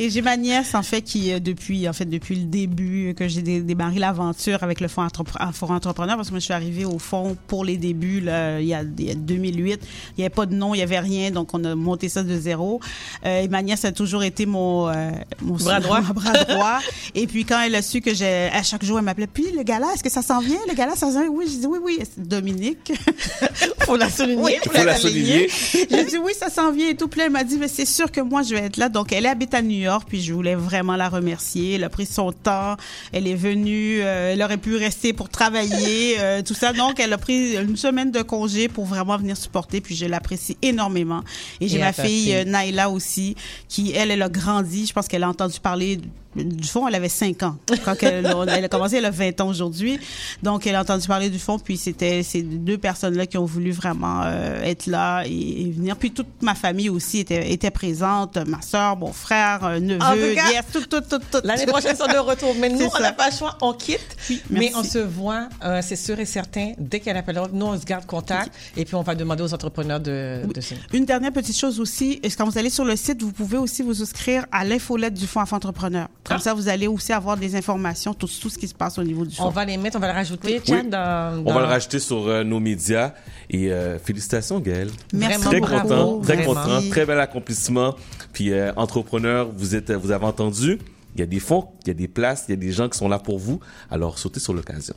Et 0.00 0.10
j'ai 0.10 0.22
ma 0.22 0.36
nièce, 0.36 0.74
en 0.74 0.82
fait, 0.82 1.02
qui, 1.02 1.32
euh, 1.32 1.38
depuis, 1.38 1.88
en 1.88 1.92
fait, 1.92 2.04
depuis 2.04 2.34
le 2.34 2.46
début 2.46 3.14
que 3.16 3.28
j'ai 3.28 3.42
dé- 3.42 3.60
démarré 3.60 4.00
l'aventure 4.00 4.60
avec 4.64 4.80
le 4.80 4.88
Fonds 4.88 5.06
Entrepre- 5.06 5.52
Fonds 5.52 5.70
Entrepreneur, 5.72 6.16
parce 6.16 6.28
que 6.28 6.32
moi, 6.32 6.40
je 6.40 6.46
suis 6.46 6.52
arrivée 6.52 6.84
au 6.84 6.98
fond 6.98 7.36
pour 7.46 7.64
les 7.64 7.76
débuts, 7.76 8.18
là, 8.20 8.58
il 8.60 8.66
y 8.66 8.74
a, 8.74 8.82
il 8.82 9.04
y 9.04 9.10
a 9.12 9.14
2008. 9.14 9.80
Il 9.84 10.14
n'y 10.18 10.24
avait 10.24 10.34
pas 10.34 10.46
de 10.46 10.54
nom, 10.56 10.74
il 10.74 10.78
n'y 10.78 10.82
avait 10.82 10.98
rien, 10.98 11.30
donc 11.30 11.54
on 11.54 11.62
a 11.62 11.76
monté 11.76 12.08
ça 12.08 12.24
de 12.24 12.36
zéro. 12.36 12.80
Euh, 13.24 13.42
et 13.42 13.46
ma 13.46 13.62
nièce 13.62 13.84
a 13.84 13.92
toujours 13.92 14.24
été 14.24 14.46
mon, 14.46 14.88
euh, 14.88 15.12
mon 15.40 15.54
Bras 15.54 15.78
droit. 15.78 16.00
bras 16.12 16.32
droit. 16.44 16.80
Et 17.14 17.28
puis, 17.28 17.44
quand 17.44 17.60
elle 17.60 17.76
a 17.76 17.82
su 17.82 18.00
que 18.00 18.12
j'ai, 18.14 18.48
à 18.52 18.64
chaque 18.64 18.84
jour, 18.84 18.98
elle 18.98 19.04
m'appelait, 19.04 19.28
puis 19.28 19.52
le 19.56 19.62
gala, 19.62 19.86
est-ce 19.94 20.02
que 20.02 20.10
ça 20.10 20.22
s'en 20.22 20.40
vient? 20.40 20.58
Le 20.68 20.74
gala, 20.74 20.96
ça 20.96 21.06
s'en 21.12 21.20
vient? 21.20 21.28
Oui, 21.30 21.44
je 21.46 21.58
dis 21.60 21.66
oui, 21.68 21.78
oui. 21.80 22.00
Dominique. 22.16 22.92
Faut 23.86 23.96
la 23.96 24.10
souligner. 24.34 24.44
Oui, 24.44 24.54
Il 24.64 24.70
faut 24.78 24.84
la 24.84 24.96
souligner. 24.96 25.48
J'ai 25.90 26.04
dit 26.04 26.18
oui, 26.18 26.32
ça 26.38 26.50
s'en 26.50 26.70
vient 26.72 26.88
et 26.88 26.94
tout. 26.96 27.08
Puis 27.08 27.20
elle 27.20 27.30
m'a 27.30 27.44
dit, 27.44 27.56
mais 27.58 27.68
c'est 27.68 27.86
sûr 27.86 28.10
que 28.10 28.20
moi, 28.20 28.42
je 28.42 28.54
vais 28.54 28.62
être 28.62 28.76
là. 28.76 28.88
Donc, 28.88 29.12
elle 29.12 29.26
habite 29.26 29.54
à 29.54 29.62
New 29.62 29.78
York, 29.78 30.04
puis 30.08 30.22
je 30.22 30.32
voulais 30.32 30.54
vraiment 30.54 30.96
la 30.96 31.08
remercier. 31.08 31.74
Elle 31.74 31.84
a 31.84 31.88
pris 31.88 32.06
son 32.06 32.32
temps. 32.32 32.76
Elle 33.12 33.26
est 33.26 33.34
venue. 33.34 34.00
euh, 34.02 34.32
elle 34.32 34.42
aurait 34.42 34.56
pu 34.58 34.76
rester 34.76 35.12
pour 35.12 35.28
travailler, 35.28 36.16
euh, 36.20 36.42
tout 36.42 36.54
ça. 36.54 36.72
Donc, 36.72 37.00
elle 37.00 37.12
a 37.12 37.18
pris 37.18 37.56
une 37.56 37.76
semaine 37.76 38.10
de 38.10 38.22
congé 38.22 38.68
pour 38.68 38.84
vraiment 38.84 39.16
venir 39.16 39.36
supporter. 39.36 39.80
Puis 39.80 39.94
je 39.96 40.06
l'apprécie 40.06 40.56
énormément. 40.62 41.22
Et 41.60 41.68
j'ai 41.68 41.78
ma 41.78 41.92
fille. 41.92 42.34
euh, 42.34 42.44
Naila 42.44 42.90
aussi, 42.90 43.34
qui, 43.68 43.92
elle, 43.92 44.10
elle 44.10 44.22
a 44.22 44.28
grandi. 44.28 44.86
Je 44.86 44.92
pense 44.92 45.08
qu'elle 45.08 45.22
a 45.24 45.28
entendu 45.28 45.60
parler 45.60 45.98
du 46.36 46.66
fond, 46.68 46.86
elle 46.88 46.94
avait 46.94 47.08
5 47.08 47.42
ans. 47.42 47.56
Quand 47.84 47.94
elle, 48.02 48.26
on- 48.34 48.46
elle 48.46 48.64
a 48.64 48.68
commencé, 48.68 48.96
elle 48.96 49.04
a 49.04 49.10
20 49.10 49.40
ans 49.40 49.48
aujourd'hui. 49.48 49.98
Donc, 50.42 50.66
elle 50.66 50.74
a 50.74 50.80
entendu 50.80 51.06
parler 51.06 51.30
du 51.30 51.38
fond, 51.38 51.58
puis 51.58 51.76
c'était 51.76 52.22
ces 52.22 52.42
deux 52.42 52.78
personnes-là 52.78 53.26
qui 53.26 53.38
ont 53.38 53.44
voulu 53.44 53.70
vraiment 53.72 54.22
euh, 54.24 54.62
être 54.62 54.86
là 54.86 55.22
et, 55.26 55.62
et 55.62 55.70
venir. 55.70 55.96
Puis 55.96 56.10
toute 56.12 56.42
ma 56.42 56.54
famille 56.54 56.88
aussi 56.88 57.20
était, 57.20 57.50
était 57.52 57.70
présente, 57.70 58.36
ma 58.46 58.60
soeur, 58.62 58.96
mon 58.96 59.12
frère, 59.12 59.64
un 59.64 59.80
neveu, 59.80 60.02
En 60.02 60.12
tout 60.12 60.34
cas, 60.34 60.50
yes, 60.50 60.64
tout, 60.72 60.80
tout, 60.86 61.00
tout, 61.00 61.18
tout. 61.18 61.38
L'année 61.44 61.66
prochaine, 61.66 61.92
ils 61.94 61.98
sont 61.98 62.06
de 62.12 62.18
retour. 62.18 62.54
Mais 62.58 62.68
nous, 62.70 62.86
on 62.94 63.00
n'a 63.00 63.12
pas 63.12 63.30
le 63.30 63.36
choix, 63.36 63.56
on 63.62 63.72
quitte. 63.72 64.16
mais 64.50 64.72
on 64.74 64.82
se 64.82 64.98
voit, 64.98 65.48
euh, 65.64 65.80
c'est 65.82 65.96
sûr 65.96 66.18
et 66.18 66.24
certain, 66.26 66.72
dès 66.78 67.00
qu'elle 67.00 67.16
appellera, 67.16 67.48
nous, 67.52 67.66
on 67.66 67.78
se 67.80 67.84
garde 67.84 68.06
contact 68.06 68.52
et 68.76 68.84
puis 68.84 68.94
on 68.94 69.02
va 69.02 69.14
demander 69.14 69.42
aux 69.42 69.54
entrepreneurs 69.54 70.00
de, 70.00 70.40
de 70.52 70.60
signer. 70.60 70.80
Une 70.92 71.04
dernière 71.04 71.32
petite 71.32 71.56
chose 71.58 71.80
aussi, 71.80 72.20
quand 72.36 72.44
vous 72.48 72.58
allez 72.58 72.70
sur 72.70 72.84
le 72.84 72.96
site, 72.96 73.22
vous 73.22 73.32
pouvez 73.32 73.58
aussi 73.58 73.82
vous 73.82 74.02
inscrire 74.02 74.46
à 74.52 74.64
l'infolette 74.64 75.14
du 75.14 75.26
Fonds 75.26 75.40
Enfants 75.40 75.56
Entrepreneurs. 75.56 76.08
Comme 76.24 76.38
ça, 76.38 76.54
vous 76.54 76.68
allez 76.68 76.86
aussi 76.86 77.12
avoir 77.12 77.36
des 77.36 77.54
informations, 77.54 78.14
tout, 78.14 78.26
tout 78.40 78.48
ce 78.48 78.56
qui 78.58 78.66
se 78.66 78.74
passe 78.74 78.98
au 78.98 79.02
niveau 79.02 79.26
du 79.26 79.34
fonds. 79.36 79.44
On 79.44 79.50
va 79.50 79.64
les 79.64 79.76
mettre, 79.76 79.96
on 79.98 80.00
va 80.00 80.06
les 80.06 80.12
rajouter, 80.14 80.60
Chad, 80.66 80.84
Oui. 80.84 80.90
dans, 80.90 81.42
On 81.44 81.52
va 81.52 81.60
le 81.60 81.66
rajouter 81.66 81.98
sur 81.98 82.26
euh, 82.26 82.42
nos 82.44 82.60
médias. 82.60 83.12
Et 83.50 83.70
euh, 83.70 83.98
félicitations, 83.98 84.58
Gaël. 84.58 84.88
Merci 85.12 85.40
Très 85.40 85.60
beaucoup. 85.60 85.72
content, 85.72 86.20
très 86.20 86.36
Vraiment. 86.36 86.54
content, 86.54 86.80
très 86.90 87.04
bel 87.06 87.20
accomplissement. 87.20 87.94
Puis 88.32 88.52
euh, 88.52 88.72
entrepreneur, 88.76 89.48
vous 89.54 89.74
êtes, 89.74 89.92
vous 89.92 90.10
avez 90.12 90.24
entendu. 90.24 90.78
Il 91.14 91.20
y 91.20 91.22
a 91.22 91.26
des 91.26 91.40
fonds, 91.40 91.68
il 91.84 91.88
y 91.88 91.90
a 91.90 91.94
des 91.94 92.08
places, 92.08 92.46
il 92.48 92.52
y 92.52 92.54
a 92.54 92.56
des 92.56 92.72
gens 92.72 92.88
qui 92.88 92.98
sont 92.98 93.08
là 93.08 93.18
pour 93.18 93.38
vous. 93.38 93.60
Alors 93.90 94.18
sautez 94.18 94.40
sur 94.40 94.52
l'occasion. 94.54 94.94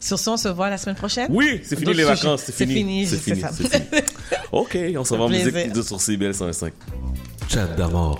Sur 0.00 0.18
ce, 0.18 0.30
on 0.30 0.36
se 0.36 0.48
voit 0.48 0.70
la 0.70 0.78
semaine 0.78 0.96
prochaine? 0.96 1.28
Oui, 1.30 1.60
c'est 1.62 1.76
fini 1.78 1.94
les 1.94 2.04
vacances, 2.04 2.42
c'est 2.46 2.52
fini. 2.54 3.06
C'est 3.06 3.16
fini, 3.18 3.36
fini, 3.42 3.68
fini. 3.68 3.82
Ok, 4.52 4.76
on 4.96 5.04
s'en 5.04 5.18
va 5.18 5.24
en 5.24 5.28
musique 5.28 5.72
de 5.72 5.82
sur 5.82 6.00
CBL 6.00 6.34
105. 6.34 6.72
Chat 7.48 7.66
d'amour. 7.76 8.18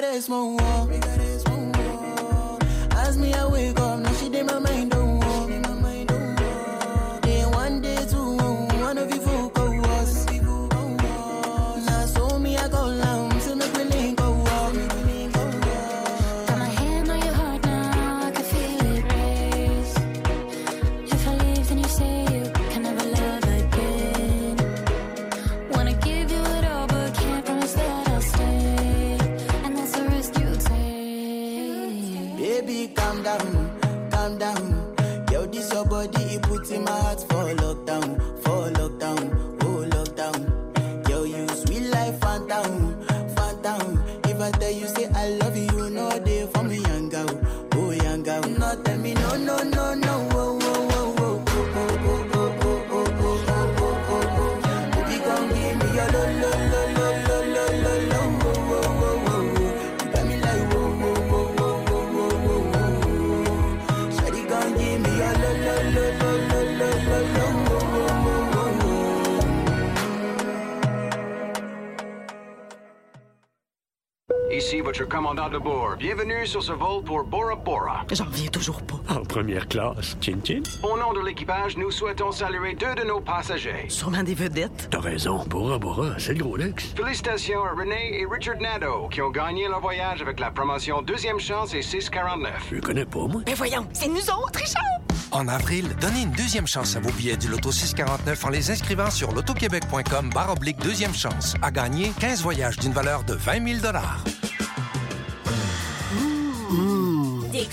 É 0.00 0.16
isso 0.16 0.30
my. 0.30 0.67
Sur 76.48 76.62
ce 76.62 76.72
vol 76.72 77.04
pour 77.04 77.24
Bora 77.24 77.54
Bora. 77.54 78.04
J'en 78.10 78.24
reviens 78.24 78.48
toujours 78.48 78.82
pas. 78.82 78.96
En 79.08 79.20
première 79.22 79.68
classe, 79.68 80.16
Chin 80.20 80.38
Chin. 80.42 80.62
Au 80.82 80.96
nom 80.96 81.12
de 81.12 81.24
l'équipage, 81.24 81.76
nous 81.76 81.90
souhaitons 81.90 82.32
saluer 82.32 82.74
deux 82.74 82.94
de 82.94 83.06
nos 83.06 83.20
passagers. 83.20 83.84
Sûrement 83.88 84.22
des 84.22 84.34
vedettes. 84.34 84.88
T'as 84.90 85.00
raison, 85.00 85.44
Bora 85.46 85.78
Bora, 85.78 86.18
c'est 86.18 86.32
le 86.34 86.42
gros 86.42 86.56
luxe. 86.56 86.94
Félicitations 86.96 87.64
à 87.64 87.72
René 87.72 88.20
et 88.20 88.26
Richard 88.26 88.58
Nadeau 88.60 89.08
qui 89.10 89.20
ont 89.20 89.30
gagné 89.30 89.68
leur 89.68 89.80
voyage 89.80 90.22
avec 90.22 90.40
la 90.40 90.50
promotion 90.50 91.02
Deuxième 91.02 91.38
Chance 91.38 91.74
et 91.74 91.82
649. 91.82 92.68
Je 92.72 92.80
connais 92.80 93.04
pas, 93.04 93.26
moi. 93.26 93.42
Mais 93.46 93.54
voyons, 93.54 93.86
c'est 93.92 94.08
nous 94.08 94.30
autres, 94.30 94.58
Richard! 94.58 94.82
En 95.30 95.46
avril, 95.46 95.94
donnez 96.00 96.22
une 96.22 96.32
deuxième 96.32 96.66
chance 96.66 96.96
à 96.96 97.00
vos 97.00 97.10
billets 97.12 97.36
du 97.36 97.48
Loto 97.48 97.70
649 97.70 98.44
en 98.46 98.48
les 98.48 98.70
inscrivant 98.70 99.10
sur 99.10 99.32
lotoquebec.com 99.32 100.30
barre 100.34 100.52
oblique 100.52 100.78
deuxième 100.78 101.14
chance. 101.14 101.54
À 101.60 101.70
gagner 101.70 102.12
15 102.18 102.42
voyages 102.42 102.78
d'une 102.78 102.92
valeur 102.92 103.24
de 103.24 103.34
20 103.34 103.80
000 103.80 103.86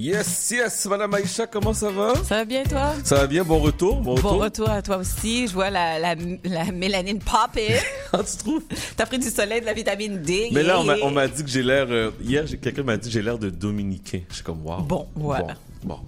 Yes, 0.00 0.52
yes, 0.52 0.86
Madame 0.86 1.12
Aïcha, 1.14 1.48
comment 1.48 1.74
ça 1.74 1.90
va? 1.90 2.14
Ça 2.22 2.36
va 2.36 2.44
bien, 2.44 2.62
toi? 2.62 2.92
Ça 3.02 3.16
va 3.16 3.26
bien, 3.26 3.42
bon 3.42 3.58
retour, 3.58 3.96
bon 3.96 4.14
retour. 4.14 4.32
Bon 4.34 4.38
retour 4.38 4.70
à 4.70 4.80
toi 4.80 4.98
aussi. 4.98 5.48
Je 5.48 5.52
vois 5.54 5.70
la, 5.70 5.98
la, 5.98 6.14
la 6.44 6.64
mélanine 6.70 7.18
popper. 7.18 7.74
Ah, 8.12 8.20
tu 8.22 8.36
trouves? 8.38 8.62
T'as 8.96 9.04
pris 9.06 9.18
du 9.18 9.28
soleil, 9.28 9.60
de 9.60 9.66
la 9.66 9.74
vitamine 9.74 10.22
D. 10.22 10.48
Mais 10.52 10.62
là, 10.62 10.80
on 10.80 11.10
m'a- 11.10 11.26
dit 11.28 11.42
que 11.44 11.50
j'ai 11.50 11.62
l'air. 11.62 11.86
euh, 11.90 12.10
hier, 12.22 12.44
quelqu'un 12.62 12.82
m'a 12.84 12.96
dit 12.96 13.08
que 13.08 13.12
j'ai 13.12 13.20
l'air 13.22 13.38
de 13.38 13.50
dominicain. 13.50 14.20
Je 14.30 14.36
suis 14.36 14.44
comme, 14.44 14.64
waouh. 14.64 14.82
Bon, 14.82 15.08
voilà. 15.16 15.54
Bon, 15.82 15.96
bon. 15.96 15.98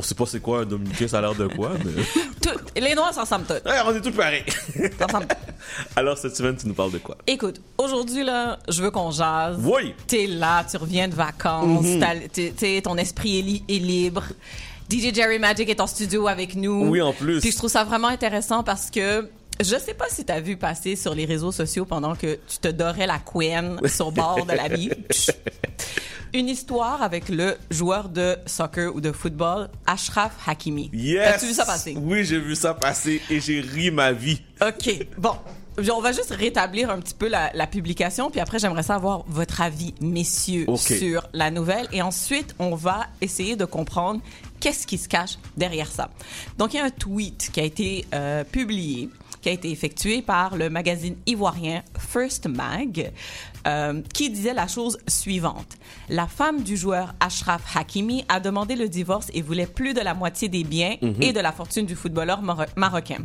On 0.00 0.02
sait 0.02 0.14
pas 0.14 0.24
c'est 0.24 0.40
quoi 0.40 0.60
un 0.60 0.64
dominicain, 0.64 1.06
ça 1.06 1.18
a 1.18 1.20
l'air 1.20 1.34
de 1.34 1.46
quoi, 1.46 1.72
mais. 1.84 2.02
Tout- 2.40 2.58
les 2.80 2.94
noirs 2.94 3.12
s'ensemble 3.12 3.44
tous. 3.44 3.52
Ouais, 3.68 3.76
on 3.86 3.94
est 3.94 4.00
tous 4.00 4.12
pareils. 4.12 4.44
Alors, 5.94 6.16
cette 6.16 6.34
semaine, 6.34 6.56
tu 6.56 6.66
nous 6.66 6.72
parles 6.72 6.92
de 6.92 6.96
quoi? 6.98 7.18
Écoute, 7.26 7.60
aujourd'hui, 7.76 8.24
là, 8.24 8.58
je 8.66 8.82
veux 8.82 8.90
qu'on 8.90 9.10
jase. 9.10 9.58
Oui. 9.62 9.94
T'es 10.06 10.26
là, 10.26 10.64
tu 10.64 10.78
reviens 10.78 11.06
de 11.06 11.14
vacances, 11.14 11.84
Mhm. 11.84 12.00
t'as- 12.00 12.28
t'es- 12.32 12.54
t'es- 12.56 12.80
ton 12.80 12.96
esprit 12.96 13.40
est, 13.40 13.42
li- 13.42 13.64
est 13.68 13.78
libre. 13.78 14.22
DJ 14.88 15.14
Jerry 15.14 15.38
Magic 15.38 15.68
est 15.68 15.80
en 15.80 15.86
studio 15.86 16.26
avec 16.28 16.54
nous. 16.56 16.88
Oui, 16.88 17.02
en 17.02 17.12
plus. 17.12 17.40
Puis 17.40 17.50
je 17.52 17.56
trouve 17.58 17.68
ça 17.70 17.84
vraiment 17.84 18.08
intéressant 18.08 18.62
parce 18.64 18.90
que 18.90 19.28
je 19.60 19.76
sais 19.78 19.94
pas 19.94 20.06
si 20.08 20.24
t'as 20.24 20.40
vu 20.40 20.56
passer 20.56 20.96
sur 20.96 21.14
les 21.14 21.24
réseaux 21.24 21.52
sociaux 21.52 21.84
pendant 21.84 22.14
que 22.14 22.38
tu 22.48 22.58
te 22.60 22.68
dorais 22.68 23.06
la 23.06 23.18
queen 23.18 23.78
sur 23.86 24.06
le 24.06 24.14
bord 24.14 24.46
de 24.46 24.52
la 24.52 24.68
beach. 24.68 25.30
Une 26.32 26.48
histoire 26.48 27.02
avec 27.02 27.28
le 27.28 27.56
joueur 27.70 28.08
de 28.08 28.36
soccer 28.46 28.94
ou 28.94 29.00
de 29.00 29.10
football, 29.10 29.68
Ashraf 29.86 30.32
Hakimi. 30.46 30.88
Yes! 30.92 31.32
T'as-tu 31.32 31.46
vu 31.46 31.54
ça 31.54 31.66
passer? 31.66 31.96
Oui, 32.00 32.24
j'ai 32.24 32.38
vu 32.38 32.54
ça 32.54 32.72
passer 32.72 33.20
et 33.28 33.40
j'ai 33.40 33.60
ri 33.60 33.90
ma 33.90 34.12
vie. 34.12 34.40
OK. 34.62 35.06
Bon. 35.18 35.34
On 35.92 36.00
va 36.00 36.12
juste 36.12 36.30
rétablir 36.30 36.90
un 36.90 37.00
petit 37.00 37.14
peu 37.14 37.26
la, 37.26 37.50
la 37.54 37.66
publication, 37.66 38.30
puis 38.30 38.38
après, 38.38 38.58
j'aimerais 38.58 38.82
savoir 38.82 39.24
votre 39.28 39.62
avis, 39.62 39.94
messieurs, 40.00 40.66
sur 40.76 41.26
la 41.32 41.50
nouvelle. 41.50 41.88
Et 41.90 42.02
ensuite, 42.02 42.54
on 42.58 42.74
va 42.74 43.06
essayer 43.22 43.56
de 43.56 43.64
comprendre 43.64 44.20
qu'est-ce 44.60 44.86
qui 44.86 44.98
se 44.98 45.08
cache 45.08 45.38
derrière 45.56 45.90
ça. 45.90 46.10
Donc, 46.58 46.74
il 46.74 46.76
y 46.76 46.80
a 46.80 46.84
un 46.84 46.90
tweet 46.90 47.50
qui 47.52 47.60
a 47.60 47.64
été 47.64 48.04
euh, 48.12 48.44
publié, 48.44 49.08
qui 49.40 49.48
a 49.48 49.52
été 49.52 49.70
effectué 49.70 50.22
par 50.22 50.56
le 50.56 50.68
magazine 50.70 51.16
ivoirien 51.26 51.82
First 51.98 52.46
Mag, 52.46 53.12
euh, 53.66 54.00
qui 54.14 54.30
disait 54.30 54.54
la 54.54 54.66
chose 54.68 54.98
suivante. 55.08 55.76
La 56.08 56.26
femme 56.26 56.62
du 56.62 56.76
joueur 56.76 57.14
Ashraf 57.20 57.76
Hakimi 57.76 58.24
a 58.28 58.40
demandé 58.40 58.74
le 58.76 58.88
divorce 58.88 59.28
et 59.34 59.42
voulait 59.42 59.66
plus 59.66 59.94
de 59.94 60.00
la 60.00 60.14
moitié 60.14 60.48
des 60.48 60.64
biens 60.64 60.96
Mhm. 61.02 61.16
et 61.22 61.32
de 61.32 61.40
la 61.40 61.52
fortune 61.52 61.86
du 61.86 61.94
footballeur 61.94 62.42
maro- 62.42 62.64
marocain. 62.76 63.18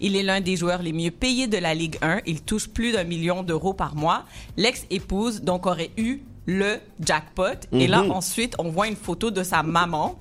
Il 0.00 0.16
est 0.16 0.22
l'un 0.22 0.40
des 0.40 0.56
joueurs 0.56 0.82
les 0.82 0.92
mieux 0.92 1.10
payés 1.10 1.46
de 1.46 1.58
la 1.58 1.74
Ligue 1.74 1.96
1. 2.02 2.20
Il 2.26 2.42
touche 2.42 2.68
plus 2.68 2.92
d'un 2.92 3.04
million 3.04 3.42
d'euros 3.42 3.74
par 3.74 3.94
mois. 3.94 4.24
L'ex-épouse, 4.56 5.42
donc, 5.42 5.66
aurait 5.66 5.90
eu 5.96 6.20
le 6.46 6.76
jackpot. 7.00 7.66
Et 7.72 7.86
là, 7.86 8.02
Mhm. 8.02 8.10
ensuite, 8.10 8.54
on 8.58 8.70
voit 8.70 8.86
une 8.88 8.96
photo 8.96 9.30
de 9.30 9.42
sa 9.42 9.62
maman 9.62 10.18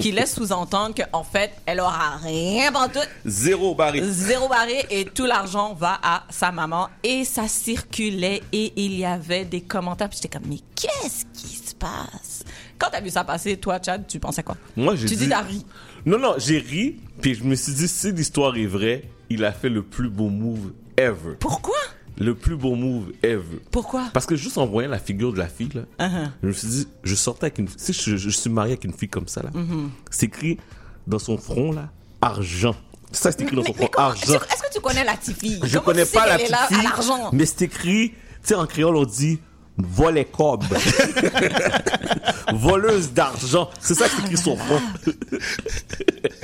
qui 0.00 0.10
laisse 0.12 0.34
sous-entendre 0.34 0.94
qu'en 0.96 1.22
fait, 1.22 1.52
elle 1.66 1.80
aura 1.80 2.16
rien 2.16 2.72
tout 2.92 2.98
Zéro 3.24 3.74
barré. 3.74 4.00
Zéro 4.02 4.48
barré 4.48 4.84
et 4.90 5.04
tout 5.04 5.26
l'argent 5.26 5.74
va 5.74 5.98
à 6.02 6.24
sa 6.30 6.50
maman. 6.50 6.88
Et 7.04 7.24
ça 7.24 7.46
circulait 7.48 8.42
et 8.52 8.72
il 8.76 8.98
y 8.98 9.04
avait 9.04 9.44
des 9.44 9.60
commentaires. 9.60 10.08
Puis 10.08 10.18
j'étais 10.22 10.38
comme, 10.38 10.48
mais 10.48 10.58
qu'est-ce 10.74 11.24
qui 11.32 11.56
se 11.56 11.74
passe? 11.74 12.44
Quand 12.78 12.88
t'as 12.90 13.00
vu 13.00 13.10
ça 13.10 13.24
passer, 13.24 13.56
toi, 13.56 13.78
Chad, 13.84 14.06
tu 14.06 14.18
pensais 14.18 14.42
quoi? 14.42 14.56
Moi, 14.76 14.96
j'ai 14.96 15.06
Tu 15.06 15.14
dit. 15.16 15.24
dis 15.24 15.28
t'as 15.28 15.42
ri. 15.42 15.64
Non, 16.06 16.18
non, 16.18 16.34
j'ai 16.38 16.58
ri, 16.58 16.96
puis 17.20 17.34
je 17.34 17.44
me 17.44 17.54
suis 17.54 17.74
dit, 17.74 17.86
si 17.88 18.10
l'histoire 18.12 18.56
est 18.56 18.66
vraie, 18.66 19.04
il 19.28 19.44
a 19.44 19.52
fait 19.52 19.68
le 19.68 19.82
plus 19.82 20.08
beau 20.08 20.28
move 20.30 20.72
ever. 20.96 21.36
Pourquoi? 21.38 21.76
Le 22.20 22.34
plus 22.34 22.54
beau 22.54 22.74
move 22.76 23.12
ever. 23.22 23.60
Pourquoi? 23.70 24.04
Parce 24.12 24.26
que 24.26 24.36
juste 24.36 24.58
en 24.58 24.66
voyant 24.66 24.90
la 24.90 24.98
figure 24.98 25.32
de 25.32 25.38
la 25.38 25.48
fille, 25.48 25.70
là, 25.74 25.82
Uh-huh. 25.98 26.28
je 26.42 26.46
me 26.48 26.52
suis 26.52 26.68
dit, 26.68 26.88
je 27.02 27.14
sortais 27.14 27.46
avec 27.46 27.58
une 27.58 27.68
Si 27.76 27.92
je, 27.94 28.16
je 28.16 28.28
suis 28.30 28.50
marié 28.50 28.72
avec 28.74 28.84
une 28.84 28.92
fille 28.92 29.08
comme 29.08 29.26
ça, 29.26 29.42
là, 29.42 29.50
Mhm. 29.54 29.90
c'est 30.10 30.26
écrit 30.26 30.58
dans 31.06 31.18
son 31.18 31.38
front, 31.38 31.72
là, 31.72 31.88
argent. 32.20 32.76
Ça, 33.10 33.32
c'est 33.32 33.40
écrit 33.40 33.56
dans 33.56 33.64
son 33.64 33.72
front, 33.72 33.88
argent. 33.96 34.34
Est-ce 34.34 34.62
que 34.62 34.72
tu 34.74 34.80
connais 34.80 35.02
la 35.02 35.16
petite 35.16 35.38
fille? 35.40 35.58
Je 35.64 35.72
Comment 35.78 35.84
connais 35.86 36.04
tu 36.04 36.10
sais 36.10 36.18
pas 36.18 36.26
la 36.26 36.36
petite 36.36 36.54
fille, 36.68 36.86
à 36.86 37.30
mais 37.32 37.46
c'est 37.46 37.62
écrit, 37.62 38.10
tu 38.10 38.16
sais, 38.42 38.54
en 38.54 38.66
créole, 38.66 38.96
on 38.96 39.04
dit 39.04 39.40
volet 39.78 40.26
cob. 40.26 40.62
Voleuse 42.52 43.12
d'argent. 43.12 43.70
C'est 43.80 43.94
ça 43.94 44.08
qui 44.08 44.20
écrit 44.22 44.36
son 44.36 44.56
front. 44.56 44.80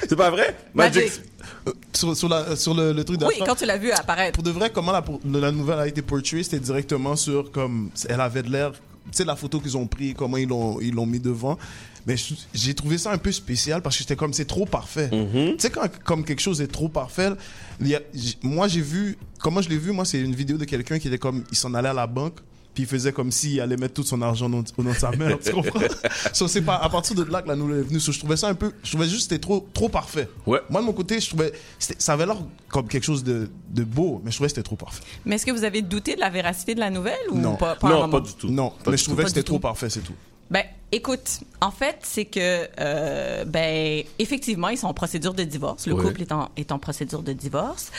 c'est 0.09 0.17
pas 0.17 0.31
vrai? 0.31 0.57
Magic. 0.75 1.13
Sur, 1.93 2.17
sur, 2.17 2.29
la- 2.29 2.55
sur 2.57 2.75
le, 2.75 2.93
le 2.93 3.05
truc 3.05 3.19
Oui, 3.23 3.27
d'Ashraf, 3.29 3.49
quand 3.49 3.55
tu 3.57 3.65
l'as 3.67 3.79
vu 3.79 3.91
apparaître. 3.91 4.33
Pour 4.33 4.43
de 4.43 4.51
vrai, 4.51 4.71
comment 4.73 4.93
la, 4.93 5.03
la 5.41 5.51
nouvelle 5.53 5.79
a 5.79 5.87
été 5.89 6.03
portrayée, 6.03 6.43
c'était 6.45 6.61
directement 6.61 7.17
sur 7.17 7.51
comme 7.51 7.91
elle 8.09 8.21
avait 8.21 8.43
de 8.43 8.51
l'air. 8.51 8.73
Tu 8.73 9.19
sais 9.19 9.25
la 9.25 9.37
photo 9.37 9.61
qu'ils 9.61 9.77
ont 9.77 9.87
pris, 9.87 10.15
comment 10.15 10.37
ils 10.37 10.49
l'ont 10.49 10.81
ils 10.81 10.93
l'ont 10.95 11.07
mis 11.07 11.21
devant. 11.21 11.57
Mais 12.07 12.15
j'ai 12.55 12.75
trouvé 12.75 12.99
ça 12.99 13.11
un 13.13 13.19
peu 13.19 13.33
spécial 13.33 13.83
parce 13.83 13.97
que 13.97 14.03
j'étais 14.03 14.15
comme 14.17 14.33
c'est 14.33 14.45
trop 14.45 14.67
parfait. 14.67 15.09
Tu 15.11 15.55
sais 15.59 15.71
quand 15.71 15.89
comme 16.05 16.25
quelque 16.25 16.41
chose 16.43 16.61
est 16.61 16.67
trop 16.69 16.89
parfait, 16.89 17.31
y 17.81 17.95
a- 17.95 18.01
moi 18.43 18.69
j'ai 18.69 18.81
vu 18.81 19.17
comment 19.41 19.61
je 19.63 19.69
l'ai 19.69 19.79
vu 19.79 19.91
moi 19.93 20.05
c'est 20.05 20.21
une 20.21 20.35
vidéo 20.35 20.57
de 20.59 20.65
quelqu'un 20.65 20.99
qui 20.99 21.09
était 21.09 21.19
comme 21.19 21.45
il 21.51 21.57
s'en 21.57 21.73
allait 21.75 21.89
à 21.89 21.93
la 21.95 22.07
banque 22.07 22.39
puis 22.77 22.83
il 22.83 22.87
faisait 22.87 23.11
comme 23.11 23.33
s'il 23.33 23.59
allait 23.63 23.79
mettre 23.79 23.95
tout 23.95 24.03
son 24.03 24.21
argent 24.21 24.45
au 24.45 24.49
nom, 24.51 24.63
au 24.77 24.83
nom 24.83 24.91
de 24.93 24.97
sa 24.97 25.11
mère. 25.13 25.39
tu 25.43 25.51
comprends? 25.51 25.81
So, 26.35 26.47
c'est 26.47 26.61
pas 26.61 26.77
à 26.77 26.91
partir 26.91 27.17
de 27.17 27.23
là 27.25 27.41
que 27.41 27.49
la 27.49 27.57
nouvelle 27.57 27.79
est 27.79 27.83
venue. 27.89 27.99
So, 28.01 28.13
je 28.13 28.19
trouvais 28.19 28.37
ça 28.37 28.49
un 28.49 28.55
peu. 28.55 28.71
Je 28.85 28.91
trouvais 28.91 29.07
juste 29.07 29.17
que 29.17 29.23
c'était 29.23 29.39
trop, 29.39 29.67
trop 29.73 29.89
parfait. 29.89 30.29
Ouais. 30.47 30.61
Moi, 30.69 30.83
de 30.83 30.87
mon 30.87 30.93
côté, 30.93 31.19
je 31.19 31.27
trouvais. 31.27 31.55
Ça 31.79 32.13
avait 32.13 32.27
l'air 32.27 32.37
comme 32.69 32.87
quelque 32.87 33.05
chose 33.05 33.25
de, 33.25 33.49
de 33.71 33.83
beau, 33.83 34.21
mais 34.23 34.31
je 34.31 34.37
trouvais 34.37 34.49
que 34.49 34.55
c'était 34.57 34.63
trop 34.63 34.77
parfait. 34.77 35.03
Mais 35.25 35.37
est-ce 35.37 35.47
que 35.47 35.53
vous 35.53 35.65
avez 35.65 35.81
douté 35.81 36.17
de 36.17 36.21
la 36.21 36.29
véracité 36.29 36.75
de 36.75 36.81
la 36.81 36.91
nouvelle 36.91 37.17
ou 37.31 37.39
Non. 37.39 37.57
pas, 37.57 37.79
non, 37.83 38.11
pas 38.11 38.21
du 38.21 38.35
tout. 38.35 38.51
Non, 38.51 38.75
mais 38.87 38.99
je 38.99 39.05
trouvais 39.05 39.23
que 39.23 39.31
c'était 39.31 39.43
trop 39.43 39.59
parfait, 39.59 39.89
c'est 39.89 40.01
tout. 40.03 40.13
Ben, 40.49 40.63
écoute, 40.93 41.41
en 41.61 41.73
fait, 41.73 41.99
c'est 42.03 42.25
que, 42.27 42.69
euh, 42.79 43.45
ben, 43.45 44.05
effectivement, 44.21 44.69
ils 44.69 44.79
sont 44.79 44.87
en 44.87 44.95
procédure 44.95 45.35
de 45.35 45.43
divorce. 45.43 45.87
Le 45.89 45.97
couple 45.97 46.23
est 46.23 46.31
en, 46.31 46.51
est 46.57 46.71
en 46.71 46.79
procédure 46.79 47.23
de 47.23 47.33
divorce. 47.33 47.91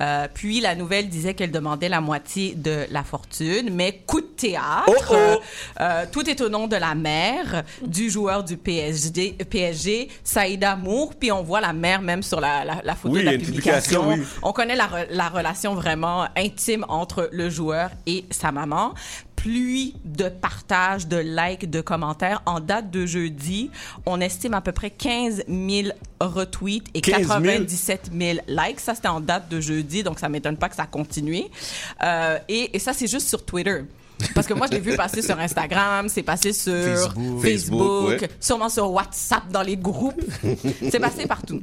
Euh, 0.00 0.26
puis, 0.34 0.60
la 0.60 0.74
nouvelle 0.74 1.08
disait 1.08 1.34
qu'elle 1.34 1.52
demandait 1.52 1.88
la 1.88 2.00
moitié 2.00 2.54
de 2.56 2.86
la 2.90 3.04
fortune, 3.04 3.70
mais 3.72 4.02
coup 4.04 4.20
de 4.20 4.26
théâtre. 4.26 4.84
Oh, 4.88 5.14
oh! 5.38 5.40
euh, 5.80 6.04
tout 6.10 6.28
est 6.28 6.40
au 6.40 6.48
nom 6.48 6.66
de 6.66 6.74
la 6.74 6.96
mère 6.96 7.62
du 7.86 8.10
joueur 8.10 8.42
du 8.42 8.56
PSG, 8.56 9.36
PSG 9.48 10.08
Saïda 10.24 10.74
Mour. 10.74 11.14
Puis, 11.14 11.30
on 11.30 11.44
voit 11.44 11.60
la 11.60 11.72
mère 11.72 12.02
même 12.02 12.24
sur 12.24 12.40
la, 12.40 12.64
la, 12.64 12.80
la 12.82 12.94
photo 12.96 13.14
Oui, 13.14 13.20
de 13.20 13.26
la 13.26 13.32
il 13.34 13.34
y 13.34 13.36
a 13.36 13.38
une 13.38 13.46
publication, 13.46 14.02
publication. 14.02 14.24
oui. 14.34 14.38
On 14.42 14.52
connaît 14.52 14.74
la, 14.76 14.86
re- 14.88 15.06
la 15.10 15.28
relation 15.28 15.76
vraiment 15.76 16.26
intime 16.36 16.84
entre 16.88 17.28
le 17.30 17.48
joueur 17.48 17.90
et 18.06 18.24
sa 18.30 18.50
maman. 18.50 18.92
Pluie 19.42 19.96
de 20.04 20.28
partages, 20.28 21.08
de 21.08 21.16
likes, 21.16 21.68
de 21.68 21.80
commentaires. 21.80 22.42
En 22.46 22.60
date 22.60 22.92
de 22.92 23.06
jeudi, 23.06 23.70
on 24.06 24.20
estime 24.20 24.54
à 24.54 24.60
peu 24.60 24.70
près 24.70 24.90
15 24.90 25.44
000 25.48 25.88
retweets 26.20 26.84
et 26.94 27.00
15 27.00 27.26
000? 27.26 27.28
97 27.40 28.10
000 28.16 28.38
likes. 28.46 28.78
Ça, 28.78 28.94
c'était 28.94 29.08
en 29.08 29.18
date 29.18 29.48
de 29.48 29.60
jeudi, 29.60 30.04
donc 30.04 30.20
ça 30.20 30.28
m'étonne 30.28 30.56
pas 30.56 30.68
que 30.68 30.76
ça 30.76 30.86
continue. 30.86 31.42
Euh, 32.04 32.38
et, 32.48 32.76
et 32.76 32.78
ça, 32.78 32.92
c'est 32.92 33.08
juste 33.08 33.26
sur 33.26 33.44
Twitter. 33.44 33.82
Parce 34.32 34.46
que 34.46 34.54
moi, 34.54 34.68
je 34.68 34.74
l'ai 34.74 34.80
vu 34.80 34.94
passer 34.94 35.22
sur 35.22 35.36
Instagram, 35.40 36.08
c'est 36.08 36.22
passé 36.22 36.52
sur 36.52 36.72
Facebook. 36.72 37.42
Facebook, 37.42 37.42
Facebook, 37.42 38.20
ouais. 38.20 38.30
sûrement 38.38 38.68
sur 38.68 38.92
WhatsApp 38.92 39.50
dans 39.50 39.62
les 39.62 39.76
groupes. 39.76 40.22
c'est 40.88 41.00
passé 41.00 41.26
partout. 41.26 41.62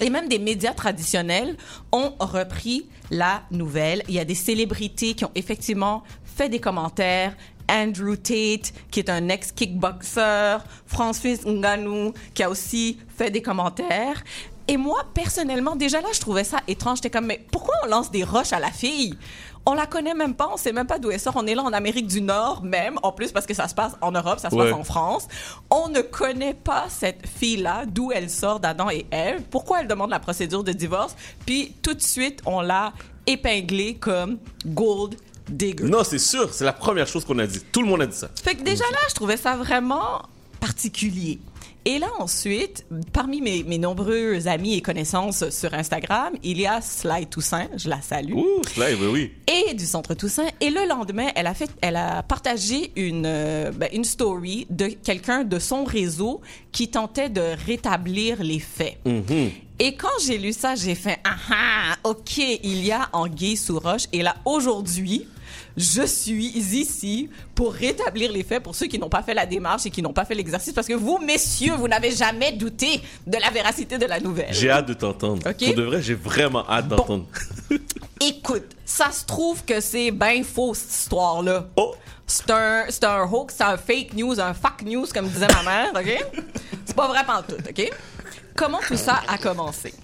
Et 0.00 0.10
même 0.10 0.28
des 0.28 0.38
médias 0.38 0.74
traditionnels 0.74 1.56
ont 1.90 2.12
repris 2.20 2.86
la 3.10 3.42
nouvelle. 3.50 4.02
Il 4.08 4.14
y 4.14 4.20
a 4.20 4.24
des 4.24 4.34
célébrités 4.34 5.14
qui 5.14 5.24
ont 5.24 5.30
effectivement 5.34 6.04
fait 6.38 6.48
des 6.48 6.60
commentaires. 6.60 7.34
Andrew 7.70 8.14
Tate, 8.16 8.72
qui 8.90 9.00
est 9.00 9.10
un 9.10 9.28
ex-kickboxer. 9.28 10.58
Francis 10.86 11.44
Ngannou, 11.44 12.14
qui 12.32 12.42
a 12.42 12.48
aussi 12.48 12.98
fait 13.14 13.30
des 13.30 13.42
commentaires. 13.42 14.22
Et 14.68 14.76
moi, 14.76 15.00
personnellement, 15.14 15.76
déjà 15.76 16.00
là, 16.00 16.08
je 16.12 16.20
trouvais 16.20 16.44
ça 16.44 16.58
étrange. 16.68 16.98
J'étais 16.98 17.10
comme, 17.10 17.26
mais 17.26 17.44
pourquoi 17.50 17.74
on 17.84 17.88
lance 17.88 18.10
des 18.10 18.22
roches 18.24 18.52
à 18.52 18.60
la 18.60 18.70
fille? 18.70 19.18
On 19.66 19.74
la 19.74 19.86
connaît 19.86 20.14
même 20.14 20.34
pas, 20.34 20.48
on 20.50 20.56
sait 20.56 20.72
même 20.72 20.86
pas 20.86 20.98
d'où 20.98 21.10
elle 21.10 21.20
sort. 21.20 21.34
On 21.36 21.46
est 21.46 21.54
là 21.54 21.62
en 21.62 21.72
Amérique 21.72 22.06
du 22.06 22.22
Nord, 22.22 22.62
même, 22.62 22.98
en 23.02 23.12
plus, 23.12 23.32
parce 23.32 23.44
que 23.44 23.52
ça 23.54 23.66
se 23.68 23.74
passe 23.74 23.92
en 24.00 24.12
Europe, 24.12 24.38
ça 24.38 24.48
se 24.50 24.54
Ouais. 24.54 24.70
passe 24.70 24.78
en 24.80 24.84
France. 24.84 25.28
On 25.70 25.88
ne 25.88 26.00
connaît 26.00 26.54
pas 26.54 26.86
cette 26.88 27.26
fille-là, 27.26 27.84
d'où 27.86 28.12
elle 28.12 28.30
sort 28.30 28.60
d'Adam 28.60 28.88
et 28.90 29.06
Ève. 29.10 29.42
Pourquoi 29.50 29.80
elle 29.80 29.88
demande 29.88 30.10
la 30.10 30.20
procédure 30.20 30.64
de 30.64 30.72
divorce? 30.72 31.16
Puis 31.44 31.74
tout 31.82 31.92
de 31.94 32.00
suite, 32.02 32.40
on 32.46 32.60
l'a 32.62 32.92
épinglée 33.26 33.94
comme 33.96 34.38
gold 34.66 35.16
digger. 35.48 35.84
Non, 35.84 36.04
c'est 36.04 36.18
sûr, 36.18 36.52
c'est 36.52 36.64
la 36.64 36.72
première 36.72 37.06
chose 37.06 37.24
qu'on 37.24 37.38
a 37.38 37.46
dit. 37.46 37.60
Tout 37.72 37.82
le 37.82 37.88
monde 37.88 38.02
a 38.02 38.06
dit 38.06 38.16
ça. 38.16 38.30
Fait 38.42 38.54
que 38.54 38.62
déjà 38.62 38.84
là, 38.84 38.98
je 39.08 39.14
trouvais 39.14 39.36
ça 39.36 39.56
vraiment 39.56 40.22
particulier. 40.60 41.38
Et 41.84 41.98
là, 41.98 42.08
ensuite, 42.18 42.84
parmi 43.14 43.40
mes, 43.40 43.62
mes 43.62 43.78
nombreux 43.78 44.46
amis 44.46 44.74
et 44.74 44.82
connaissances 44.82 45.48
sur 45.48 45.72
Instagram, 45.72 46.34
il 46.42 46.60
y 46.60 46.66
a 46.66 46.82
Sly 46.82 47.26
Toussaint, 47.28 47.68
je 47.78 47.88
la 47.88 48.02
salue. 48.02 48.34
Ouh, 48.34 48.60
cela, 48.74 48.88
oui, 48.90 49.06
oui. 49.10 49.32
Et 49.46 49.72
du 49.72 49.86
Centre 49.86 50.12
Toussaint. 50.12 50.48
Et 50.60 50.68
le 50.68 50.86
lendemain, 50.86 51.28
elle 51.34 51.46
a 51.46 51.54
fait, 51.54 51.70
elle 51.80 51.96
a 51.96 52.22
partagé 52.22 52.92
une, 52.94 53.24
euh, 53.24 53.70
ben, 53.72 53.88
une 53.94 54.04
story 54.04 54.66
de 54.68 54.88
quelqu'un 54.88 55.44
de 55.44 55.58
son 55.58 55.84
réseau 55.84 56.42
qui 56.72 56.88
tentait 56.88 57.30
de 57.30 57.54
rétablir 57.64 58.42
les 58.42 58.60
faits. 58.60 58.98
Mhm. 59.06 59.50
Et 59.78 59.94
quand 59.94 60.08
j'ai 60.26 60.36
lu 60.36 60.52
ça, 60.52 60.74
j'ai 60.74 60.94
fait 60.94 61.18
ah 61.24 61.36
ah, 61.50 61.96
ok, 62.04 62.36
il 62.36 62.84
y 62.84 62.92
a 62.92 63.08
anguille 63.12 63.56
sous 63.56 63.78
roche. 63.78 64.04
Et 64.12 64.22
là, 64.22 64.34
aujourd'hui, 64.44 65.26
je 65.78 66.02
suis 66.02 66.46
ici 66.58 67.30
pour 67.54 67.72
rétablir 67.72 68.32
les 68.32 68.42
faits 68.42 68.62
pour 68.62 68.74
ceux 68.74 68.86
qui 68.86 68.98
n'ont 68.98 69.08
pas 69.08 69.22
fait 69.22 69.32
la 69.34 69.46
démarche 69.46 69.86
et 69.86 69.90
qui 69.90 70.02
n'ont 70.02 70.12
pas 70.12 70.24
fait 70.24 70.34
l'exercice. 70.34 70.72
Parce 70.72 70.88
que 70.88 70.94
vous, 70.94 71.18
messieurs, 71.18 71.74
vous 71.74 71.86
n'avez 71.86 72.10
jamais 72.10 72.52
douté 72.52 73.00
de 73.26 73.38
la 73.38 73.50
véracité 73.50 73.96
de 73.96 74.06
la 74.06 74.18
nouvelle. 74.18 74.52
J'ai 74.52 74.70
hâte 74.70 74.86
de 74.86 74.94
t'entendre. 74.94 75.48
Ok? 75.48 75.64
Pour 75.66 75.74
de 75.74 75.82
vrai, 75.82 76.02
j'ai 76.02 76.14
vraiment 76.14 76.68
hâte 76.68 76.88
d'entendre. 76.88 77.26
Écoute, 78.20 78.66
ça 78.84 79.12
se 79.12 79.24
trouve 79.24 79.64
que 79.64 79.80
c'est 79.80 80.10
bien 80.10 80.42
faux, 80.42 80.74
cette 80.74 80.90
histoire-là. 80.90 81.68
Oh! 81.76 81.94
C'est 82.26 82.50
un, 82.50 82.84
c'est 82.90 83.04
un 83.04 83.22
hoax, 83.22 83.54
c'est 83.56 83.64
un 83.64 83.78
fake 83.78 84.12
news, 84.14 84.38
un 84.38 84.52
fuck 84.52 84.82
news, 84.82 85.06
comme 85.14 85.28
disait 85.28 85.46
ma 85.46 85.62
mère, 85.62 85.92
OK? 85.94 86.42
C'est 86.84 86.94
pas 86.94 87.08
vrai 87.08 87.20
tout, 87.48 87.54
OK? 87.54 87.90
Comment 88.54 88.80
tout 88.86 88.96
ça 88.96 89.22
a 89.26 89.38
commencé? 89.38 89.94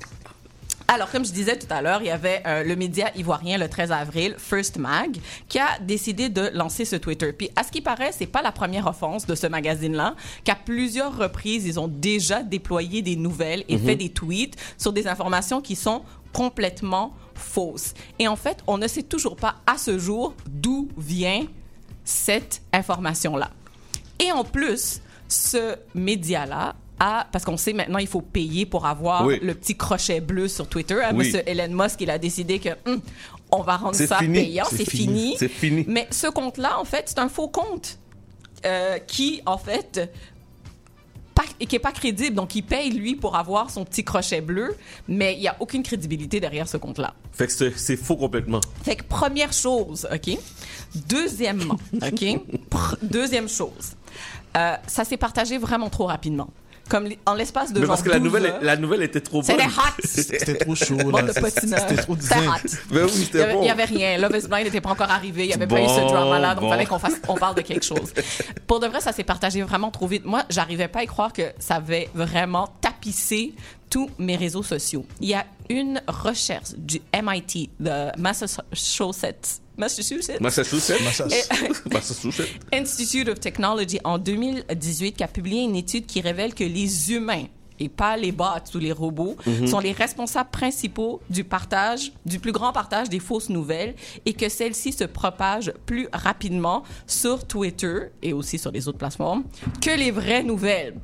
Alors, 0.86 1.10
comme 1.10 1.24
je 1.24 1.32
disais 1.32 1.56
tout 1.58 1.66
à 1.70 1.80
l'heure, 1.80 2.00
il 2.02 2.08
y 2.08 2.10
avait 2.10 2.42
euh, 2.46 2.62
le 2.62 2.76
média 2.76 3.10
ivoirien 3.16 3.56
le 3.56 3.68
13 3.68 3.90
avril, 3.90 4.34
First 4.38 4.76
Mag, 4.76 5.16
qui 5.48 5.58
a 5.58 5.78
décidé 5.80 6.28
de 6.28 6.50
lancer 6.52 6.84
ce 6.84 6.96
Twitter. 6.96 7.32
Puis, 7.32 7.48
à 7.56 7.62
ce 7.64 7.72
qui 7.72 7.80
paraît, 7.80 8.12
c'est 8.12 8.26
pas 8.26 8.42
la 8.42 8.52
première 8.52 8.86
offense 8.86 9.24
de 9.26 9.34
ce 9.34 9.46
magazine-là, 9.46 10.14
qu'à 10.44 10.54
plusieurs 10.54 11.16
reprises, 11.16 11.64
ils 11.64 11.80
ont 11.80 11.88
déjà 11.88 12.42
déployé 12.42 13.00
des 13.00 13.16
nouvelles 13.16 13.64
et 13.68 13.76
Mhm. 13.78 13.84
fait 13.86 13.96
des 13.96 14.10
tweets 14.10 14.56
sur 14.76 14.92
des 14.92 15.06
informations 15.08 15.62
qui 15.62 15.74
sont 15.74 16.02
complètement 16.34 17.14
fausses. 17.34 17.94
Et 18.18 18.28
en 18.28 18.36
fait, 18.36 18.58
on 18.66 18.76
ne 18.76 18.86
sait 18.86 19.02
toujours 19.04 19.36
pas 19.36 19.56
à 19.66 19.78
ce 19.78 19.98
jour 19.98 20.34
d'où 20.46 20.88
vient 20.98 21.46
cette 22.04 22.60
information-là. 22.74 23.50
Et 24.20 24.30
en 24.32 24.44
plus, 24.44 25.00
ce 25.28 25.76
média-là 25.94 26.74
parce 26.98 27.44
qu'on 27.44 27.56
sait 27.56 27.72
maintenant, 27.72 27.98
il 27.98 28.06
faut 28.06 28.20
payer 28.22 28.66
pour 28.66 28.86
avoir 28.86 29.26
Oui. 29.26 29.38
le 29.42 29.54
petit 29.54 29.76
crochet 29.76 30.20
bleu 30.20 30.48
sur 30.48 30.68
Twitter. 30.68 30.94
Hein, 31.02 31.10
Oui. 31.12 31.26
Monsieur 31.26 31.42
Elon 31.48 31.74
Musk, 31.74 32.00
il 32.00 32.10
a 32.10 32.18
décidé 32.18 32.58
que 32.58 32.70
hum, 32.86 33.00
on 33.50 33.62
va 33.62 33.76
rendre 33.76 33.94
ça 33.96 34.18
fini. 34.18 34.34
payant, 34.38 34.64
C'est 34.70 34.88
fini. 34.88 35.36
fini. 35.36 35.48
Fini. 35.48 35.84
Mais 35.88 36.06
ce 36.10 36.26
compte-là, 36.28 36.78
en 36.78 36.84
fait, 36.84 37.04
c'est 37.06 37.18
un 37.18 37.28
faux 37.28 37.48
compte 37.48 37.98
euh, 38.64 38.98
qui, 38.98 39.42
en 39.46 39.58
fait, 39.58 40.10
et 41.60 41.66
qui 41.66 41.76
est 41.76 41.80
pas 41.80 41.92
crédible. 41.92 42.34
Donc, 42.34 42.54
il 42.54 42.62
paye, 42.62 42.90
lui, 42.90 43.14
pour 43.16 43.36
avoir 43.36 43.70
son 43.70 43.84
petit 43.84 44.02
crochet 44.02 44.40
bleu, 44.40 44.76
mais 45.06 45.34
il 45.34 45.40
y 45.42 45.48
a 45.48 45.56
aucune 45.60 45.82
crédibilité 45.82 46.40
derrière 46.40 46.66
ce 46.66 46.76
compte-là. 46.78 47.14
Fait 47.32 47.46
que 47.46 47.52
c'est 47.52 47.76
c'est 47.78 47.96
faux 47.96 48.16
complètement. 48.16 48.60
Fait 48.82 48.96
que 48.96 49.04
première 49.04 49.52
chose, 49.52 50.08
OK? 50.12 50.36
Deuxièmement, 51.08 51.74
OK? 51.94 52.22
Pr- 52.70 52.96
deuxième 53.02 53.48
chose, 53.48 53.92
euh, 54.56 54.74
ça 54.86 55.04
s'est 55.04 55.16
partagé 55.16 55.58
vraiment 55.58 55.90
trop 55.90 56.06
rapidement. 56.06 56.48
Comme 56.88 57.08
en 57.26 57.34
l'espace 57.34 57.72
de 57.72 57.80
Mais 57.80 57.86
genre 57.86 57.94
parce 57.96 58.02
que 58.02 58.10
la 58.10 58.18
12 58.18 58.24
nouvelle, 58.24 58.46
heures. 58.46 58.58
la 58.62 58.76
nouvelle 58.76 59.02
était 59.02 59.20
trop 59.20 59.42
bonne. 59.42 59.56
C'était 59.56 59.64
hot. 59.64 59.94
C'était 60.04 60.54
trop 60.56 60.74
chaud. 60.74 60.96
Là. 61.10 61.24
C'était 61.32 61.96
trop 61.96 62.16
C'était 62.20 62.36
hot. 62.46 62.78
Ben 62.90 63.04
oui, 63.04 63.10
Il 63.14 63.20
y, 63.20 63.24
c'était 63.24 63.42
avait, 63.42 63.52
bon. 63.54 63.62
il 63.62 63.66
y 63.66 63.70
avait 63.70 63.84
rien. 63.84 64.18
Love 64.18 64.36
is 64.36 64.48
Blind 64.48 64.64
n'était 64.64 64.80
pas 64.80 64.90
encore 64.90 65.10
arrivé. 65.10 65.44
Il 65.44 65.50
y 65.50 65.54
avait 65.54 65.66
pas 65.66 65.80
eu 65.80 65.88
ce 65.88 66.00
Bon, 66.00 66.06
drama-là. 66.08 66.54
Donc, 66.54 66.60
bon. 66.62 66.68
il 66.68 66.70
fallait 66.72 66.86
qu'on 66.86 66.98
fasse, 66.98 67.14
on 67.28 67.34
parle 67.36 67.54
de 67.54 67.62
quelque 67.62 67.84
chose. 67.84 68.12
Pour 68.66 68.80
de 68.80 68.86
vrai, 68.86 69.00
ça 69.00 69.12
s'est 69.12 69.24
partagé 69.24 69.62
vraiment 69.62 69.90
trop 69.90 70.06
vite. 70.06 70.24
Moi, 70.24 70.42
j'arrivais 70.50 70.88
pas 70.88 71.00
à 71.00 71.02
y 71.04 71.06
croire 71.06 71.32
que 71.32 71.52
ça 71.58 71.76
avait 71.76 72.10
vraiment 72.14 72.68
tapissé 72.80 73.54
tous 73.90 74.10
mes 74.18 74.36
réseaux 74.36 74.62
sociaux. 74.62 75.06
Il 75.20 75.28
y 75.28 75.34
a 75.34 75.46
une 75.70 76.02
recherche 76.06 76.70
du 76.76 77.00
MIT, 77.14 77.70
de 77.80 78.10
Massachusetts, 78.20 79.60
Massachusetts, 79.76 80.40
Massachusetts. 80.40 81.00
Et- 81.88 81.88
Massachusetts. 81.92 82.48
Institute 82.72 83.28
of 83.28 83.40
Technology 83.40 83.98
en 84.04 84.18
2018 84.18 85.12
qui 85.16 85.24
a 85.24 85.28
publié 85.28 85.62
une 85.62 85.76
étude 85.76 86.06
qui 86.06 86.20
révèle 86.20 86.54
que 86.54 86.64
les 86.64 87.12
humains 87.12 87.44
et 87.80 87.88
pas 87.88 88.16
les 88.16 88.30
bots 88.30 88.44
ou 88.74 88.78
les 88.78 88.92
robots 88.92 89.36
Mhm. 89.46 89.66
sont 89.66 89.80
les 89.80 89.90
responsables 89.90 90.50
principaux 90.50 91.20
du 91.28 91.42
partage, 91.42 92.12
du 92.24 92.38
plus 92.38 92.52
grand 92.52 92.72
partage 92.72 93.08
des 93.08 93.18
fausses 93.18 93.48
nouvelles 93.48 93.96
et 94.24 94.32
que 94.32 94.48
celles-ci 94.48 94.92
se 94.92 95.02
propagent 95.04 95.72
plus 95.84 96.06
rapidement 96.12 96.84
sur 97.08 97.44
Twitter 97.44 98.10
et 98.22 98.32
aussi 98.32 98.58
sur 98.58 98.70
les 98.70 98.86
autres 98.86 98.98
plateformes 98.98 99.42
que 99.80 99.90
les 99.90 100.12
vraies 100.12 100.44
nouvelles. 100.44 100.94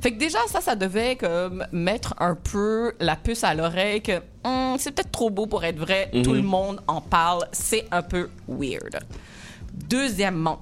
Fait 0.00 0.12
que 0.12 0.18
déjà, 0.18 0.38
ça, 0.48 0.60
ça 0.60 0.76
devait 0.76 1.16
comme 1.16 1.66
mettre 1.72 2.14
un 2.18 2.34
peu 2.34 2.92
la 3.00 3.16
puce 3.16 3.44
à 3.44 3.54
l'oreille 3.54 4.02
que 4.02 4.20
Hum, 4.46 4.76
c'est 4.78 4.92
peut-être 4.92 5.10
trop 5.10 5.28
beau 5.28 5.46
pour 5.46 5.64
être 5.64 5.78
vrai. 5.78 6.08
Mhm. 6.14 6.22
Tout 6.22 6.32
le 6.32 6.42
monde 6.42 6.80
en 6.86 7.00
parle. 7.00 7.46
C'est 7.50 7.86
un 7.90 8.02
peu 8.02 8.30
weird. 8.46 9.00
Deuxièmement, 9.72 10.60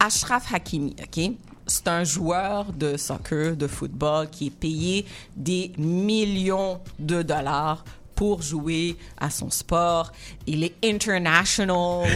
Ashraf 0.00 0.52
Hakimi, 0.52 0.96
OK? 1.00 1.30
C'est 1.68 1.86
un 1.86 2.02
joueur 2.02 2.72
de 2.72 2.96
soccer, 2.96 3.54
de 3.54 3.66
football 3.68 4.28
qui 4.30 4.46
est 4.46 4.50
payé 4.50 5.06
des 5.36 5.70
millions 5.78 6.80
de 6.98 7.22
dollars 7.22 7.84
pour 8.16 8.42
jouer 8.42 8.96
à 9.18 9.30
son 9.30 9.50
sport. 9.50 10.10
Il 10.46 10.64
est 10.64 10.74
international. 10.82 12.08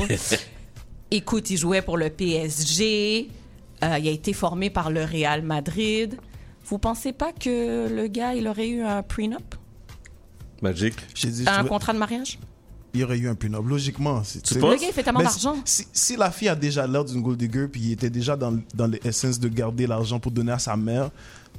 Écoute, 1.12 1.50
il 1.50 1.58
jouait 1.58 1.82
pour 1.82 1.96
le 1.96 2.10
PSG. 2.10 3.28
Euh, 3.84 3.98
il 3.98 4.08
a 4.08 4.10
été 4.12 4.32
formé 4.32 4.70
par 4.70 4.90
le 4.90 5.04
Real 5.04 5.42
Madrid. 5.42 6.16
Vous 6.66 6.78
pensez 6.78 7.12
pas 7.12 7.32
que 7.32 7.88
le 7.92 8.06
gars, 8.06 8.34
il 8.34 8.46
aurait 8.46 8.68
eu 8.68 8.82
un 8.82 9.02
prenup? 9.02 9.54
Magic. 10.62 10.94
J'ai 11.14 11.28
dit, 11.28 11.44
Un 11.46 11.64
contrat 11.64 11.92
de 11.92 11.98
mariage? 11.98 12.38
il 12.94 13.00
y 13.00 13.04
aurait 13.04 13.18
eu 13.18 13.28
un 13.28 13.34
prenup. 13.34 13.66
Logiquement. 13.66 14.22
c'est- 14.22 14.42
Tu 14.42 14.54
c'est- 14.54 14.60
penses? 14.60 14.70
Le 14.74 14.76
gars, 14.80 14.86
il 14.88 14.92
fait 14.92 15.02
tellement 15.02 15.18
Mais 15.20 15.24
d'argent. 15.24 15.56
Si, 15.64 15.86
si 15.92 16.14
la 16.16 16.30
fille 16.30 16.48
a 16.48 16.54
déjà 16.54 16.86
l'air 16.86 17.04
d'une 17.04 17.22
gold 17.22 17.38
digger, 17.38 17.66
puis 17.66 17.80
il 17.80 17.92
était 17.92 18.10
déjà 18.10 18.36
dans, 18.36 18.56
dans 18.74 18.86
l'essence 18.86 19.40
de 19.40 19.48
garder 19.48 19.86
l'argent 19.86 20.20
pour 20.20 20.30
donner 20.30 20.52
à 20.52 20.58
sa 20.58 20.76
mère, 20.76 21.10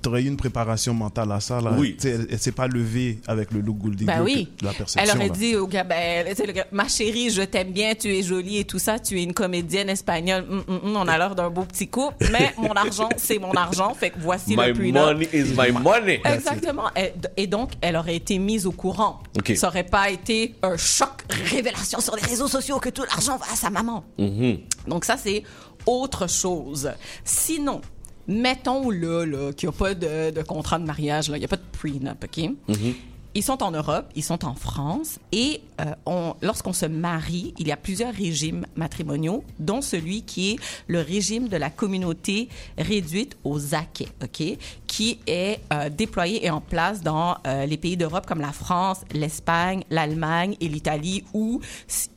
t'aurais 0.01 0.23
eu 0.23 0.27
une 0.27 0.37
préparation 0.37 0.93
mentale 0.93 1.31
à 1.31 1.39
ça. 1.39 1.61
Là. 1.61 1.71
Oui. 1.77 1.97
Elle, 2.03 2.27
elle 2.29 2.39
s'est 2.39 2.51
pas 2.51 2.67
levée 2.67 3.19
avec 3.27 3.51
le 3.51 3.61
look 3.61 3.77
gold 3.77 3.95
digger. 3.95 4.05
Ben 4.11 4.21
oui. 4.21 4.49
que- 4.59 4.65
la 4.65 4.73
perception. 4.73 5.01
Elle 5.01 5.17
aurait 5.17 5.29
là. 5.29 5.33
dit 5.33 5.55
au 5.55 5.67
gars, 5.67 5.83
ben, 5.83 6.25
le 6.45 6.51
gars, 6.51 6.67
ma 6.71 6.87
chérie, 6.87 7.29
je 7.29 7.41
t'aime 7.43 7.71
bien, 7.71 7.93
tu 7.95 8.13
es 8.13 8.21
jolie 8.23 8.57
et 8.59 8.65
tout 8.65 8.79
ça, 8.79 8.99
tu 8.99 9.19
es 9.19 9.23
une 9.23 9.33
comédienne 9.33 9.89
espagnole. 9.89 10.45
Hum, 10.49 10.63
hum, 10.67 10.79
hum, 10.83 10.95
on 10.97 11.07
a 11.07 11.17
l'air 11.17 11.35
d'un 11.35 11.49
beau 11.49 11.63
petit 11.63 11.87
couple, 11.87 12.27
mais 12.31 12.53
mon 12.57 12.73
argent, 12.73 13.09
c'est 13.17 13.39
mon 13.39 13.51
argent. 13.53 13.93
Fait 13.93 14.09
que 14.09 14.19
voici 14.19 14.57
My 14.57 14.67
le 14.67 14.73
prenup. 14.73 14.93
money 14.95 15.29
is 15.33 15.53
my 15.57 15.71
money. 15.71 16.21
Exactement. 16.25 16.89
Et, 17.37 17.47
donc, 17.47 17.71
elle 17.81 17.95
aurait 17.95 18.15
été 18.15 18.39
mise 18.39 18.65
au 18.65 18.71
courant. 18.71 19.21
Ok. 19.37 19.53
Ça 19.55 19.67
aurait 19.67 19.83
pas 19.83 20.09
été 20.09 20.55
un 20.63 20.75
choc 20.77 21.23
révélation 21.49 21.99
sur 22.01 22.15
les 22.15 22.23
réseaux 22.23 22.47
sociaux 22.47 22.79
que 22.79 22.89
tout 22.89 23.03
l'argent 23.03 23.37
va 23.37 23.45
à 23.51 23.55
sa 23.55 23.69
maman. 23.69 24.03
Mhm. 24.17 24.57
Donc 24.87 25.05
ça, 25.05 25.15
c'est 25.17 25.43
autre 25.85 26.27
chose. 26.29 26.91
Sinon, 27.23 27.81
mettons 28.27 28.89
là, 28.89 29.51
qu'il 29.53 29.69
n'y 29.69 29.75
a 29.75 29.77
pas 29.77 29.93
de, 29.93 30.41
contrat 30.43 30.79
de 30.79 30.85
mariage, 30.85 31.27
il 31.27 31.39
n'y 31.39 31.45
a 31.45 31.47
pas 31.47 31.57
de 31.57 31.61
prenup, 31.71 32.23
OK? 32.23 32.49
Mhm. 32.67 32.93
Ils 33.35 33.41
sont 33.43 33.63
en 33.63 33.71
Europe, 33.71 34.11
ils 34.15 34.23
sont 34.23 34.45
en 34.45 34.53
France, 34.53 35.17
et 35.31 35.61
euh, 35.81 35.85
on- 36.05 36.35
lorsqu'on 36.43 36.71
se 36.73 36.85
marie, 36.85 37.53
il 37.57 37.67
y 37.67 37.71
a 37.71 37.77
plusieurs 37.77 38.13
régimes 38.13 38.67
matrimoniaux, 38.75 39.43
dont 39.57 39.81
celui 39.81 40.21
qui 40.21 40.51
est 40.51 40.55
le 40.87 41.01
régime 41.01 41.47
de 41.47 41.57
la 41.57 41.71
communauté 41.71 42.47
réduite 42.77 43.35
aux 43.43 43.73
acquets, 43.73 44.09
ok, 44.23 44.43
qui 44.85 45.19
est 45.25 45.59
euh, 45.73 45.89
déployé 45.89 46.45
et 46.45 46.51
en 46.51 46.61
place 46.61 47.01
dans 47.01 47.37
euh, 47.47 47.65
les 47.65 47.77
pays 47.77 47.97
d'Europe 47.97 48.27
comme 48.27 48.39
la 48.41 48.51
France, 48.51 48.99
l'Espagne, 49.13 49.83
l'Allemagne 49.89 50.55
et 50.61 50.67
l'Italie, 50.67 51.23
où 51.33 51.59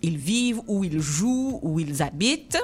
ils 0.03 0.19
vivent, 0.19 0.61
où 0.67 0.85
ils 0.85 1.01
jouent, 1.01 1.61
où 1.63 1.81
ils 1.81 2.03
habitent, 2.03 2.59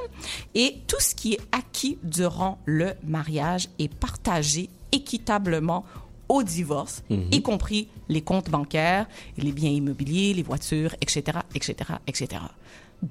et 0.54 0.76
tout 0.86 1.00
ce 1.00 1.14
qui 1.14 1.32
est 1.34 1.40
acquis 1.52 1.96
durant 2.02 2.58
le 2.66 2.92
mariage 3.02 3.68
est 3.78 3.92
partagé 3.92 4.68
équitablement 4.94 5.86
au 6.32 6.42
divorce, 6.42 7.02
Mhm. 7.10 7.28
y 7.30 7.42
compris 7.42 7.88
les 8.08 8.22
comptes 8.22 8.48
bancaires, 8.50 9.06
les 9.36 9.52
biens 9.52 9.70
immobiliers, 9.70 10.32
les 10.34 10.42
voitures, 10.42 10.94
etc., 11.00 11.38
etc., 11.54 11.74
etc. 12.06 12.28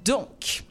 Donc, 0.04 0.64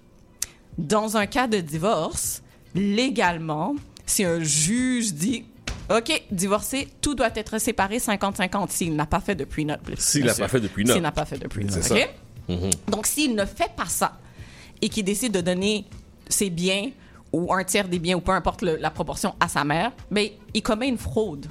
dans 0.77 1.15
un 1.17 1.25
cas 1.27 1.47
de 1.47 1.59
divorce, 1.59 2.41
légalement, 2.75 3.75
si 4.05 4.23
un 4.23 4.39
juge 4.41 5.13
dit 5.13 5.45
OK, 5.89 6.23
divorcé, 6.31 6.87
tout 7.01 7.15
doit 7.15 7.31
être 7.35 7.57
séparé 7.59 7.99
50-50 7.99 8.71
s'il 8.71 8.95
n'a 8.95 9.05
pas 9.05 9.19
fait 9.19 9.35
de 9.35 9.43
prenup. 9.43 9.79
S'il 9.97 10.23
n'a 10.25 10.33
pas 10.33 10.47
fait 10.47 10.59
de 10.61 10.67
prenup. 10.69 10.91
S'il 10.93 11.01
n'a 11.01 11.11
pas 11.11 11.25
fait 11.25 11.37
de 11.37 11.47
prenup. 11.47 11.69
C'est 11.71 11.91
OK? 11.91 12.09
ça. 12.47 12.53
Mhm. 12.53 12.69
Donc, 12.87 13.05
s'il 13.07 13.35
ne 13.35 13.45
fait 13.45 13.71
pas 13.75 13.87
ça 13.87 14.17
et 14.81 14.87
qu'il 14.89 15.03
décide 15.03 15.33
de 15.33 15.41
donner 15.41 15.85
ses 16.29 16.49
biens 16.49 16.91
ou 17.33 17.53
un 17.53 17.63
tiers 17.65 17.87
des 17.89 17.99
biens 17.99 18.15
ou 18.17 18.21
peu 18.21 18.31
importe 18.31 18.61
le- 18.61 18.77
la 18.77 18.89
proportion 18.89 19.35
à 19.39 19.47
sa 19.49 19.63
mère, 19.65 19.91
ben, 20.09 20.29
il 20.53 20.61
commet 20.61 20.87
une 20.87 20.97
fraude. 20.97 21.47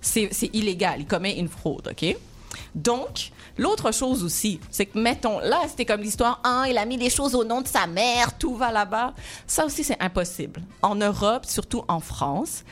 C'est 0.00 0.50
illégal. 0.52 1.00
Il 1.00 1.06
commet 1.06 1.38
une 1.38 1.48
fraude, 1.48 1.88
OK? 1.90 2.16
Donc, 2.74 3.30
l'autre 3.58 3.92
chose 3.92 4.22
aussi, 4.22 4.60
c'est 4.70 4.86
que, 4.86 4.98
mettons, 4.98 5.40
là, 5.40 5.62
c'était 5.68 5.84
comme 5.84 6.00
l'histoire, 6.00 6.40
ah, 6.44 6.64
il 6.68 6.78
a 6.78 6.84
mis 6.84 6.96
les 6.96 7.10
choses 7.10 7.34
au 7.34 7.44
nom 7.44 7.60
de 7.60 7.68
sa 7.68 7.86
mère, 7.86 8.36
tout 8.38 8.54
va 8.54 8.72
là-bas. 8.72 9.14
Ça 9.46 9.64
aussi, 9.66 9.84
c'est 9.84 10.00
impossible. 10.00 10.62
En 10.82 10.94
Europe, 10.94 11.44
surtout 11.46 11.82
en 11.88 12.00
France, 12.00 12.64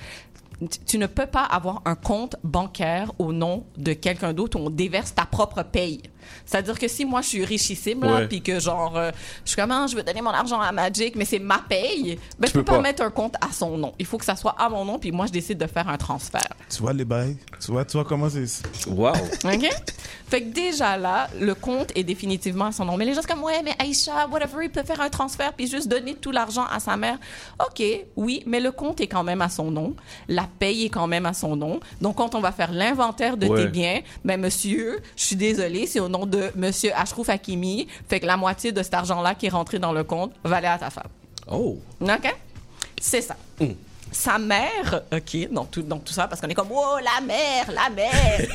tu 0.86 0.98
ne 0.98 1.06
peux 1.06 1.26
pas 1.26 1.44
avoir 1.44 1.82
un 1.84 1.94
compte 1.94 2.36
bancaire 2.44 3.12
au 3.18 3.32
nom 3.32 3.64
de 3.76 3.92
quelqu'un 3.92 4.32
d'autre 4.32 4.58
où 4.58 4.66
on 4.66 4.70
déverse 4.70 5.14
ta 5.14 5.26
propre 5.26 5.62
paye. 5.62 6.02
C'est-à-dire 6.46 6.78
que 6.78 6.88
si 6.88 7.04
moi 7.04 7.20
je 7.22 7.28
suis 7.28 7.44
richissime 7.44 8.02
là, 8.04 8.26
puis 8.26 8.42
que 8.42 8.58
genre 8.60 8.96
euh, 8.96 9.10
je 9.44 9.50
suis 9.50 9.56
comme 9.60 9.70
Ah, 9.70 9.86
je 9.88 9.96
veux 9.96 10.02
donner 10.02 10.22
mon 10.22 10.30
argent 10.30 10.60
à 10.60 10.72
Magic, 10.72 11.16
mais 11.16 11.24
c'est 11.24 11.38
ma 11.38 11.58
paye, 11.58 12.18
ben 12.38 12.46
je 12.46 12.52
peux 12.52 12.58
peux 12.60 12.64
pas, 12.64 12.72
pas. 12.76 12.80
mettre 12.82 13.02
un 13.02 13.10
compte 13.10 13.34
à 13.40 13.52
son 13.52 13.76
nom. 13.78 13.92
Il 13.98 14.06
faut 14.06 14.18
que 14.18 14.24
ça 14.24 14.36
soit 14.36 14.54
à 14.58 14.68
mon 14.68 14.84
nom, 14.84 14.98
puis 14.98 15.12
moi 15.12 15.26
je 15.26 15.32
décide 15.32 15.58
de 15.58 15.66
faire 15.66 15.88
un 15.88 15.96
transfert. 15.96 16.48
Tu 16.70 16.80
vois 16.80 16.92
les 16.92 17.04
bails? 17.04 17.36
Tu 17.64 17.70
vois, 17.72 17.84
tu 17.84 17.96
vois 17.96 18.04
comment 18.04 18.28
c'est. 18.28 18.44
Wow. 18.88 19.12
OK? 19.44 19.70
Fait 20.26 20.42
que 20.42 20.52
déjà 20.52 20.96
là, 20.96 21.28
le 21.38 21.54
compte 21.54 21.92
est 21.94 22.02
définitivement 22.02 22.66
à 22.66 22.72
son 22.72 22.84
nom. 22.86 22.96
Mais 22.96 23.04
les 23.04 23.14
gens 23.14 23.20
sont 23.22 23.28
comme, 23.28 23.44
ouais, 23.44 23.62
mais 23.62 23.74
Aïcha, 23.78 24.26
whatever, 24.28 24.64
il 24.64 24.70
peut 24.70 24.82
faire 24.82 25.00
un 25.00 25.10
transfert 25.10 25.52
puis 25.52 25.66
juste 25.68 25.86
donner 25.88 26.14
tout 26.14 26.30
l'argent 26.30 26.64
à 26.72 26.80
sa 26.80 26.96
mère. 26.96 27.18
OK, 27.60 27.82
oui, 28.16 28.42
mais 28.46 28.58
le 28.60 28.72
compte 28.72 29.00
est 29.00 29.06
quand 29.06 29.22
même 29.22 29.42
à 29.42 29.48
son 29.48 29.70
nom. 29.70 29.94
La 30.28 30.48
paye 30.58 30.86
est 30.86 30.88
quand 30.88 31.06
même 31.06 31.26
à 31.26 31.34
son 31.34 31.56
nom. 31.56 31.78
Donc, 32.00 32.16
quand 32.16 32.34
on 32.34 32.40
va 32.40 32.52
faire 32.52 32.72
l'inventaire 32.72 33.36
de 33.36 33.46
Ouais. 33.46 33.64
tes 33.64 33.68
biens, 33.68 34.00
ben, 34.24 34.40
monsieur, 34.40 35.00
je 35.16 35.22
suis 35.24 35.36
désolée, 35.36 35.86
c'est 35.86 36.00
au 36.00 36.08
nom 36.08 36.13
de 36.18 36.50
monsieur 36.54 36.92
Ashrouf 36.94 37.28
Hakimi. 37.28 37.88
Fait 38.08 38.20
que 38.20 38.26
la 38.26 38.36
moitié 38.36 38.72
de 38.72 38.82
cet 38.82 38.94
argent-là 38.94 39.34
qui 39.34 39.46
est 39.46 39.50
rentré 39.50 39.78
dans 39.78 39.92
le 39.92 40.04
compte 40.04 40.32
va 40.44 40.56
aller 40.56 40.66
à 40.66 40.78
ta 40.78 40.90
femme. 40.90 41.08
Oh. 41.50 41.78
OK? 42.00 42.34
C'est 43.00 43.20
ça. 43.20 43.36
Mm. 43.60 43.66
Sa 44.12 44.38
mère, 44.38 45.02
OK, 45.12 45.48
dans 45.50 45.64
tout, 45.64 45.82
dans 45.82 45.98
tout 45.98 46.12
ça, 46.12 46.28
parce 46.28 46.40
qu'on 46.40 46.48
est 46.48 46.54
comme, 46.54 46.70
oh, 46.70 46.96
la 47.02 47.20
mère, 47.20 47.70
la 47.72 47.90
mère. 47.90 48.48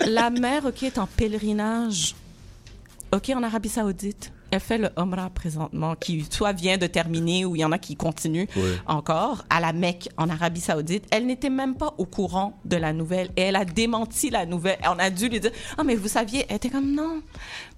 la 0.06 0.30
mère, 0.30 0.66
OK, 0.66 0.82
est 0.82 0.98
en 0.98 1.06
pèlerinage. 1.06 2.16
OK, 3.12 3.30
en 3.30 3.42
Arabie 3.42 3.68
Saoudite. 3.68 4.32
Elle 4.50 4.60
fait 4.60 4.78
le 4.78 4.88
Umrah 4.96 5.30
présentement, 5.30 5.94
qui 5.94 6.26
soit 6.30 6.52
vient 6.52 6.78
de 6.78 6.86
terminer 6.86 7.44
ou 7.44 7.56
il 7.56 7.60
y 7.60 7.64
en 7.64 7.72
a 7.72 7.78
qui 7.78 7.96
continuent 7.96 8.46
encore 8.86 9.44
à 9.50 9.60
la 9.60 9.72
Mecque, 9.72 10.08
en 10.16 10.28
Arabie 10.28 10.60
Saoudite. 10.60 11.04
Elle 11.10 11.26
n'était 11.26 11.50
même 11.50 11.74
pas 11.74 11.94
au 11.98 12.06
courant 12.06 12.58
de 12.64 12.76
la 12.76 12.92
nouvelle 12.92 13.30
et 13.36 13.42
elle 13.42 13.56
a 13.56 13.64
démenti 13.64 14.30
la 14.30 14.46
nouvelle. 14.46 14.78
On 14.84 14.98
a 14.98 15.10
dû 15.10 15.28
lui 15.28 15.40
dire 15.40 15.50
Ah, 15.76 15.84
mais 15.84 15.94
vous 15.96 16.08
saviez, 16.08 16.46
elle 16.48 16.56
était 16.56 16.70
comme 16.70 16.94
Non, 16.94 17.20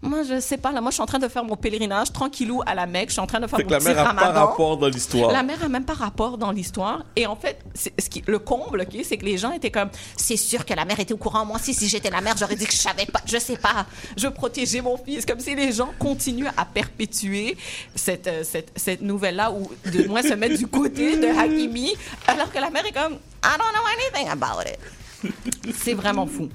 moi 0.03 0.23
je 0.23 0.41
sais 0.41 0.57
pas, 0.57 0.73
là, 0.73 0.81
moi 0.81 0.91
je 0.91 0.95
suis 0.95 1.03
en 1.03 1.07
train 1.07 1.19
de 1.19 1.29
faire 1.29 1.45
mon 1.45 1.57
pèlerinage 1.57 2.11
tranquillou 2.13 2.63
à 2.65 2.75
la 2.75 2.87
Mecque, 2.87 3.09
je 3.11 3.13
suis 3.15 3.21
en 3.21 3.27
train 3.27 3.39
de 3.41 3.47
faire 3.47 3.59
mon 3.59 3.69
que 3.69 3.71
la 3.73 3.81
mère 3.95 3.99
a 4.09 4.15
pas 4.15 4.33
rapport 4.47 4.77
dans 4.79 4.89
l'histoire. 4.89 5.31
La 5.33 5.43
mère 5.43 5.63
a 5.65 5.69
même 5.69 5.85
pas 5.85 5.93
rapport 5.93 6.39
dans 6.39 6.51
l'histoire. 6.53 7.05
Et 7.17 7.27
en 7.27 7.37
fait, 7.37 7.59
c'est- 7.75 7.93
ce 8.01 8.09
qui, 8.09 8.23
le 8.27 8.39
comble, 8.39 8.87
c'est 9.05 9.19
que 9.19 9.25
les 9.27 9.37
gens 9.37 9.53
étaient 9.53 9.71
comme, 9.71 9.91
c'est 10.17 10.39
sûr 10.39 10.65
que 10.65 10.73
la 10.73 10.85
mère 10.87 10.99
était 11.01 11.13
au 11.13 11.19
courant. 11.19 11.45
Moi 11.45 11.57
aussi, 11.57 11.75
si 11.75 11.87
j'étais 11.89 12.09
la 12.11 12.21
mère, 12.23 12.35
j'aurais 12.39 12.57
dit 12.57 12.65
que 12.67 12.73
je 12.73 12.79
savais 12.79 13.07
pas. 13.07 13.21
Je 13.27 13.37
sais 13.39 13.57
pas. 13.59 13.85
Je 14.17 14.29
protégeais 14.29 14.81
mon 14.81 14.97
fils. 14.97 15.27
Comme 15.27 15.41
si 15.41 15.55
les 15.55 15.71
gens 15.73 15.91
continuent 15.99 16.49
à 16.57 16.65
perpétuer 16.65 17.57
cette, 17.95 18.27
euh, 18.27 18.43
cette, 18.43 18.73
cette 18.77 19.03
nouvelle-là 19.03 19.51
ou 19.53 19.71
de 19.91 20.09
moins 20.09 20.23
se 20.23 20.33
mettre 20.35 20.57
du 20.57 20.67
côté 20.67 21.17
de 21.19 21.27
Hakimi, 21.27 21.93
alors 22.27 22.51
que 22.51 22.59
la 22.59 22.71
mère 22.71 22.87
est 22.87 22.93
comme, 22.93 23.15
I 23.45 23.49
don't 23.59 23.73
know 23.75 23.83
anything 24.17 24.29
about 24.31 24.63
it. 24.67 24.79
C'est 25.75 25.95
vraiment 25.95 26.27
fou. 26.27 26.49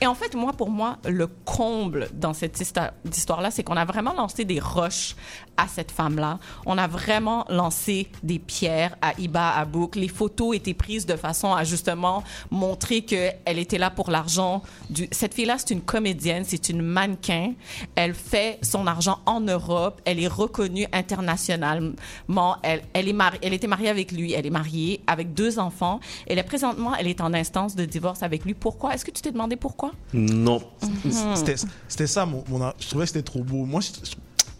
Et 0.00 0.06
en 0.06 0.14
fait, 0.14 0.34
moi, 0.34 0.52
pour 0.52 0.70
moi, 0.70 0.98
le 1.08 1.26
comble 1.26 2.08
dans 2.14 2.34
cette 2.34 2.60
histoire-là, 2.60 3.50
c'est 3.50 3.62
qu'on 3.62 3.76
a 3.76 3.84
vraiment 3.84 4.12
lancé 4.14 4.44
des 4.44 4.60
roches 4.60 5.16
à 5.60 5.68
cette 5.68 5.90
femme-là. 5.90 6.38
On 6.64 6.78
a 6.78 6.86
vraiment 6.86 7.44
lancé 7.50 8.08
des 8.22 8.38
pierres 8.38 8.96
à 9.02 9.12
Iba 9.20 9.50
Abouk. 9.50 9.94
Les 9.96 10.08
photos 10.08 10.56
étaient 10.56 10.74
prises 10.74 11.04
de 11.06 11.16
façon 11.16 11.52
à 11.52 11.64
justement 11.64 12.24
montrer 12.50 13.02
qu'elle 13.02 13.58
était 13.58 13.76
là 13.78 13.90
pour 13.90 14.10
l'argent. 14.10 14.62
Du... 14.88 15.06
Cette 15.10 15.34
fille-là, 15.34 15.56
c'est 15.58 15.70
une 15.72 15.82
comédienne, 15.82 16.44
c'est 16.46 16.68
une 16.70 16.80
mannequin. 16.82 17.52
Elle 17.94 18.14
fait 18.14 18.58
son 18.62 18.86
argent 18.86 19.18
en 19.26 19.40
Europe. 19.40 20.00
Elle 20.04 20.18
est 20.22 20.28
reconnue 20.28 20.86
internationalement. 20.92 22.56
Elle, 22.62 22.82
elle, 22.92 23.08
est 23.08 23.12
mari- 23.12 23.38
elle 23.42 23.52
était 23.52 23.66
mariée 23.66 23.88
avec 23.88 24.12
lui. 24.12 24.32
Elle 24.32 24.46
est 24.46 24.50
mariée 24.50 25.02
avec 25.06 25.34
deux 25.34 25.58
enfants. 25.58 26.00
Et 26.26 26.34
là, 26.34 26.42
présentement, 26.42 26.94
elle 26.94 27.06
est 27.06 27.20
en 27.20 27.34
instance 27.34 27.76
de 27.76 27.84
divorce 27.84 28.22
avec 28.22 28.44
lui. 28.44 28.54
Pourquoi? 28.54 28.94
Est-ce 28.94 29.04
que 29.04 29.10
tu 29.10 29.20
t'es 29.22 29.32
demandé 29.32 29.56
pourquoi? 29.56 29.92
Non. 30.14 30.62
Mhm. 31.04 31.36
C'était 31.36 31.56
c'était 31.88 32.06
ça, 32.06 32.24
mon, 32.26 32.44
je 32.78 32.88
trouvais 32.88 33.04
que 33.04 33.08
c'était 33.10 33.22
trop 33.22 33.42
beau. 33.42 33.64
Moi, 33.66 33.80
je- 33.80 33.90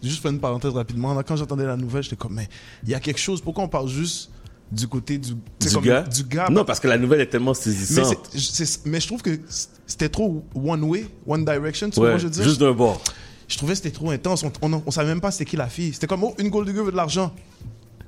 juste 0.09 0.23
faire 0.23 0.31
une 0.31 0.41
parenthèse 0.41 0.73
rapidement. 0.73 1.15
Là, 1.15 1.23
Quand 1.23 1.37
j'entendais 1.37 1.67
la 1.67 1.77
nouvelle, 1.77 2.03
j'étais 2.03 2.17
comme, 2.17 2.35
mais 2.35 2.49
il 2.85 2.91
y 2.91 2.95
a 2.95 3.01
quelque 3.01 3.19
chose. 3.21 3.41
Pourquoi 3.41 3.65
on 3.65 3.69
parle 3.69 3.89
juste 3.89 4.31
du 4.73 4.87
côté 4.87 5.19
du, 5.19 5.35
Du 5.35 5.73
comme 5.73 5.85
gars? 5.85 6.03
du 6.03 6.23
gars? 6.25 6.49
Non, 6.51 6.65
parce 6.65 6.79
que 6.81 6.89
la 6.89 6.97
nouvelle 6.99 7.21
est 7.21 7.27
tellement 7.27 7.51
mais, 7.53 7.55
saisissante. 7.73 8.31
mais 8.87 9.01
je 9.01 9.07
trouve 9.07 9.23
que 9.23 9.39
c'était 9.87 10.09
trop 10.09 10.45
one 10.55 10.85
way, 10.85 11.07
one 11.27 11.45
direction. 11.45 11.91
Tu 11.91 11.99
vois 12.01 12.11
Ouais, 12.13 12.13
ce 12.13 12.15
que 12.17 12.21
je 12.23 12.27
veux 12.29 12.33
dire? 12.35 12.45
juste 12.45 12.61
d'un 12.61 12.73
bord. 12.73 13.01
Je 13.49 13.57
trouvais 13.57 13.73
que 13.73 13.79
c'était 13.79 13.91
trop 13.91 14.11
intense. 14.11 14.45
On, 14.45 14.53
on, 14.63 14.83
on 14.87 14.91
savait 14.93 15.09
même 15.09 15.21
pas 15.21 15.33
c'était 15.33 15.45
qui 15.45 15.57
la 15.57 15.67
fille. 15.69 15.93
C'était 15.93 16.07
comme, 16.07 16.23
oh, 16.23 16.35
une 16.39 16.51
gold 16.51 16.69
digger 16.69 16.83
veut 16.85 16.93
de 16.93 16.97
l'argent. 16.97 17.33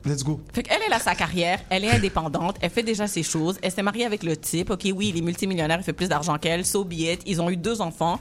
Let's 0.04 0.24
go. 0.24 0.40
Fait 0.52 0.64
qu'elle, 0.64 0.80
elle 0.84 0.92
a 0.92 0.98
sa 0.98 1.14
carrière, 1.14 1.60
elle 1.70 1.84
est 1.84 1.90
indépendante, 1.90 2.56
elle 2.60 2.70
fait 2.70 2.82
déjà 2.82 3.06
ses 3.06 3.22
choses, 3.22 3.58
elle 3.62 3.70
s'est 3.70 3.82
mariée 3.84 4.04
avec 4.04 4.24
le 4.24 4.36
type. 4.36 4.70
OK, 4.70 4.88
oui, 4.94 5.10
il 5.14 5.18
est 5.18 5.20
multimillionnaire, 5.20 5.78
il 5.78 5.84
fait 5.84 5.92
plus 5.92 6.08
d'argent 6.08 6.36
qu'elle, 6.38 6.66
so 6.66 6.82
be 6.84 6.94
it. 6.94 7.22
Ils 7.24 7.40
ont 7.40 7.48
eu 7.50 7.56
deux 7.56 7.80
enfants. 7.80 8.18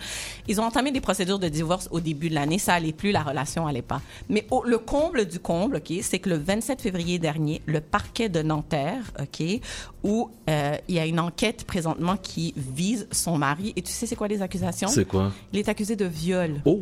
Ils 0.47 0.61
ont 0.61 0.63
entamé 0.63 0.91
des 0.91 1.01
procédures 1.01 1.39
de 1.39 1.47
divorce 1.47 1.87
au 1.89 1.99
début 1.99 2.29
de 2.29 2.35
l'année. 2.35 2.59
Ça 2.59 2.75
allait 2.75 2.93
plus, 2.93 3.11
la 3.11 3.23
relation 3.23 3.65
allait 3.65 3.81
pas. 3.81 3.99
Mais 4.29 4.45
au- 4.51 4.63
le 4.63 4.77
comble 4.77 5.25
du 5.25 5.39
comble, 5.39 5.77
OK, 5.77 5.91
c'est 6.03 6.19
que 6.19 6.29
le 6.29 6.37
27 6.37 6.81
février 6.81 7.17
dernier, 7.17 7.61
le 7.65 7.81
parquet 7.81 8.29
de 8.29 8.43
Nanterre, 8.43 9.01
OK, 9.19 9.43
où 10.03 10.29
euh, 10.49 10.77
il 10.87 10.95
y 10.95 10.99
a 10.99 11.05
une 11.07 11.19
enquête 11.19 11.63
présentement 11.65 12.15
qui 12.15 12.53
vise 12.57 13.07
son 13.11 13.39
mari. 13.39 13.73
Et 13.75 13.81
tu 13.81 13.91
sais, 13.91 14.05
c'est 14.05 14.15
quoi 14.15 14.27
les 14.27 14.43
accusations? 14.43 14.87
C'est 14.87 15.05
quoi? 15.05 15.31
Il 15.51 15.57
est 15.57 15.67
accusé 15.67 15.95
de 15.95 16.05
viol. 16.05 16.61
Oh. 16.65 16.79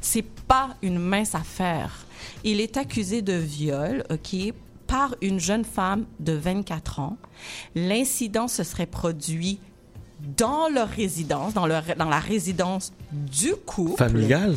C'est 0.00 0.24
pas 0.24 0.70
une 0.82 0.98
mince 0.98 1.34
affaire. 1.34 2.04
Il 2.44 2.60
est 2.60 2.76
accusé 2.76 3.22
de 3.22 3.34
viol, 3.34 4.04
OK, 4.10 4.36
par 4.86 5.14
une 5.20 5.38
jeune 5.38 5.64
femme 5.64 6.06
de 6.20 6.32
24 6.32 7.00
ans. 7.00 7.16
L'incident 7.74 8.48
se 8.48 8.64
serait 8.64 8.86
produit 8.86 9.60
dans 10.36 10.68
leur 10.68 10.88
résidence, 10.88 11.54
dans, 11.54 11.66
leur, 11.66 11.84
dans 11.96 12.08
la 12.08 12.18
résidence 12.18 12.92
du 13.12 13.54
couple. 13.54 13.98
Familial? 13.98 14.56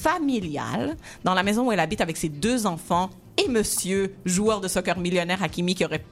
Familiale, 0.00 0.96
dans 1.22 1.34
la 1.34 1.42
maison 1.42 1.68
où 1.68 1.72
elle 1.72 1.80
habite 1.80 2.00
avec 2.00 2.16
ses 2.16 2.28
deux 2.28 2.66
enfants 2.66 3.10
et 3.36 3.48
monsieur, 3.48 4.14
joueur 4.24 4.60
de 4.60 4.68
soccer 4.68 4.98
millionnaire 4.98 5.42
Hakimi, 5.42 5.74
qui 5.74 5.84
aurait 5.84 6.04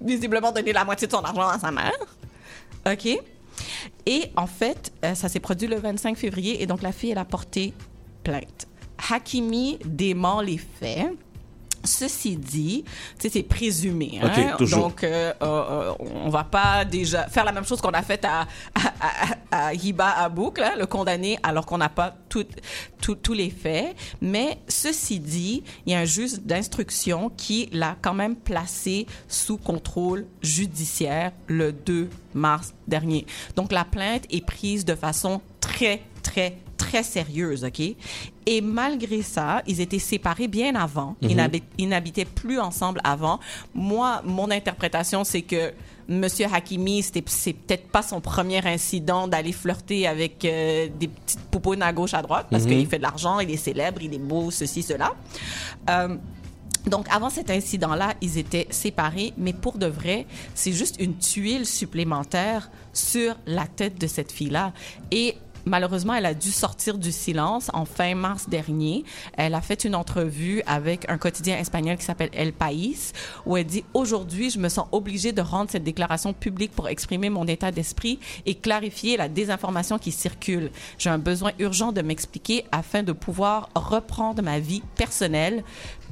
visiblement 0.00 0.52
donné 0.52 0.72
la 0.72 0.84
moitié 0.84 1.06
de 1.06 1.12
son 1.12 1.20
argent 1.20 1.48
à 1.48 1.58
sa 1.58 1.70
mère. 1.70 1.92
OK? 2.90 3.06
Et 4.06 4.30
en 4.36 4.46
fait, 4.46 4.92
euh, 5.04 5.14
ça 5.14 5.28
s'est 5.28 5.40
produit 5.40 5.68
le 5.68 5.76
25 5.76 6.16
février 6.16 6.62
et 6.62 6.66
donc 6.66 6.82
la 6.82 6.92
fille, 6.92 7.10
elle 7.10 7.18
a 7.18 7.24
porté 7.24 7.74
plainte. 8.22 8.66
Hakimi 9.10 9.78
dément 9.84 10.40
les 10.40 10.58
faits. 10.58 11.08
Ceci 11.84 12.36
dit, 12.36 12.84
c'est 13.16 13.44
présumé. 13.44 14.18
Hein? 14.20 14.28
Donc, 14.80 15.04
euh, 15.04 15.32
euh, 15.40 15.92
on 16.00 16.28
va 16.30 16.42
pas 16.42 16.84
déjà 16.84 17.28
faire 17.28 17.44
la 17.44 17.52
même 17.52 17.64
chose 17.64 17.80
qu'on 17.80 17.90
a 17.92 18.02
fait 18.02 18.24
à, 18.24 18.40
à, 18.74 18.92
à, 19.52 19.66
à 19.68 19.74
Hiba 19.74 20.10
Abouk, 20.10 20.58
là, 20.58 20.74
le 20.76 20.86
condamné, 20.86 21.38
alors 21.44 21.64
qu'on 21.64 21.78
n'a 21.78 21.88
pas 21.88 22.16
tout- 22.28 22.44
tout- 23.00 23.14
tous 23.14 23.34
les 23.34 23.50
faits. 23.50 23.94
Mais 24.20 24.58
ceci 24.66 25.20
dit, 25.20 25.62
il 25.86 25.92
y 25.92 25.94
a 25.94 26.00
un 26.00 26.04
juge 26.04 26.40
d'instruction 26.40 27.30
qui 27.36 27.68
l'a 27.70 27.94
quand 28.02 28.14
même 28.14 28.34
placé 28.34 29.06
sous 29.28 29.56
contrôle 29.56 30.26
judiciaire 30.42 31.30
le 31.46 31.70
2 31.72 32.10
mars 32.34 32.74
dernier. 32.88 33.26
Donc, 33.54 33.70
la 33.70 33.84
plainte 33.84 34.24
est 34.30 34.44
prise 34.44 34.84
de 34.84 34.96
façon 34.96 35.40
très, 35.60 36.02
très, 36.24 36.56
très 36.86 37.02
sérieuse, 37.02 37.64
OK? 37.64 37.80
Et 38.46 38.60
malgré 38.60 39.22
ça, 39.22 39.62
ils 39.66 39.80
étaient 39.80 39.98
séparés 39.98 40.48
bien 40.48 40.74
avant. 40.76 41.16
Ils 41.20 41.36
Mhm. 41.36 41.50
ils 41.78 41.88
n'habitaient 41.88 42.24
plus 42.42 42.58
ensemble 42.60 43.00
avant. 43.02 43.40
Moi, 43.74 44.22
mon 44.24 44.50
interprétation, 44.50 45.24
c'est 45.24 45.42
que 45.42 45.72
Monsieur 46.08 46.46
Hakimi, 46.52 47.02
c'était 47.02 47.24
c'est 47.26 47.52
peut-être 47.52 47.88
pas 47.88 48.02
son 48.02 48.20
premier 48.20 48.64
incident 48.64 49.26
d'aller 49.26 49.50
flirter 49.52 50.06
avec 50.06 50.44
euh, 50.44 50.88
des 51.00 51.08
petites 51.08 51.40
poupounes 51.50 51.82
à 51.82 51.92
gauche 51.92 52.14
à 52.14 52.22
droite 52.22 52.46
parce 52.48 52.62
Mhm. 52.64 52.70
qu'il 52.70 52.86
fait 52.86 52.98
de 52.98 53.02
l'argent, 53.02 53.40
il 53.40 53.50
est 53.50 53.56
célèbre, 53.56 54.00
il 54.02 54.14
est 54.14 54.18
beau, 54.32 54.52
ceci, 54.52 54.82
cela. 54.84 55.14
Euh, 55.90 56.16
donc, 56.86 57.06
avant 57.10 57.30
cet 57.30 57.50
incident-là, 57.50 58.14
ils 58.20 58.38
étaient 58.38 58.68
séparés, 58.70 59.32
mais 59.36 59.52
pour 59.52 59.76
de 59.78 59.86
vrai, 59.86 60.26
c'est 60.54 60.70
juste 60.72 60.96
une 61.00 61.16
tuile 61.16 61.66
supplémentaire 61.66 62.70
sur 62.92 63.34
la 63.46 63.66
tête 63.66 64.00
de 64.00 64.06
cette 64.06 64.30
fille-là. 64.30 64.72
Et 65.10 65.34
malheureusement, 65.66 66.14
elle 66.14 66.26
a 66.26 66.34
dû 66.34 66.50
sortir 66.50 66.96
du 66.96 67.12
silence 67.12 67.70
en 67.74 67.84
fin 67.84 68.14
mars 68.14 68.48
dernier. 68.48 69.04
Elle 69.36 69.54
a 69.54 69.60
fait 69.60 69.84
une 69.84 69.94
entrevue 69.94 70.62
avec 70.66 71.08
un 71.10 71.18
quotidien 71.18 71.58
espagnol 71.58 71.96
qui 71.96 72.04
s'appelle 72.04 72.30
El 72.32 72.52
País, 72.52 73.12
où 73.44 73.56
elle 73.56 73.66
dit 73.66 73.84
Aujourd'hui, 73.92 74.50
je 74.50 74.58
me 74.58 74.68
sens 74.68 74.86
obligée 74.92 75.32
de 75.32 75.42
rendre 75.42 75.70
cette 75.70 75.84
déclaration 75.84 76.32
publique 76.32 76.72
pour 76.72 76.88
exprimer 76.88 77.28
mon 77.28 77.46
état 77.46 77.70
d'esprit 77.70 78.18
et 78.46 78.54
clarifier 78.54 79.16
la 79.16 79.28
désinformation 79.28 79.98
qui 79.98 80.12
circule. 80.12 80.70
J'ai 80.98 81.10
un 81.10 81.18
besoin 81.18 81.52
urgent 81.58 81.92
de 81.92 82.02
m'expliquer 82.02 82.64
afin 82.72 83.02
de 83.02 83.12
pouvoir 83.12 83.68
reprendre 83.74 84.42
ma 84.42 84.60
vie 84.60 84.82
personnelle 84.96 85.64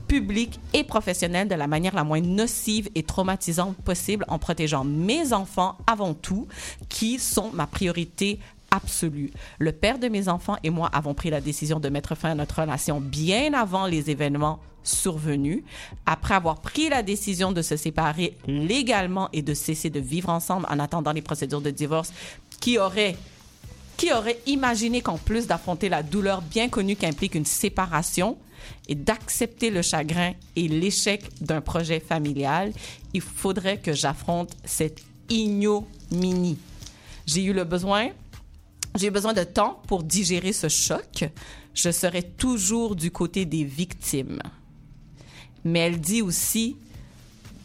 publique 0.08 0.60
et 0.72 0.84
professionnelle 0.84 1.48
de 1.48 1.54
la 1.54 1.66
manière 1.66 1.94
la 1.94 2.04
moins 2.04 2.20
nocive 2.20 2.90
et 2.94 3.02
traumatisante 3.02 3.76
possible 3.78 4.24
en 4.28 4.38
protégeant 4.38 4.84
mes 4.84 5.32
enfants 5.32 5.78
avant 5.86 6.14
tout, 6.14 6.46
qui 6.88 7.18
sont 7.18 7.50
ma 7.52 7.66
priorité 7.66 8.38
absolue. 8.74 9.30
Le 9.58 9.72
père 9.72 9.98
de 9.98 10.08
mes 10.08 10.28
enfants 10.28 10.56
et 10.62 10.70
moi 10.70 10.90
avons 10.92 11.14
pris 11.14 11.30
la 11.30 11.40
décision 11.40 11.80
de 11.80 11.88
mettre 11.88 12.14
fin 12.14 12.30
à 12.30 12.34
notre 12.34 12.60
relation 12.60 13.00
bien 13.00 13.54
avant 13.54 13.86
les 13.86 14.10
événements 14.10 14.58
survenus. 14.82 15.62
Après 16.06 16.34
avoir 16.34 16.60
pris 16.60 16.88
la 16.88 17.02
décision 17.02 17.52
de 17.52 17.62
se 17.62 17.76
séparer 17.76 18.36
légalement 18.46 19.28
et 19.32 19.42
de 19.42 19.54
cesser 19.54 19.90
de 19.90 20.00
vivre 20.00 20.28
ensemble 20.28 20.66
en 20.70 20.78
attendant 20.78 21.12
les 21.12 21.22
procédures 21.22 21.60
de 21.60 21.70
divorce 21.70 22.12
qui 22.60 22.78
qui 23.96 24.12
aurait 24.12 24.40
imaginé 24.46 25.00
qu'en 25.00 25.18
plus 25.18 25.46
d'affronter 25.46 25.88
la 25.88 26.02
douleur 26.02 26.42
bien 26.42 26.68
connue 26.68 26.96
qu'implique 26.96 27.36
une 27.36 27.44
séparation 27.44 28.36
et 28.88 28.94
d'accepter 28.94 29.70
le 29.70 29.82
chagrin 29.82 30.32
et 30.56 30.68
l'échec 30.68 31.22
d'un 31.40 31.60
projet 31.60 32.00
familial, 32.00 32.72
il 33.12 33.20
faudrait 33.20 33.78
que 33.78 33.92
j'affronte 33.92 34.50
cette 34.64 35.02
ignominie. 35.28 36.58
J'ai 37.26 37.44
eu 37.44 37.52
le 37.52 37.64
besoin, 37.64 38.08
j'ai 38.96 39.10
besoin 39.10 39.32
de 39.32 39.44
temps 39.44 39.82
pour 39.86 40.02
digérer 40.02 40.52
ce 40.52 40.68
choc. 40.68 41.28
Je 41.74 41.90
serai 41.90 42.22
toujours 42.22 42.94
du 42.94 43.10
côté 43.10 43.44
des 43.44 43.64
victimes. 43.64 44.40
Mais 45.64 45.80
elle 45.80 46.00
dit 46.00 46.22
aussi 46.22 46.76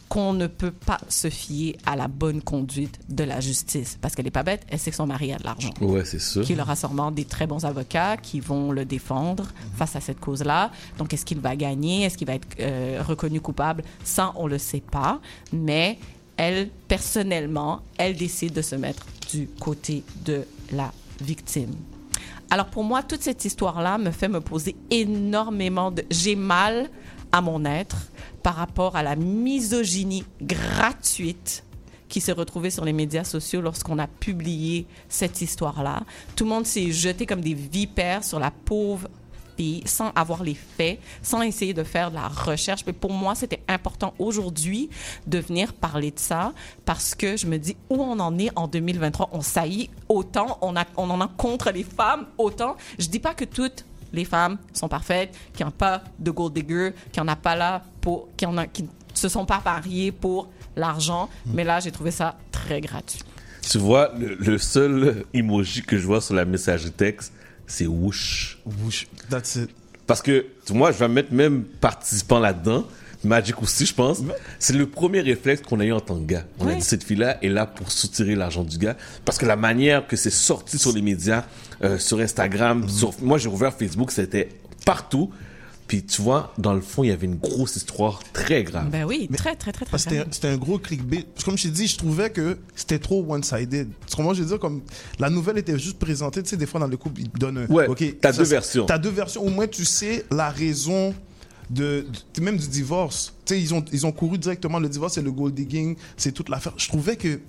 qu'on 0.08 0.32
ne 0.32 0.48
peut 0.48 0.72
pas 0.72 0.98
se 1.08 1.30
fier 1.30 1.76
à 1.86 1.94
la 1.94 2.08
bonne 2.08 2.42
conduite 2.42 2.98
de 3.08 3.22
la 3.22 3.38
justice. 3.38 3.96
Parce 4.00 4.16
qu'elle 4.16 4.24
n'est 4.24 4.32
pas 4.32 4.42
bête, 4.42 4.66
elle 4.68 4.80
sait 4.80 4.90
que 4.90 4.96
son 4.96 5.06
mari 5.06 5.32
a 5.32 5.38
de 5.38 5.44
l'argent. 5.44 5.70
Ouais, 5.80 6.04
c'est 6.04 6.18
ça. 6.18 6.40
Qu'il 6.42 6.60
aura 6.60 6.74
sûrement 6.74 7.12
des 7.12 7.24
très 7.24 7.46
bons 7.46 7.64
avocats 7.64 8.16
qui 8.16 8.40
vont 8.40 8.72
le 8.72 8.84
défendre 8.84 9.46
face 9.76 9.94
à 9.94 10.00
cette 10.00 10.18
cause-là. 10.18 10.72
Donc, 10.98 11.14
est-ce 11.14 11.24
qu'il 11.24 11.38
va 11.38 11.54
gagner? 11.54 12.02
Est-ce 12.02 12.18
qu'il 12.18 12.26
va 12.26 12.34
être 12.34 12.48
euh, 12.58 13.00
reconnu 13.06 13.40
coupable? 13.40 13.84
Ça, 14.02 14.32
on 14.34 14.48
le 14.48 14.58
sait 14.58 14.82
pas. 14.82 15.20
Mais 15.52 15.96
elle, 16.36 16.70
personnellement, 16.88 17.82
elle 17.96 18.16
décide 18.16 18.52
de 18.52 18.62
se 18.62 18.74
mettre 18.74 19.06
du 19.30 19.46
côté 19.60 20.02
de 20.24 20.44
la 20.72 20.92
victime. 21.20 21.74
Alors, 22.50 22.66
pour 22.66 22.84
moi, 22.84 23.02
toute 23.02 23.22
cette 23.22 23.44
histoire-là 23.44 23.98
me 23.98 24.10
fait 24.10 24.28
me 24.28 24.40
poser 24.40 24.76
énormément 24.90 25.90
de... 25.90 26.04
J'ai 26.10 26.36
mal 26.36 26.90
à 27.32 27.40
mon 27.40 27.64
être 27.64 28.10
par 28.42 28.56
rapport 28.56 28.96
à 28.96 29.02
la 29.02 29.14
misogynie 29.16 30.24
gratuite 30.42 31.64
qui 32.08 32.20
s'est 32.20 32.32
retrouvée 32.32 32.70
sur 32.70 32.84
les 32.84 32.92
médias 32.92 33.24
sociaux 33.24 33.60
lorsqu'on 33.60 33.98
a 33.98 34.08
publié 34.08 34.86
cette 35.08 35.40
histoire-là. 35.40 36.02
Tout 36.34 36.44
le 36.44 36.50
monde 36.50 36.66
s'est 36.66 36.90
jeté 36.90 37.24
comme 37.24 37.40
des 37.40 37.54
vipères 37.54 38.24
sur 38.24 38.40
la 38.40 38.50
pauvre 38.50 39.08
sans 39.84 40.10
avoir 40.14 40.42
les 40.42 40.54
faits, 40.54 40.98
sans 41.22 41.42
essayer 41.42 41.74
de 41.74 41.84
faire 41.84 42.10
de 42.10 42.16
la 42.16 42.28
recherche. 42.28 42.82
Mais 42.86 42.92
pour 42.92 43.12
moi, 43.12 43.34
c'était 43.34 43.62
important 43.68 44.14
aujourd'hui 44.18 44.90
de 45.26 45.38
venir 45.38 45.72
parler 45.72 46.10
de 46.10 46.18
ça 46.18 46.52
parce 46.84 47.14
que 47.14 47.36
je 47.36 47.46
me 47.46 47.58
dis 47.58 47.76
où 47.88 48.02
on 48.02 48.18
en 48.20 48.38
est 48.38 48.50
en 48.56 48.68
2023. 48.68 49.30
On 49.32 49.42
saillit 49.42 49.90
autant, 50.08 50.58
on, 50.62 50.76
a, 50.76 50.84
on 50.96 51.10
en 51.10 51.20
a 51.20 51.28
contre 51.28 51.70
les 51.70 51.84
femmes 51.84 52.26
autant. 52.38 52.76
Je 52.98 53.06
dis 53.06 53.18
pas 53.18 53.34
que 53.34 53.44
toutes 53.44 53.84
les 54.12 54.24
femmes 54.24 54.58
sont 54.72 54.88
parfaites, 54.88 55.36
qu'il 55.54 55.64
n'y 55.64 55.68
a 55.68 55.72
pas 55.72 56.02
de 56.18 56.30
gold 56.30 56.52
digger, 56.52 56.92
qu'il 57.12 57.22
n'y 57.22 57.28
en 57.28 57.32
a 57.32 57.36
pas 57.36 57.54
là 57.56 57.82
pour, 58.00 58.28
qu'il 58.36 58.48
y 58.48 58.50
en 58.50 58.56
a, 58.56 58.66
qui 58.66 58.82
ne 58.82 58.88
se 59.14 59.28
sont 59.28 59.46
pas 59.46 59.60
pariés 59.62 60.12
pour 60.12 60.48
l'argent. 60.76 61.28
Mais 61.46 61.64
là, 61.64 61.80
j'ai 61.80 61.92
trouvé 61.92 62.10
ça 62.10 62.36
très 62.50 62.80
gratuit. 62.80 63.20
Tu 63.68 63.78
vois, 63.78 64.10
le, 64.18 64.34
le 64.36 64.58
seul 64.58 65.24
emoji 65.34 65.82
que 65.82 65.98
je 65.98 66.06
vois 66.06 66.20
sur 66.20 66.34
la 66.34 66.44
messagerie 66.44 66.90
texte, 66.90 67.32
c'est 67.70 67.86
whoosh. 67.86 68.58
Whoosh, 68.66 69.06
that's 69.30 69.56
it. 69.56 69.70
Parce 70.06 70.22
que, 70.22 70.46
vois, 70.68 70.90
je 70.90 70.98
vais 70.98 71.08
mettre 71.08 71.32
même 71.32 71.62
participant 71.62 72.40
là-dedans. 72.40 72.84
Magic 73.22 73.62
aussi, 73.62 73.86
je 73.86 73.94
pense. 73.94 74.22
C'est 74.58 74.72
le 74.72 74.86
premier 74.86 75.20
réflexe 75.20 75.62
qu'on 75.62 75.78
a 75.78 75.84
eu 75.84 75.92
en 75.92 76.00
tant 76.00 76.18
que 76.18 76.24
gars. 76.24 76.44
On 76.58 76.66
a 76.66 76.74
dit 76.74 76.82
cette 76.82 77.04
fille-là 77.04 77.42
est 77.44 77.48
là 77.48 77.66
pour 77.66 77.92
soutirer 77.92 78.34
l'argent 78.34 78.64
du 78.64 78.78
gars. 78.78 78.96
Parce 79.24 79.38
que 79.38 79.46
la 79.46 79.56
manière 79.56 80.06
que 80.06 80.16
c'est 80.16 80.30
sorti 80.30 80.78
sur 80.78 80.92
les 80.92 81.02
médias, 81.02 81.44
euh, 81.84 81.98
sur 81.98 82.18
Instagram, 82.18 82.88
sur... 82.88 83.12
moi 83.20 83.38
j'ai 83.38 83.48
ouvert 83.48 83.74
Facebook, 83.74 84.10
c'était 84.10 84.48
partout. 84.84 85.30
Puis 85.90 86.04
tu 86.04 86.22
vois, 86.22 86.54
dans 86.56 86.72
le 86.72 86.80
fond, 86.80 87.02
il 87.02 87.08
y 87.08 87.10
avait 87.10 87.26
une 87.26 87.34
grosse 87.34 87.74
histoire 87.74 88.22
très 88.32 88.62
grave. 88.62 88.90
Ben 88.90 89.04
oui, 89.04 89.28
très, 89.36 89.56
très, 89.56 89.72
très, 89.72 89.84
très. 89.84 89.96
Que 89.96 90.24
C'était 90.30 90.46
un 90.46 90.56
gros 90.56 90.78
clickbait. 90.78 91.26
Comme 91.44 91.58
je 91.58 91.64
t'ai 91.64 91.70
dit, 91.70 91.88
je 91.88 91.96
trouvais 91.98 92.30
que 92.30 92.58
c'était 92.76 93.00
trop 93.00 93.26
one-sided. 93.28 93.88
Tu 94.06 94.14
comprends, 94.14 94.32
je 94.32 94.42
veux 94.42 94.46
dire, 94.50 94.60
comme 94.60 94.82
la 95.18 95.30
nouvelle 95.30 95.58
était 95.58 95.76
juste 95.80 95.98
présentée, 95.98 96.44
tu 96.44 96.50
sais, 96.50 96.56
des 96.56 96.66
fois 96.66 96.78
dans 96.78 96.86
le 96.86 96.96
couple, 96.96 97.22
ils 97.22 97.28
donnent 97.30 97.58
un. 97.58 97.66
Ouais, 97.66 97.88
ok, 97.88 98.04
t'as 98.20 98.30
deux 98.32 98.44
versions. 98.44 98.86
T'as 98.86 98.98
deux 98.98 99.10
versions. 99.10 99.42
Au 99.42 99.50
moins, 99.50 99.66
tu 99.66 99.84
sais 99.84 100.24
la 100.30 100.48
raison 100.50 101.12
de, 101.70 102.06
de- 102.36 102.40
même 102.40 102.56
du 102.56 102.68
divorce. 102.68 103.34
Tu 103.44 103.54
sais, 103.54 103.60
ils 103.60 103.74
ont, 103.74 103.84
ils 103.92 104.06
ont 104.06 104.12
couru 104.12 104.38
directement 104.38 104.78
le 104.78 104.88
divorce, 104.88 105.14
c'est 105.14 105.22
le 105.22 105.32
gold 105.32 105.54
digging, 105.56 105.96
c'est 106.16 106.30
toute 106.30 106.50
l'affaire. 106.50 106.74
Je 106.76 106.86
trouvais 106.86 107.16
que. 107.16 107.40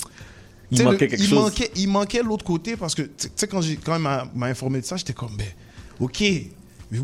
Il 0.72 0.82
manquait 0.84 0.92
le- 0.92 0.98
quelque 0.98 1.20
il 1.22 1.28
chose. 1.30 1.38
Manquait, 1.44 1.72
il 1.76 1.88
manquait 1.90 2.24
l'autre 2.24 2.44
côté 2.44 2.76
parce 2.76 2.96
que, 2.96 3.04
tu 3.04 3.28
sais, 3.36 3.46
quand, 3.46 3.62
j'ai- 3.62 3.76
quand 3.78 3.94
elle 3.98 4.02
m'a 4.02 4.28
m'a 4.34 4.48
informé 4.48 4.82
de 4.82 4.86
ça, 4.88 4.98
j'étais 4.98 5.14
comme, 5.14 5.38
ben, 5.38 5.46
ok. 6.00 6.24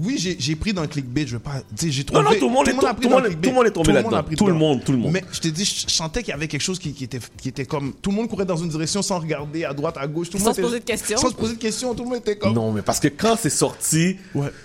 Oui, 0.01 0.17
j'ai 0.17 0.55
pris 0.57 0.73
dans 0.73 0.81
le 0.81 0.87
clickbait, 0.89 1.25
je 1.25 1.33
veux 1.33 1.39
pas. 1.39 1.61
J'ai 1.81 2.03
trouvé. 2.03 2.21
non, 2.21 2.29
tout 2.37 2.47
le 2.47 2.53
monde 2.53 2.67
est 2.67 2.71
a 2.71 2.73
to- 2.73 2.93
pris 2.93 2.95
tout 2.95 3.01
le 3.03 3.09
dans 3.09 3.21
monde 3.21 3.25
est- 3.31 3.35
tout 3.35 3.49
le 3.49 3.55
monde 3.55 3.65
est 3.67 3.71
tombé 3.71 3.85
Tout 3.85 3.91
le 3.91 3.95
là-dedans. 4.01 4.35
Tout 4.37 4.47
le 4.47 4.53
monde, 4.53 4.83
tout 4.83 4.91
le 4.91 4.97
monde. 4.97 5.11
Mais 5.13 5.23
je 5.31 5.39
t'ai 5.39 5.51
dit, 5.51 5.63
je 5.63 5.89
sentais 5.89 6.23
qu'il 6.23 6.31
y 6.31 6.33
avait 6.33 6.49
quelque 6.49 6.61
chose 6.61 6.77
qui, 6.77 6.91
qui 6.91 7.05
était, 7.05 7.19
qui 7.41 7.47
était 7.49 7.65
comme. 7.65 7.93
Tout 8.01 8.09
le 8.09 8.17
monde 8.17 8.27
courait 8.27 8.43
dans 8.45 8.57
une 8.57 8.67
direction 8.67 9.01
sans 9.01 9.19
regarder 9.19 9.63
à 9.63 9.73
droite, 9.73 9.95
à 9.97 10.05
gauche. 10.05 10.29
Tout 10.29 10.37
le 10.37 10.43
Sans 10.43 10.47
monde 10.47 10.55
se 10.55 10.59
était- 10.59 10.67
poser 10.67 10.79
de 10.79 10.85
questions. 10.85 11.17
Sans 11.17 11.29
se 11.29 11.35
poser 11.35 11.53
de 11.55 11.59
questions. 11.59 11.95
Tout 11.95 12.03
le 12.03 12.09
monde 12.09 12.17
était 12.19 12.35
comme. 12.37 12.53
Non, 12.53 12.73
mais 12.73 12.81
parce 12.81 12.99
que 12.99 13.07
quand 13.07 13.37
c'est 13.39 13.49
sorti, 13.49 14.17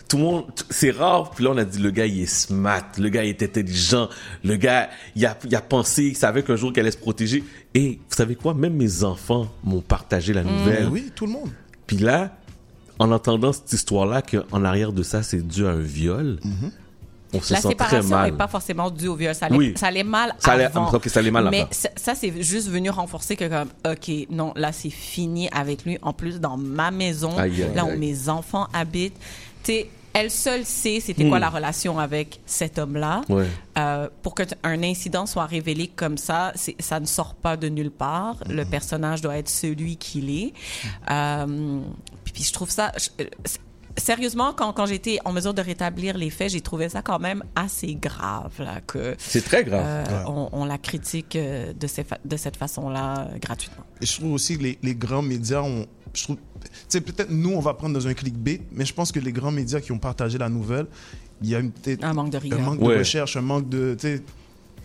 tout 0.08 0.16
le 0.16 0.22
monde, 0.24 0.44
c'est 0.70 0.90
rare. 0.90 1.30
Puis 1.30 1.44
là, 1.44 1.50
on 1.52 1.56
a 1.58 1.64
dit, 1.64 1.78
le 1.78 1.92
gars, 1.92 2.06
il 2.06 2.22
est 2.22 2.26
smart. 2.26 2.82
Le 2.98 3.08
gars, 3.08 3.22
il 3.22 3.30
est 3.30 3.42
intelligent. 3.44 4.08
Le 4.42 4.56
gars, 4.56 4.90
il 5.14 5.24
a, 5.24 5.38
il 5.44 5.54
a 5.54 5.60
pensé, 5.60 6.02
il 6.02 6.16
savait 6.16 6.42
qu'un 6.42 6.56
jour 6.56 6.72
qu'elle 6.72 6.82
allait 6.84 6.90
se 6.90 6.96
protéger. 6.98 7.44
Et 7.74 8.00
vous 8.10 8.16
savez 8.16 8.34
quoi? 8.34 8.54
Même 8.54 8.74
mes 8.74 9.04
enfants 9.04 9.48
m'ont 9.62 9.82
partagé 9.82 10.32
la 10.32 10.42
nouvelle. 10.42 10.84
Ben 10.86 10.90
oui, 10.92 11.12
tout 11.14 11.26
le 11.26 11.32
monde. 11.32 11.50
Puis 11.86 11.96
là, 11.98 12.36
en 13.02 13.12
entendant 13.12 13.52
cette 13.52 13.72
histoire-là, 13.72 14.22
qu'en 14.22 14.64
arrière 14.64 14.92
de 14.92 15.02
ça, 15.02 15.22
c'est 15.22 15.46
dû 15.46 15.66
à 15.66 15.70
un 15.70 15.78
viol, 15.80 16.38
On 17.34 17.40
se 17.40 17.52
la 17.54 17.60
sent 17.60 17.74
très 17.74 17.86
séparation 17.86 18.08
mal. 18.10 18.30
n'est 18.30 18.36
pas 18.36 18.46
forcément 18.48 18.90
due 18.90 19.08
au 19.08 19.14
viol. 19.16 19.34
Ça 19.34 19.46
allait, 19.46 19.56
Oui. 19.56 19.72
ça 19.76 19.86
allait 19.86 20.04
mal 20.04 20.34
Ça 20.38 20.52
allait- 20.52 20.64
avant. 20.64 20.90
ça 21.06 21.18
allait 21.20 21.30
mal 21.30 21.48
Mais 21.50 21.66
ça, 21.70 21.88
ça, 21.96 22.14
c'est 22.14 22.42
juste 22.42 22.68
venu 22.68 22.90
renforcer 22.90 23.36
que 23.36 23.48
comme, 23.48 23.68
OK, 23.90 24.10
non, 24.30 24.52
là, 24.54 24.70
c'est 24.72 24.90
fini 24.90 25.48
avec 25.50 25.84
lui. 25.84 25.98
En 26.02 26.12
plus, 26.12 26.40
dans 26.40 26.56
ma 26.58 26.90
maison, 26.90 27.36
Aïe, 27.38 27.62
aïe, 27.62 27.74
là 27.74 27.84
où 27.86 27.90
aïe. 27.90 27.98
mes 27.98 28.28
enfants 28.28 28.68
habitent. 28.74 29.16
Tu 29.64 29.72
sais, 29.72 29.90
elle 30.14 30.30
seule 30.30 30.64
sait 30.64 31.00
c'était 31.00 31.28
quoi 31.28 31.38
Hmm. 31.38 31.42
la 31.42 31.50
relation 31.50 31.98
avec 31.98 32.40
cet 32.46 32.78
homme-là. 32.78 33.22
Ouais. 33.28 33.46
Euh, 33.78 34.08
pour 34.22 34.34
qu'un 34.34 34.82
incident 34.82 35.26
soit 35.26 35.46
révélé 35.46 35.88
comme 35.88 36.18
ça, 36.18 36.52
ça 36.78 37.00
ne 37.00 37.06
sort 37.06 37.34
pas 37.34 37.56
de 37.56 37.68
nulle 37.68 37.90
part. 37.90 38.36
Hmm. 38.46 38.52
Le 38.52 38.64
personnage 38.64 39.20
doit 39.22 39.36
être 39.38 39.48
celui 39.48 39.96
qu'il 39.96 40.30
est. 40.30 40.52
Euh, 41.10 41.80
puis, 42.24 42.32
puis 42.32 42.44
je 42.44 42.52
trouve 42.52 42.70
ça... 42.70 42.92
je- 42.98 43.24
euh, 43.24 43.28
Sérieusement, 43.98 44.54
quand, 44.54 44.72
quand 44.72 44.86
j'étais 44.86 45.18
en 45.26 45.32
mesure 45.32 45.52
de 45.52 45.60
rétablir 45.60 46.16
les 46.16 46.30
faits, 46.30 46.50
j'ai 46.52 46.62
trouvé 46.62 46.88
ça 46.88 47.02
quand 47.02 47.18
même 47.18 47.44
assez 47.54 47.94
grave. 47.94 48.50
Là, 48.58 48.80
que, 48.80 49.14
C'est 49.18 49.44
très 49.44 49.64
grave. 49.64 49.84
euh, 49.84 50.04
Ouais. 50.04 50.24
on, 50.28 50.48
on 50.52 50.64
la 50.64 50.78
critique 50.78 51.36
de, 51.36 51.86
ces 51.86 52.02
fa- 52.02 52.16
de 52.24 52.36
cette 52.38 52.56
façon-là 52.56 53.28
gratuitement. 53.38 53.84
Et 54.00 54.06
je 54.06 54.16
trouve 54.18 54.32
aussi 54.32 54.56
que 54.56 54.62
les, 54.62 54.78
les 54.82 54.94
grands 54.94 55.20
médias 55.20 55.60
ont. 55.60 55.84
Je 56.14 56.22
trouve. 56.24 56.38
Tu 56.64 56.70
sais, 56.88 57.00
peut-être 57.00 57.30
nous, 57.30 57.50
on 57.50 57.60
va 57.60 57.74
prendre 57.74 57.94
dans 57.94 58.06
un 58.06 58.14
clickbait, 58.14 58.60
mais 58.72 58.84
je 58.84 58.92
pense 58.94 59.12
que 59.12 59.20
les 59.20 59.32
grands 59.32 59.50
médias 59.52 59.80
qui 59.80 59.92
ont 59.92 59.98
partagé 59.98 60.38
la 60.38 60.48
nouvelle, 60.48 60.86
il 61.42 61.48
y 61.50 61.54
a 61.54 61.58
une- 61.60 61.72
Un 62.02 62.12
manque 62.14 62.30
de 62.30 62.38
rigueur. 62.38 62.60
un 62.60 62.62
manque 62.62 62.80
Ouais. 62.82 62.94
de 62.94 62.98
recherche, 63.00 63.36
un 63.36 63.40
manque 63.42 63.68
de. 63.68 63.96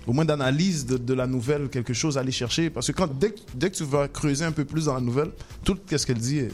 Au 0.05 0.13
moins 0.13 0.23
d'analyse 0.23 0.85
de, 0.85 0.97
de 0.97 1.13
la 1.13 1.27
nouvelle, 1.27 1.67
quelque 1.67 1.93
chose 1.93 2.17
à 2.17 2.21
aller 2.21 2.31
chercher. 2.31 2.69
Parce 2.69 2.87
que 2.87 2.93
quand, 2.93 3.09
dès, 3.19 3.31
que, 3.31 3.39
dès 3.53 3.69
que 3.69 3.75
tu 3.75 3.83
vas 3.83 4.07
creuser 4.07 4.45
un 4.45 4.53
peu 4.53 4.63
plus 4.63 4.85
dans 4.85 4.93
la 4.93 5.01
nouvelle, 5.01 5.31
tout 5.65 5.77
ce 5.93 6.05
qu'elle 6.05 6.17
dit 6.17 6.39
est. 6.39 6.51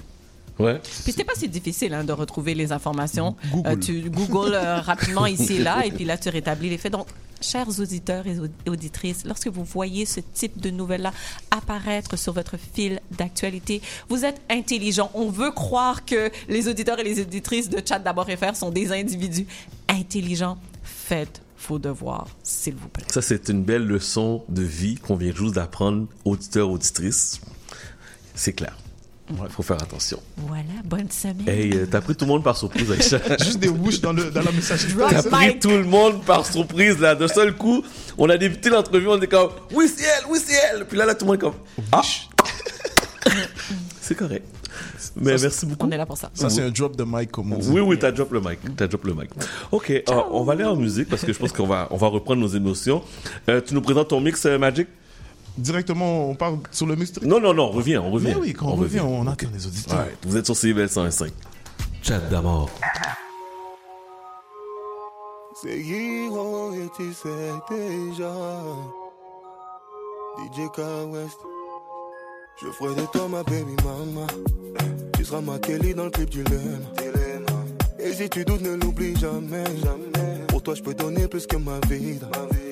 Ouais. 0.59 0.79
Puis 0.83 1.11
c'était 1.11 1.23
pas 1.23 1.33
si 1.35 1.47
difficile 1.47 1.93
hein, 1.93 2.03
de 2.03 2.11
retrouver 2.13 2.53
les 2.53 2.71
informations. 2.71 3.35
Google. 3.51 3.69
Euh, 3.69 3.75
tu 3.75 4.09
googles 4.09 4.53
euh, 4.53 4.79
rapidement 4.81 5.25
ici 5.25 5.55
et 5.55 5.59
là, 5.63 5.85
et 5.85 5.91
puis 5.91 6.05
là, 6.05 6.17
tu 6.17 6.29
rétablis 6.29 6.69
les 6.69 6.77
faits. 6.77 6.91
Donc, 6.91 7.07
chers 7.41 7.67
auditeurs 7.79 8.25
et 8.27 8.37
aud- 8.39 8.49
auditrices, 8.69 9.23
lorsque 9.25 9.47
vous 9.47 9.63
voyez 9.63 10.05
ce 10.05 10.19
type 10.19 10.61
de 10.61 10.69
nouvelles-là 10.69 11.11
apparaître 11.51 12.17
sur 12.17 12.33
votre 12.33 12.55
fil 12.57 13.01
d'actualité, 13.17 13.81
vous 14.09 14.25
êtes 14.25 14.39
intelligents. 14.49 15.09
On 15.13 15.29
veut 15.29 15.51
croire 15.51 16.05
que 16.05 16.29
les 16.47 16.67
auditeurs 16.67 16.99
et 16.99 17.03
les 17.03 17.19
auditrices 17.21 17.69
de 17.69 17.81
Chat 17.85 17.99
d'abord 17.99 18.27
FR 18.29 18.55
sont 18.55 18.69
des 18.69 18.91
individus 18.91 19.47
intelligents. 19.89 20.57
Faites 20.83 21.41
vos 21.67 21.79
devoirs, 21.79 22.27
s'il 22.43 22.75
vous 22.75 22.89
plaît. 22.89 23.05
Ça, 23.09 23.21
c'est 23.21 23.49
une 23.49 23.63
belle 23.63 23.85
leçon 23.85 24.43
de 24.49 24.61
vie 24.61 24.95
qu'on 24.95 25.15
vient 25.15 25.33
juste 25.33 25.55
d'apprendre, 25.55 26.07
auditeurs, 26.25 26.69
auditrices. 26.69 27.41
C'est 28.35 28.53
clair. 28.53 28.77
Il 29.29 29.49
faut 29.49 29.63
faire 29.63 29.81
attention. 29.81 30.19
Voilà, 30.35 30.63
bonne 30.83 31.09
semaine. 31.09 31.47
Hey, 31.47 31.73
euh, 31.73 31.87
t'as 31.89 32.01
pris 32.01 32.15
tout 32.15 32.25
le 32.25 32.31
monde 32.31 32.43
par 32.43 32.57
surprise, 32.57 32.91
Aïcha. 32.91 33.19
Juste 33.39 33.59
des 33.59 33.69
whoosh 33.69 34.01
dans, 34.01 34.11
le, 34.11 34.29
dans 34.31 34.41
la 34.41 34.51
messagerie. 34.51 34.93
T'as 35.09 35.23
pris 35.23 35.59
tout 35.59 35.69
le 35.69 35.85
monde 35.85 36.23
par 36.25 36.45
surprise, 36.45 36.99
là. 36.99 37.15
D'un 37.15 37.29
seul 37.29 37.55
coup, 37.55 37.83
on 38.17 38.29
a 38.29 38.37
débuté 38.37 38.69
l'entrevue, 38.69 39.07
on 39.07 39.17
était 39.17 39.27
comme, 39.27 39.51
oui, 39.73 39.89
c'est 39.93 40.03
elle, 40.03 40.25
oui, 40.29 40.39
c'est 40.43 40.55
elle. 40.71 40.85
Puis 40.85 40.97
là, 40.97 41.05
là, 41.05 41.15
tout 41.15 41.25
le 41.25 41.31
monde 41.31 41.37
est 41.37 41.41
comme, 41.41 41.55
ah. 41.91 42.01
c'est 44.01 44.15
correct. 44.15 44.45
Mais 45.15 45.37
Ça, 45.37 45.43
merci 45.43 45.65
beaucoup. 45.65 45.87
On 45.87 45.91
est 45.91 45.97
là 45.97 46.05
pour 46.05 46.17
ça. 46.17 46.29
Ça, 46.33 46.49
c'est 46.49 46.61
un 46.61 46.69
drop 46.71 46.95
de 46.95 47.03
mic, 47.07 47.31
comme 47.31 47.53
on 47.53 47.57
dit. 47.57 47.69
Oui, 47.69 47.81
oui, 47.81 47.99
t'as 47.99 48.11
drop 48.11 48.31
le 48.31 48.41
mic. 48.41 48.59
T'as 48.75 48.87
drop 48.87 49.05
le 49.05 49.13
mic. 49.13 49.29
Ok, 49.71 49.91
euh, 49.91 50.01
on 50.31 50.43
va 50.43 50.53
aller 50.53 50.63
en 50.63 50.75
musique 50.75 51.07
parce 51.09 51.23
que 51.23 51.31
je 51.31 51.39
pense 51.39 51.51
qu'on 51.51 51.67
va, 51.67 51.87
on 51.91 51.97
va 51.97 52.07
reprendre 52.07 52.41
nos 52.41 52.47
émotions. 52.47 53.03
Euh, 53.49 53.61
tu 53.61 53.73
nous 53.73 53.81
présentes 53.81 54.09
ton 54.09 54.19
mix, 54.19 54.45
euh, 54.45 54.57
Magic? 54.57 54.87
Directement, 55.57 56.29
on 56.29 56.35
parle 56.35 56.57
sur 56.71 56.87
le 56.87 56.95
mix. 56.95 57.13
Non, 57.21 57.39
non, 57.39 57.53
non, 57.53 57.65
on 57.65 57.71
revient, 57.71 57.97
on 57.97 58.11
revient. 58.11 58.29
Mais 58.29 58.35
oui, 58.35 58.53
quand 58.53 58.67
on, 58.67 58.75
revient, 58.75 59.01
on 59.01 59.27
attend 59.27 59.47
les 59.53 59.67
auditeurs. 59.67 59.99
Ouais, 59.99 60.15
vous 60.23 60.37
êtes 60.37 60.45
sur 60.45 60.55
CBL 60.55 60.89
105. 60.89 61.31
Chat 62.01 62.19
d'amour. 62.29 62.69
C'est 65.61 65.79
Hero 65.79 66.73
et 66.73 66.89
tu 66.97 67.13
sais 67.13 67.29
déjà 67.69 68.33
DJ 70.37 70.67
K 70.75 70.79
West 71.09 71.37
Je 72.61 72.67
ferai 72.71 72.95
de 73.01 73.05
toi 73.07 73.29
ma 73.29 73.43
baby 73.43 73.75
mama 73.83 74.27
Tu 75.13 75.23
seras 75.23 75.39
ma 75.39 75.59
Kelly 75.59 75.93
dans 75.93 76.05
le 76.05 76.09
clip 76.09 76.29
du 76.29 76.43
dilemme 76.43 76.83
Et 77.99 78.13
si 78.13 78.29
tu 78.29 78.43
doutes 78.43 78.61
ne 78.61 78.73
l'oublie 78.75 79.15
jamais 79.15 79.63
Pour 80.49 80.61
toi 80.63 80.75
je 80.75 80.81
peux 80.81 80.93
donner 80.93 81.29
plus 81.29 81.47
que 81.47 81.55
ma 81.55 81.79
vie 81.87 82.19
Bébé 82.19 82.62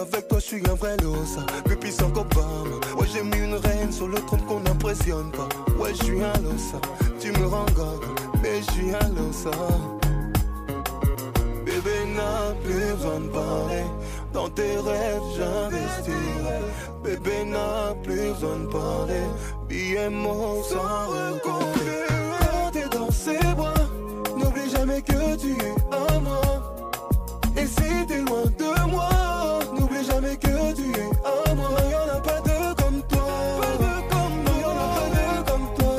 avec 0.00 0.28
toi 0.28 0.38
je 0.38 0.44
suis 0.44 0.62
un 0.70 0.74
vrai 0.74 0.96
losa 1.02 1.44
Plus 1.64 1.76
puissant 1.76 2.10
qu'Obama 2.10 2.76
Ouais 2.96 3.06
j'ai 3.12 3.22
mis 3.22 3.44
une 3.44 3.54
reine 3.54 3.92
sur 3.92 4.08
le 4.08 4.18
trône 4.20 4.42
qu'on 4.42 4.60
n'impressionne 4.60 5.30
pas 5.32 5.48
Ouais 5.78 5.92
je 5.94 6.04
suis 6.04 6.22
un 6.22 6.32
losa 6.42 6.80
Tu 7.20 7.32
me 7.32 7.46
rends 7.46 7.66
gaga 7.66 8.08
Mais 8.42 8.62
je 8.62 8.72
suis 8.72 8.90
un 8.94 9.08
losa 9.08 9.50
Bébé 11.64 12.04
n'a 12.14 12.54
plus 12.62 12.94
besoin 12.94 13.20
de 13.20 13.28
parler. 13.28 13.84
Dans 14.34 14.48
tes 14.50 14.76
rêves, 14.76 15.22
j'investirai. 15.36 16.60
Bébé 17.02 17.44
n'a 17.46 17.94
plus 18.02 18.32
besoin 18.32 18.58
de 18.58 18.66
parler. 18.66 20.10
Mots 20.10 20.62
sans 20.64 21.06
recompter. 21.08 22.04
Quand 22.40 22.70
t'es 22.72 22.88
dans 22.88 23.10
ses 23.10 23.38
bras, 23.54 23.74
n'oublie 24.36 24.70
jamais 24.70 25.00
que 25.00 25.36
tu 25.36 25.52
es 25.52 25.74
à 25.94 26.18
moi. 26.18 26.40
Et 27.56 27.66
si 27.66 28.06
t'es 28.06 28.20
loin 28.20 28.44
de 28.58 28.90
moi, 28.90 29.19
que 30.36 30.74
tu 30.74 30.90
es 30.98 31.10
à 31.24 31.54
moi. 31.54 31.70
Y'en 31.90 32.08
a 32.16 32.20
pas 32.20 32.40
deux 32.40 32.74
comme 32.82 33.02
toi. 33.08 33.26
Non, 34.44 34.56
y'en 34.60 34.76
a 34.76 34.88
pas 34.94 35.08
deux 35.16 35.42
comme 35.48 35.68
toi. 35.76 35.94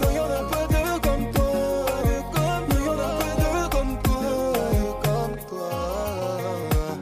Non, 0.00 0.10
y'en 0.16 0.30
a 0.30 0.42
pas 0.50 0.66
deux 0.74 0.96
comme 1.06 1.26
toi. 1.32 1.52
Non, 2.68 2.78
y'en 2.86 2.98
a 2.98 3.10
pas 3.20 3.34
deux 3.42 3.64
comme 3.70 3.94
toi. 4.02 4.22
Comme 5.02 5.36
toi. 5.48 5.68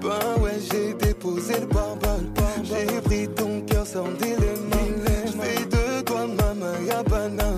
Ben 0.03 0.43
ouais, 0.43 0.59
j'ai 0.71 0.95
déposé 0.95 1.61
le 1.61 1.67
barbal. 1.67 2.25
J'ai 2.65 3.01
pris 3.01 3.29
ton 3.29 3.61
cœur 3.63 3.87
sans 3.87 4.11
dilemme. 4.21 4.71
J'fais 5.27 5.65
de 5.65 6.03
toi 6.03 6.27
maman 6.27 6.77
yabana. 6.87 7.51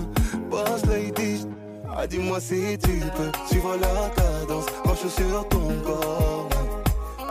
Boss 0.50 0.84
lady. 0.86 1.46
Ah, 2.00 2.06
dis-moi 2.06 2.38
si 2.40 2.78
tu 2.78 3.00
peux 3.16 3.32
suivre 3.48 3.76
la 3.80 4.08
cadence 4.10 4.66
suis 4.98 5.10
sur 5.10 5.48
ton 5.48 5.68
corps. 5.84 6.67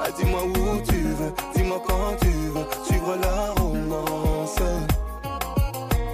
Ah, 0.07 0.11
dis-moi 0.17 0.41
où 0.41 0.81
tu 0.87 0.99
veux, 0.99 1.33
dis-moi 1.53 1.81
quand 1.85 2.15
tu 2.21 2.29
veux 2.29 2.65
suivre 2.85 3.17
la 3.21 3.51
romance. 3.61 4.55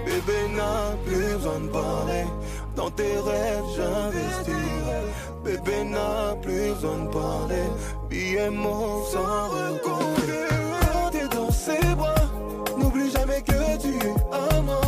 Bébé 0.03 0.39
n'a 0.55 0.97
plus 1.05 1.35
besoin 1.35 1.59
de 1.59 1.67
parler. 1.67 2.25
Dans 2.75 2.89
tes 2.89 3.19
rêves, 3.19 3.63
j'investirai. 3.75 5.01
Bébé 5.45 5.83
n'a 5.83 6.35
plus 6.41 6.73
besoin 6.73 7.03
de 7.03 7.09
parler. 7.09 7.65
Billets 8.09 8.49
mots 8.49 9.03
sans 9.11 9.49
recompter. 9.49 10.47
Quand 10.81 11.35
dans 11.35 11.51
ses 11.51 11.95
bras, 11.95 12.15
n'oublie 12.75 13.11
jamais 13.11 13.43
que 13.43 13.77
tu 13.79 13.89
es 13.89 14.15
à 14.31 14.61
moi. 14.61 14.81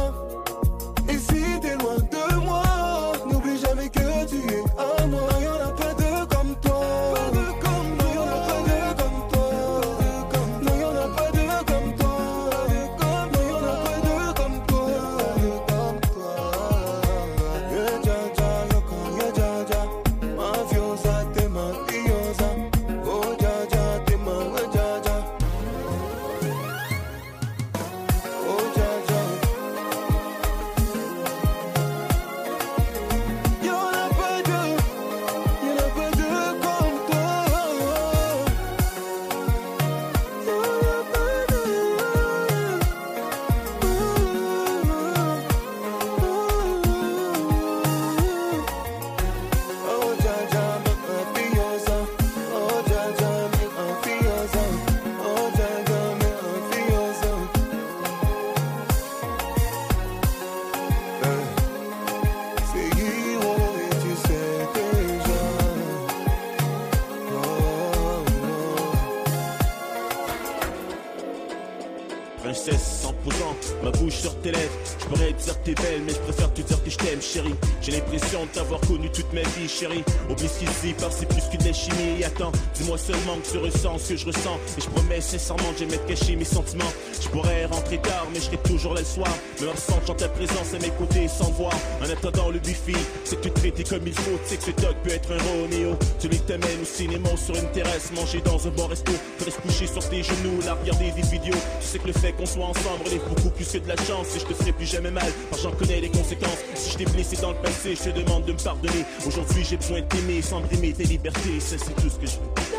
T'es 75.65 75.73
belle, 75.73 76.01
mais 76.05 76.13
je 76.13 76.19
préfère 76.19 76.53
te 76.53 76.61
dire 76.61 76.81
que 76.83 76.89
je 76.89 76.97
t'aime, 76.97 77.21
chérie. 77.21 77.55
J'ai 77.86 77.91
l'impression 77.91 78.45
de 78.45 78.49
t'avoir 78.49 78.82
connu 78.82 79.12
toute 79.12 79.32
ma 79.32 79.41
vie, 79.41 79.70
chérie. 79.70 80.03
Oublie 80.28 80.48
ce 80.48 80.66
qu'ici, 80.66 80.94
par 80.94 81.12
c'est 81.14 81.28
plus 81.28 81.44
que 81.52 81.57
de 81.62 81.68
la 81.68 81.74
chimie. 81.74 82.24
Attends, 82.24 82.52
dis-moi 82.74 82.98
seulement 82.98 83.38
que 83.38 83.52
tu 83.52 83.57
ressens 83.60 83.99
ce 83.99 84.10
que 84.10 84.16
je 84.18 84.26
ressens. 84.26 84.57
Et 84.76 84.82
je 84.82 84.90
promets 84.90 85.22
sincèrement 85.22 85.72
de 85.72 85.78
jamais 85.78 85.98
te 85.98 86.07
cacher 86.07 86.36
mes 86.36 86.45
sentiments. 86.45 86.91
Je 87.22 87.28
pourrais 87.30 87.66
rentrer 87.66 87.99
tard, 87.99 88.26
mais 88.34 88.40
je 88.40 88.57
toujours 88.68 88.95
là 88.95 89.02
le 89.02 89.06
soir. 89.06 89.30
Me 89.62 89.68
ressentant 89.68 90.16
ta 90.16 90.28
présence 90.30 90.74
à 90.74 90.80
mes 90.80 90.90
côtés 90.98 91.28
sans 91.28 91.52
voir. 91.52 91.74
En 92.02 92.10
attendant 92.10 92.49
le 92.49 92.57
buffet, 92.57 92.98
c'est 93.24 93.36
que 93.36 93.49
tu 93.49 93.52
te 93.52 93.60
traites 93.60 93.88
comme 93.88 94.07
il 94.07 94.14
faut. 94.14 94.40
Tu 94.48 94.49
sais 94.49 94.57
que 94.57 94.64
ce 94.64 94.72
dog 94.82 94.95
peut 95.03 95.12
être 95.12 95.32
un 95.32 95.62
Roméo. 95.62 95.95
Celui 96.18 96.38
qui 96.38 96.44
t'amène 96.44 96.82
au 96.82 96.86
cinéma 96.86 97.30
ou 97.32 97.38
sur 97.38 97.56
une 97.56 97.70
terrasse, 97.70 98.12
manger 98.16 98.41
dans 98.41 98.66
un 98.66 98.72
bon 98.72 98.88
resto. 98.88 99.12
Faudrait 99.38 99.52
se 99.52 99.62
coucher 99.62 99.86
sur 99.86 100.10
tes 100.10 100.24
genoux, 100.24 100.60
là, 100.66 100.74
regarder 100.82 101.12
des 101.12 101.22
vidéos. 101.22 101.62
Tu 101.82 101.86
sais 101.86 101.99
que 101.99 102.07
le 102.07 102.14
fait 102.14 102.32
qu'on 102.32 102.48
soit 102.48 102.66
ensemble 102.66 103.06
relève 103.06 103.30
beaucoup 103.30 103.52
plus 103.52 103.68
que 103.68 103.78
de 103.78 103.88
la 103.88 103.98
chance. 103.98 104.36
Et 104.36 104.40
je 104.40 104.45
te 104.45 104.56
ferai 104.56 104.72
plus 104.72 104.88
jamais 104.88 105.12
mal, 105.12 105.32
parce 105.52 105.62
que 105.62 105.70
j'en 105.70 105.76
connais 105.76 106.02
les 106.02 106.10
conséquences. 106.10 106.57
Si 106.74 106.90
je 106.90 106.98
t'ai 106.98 107.06
blessé 107.06 107.36
dans 107.38 107.52
le 107.52 107.57
passé, 107.57 107.74
je 107.84 108.10
te 108.10 108.10
demande 108.10 108.45
de 108.45 108.53
me 108.53 108.57
pardonner. 108.64 109.06
Aujourd'hui, 109.26 109.64
j'ai 109.64 109.77
besoin 109.77 110.02
de 110.02 110.06
t'aimer 110.06 110.41
sans 110.41 110.61
brimer 110.61 110.93
tes 110.93 111.03
libertés. 111.03 111.60
C'est 111.60 111.77
tout 111.77 112.10
ce 112.10 112.18
que 112.18 112.26
je 112.26 112.38
veux. 112.38 112.74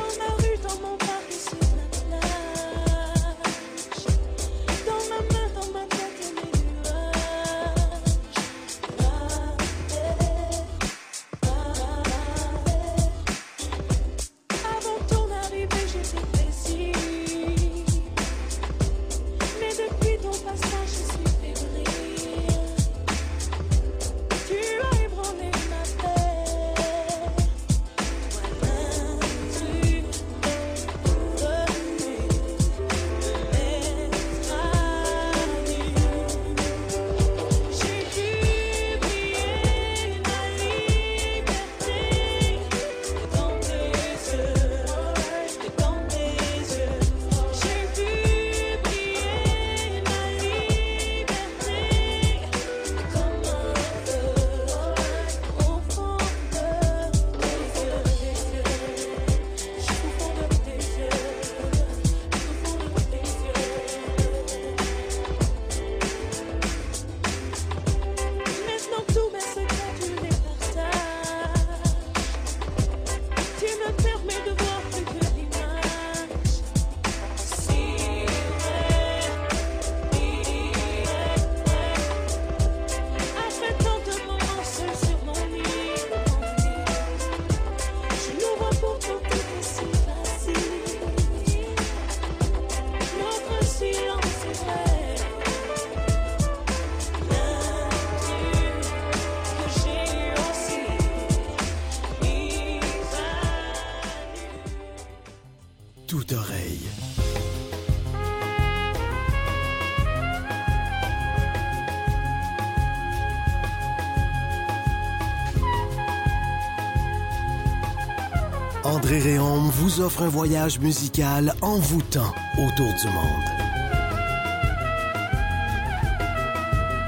Vous 119.18 120.02
offre 120.02 120.22
un 120.22 120.28
voyage 120.28 120.78
musical 120.78 121.54
envoûtant 121.62 122.34
autour 122.58 122.92
du 123.00 123.06
monde. 123.06 123.46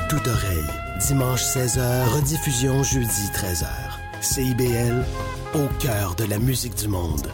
Toute 0.09 0.27
oreille, 0.27 0.71
dimanche 1.07 1.43
16h, 1.43 2.09
rediffusion 2.15 2.83
jeudi 2.83 3.31
13h. 3.35 3.67
CIBL, 4.23 5.05
au 5.55 5.67
cœur 5.81 6.15
de 6.15 6.25
la 6.25 6.39
musique 6.39 6.77
du 6.77 6.89
monde. 6.89 7.31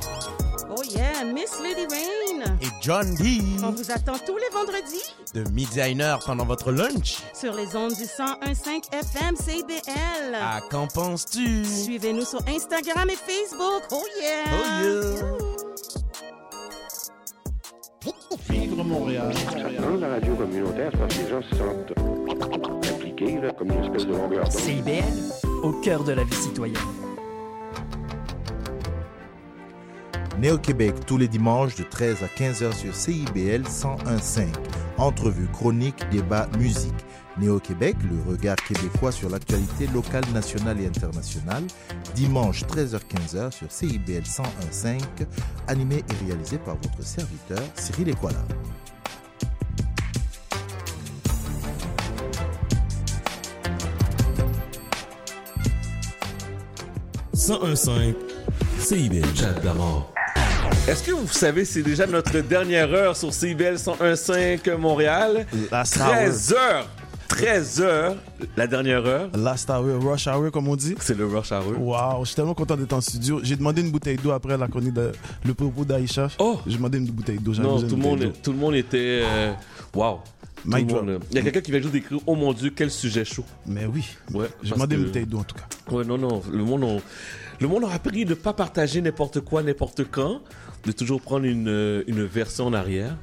Oh 0.77 0.83
yeah, 0.91 1.23
Miss 1.25 1.53
Lady 1.63 1.87
Rain. 1.89 2.57
Et 2.61 2.67
John 2.83 3.15
D. 3.15 3.43
On 3.63 3.71
vous 3.71 3.93
attend 3.93 4.19
tous 4.27 4.37
les 4.37 4.51
vendredis 4.53 5.15
De 5.35 5.49
midi 5.53 5.81
à 5.81 5.87
une 5.87 6.01
heure 6.01 6.19
pendant 6.27 6.45
votre 6.45 6.73
lunch. 6.73 7.19
Sur 7.45 7.53
les 7.53 7.77
ondes 7.77 7.93
du 7.93 8.05
101.5 8.05 8.91
FM 8.91 9.37
CBL. 9.37 10.35
À 10.35 10.63
qu'en 10.71 10.87
penses-tu? 10.87 11.63
Suivez-nous 11.63 12.25
sur 12.25 12.41
Instagram 12.49 13.11
et 13.11 13.17
Facebook. 13.17 13.83
Oh 13.91 14.03
yeah! 14.19 14.45
Oh 14.51 14.65
yeah! 18.03 18.15
Vivre 18.49 18.83
Montréal. 18.83 19.35
Dans 19.79 19.97
la 19.99 20.09
radio 20.15 20.35
communautaire, 20.37 20.91
parce 20.99 21.15
que 21.15 21.23
les 21.23 21.29
gens 21.29 21.43
se 21.43 21.55
sentent 21.55 21.93
impliqués, 22.91 23.39
là, 23.43 23.53
comme 23.53 23.73
une 23.73 23.85
espèce 23.85 24.07
de 24.07 24.13
longueur 24.13 24.49
d'onde. 24.49 24.61
CIBL, 24.61 25.03
au 25.63 25.73
cœur 25.83 26.03
de 26.03 26.13
la 26.13 26.25
vie 26.25 26.37
citoyenne. 26.37 26.79
Né 30.39 30.51
au 30.51 30.59
Québec 30.59 30.95
tous 31.07 31.19
les 31.19 31.29
dimanches 31.29 31.77
de 31.77 31.85
13 31.85 32.23
à 32.23 32.27
15h 32.27 32.73
sur 32.73 32.95
CIBL 32.95 33.65
101.5. 33.69 34.47
Entrevue, 34.97 35.49
chronique, 35.53 36.09
débat, 36.11 36.49
musique. 36.59 36.95
Néo-Québec, 37.39 37.97
le 38.11 38.31
regard 38.31 38.57
québécois 38.57 39.13
sur 39.13 39.29
l'actualité 39.29 39.87
locale, 39.89 40.25
nationale 40.33 40.81
et 40.81 40.87
internationale, 40.87 41.65
dimanche 42.15 42.63
13h-15h 42.65 43.51
sur 43.53 43.71
CIBL 43.71 44.23
101.5, 44.23 45.01
animé 45.69 45.97
et 45.97 46.27
réalisé 46.27 46.59
par 46.59 46.77
votre 46.77 47.03
serviteur 47.03 47.61
Cyril 47.75 48.11
Equala. 48.11 48.45
«101.5 57.35 58.15
CIBL 58.79 59.37
Chat 59.37 59.61
d'abord. 59.63 60.13
Est-ce 60.89 61.03
que 61.03 61.13
vous 61.13 61.27
savez, 61.29 61.65
c'est 61.65 61.83
déjà 61.83 62.07
notre 62.07 62.39
dernière 62.41 62.93
heure 62.93 63.17
sur 63.17 63.35
CIBL 63.35 63.75
101.5 63.75 64.77
Montréal? 64.77 65.47
13h 65.71 66.85
13h, 67.29 68.15
la 68.57 68.67
dernière 68.67 69.05
heure. 69.05 69.31
Last 69.35 69.69
hour, 69.71 70.03
rush 70.03 70.27
hour, 70.27 70.51
comme 70.51 70.69
on 70.69 70.77
dit. 70.77 70.95
C'est 71.01 71.17
le 71.17 71.27
rush 71.27 71.53
hour. 71.53 71.81
Waouh, 71.81 72.21
je 72.23 72.29
suis 72.29 72.37
tellement 72.37 72.55
content 72.55 72.77
d'être 72.77 72.93
en 72.93 73.01
studio. 73.01 73.41
J'ai 73.43 73.57
demandé 73.57 73.83
une 73.83 73.91
bouteille 73.91 74.17
d'eau 74.17 74.31
après 74.31 74.57
la 74.57 74.69
chronique 74.69 74.95
le 75.45 75.55
propos 75.55 75.85
d'Aïcha. 75.85 76.29
Oh 76.39 76.61
J'ai 76.67 76.77
demandé 76.77 76.99
une 76.99 77.07
bouteille 77.07 77.39
d'eau. 77.39 77.55
Non, 77.55 77.81
tout 77.81 77.97
le, 77.97 78.03
monde, 78.03 78.33
tout 78.43 78.53
le 78.53 78.59
monde 78.59 78.75
était. 78.75 79.23
Waouh. 79.95 80.19
Euh, 80.73 81.19
il 81.31 81.37
y 81.37 81.39
a 81.39 81.43
quelqu'un 81.43 81.61
qui 81.61 81.71
vient 81.71 81.81
juste 81.81 81.93
d'écrire 81.93 82.19
Oh 82.27 82.35
mon 82.35 82.53
Dieu, 82.53 82.73
quel 82.75 82.91
sujet 82.91 83.25
chaud. 83.25 83.45
Mais 83.67 83.87
oui. 83.87 84.05
Ouais, 84.33 84.47
J'ai 84.63 84.73
demandé 84.73 84.97
une 84.97 85.05
bouteille 85.05 85.27
d'eau 85.27 85.39
en 85.39 85.45
tout 85.45 85.57
cas. 85.57 85.67
Ouais, 85.95 86.05
non, 86.05 86.17
non. 86.17 86.43
Le 86.51 86.65
monde, 86.65 87.03
le 87.61 87.69
monde 87.69 87.85
a 87.85 87.93
appris 87.93 88.25
de 88.25 88.31
ne 88.31 88.35
pas 88.35 88.53
partager 88.55 89.01
n'importe 89.03 89.41
quoi, 89.41 89.63
n'importe 89.63 90.05
quand, 90.11 90.41
de 90.85 90.93
toujours 90.93 91.21
prendre 91.21 91.45
une, 91.45 91.69
euh, 91.69 92.03
une 92.07 92.25
version 92.25 92.67
en 92.67 92.73
arrière. 92.73 93.17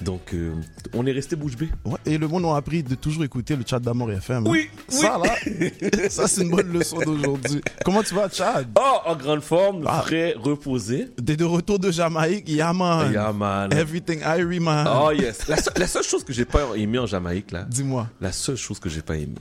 Donc, 0.00 0.32
euh, 0.34 0.54
on 0.94 1.06
est 1.06 1.12
resté 1.12 1.36
bouche 1.36 1.56
bée. 1.56 1.68
Ouais, 1.84 1.98
et 2.06 2.16
le 2.18 2.26
monde 2.26 2.44
a 2.46 2.56
appris 2.56 2.82
de 2.82 2.94
toujours 2.94 3.24
écouter 3.24 3.54
le 3.56 3.64
chat 3.66 3.78
d'Amour 3.80 4.10
FM. 4.12 4.46
hein. 4.46 4.50
Oui, 4.50 4.68
Ça 4.88 5.18
oui. 5.20 5.28
là, 5.82 6.08
ça 6.10 6.26
c'est 6.26 6.42
une 6.42 6.50
bonne 6.50 6.72
leçon 6.72 6.98
d'aujourd'hui. 7.00 7.60
Comment 7.84 8.02
tu 8.02 8.14
vas, 8.14 8.28
Chad? 8.30 8.66
Oh, 8.78 8.98
en 9.06 9.16
grande 9.16 9.42
forme, 9.42 9.84
frais, 9.84 10.34
reposé. 10.42 11.08
T'es 11.24 11.36
de 11.36 11.44
retour 11.44 11.78
de 11.78 11.90
Jamaïque, 11.90 12.48
yeah 12.48 12.72
man. 12.72 13.12
Yeah, 13.12 13.32
man. 13.32 13.72
Everything 13.72 14.20
Irie 14.20 14.60
man. 14.60 14.86
Oh 14.90 15.10
yes. 15.12 15.46
La, 15.48 15.56
la 15.76 15.86
seule 15.86 16.02
chose 16.04 16.24
que 16.24 16.32
j'ai 16.32 16.44
pas 16.44 16.60
aimé 16.76 16.98
en 16.98 17.06
Jamaïque 17.06 17.50
là. 17.52 17.64
Dis-moi. 17.68 18.08
La 18.20 18.32
seule 18.32 18.56
chose 18.56 18.78
que 18.78 18.88
j'ai 18.88 19.02
pas 19.02 19.16
aimé, 19.16 19.34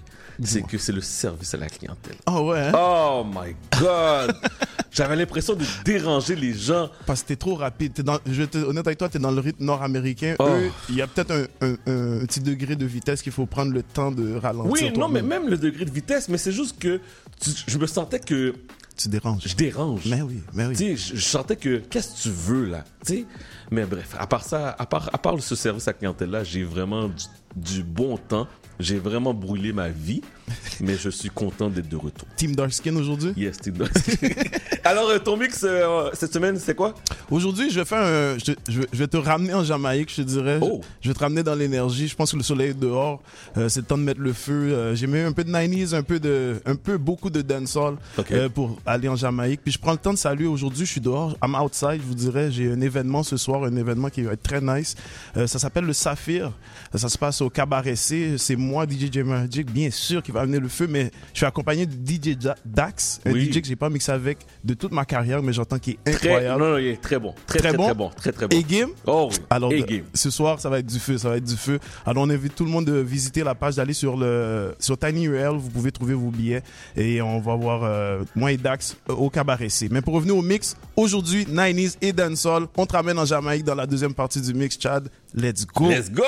c'est 0.44 0.62
que 0.62 0.78
c'est 0.78 0.92
le 0.92 1.02
service 1.02 1.54
à 1.54 1.58
la 1.58 1.68
clientèle. 1.68 2.16
Oh 2.28 2.50
ouais. 2.52 2.60
hein? 2.60 2.72
Oh 2.76 3.24
my 3.26 3.56
god. 3.80 4.36
J'avais 4.92 5.16
l'impression 5.16 5.54
de 5.56 5.64
déranger 5.86 6.36
les 6.36 6.54
gens. 6.54 6.90
Parce 7.06 7.22
que 7.22 7.28
t'es 7.30 7.36
trop 7.36 7.56
rapide. 7.56 7.94
T'es 7.94 8.04
dans, 8.04 8.18
je 8.26 8.32
vais 8.32 8.44
être 8.46 8.56
honnête 8.58 8.86
avec 8.88 8.98
toi, 8.98 9.08
t'es 9.10 9.20
dans 9.20 9.32
le 9.32 9.40
rythme 9.40 9.64
nord-américain. 9.64 10.36
Oh. 10.40 10.48
Eux, 10.50 10.72
il 10.90 10.96
y 10.96 11.02
a 11.02 11.08
peut-être 11.08 11.32
un, 11.32 11.44
un- 11.68 11.74
un 12.22 12.26
petit 12.26 12.40
degré 12.40 12.76
de 12.76 12.86
vitesse 12.86 13.22
qu'il 13.22 13.32
faut 13.32 13.46
prendre 13.46 13.72
le 13.72 13.84
temps 13.84 14.12
de 14.12 14.36
ralentir. 14.36 14.72
Oui, 14.72 14.98
non, 14.98 15.08
mais 15.08 15.22
même 15.22 15.48
le 15.48 15.58
degré 15.58 15.86
de 15.86 15.92
vitesse, 15.92 16.28
mais 16.30 16.38
c'est 16.38 16.52
juste 16.52 16.80
que 16.80 17.00
tu- 17.40 17.52
je 17.68 17.78
me 17.78 17.86
sentais 17.88 18.20
que. 18.20 18.54
Tu 18.98 19.08
déranges. 19.08 19.44
Je 19.46 19.56
dérange. 19.56 20.02
Mais 20.08 20.22
oui, 20.22 20.42
mais 20.54 20.66
oui. 20.66 20.76
Tu 20.76 20.98
sais, 20.98 21.14
je, 21.14 21.16
je 21.16 21.22
sentais 21.26 21.56
que. 21.56 21.78
Qu'est-ce 21.78 22.16
que 22.18 22.22
tu 22.24 22.30
veux, 22.32 22.66
là? 22.66 22.84
Tu 23.06 23.14
sais? 23.14 23.26
Mais 23.72 23.86
bref, 23.86 24.16
à 24.20 24.28
part 24.28 24.44
ça, 24.44 24.76
à 24.78 24.86
part, 24.86 25.10
à 25.14 25.18
part 25.18 25.40
ce 25.42 25.56
service 25.56 25.88
à 25.88 25.94
clientèle-là, 25.94 26.44
j'ai 26.44 26.64
vraiment 26.64 27.08
du, 27.08 27.24
du 27.56 27.84
bon 27.84 28.18
temps. 28.18 28.48
J'ai 28.80 28.98
vraiment 28.98 29.34
brûlé 29.34 29.74
ma 29.74 29.90
vie, 29.90 30.22
mais 30.82 30.96
je 30.98 31.10
suis 31.10 31.30
content 31.30 31.70
d'être 31.70 31.90
de 31.90 31.96
retour. 31.98 32.28
Team 32.36 32.56
Darkskin 32.56 32.96
aujourd'hui? 32.96 33.34
Yes, 33.38 33.58
Team 33.58 33.78
Darkskin. 33.78 34.28
Alors, 34.84 35.10
euh, 35.10 35.20
ton 35.20 35.38
mix 35.38 35.64
euh, 35.64 36.10
cette 36.14 36.34
semaine, 36.34 36.58
c'est 36.58 36.76
quoi? 36.76 36.94
Aujourd'hui, 37.30 37.70
je 37.70 37.80
vais 37.80 37.86
faire 37.86 38.02
un, 38.04 38.38
je, 38.38 38.54
je 38.68 38.80
vais- 38.82 38.88
je 38.92 38.98
vais 38.98 39.08
te 39.08 39.18
ramener 39.18 39.54
en 39.54 39.64
Jamaïque, 39.64 40.10
je 40.12 40.18
te 40.18 40.22
dirais. 40.22 40.60
Oh. 40.62 40.82
Je, 41.02 41.06
je 41.06 41.10
vais 41.10 41.14
te 41.14 41.20
ramener 41.20 41.44
dans 41.44 41.56
l'énergie. 41.56 42.08
Je 42.08 42.16
pense 42.16 42.32
que 42.32 42.38
le 42.38 42.44
soleil 42.44 42.70
est 42.72 42.80
dehors. 42.80 43.22
Euh, 43.58 43.70
c'est 43.70 43.82
le 43.82 43.86
temps 43.86 43.98
de 43.98 44.04
mettre 44.04 44.22
le 44.22 44.34
feu. 44.34 44.54
Euh, 44.74 44.96
J'ai 44.96 45.08
mis 45.08 45.20
un 45.20 45.32
peu 45.32 45.44
de 45.44 45.52
90s, 45.52 45.94
un 45.96 46.04
peu 46.04 46.20
de, 46.20 46.62
un 46.66 46.76
peu 46.76 46.98
beaucoup 46.98 47.30
de 47.30 47.42
dancehall 47.42 47.96
Ok. 48.18 48.32
euh, 48.32 48.50
pour 48.50 48.78
aller 48.86 49.08
en 49.10 49.16
Jamaïque. 49.16 49.62
Puis 49.64 49.74
je 49.74 49.80
prends 49.80 49.92
le 49.92 49.98
temps 49.98 50.14
de 50.14 50.18
saluer 50.18 50.48
aujourd'hui. 50.48 50.86
Je 50.86 50.92
suis 50.92 51.02
dehors. 51.02 51.36
I'm 51.44 51.56
outside. 51.56 52.00
Je 52.02 52.08
vous 52.08 52.16
dirais, 52.16 52.52
j'ai 52.52 52.72
un 52.72 52.82
événement 52.82 53.24
ce 53.24 53.38
soir, 53.38 53.64
un 53.64 53.76
événement 53.76 54.10
qui 54.10 54.22
va 54.24 54.34
être 54.34 54.44
très 54.44 54.62
nice. 54.62 54.96
Ça 55.36 55.60
s'appelle 55.60 55.86
le 55.86 55.94
Saphir. 55.94 56.52
Ça 56.96 57.10
se 57.10 57.18
passe 57.18 57.42
au 57.42 57.50
Cabaret 57.50 57.96
C. 57.96 58.36
C'est 58.38 58.56
moi, 58.56 58.86
DJ 58.86 59.12
J 59.12 59.24
Magic, 59.24 59.72
bien 59.72 59.92
sûr, 59.92 60.24
qui 60.24 60.32
va 60.32 60.39
amener 60.40 60.60
le 60.60 60.68
feu. 60.68 60.88
Mais 60.90 61.12
je 61.34 61.38
suis 61.40 61.46
accompagné 61.46 61.86
de 61.86 61.94
DJ 61.94 62.36
Da- 62.38 62.56
Dax, 62.66 63.22
un 63.26 63.32
Oui. 63.32 63.52
DJ 63.52 63.62
que 63.62 63.68
j'ai 63.68 63.76
pas 63.76 63.90
mixé 63.90 64.12
avec 64.12 64.40
de 64.64 64.74
toute 64.74 64.92
ma 64.92 65.06
carrière, 65.06 65.42
mais 65.44 65.54
j'entends 65.54 65.80
qu'il 65.80 65.98
est 66.06 66.12
Très, 66.12 66.30
incroyable. 66.30 66.62
non, 66.62 66.70
non, 66.72 66.78
il 66.78 66.88
est 66.88 67.02
très 67.02 67.20
bon. 67.20 67.34
Très, 67.48 67.60
très, 67.60 67.74
très 67.74 67.94
bon? 67.94 68.10
Très, 68.16 68.32
très 68.32 68.48
bon. 68.48 68.58
Et 68.58 68.64
game? 68.64 68.90
Oh 69.06 69.28
oui. 69.32 69.38
Alors, 69.50 69.72
Et 69.74 69.82
de- 69.82 69.86
game. 69.86 70.04
ce 70.14 70.30
soir, 70.30 70.60
ça 70.60 70.70
va 70.70 70.80
être 70.80 70.86
du 70.88 71.00
feu, 71.00 71.18
ça 71.18 71.30
va 71.30 71.38
être 71.38 71.44
du 71.46 71.56
feu. 71.58 71.80
Alors, 72.06 72.24
on 72.24 72.30
invite 72.30 72.56
tout 72.56 72.66
le 72.66 72.72
monde 72.72 72.86
de 72.86 72.94
visiter 72.98 73.44
la 73.44 73.56
page, 73.56 73.76
d'aller 73.76 73.94
sur 73.94 74.18
le 74.18 74.76
sur 74.80 74.98
TinyURL, 74.98 75.58
vous 75.58 75.70
pouvez 75.70 75.92
trouver 75.92 76.14
vos 76.14 76.30
billets 76.32 76.62
et 76.96 77.22
on 77.22 77.40
va 77.40 77.56
voir 77.56 77.84
euh, 77.84 78.24
moi 78.36 78.52
et 78.52 78.58
Dax 78.58 78.98
euh, 79.10 79.14
au 79.14 79.30
Cabaret 79.30 79.70
C. 79.70 79.88
Mais 79.92 80.02
pour 80.02 80.14
revenir 80.14 80.36
au 80.38 80.42
mix, 80.42 80.76
aujourd'hui, 80.96 81.46
90s 81.46 81.98
et 82.02 82.14
dancehall, 82.14 82.68
on 82.78 82.86
te 82.86 82.94
ramène 82.94 83.18
en 83.20 83.26
Jamaïque 83.26 83.64
dans 83.64 83.76
la 83.76 83.86
deuxième 83.86 84.14
partie 84.14 84.42
du 84.42 84.54
mix, 84.54 84.78
Chad. 84.80 85.10
Let's 85.34 85.66
go. 85.66 85.90
Let's 85.90 86.10
go! 86.12 86.24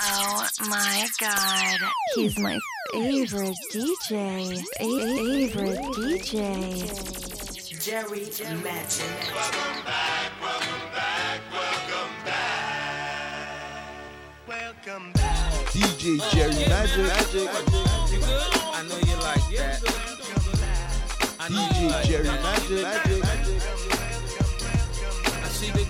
Oh 0.00 0.46
my 0.68 1.08
god. 1.18 1.80
He's 2.14 2.38
my 2.38 2.58
favorite 2.92 3.56
DJ. 3.72 4.62
Favorite 4.78 5.78
DJ. 5.96 6.84
Jerry 7.80 8.20
Magic. 8.62 9.06
DJ 15.72 16.04
Jerry 16.30 16.68
Magic. 16.68 17.08
I 18.72 18.82
know 18.86 18.98
you 18.98 19.16
like 19.16 19.46
that. 19.56 19.80
I 21.40 21.48
know 21.48 21.68
you 21.80 21.88
DJ 21.88 21.90
like 21.90 22.06
Jerry 22.06 22.24
that. 22.24 22.42
Magic. 22.42 23.27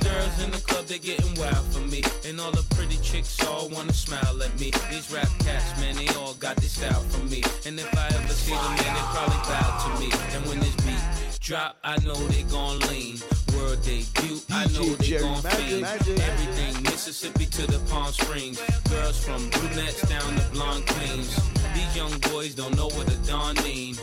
Girls 0.00 0.44
in 0.44 0.50
the 0.50 0.58
club, 0.58 0.86
they 0.86 0.98
getting 0.98 1.34
wild 1.34 1.66
for 1.72 1.80
me. 1.80 2.02
And 2.26 2.40
all 2.40 2.50
the 2.50 2.64
pretty 2.74 2.96
chicks 3.02 3.44
all 3.46 3.68
wanna 3.68 3.92
smile 3.92 4.42
at 4.42 4.58
me. 4.58 4.70
These 4.90 5.10
rap 5.12 5.28
cats, 5.40 5.80
man, 5.80 5.96
they 5.96 6.08
all 6.14 6.34
got 6.34 6.56
this 6.56 6.72
style 6.72 7.02
from 7.10 7.28
me. 7.30 7.42
And 7.66 7.78
if 7.78 7.90
I 7.96 8.06
ever 8.06 8.32
see 8.32 8.52
them, 8.52 8.74
man, 8.78 8.94
they 8.96 9.06
probably 9.14 9.42
bow 9.50 9.68
to 9.84 10.00
me. 10.00 10.08
And 10.34 10.46
when 10.46 10.60
this 10.60 10.76
beat 10.76 11.40
drop, 11.40 11.76
I 11.82 11.96
know 12.04 12.14
they 12.28 12.42
gon' 12.44 12.78
lean. 12.90 13.18
World 13.56 13.80
debut, 13.82 14.38
I 14.50 14.66
know 14.74 14.84
they 14.96 15.18
gon' 15.18 15.42
fiend. 15.42 15.84
Everything 15.84 16.82
Mississippi 16.82 17.46
to 17.46 17.66
the 17.66 17.78
Palm 17.90 18.12
Springs. 18.12 18.60
Girls 18.90 19.18
from 19.24 19.48
brunettes 19.50 20.06
down 20.08 20.36
to 20.36 20.44
blonde 20.52 20.86
queens. 20.86 21.34
These 21.74 21.96
young 21.96 22.18
boys 22.30 22.54
don't 22.54 22.76
know 22.76 22.88
what 22.88 23.10
a 23.10 23.16
dawn 23.26 23.54
mean. 23.64 23.96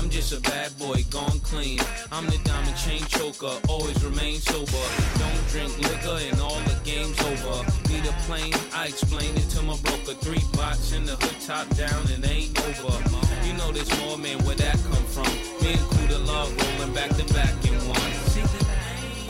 I'm 0.00 0.08
just 0.08 0.32
a 0.32 0.40
bad 0.40 0.76
boy 0.78 1.04
gone 1.10 1.40
clean. 1.40 1.78
I'm 2.10 2.24
the 2.24 2.38
diamond 2.38 2.74
chain 2.74 3.02
choker, 3.04 3.52
always 3.68 4.02
remain 4.02 4.40
sober. 4.40 4.84
Don't 5.18 5.48
drink 5.52 5.76
liquor 5.76 6.18
and 6.24 6.40
all 6.40 6.58
the 6.60 6.74
game's 6.84 7.20
over. 7.20 7.60
Need 7.92 8.06
a 8.08 8.12
plane, 8.24 8.54
I 8.72 8.86
explain 8.86 9.36
it 9.36 9.50
to 9.50 9.62
my 9.62 9.76
broker. 9.84 10.14
Three 10.14 10.42
bots 10.56 10.92
in 10.92 11.04
the 11.04 11.16
hood, 11.16 11.36
top 11.44 11.68
down, 11.76 12.02
and 12.14 12.24
ain't 12.24 12.58
over. 12.64 12.96
You 13.44 13.52
know 13.58 13.72
there's 13.72 13.92
more, 14.00 14.16
man, 14.16 14.42
where 14.44 14.56
that 14.56 14.80
come 14.88 15.04
from? 15.04 15.28
Me 15.60 15.76
and 15.76 15.86
Kuda 15.92 16.26
Love 16.26 16.48
rolling 16.56 16.94
back 16.94 17.10
to 17.10 17.34
back 17.34 17.52
in 17.68 17.76
one. 17.84 18.12
See 18.32 18.40
the 18.40 18.64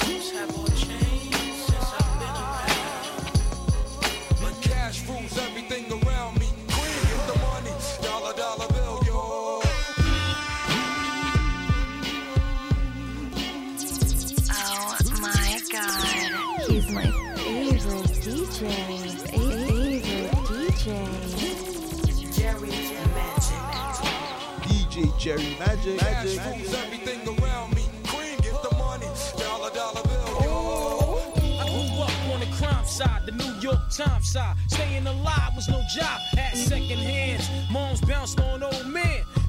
names 0.07 0.31
have 0.31 0.57
all 0.57 0.80
Jerry 25.21 25.55
Magic. 25.59 25.99
Cash 25.99 26.39
rules 26.39 26.73
everything 26.73 27.21
around 27.29 27.75
me. 27.75 27.85
Queen, 28.07 28.39
get 28.39 28.57
the 28.63 28.75
money, 28.79 29.07
dollar 29.37 29.69
dollar 29.69 30.03
bill, 30.05 30.41
yo. 30.41 31.33
I 31.61 31.65
grew 31.69 32.03
up 32.03 32.33
on 32.33 32.41
the 32.41 32.47
crime 32.57 32.87
side, 32.87 33.27
the 33.27 33.33
New 33.33 33.53
York 33.61 33.81
Times 33.95 34.33
side. 34.33 34.57
Staying 34.69 35.07
alive 35.07 35.53
was 35.55 35.69
no 35.69 35.83
job, 35.95 36.19
had 36.33 36.57
second 36.57 37.01
hands. 37.01 37.51
Moms 37.71 38.01
bounced 38.01 38.41
on 38.41 38.63
old 38.63 38.87
men. 38.87 39.23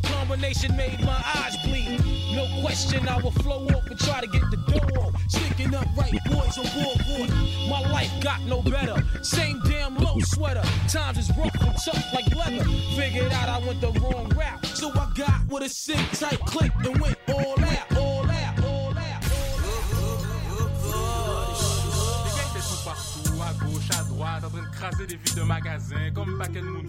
The 0.00 0.08
combination 0.10 0.76
made 0.76 1.00
my 1.00 1.20
eyes 1.34 1.56
bleed. 1.64 1.98
No 2.32 2.46
question, 2.60 3.08
I 3.08 3.20
would 3.20 3.34
flow 3.42 3.66
off 3.66 3.84
and 3.88 3.98
try 3.98 4.20
to 4.20 4.28
get 4.28 4.42
the 4.48 4.56
dough 4.58 5.00
off. 5.00 5.20
Sticking 5.26 5.74
up 5.74 5.88
right 5.96 6.12
boys 6.26 6.56
on 6.56 6.66
board. 6.76 7.30
My 7.68 7.80
life 7.90 8.12
got 8.20 8.40
no 8.42 8.62
better. 8.62 9.02
Same 9.22 9.60
damn 9.64 9.96
low 9.96 10.20
sweater. 10.20 10.62
Times 10.88 11.18
is 11.18 11.36
rough 11.36 11.52
and 11.60 11.74
tough 11.84 12.14
like 12.14 12.32
leather. 12.32 12.64
Figured 12.94 13.32
out 13.32 13.48
I 13.48 13.58
went 13.66 13.80
the 13.80 13.90
wrong 13.98 14.28
route. 14.36 14.66
So 14.66 14.90
I 14.90 15.10
got 15.16 15.48
with 15.48 15.64
a 15.64 15.68
sick 15.68 15.98
tight 16.12 16.38
click 16.46 16.70
and 16.84 17.00
went 17.00 17.18
all 17.26 17.58
out, 17.58 17.96
all 17.96 18.30
out, 18.30 18.64
all 18.64 18.98
out. 18.98 19.08
Droite, 24.18 24.42
en 24.78 24.90
train 24.90 24.90
de 24.90 24.94
craser 24.94 25.06
des 25.06 25.16
vides 25.16 25.36
de 25.36 25.42
magasins, 25.42 26.10
comme 26.14 26.34
un 26.34 26.38
paquet 26.38 26.60
de 26.60 26.66
monde. 26.66 26.86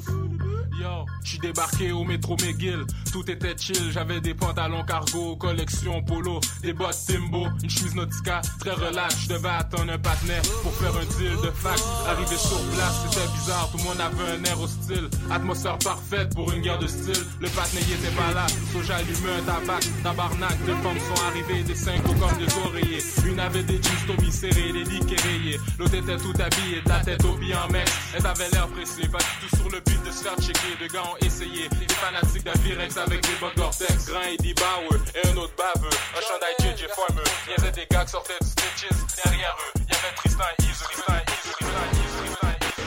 Yo, 0.79 1.05
j'suis 1.23 1.39
débarqué 1.39 1.91
au 1.91 2.03
métro 2.03 2.37
McGill, 2.37 2.85
tout 3.11 3.29
était 3.29 3.55
chill, 3.57 3.91
j'avais 3.91 4.21
des 4.21 4.33
pantalons 4.33 4.83
cargo, 4.85 5.35
collection 5.35 6.01
polo, 6.03 6.39
des 6.61 6.73
bottes 6.73 6.97
Timbo, 7.05 7.47
une 7.63 7.69
chemise 7.69 7.95
Nautica, 7.95 8.41
très 8.59 8.71
relax, 8.71 9.19
j'devais 9.23 9.49
attendre 9.49 9.91
un 9.91 9.97
partenaire 9.97 10.41
pour 10.63 10.73
faire 10.75 10.95
un 10.95 11.05
deal 11.17 11.35
de 11.43 11.51
fac. 11.51 11.77
Arrivé 12.07 12.37
sur 12.37 12.61
place, 12.71 13.01
c'était 13.09 13.27
bizarre, 13.33 13.69
tout 13.71 13.77
le 13.77 13.83
monde 13.83 13.99
avait 13.99 14.39
un 14.39 14.43
air 14.45 14.61
hostile, 14.61 15.09
atmosphère 15.29 15.77
parfaite 15.79 16.33
pour 16.33 16.51
une 16.53 16.61
guerre 16.61 16.79
de 16.79 16.87
style, 16.87 17.25
le 17.41 17.49
partenaire 17.49 17.83
était 17.83 18.15
pas 18.15 18.33
là, 18.33 18.47
so 18.71 18.81
j'allumais 18.81 19.39
un 19.39 19.43
tabac, 19.43 19.79
tabarnak, 20.03 20.65
deux 20.65 20.75
femmes 20.75 20.99
sont 20.99 21.23
arrivées, 21.25 21.63
des 21.63 21.75
cinq 21.75 22.01
comme 22.03 22.37
des 22.37 22.53
oreillers, 22.65 23.03
une 23.25 23.39
avait 23.39 23.63
des 23.63 23.81
jeans 23.81 24.07
Tommy 24.07 24.31
serrés, 24.31 24.71
des 24.71 24.83
dicks 24.83 25.19
rayés, 25.21 25.59
l'autre 25.77 25.95
était 25.95 26.17
tout 26.17 26.33
habillée, 26.39 26.81
de 26.81 26.89
la 26.89 26.99
tête 26.99 27.25
au 27.25 27.33
pied 27.33 27.53
en 27.55 27.67
mec, 27.79 27.89
elle 28.17 28.25
avait 28.27 28.49
l'air 28.49 28.67
pressée, 28.67 29.07
pas 29.07 29.19
du 29.19 29.47
tout 29.47 29.55
sur 29.55 29.69
le 29.69 29.79
but 29.79 30.03
de 30.03 30.11
se 30.11 30.23
faire 30.23 30.35
checker, 30.39 30.75
deux 30.79 30.87
gars 30.87 31.03
ont 31.03 31.17
essayé, 31.25 31.67
des 31.69 31.93
fanatiques 31.93 32.43
d'Avirex 32.43 32.97
avec 32.97 33.21
des 33.21 33.35
bottes 33.39 33.55
Gore-Tex, 33.55 34.05
Grain 34.07 34.29
et 34.31 34.53
Bauer, 34.53 35.01
et 35.15 35.27
un 35.27 35.37
autre 35.37 35.53
baveux, 35.57 35.95
un 36.17 36.21
chandail 36.21 36.55
JJ 36.59 36.87
Farmer, 36.95 37.23
il 37.47 37.51
y 37.51 37.55
avait 37.61 37.71
des 37.71 37.87
gars 37.89 38.05
qui 38.05 38.11
sortaient 38.11 38.39
du 38.41 38.47
Stitches, 38.47 38.99
derrière 39.23 39.55
eux, 39.59 39.79
il 39.87 39.93
y 39.93 39.97
avait 39.97 40.15
Tristan 40.15 40.51
Ease, 40.61 40.79
Tristan 40.79 41.13
Ease, 41.13 41.51
Tristan 41.53 41.85
Ease, 41.91 42.15
Tristan 42.19 42.53
Ease, 42.59 42.79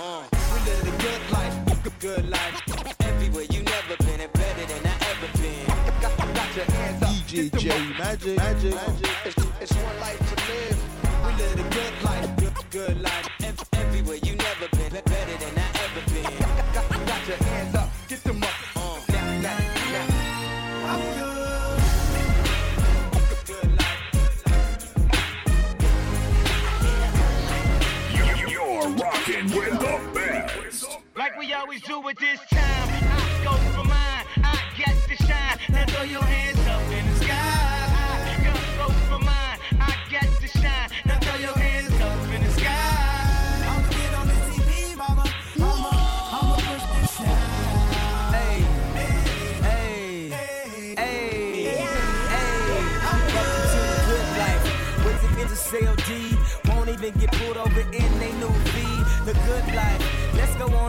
Uh, 0.00 0.22
we 0.32 0.58
live 0.64 0.86
a 0.88 1.02
good 1.02 1.22
life, 1.30 1.82
good, 1.82 1.98
good 2.00 2.30
life. 2.30 2.56
Everywhere 3.00 3.44
you 3.50 3.62
never 3.62 3.96
been 3.98 4.20
and 4.20 4.32
better 4.32 4.64
than 4.64 4.86
I 4.86 4.94
ever 5.12 5.28
been. 5.38 5.66
Got, 6.00 6.16
got 6.34 6.56
your 6.56 6.64
hands 6.64 7.02
up, 7.02 7.10
DJ 7.10 7.54
Jerry 7.58 7.92
Magic. 7.98 8.36
Magic. 8.38 8.74
It's, 9.26 9.36
it's 9.60 9.72
one 9.74 10.00
life 10.00 10.18
to 10.18 10.36
live. 10.48 10.78
We 11.26 11.32
live 11.36 11.60
a 11.60 11.74
good 11.74 12.02
life, 12.02 12.36
good, 12.38 12.70
good 12.70 13.02
life. 13.02 13.39
Rocking 29.00 29.44
with 29.56 29.78
the 29.80 30.00
best. 30.14 30.98
Like 31.16 31.38
we 31.38 31.52
always 31.52 31.82
do 31.82 32.06
at 32.08 32.18
this 32.18 32.40
time. 32.50 32.88
I 32.92 33.44
go 33.44 33.52
for 33.74 33.84
mine. 33.84 34.24
I 34.44 34.60
get 34.76 34.96
to 35.08 35.16
shine. 35.24 35.58
Now 35.70 35.86
throw 35.86 36.04
your 36.04 36.22
hands 36.22 36.49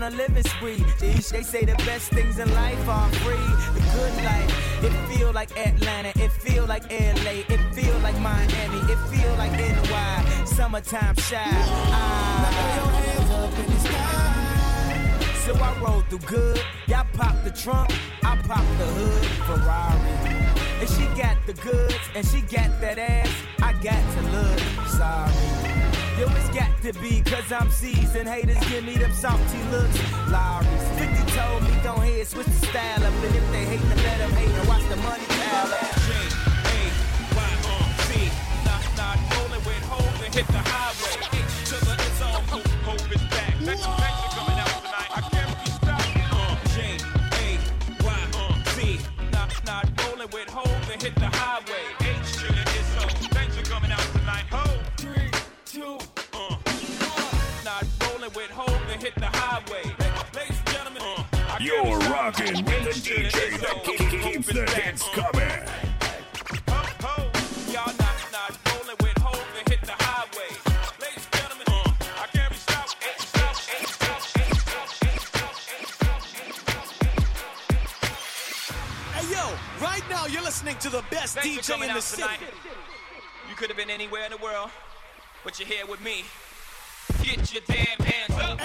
on 0.02 0.14
a 0.14 0.16
living 0.16 0.44
spree. 0.44 0.84
They, 1.00 1.20
say 1.20 1.66
the 1.66 1.76
best 1.86 2.12
things 2.12 2.40
in 2.40 2.54
life 2.54 2.88
are 2.88 3.10
free. 3.24 3.36
The 3.74 3.82
good 3.94 4.24
life. 4.24 4.84
It 4.84 4.94
feel 5.10 5.32
like 5.32 5.52
Atlanta. 5.58 6.12
It 6.16 6.32
feel 6.32 6.66
like 6.66 6.84
LA. 6.92 7.44
It 7.50 7.62
feel 7.74 7.98
like 8.00 8.18
Miami. 8.20 8.80
It 8.92 9.00
feel 9.10 9.34
like 9.36 9.52
NY. 9.52 10.46
Summertime 10.46 11.16
shy. 11.16 11.38
Ah. 11.44 12.52
So 15.46 15.56
I 15.56 15.80
roll 15.80 16.02
through 16.02 16.20
good. 16.20 16.62
Y'all 16.88 17.06
pop 17.14 17.36
the 17.44 17.52
trunk. 17.52 17.92
I 18.24 18.36
pop 18.48 18.66
the 18.78 18.86
hood. 18.98 19.26
Ferrari. 19.48 20.12
And 20.80 20.90
she 20.90 21.06
got 21.22 21.38
the 21.46 21.54
goods, 21.54 22.10
and 22.16 22.26
she 22.26 22.42
got 22.42 22.70
that 22.82 22.98
ass. 22.98 23.32
I 23.62 23.74
got 23.74 24.02
to 24.16 24.22
look 24.32 24.60
sorry. 24.88 25.61
Yo, 26.22 26.28
it's 26.36 26.50
got 26.50 26.70
to 26.84 26.94
be, 27.02 27.20
cause 27.22 27.52
I'm 27.52 27.72
seasoned. 27.72 28.30
Haters 28.30 28.60
give 28.70 28.86
me 28.86 28.96
them 28.96 29.12
salty 29.12 29.58
looks. 29.72 29.98
Lowry's 30.30 30.88
50 30.94 31.32
told 31.32 31.64
me, 31.64 31.74
don't 31.82 32.00
head, 32.00 32.28
switch 32.28 32.46
the 32.46 32.68
style 32.68 33.04
up. 33.04 33.14
And 33.26 33.36
if 33.36 33.52
they 33.52 33.66
hate, 33.66 33.82
then 33.82 33.98
let 33.98 34.18
them 34.20 34.32
hate 34.34 34.50
and 34.50 34.68
watch 34.68 34.88
the 34.88 34.98
money 34.98 35.26
pile 35.26 35.74
up. 35.74 35.92
Hit 40.32 40.48
the 40.48 40.60
highway, 40.64 41.44
H 41.44 41.70
to 41.70 41.86
the 41.86 41.94
it's 41.94 42.22
all 42.22 42.42
hope, 42.48 42.68
hope 42.86 43.12
is 43.12 43.22
back. 43.24 43.60
Next 43.60 43.86
You're 61.62 62.00
rocking 62.10 62.66
with 62.66 62.84
the 62.84 62.90
H 62.90 63.04
to 63.04 63.14
the 63.14 63.30
DJ 63.30 63.58
that 63.62 63.74
all, 63.74 63.80
keep- 63.82 64.00
hope 64.00 64.34
keeps 64.34 64.48
the 64.48 64.66
hits 64.72 65.04
coming. 65.10 65.62
Ho, 66.70 66.82
ho. 67.04 67.32
Y'all 67.72 67.94
not 68.00 68.18
not 68.32 68.58
rolling 68.68 68.98
with 69.02 69.18
hope 69.20 69.46
and 69.60 69.70
hit 69.70 69.82
the 69.82 69.92
highway. 70.04 70.50
Ladies 71.00 71.26
and 71.26 71.34
gentlemen, 71.42 71.68
uh, 71.68 72.24
I 72.24 72.28
can't 72.34 72.50
be 72.50 72.56
stopped. 72.58 74.02
Hey 79.14 79.32
yo, 79.34 79.54
right 79.86 80.04
now 80.10 80.26
you're 80.26 80.42
listening 80.42 80.76
to 80.80 80.90
the 80.90 81.04
best 81.12 81.38
Thanks 81.38 81.68
DJ 81.70 81.88
in 81.88 81.94
the 81.94 82.02
city. 82.02 82.22
tonight. 82.24 82.40
You 83.50 83.56
could 83.56 83.68
have 83.70 83.78
been 83.78 83.90
anywhere 83.90 84.24
in 84.26 84.32
the 84.32 84.38
world, 84.38 84.70
but 85.44 85.60
you're 85.60 85.68
here 85.68 85.86
with 85.86 86.02
me. 86.02 86.24
Get 87.24 87.54
your 87.54 87.62
damn 87.68 88.00
hands 88.06 88.40
up. 88.42 88.61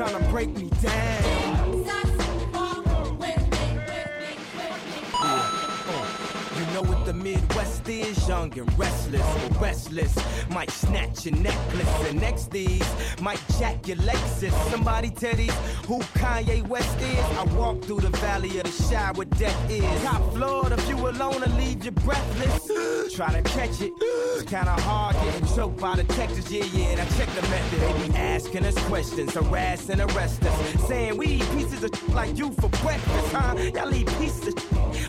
Trying 0.00 0.18
to 0.18 0.30
break 0.30 0.48
me 0.56 0.70
down. 0.80 1.84
Uh, 5.12 6.06
you 6.58 6.64
know 6.72 6.80
what 6.80 7.04
the 7.04 7.12
Midwest 7.12 7.86
is, 7.86 8.26
young 8.26 8.58
and 8.58 8.78
restless, 8.78 9.60
restless. 9.60 10.16
Might 10.48 10.70
snatch 10.70 11.26
your 11.26 11.36
necklace, 11.36 12.08
and 12.08 12.18
next 12.18 12.50
these 12.50 12.82
might 13.20 13.42
jack 13.58 13.86
your 13.86 13.98
Lexus. 13.98 14.52
Somebody 14.70 15.10
tell 15.10 15.34
these 15.34 15.54
who 15.86 15.98
Kanye 16.18 16.66
West 16.66 16.98
is. 16.98 17.18
I 17.36 17.44
walk 17.58 17.82
through 17.84 18.00
the 18.00 18.16
valley 18.20 18.58
of 18.58 18.64
the 18.64 18.82
shadow 18.84 19.18
where 19.18 19.26
death 19.26 19.70
is. 19.70 20.02
Top 20.02 20.32
floor, 20.32 20.72
if 20.72 20.88
you 20.88 20.96
alone 20.96 21.42
and 21.42 21.54
leave 21.58 21.84
you 21.84 21.90
breathless. 21.90 23.14
Try 23.14 23.38
to 23.38 23.42
catch 23.50 23.82
it, 23.82 23.92
it's 24.40 24.50
kinda 24.50 24.72
hard 24.82 25.14
getting 25.16 25.46
choked 25.54 25.78
by 25.78 25.96
the 25.96 26.04
Texas. 26.14 26.50
Yeah, 26.50 26.64
yeah, 26.72 26.92
and 26.92 27.00
I 27.00 27.04
check 27.16 27.28
the 27.34 27.42
method. 27.42 27.80
They 27.80 28.08
be 28.08 28.14
asking 28.16 28.64
us 28.64 28.74
questions, 28.86 29.34
harass 29.34 29.88
and 29.88 30.00
arrest 30.00 30.42
us, 30.44 30.86
saying 30.88 31.16
we 31.16 31.26
eat 31.26 31.50
pieces 31.52 31.84
of 31.84 32.14
like 32.14 32.36
you 32.38 32.50
for 32.52 32.68
breakfast, 32.82 33.32
huh? 33.32 33.54
Y'all 33.74 33.94
eat 33.94 34.08
pieces 34.18 34.48
of 34.48 34.54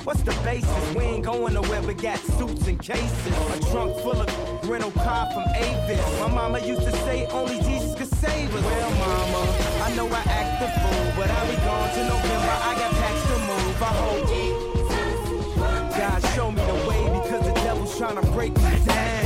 What's 0.05 0.21
the 0.21 0.31
basis? 0.43 0.95
We 0.95 1.03
ain't 1.03 1.25
going 1.25 1.53
nowhere, 1.53 1.81
but 1.81 2.01
got 2.01 2.17
suits 2.19 2.67
and 2.67 2.79
cases. 2.81 3.33
A 3.55 3.71
trunk 3.71 3.95
full 3.99 4.19
of 4.19 4.69
rental 4.69 4.91
car 4.91 5.31
from 5.33 5.43
Avis. 5.55 6.19
My 6.19 6.27
mama 6.27 6.59
used 6.59 6.83
to 6.83 6.91
say 7.05 7.25
only 7.27 7.59
Jesus 7.61 7.95
could 7.95 8.11
save 8.19 8.53
us. 8.55 8.63
Well, 8.63 8.91
mama, 8.91 9.41
I 9.83 9.95
know 9.95 10.07
I 10.07 10.21
act 10.27 10.61
the 10.61 10.69
fool, 10.81 11.13
but 11.15 11.29
I'll 11.29 11.47
be 11.47 11.55
gone 11.57 11.89
to 11.95 12.03
November. 12.03 12.55
I 12.69 12.73
got 12.81 12.91
packs 13.01 13.23
to 13.29 13.37
move. 13.49 13.83
I 13.83 13.93
hope 14.01 14.71
God 15.97 16.21
show 16.35 16.51
me 16.51 16.61
the 16.65 16.73
way 16.89 17.21
because 17.21 17.45
the 17.45 17.53
devil's 17.53 17.95
trying 17.97 18.19
to 18.19 18.31
break 18.31 18.55
me 18.57 18.85
down. 18.85 19.20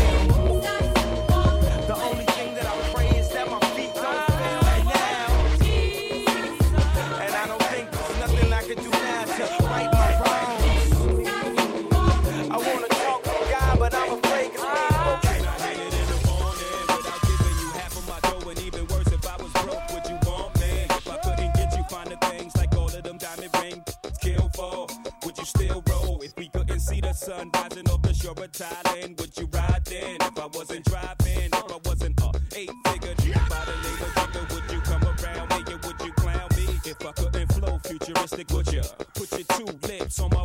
Shore 28.25 28.43
of 28.43 28.51
Thailand, 28.51 29.19
would 29.19 29.37
you 29.37 29.47
ride 29.51 29.85
then? 29.85 30.17
If 30.21 30.39
I 30.39 30.47
wasn't 30.47 30.85
driving, 30.85 31.49
if 31.53 31.71
I 31.71 31.79
wasn't 31.85 32.19
a 32.21 32.31
eight 32.55 32.71
figure 32.87 33.15
by 33.49 33.61
the 33.65 33.75
name 33.83 34.01
of 34.01 34.51
would 34.51 34.71
you 34.71 34.81
come 34.81 35.03
around 35.03 35.49
me 35.49 35.75
would 35.85 36.01
you 36.01 36.11
clown 36.13 36.49
me? 36.57 36.65
If 36.85 37.05
I 37.05 37.11
couldn't 37.11 37.53
flow 37.53 37.79
futuristic, 37.83 38.49
would 38.51 38.71
you 38.73 38.81
put 39.13 39.31
your 39.31 39.47
two 39.57 39.87
lips 39.87 40.19
on 40.19 40.29
my 40.31 40.44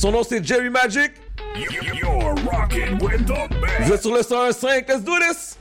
Son 0.00 0.12
nom 0.12 0.22
c'est 0.22 0.42
Jerry 0.42 0.70
Magic. 0.70 1.12
You're 1.54 2.34
Vous 3.82 3.92
êtes 3.92 4.00
sur 4.00 4.14
le 4.14 4.22
115, 4.22 4.64
let's 4.88 5.04
do 5.04 5.12
this! 5.18 5.58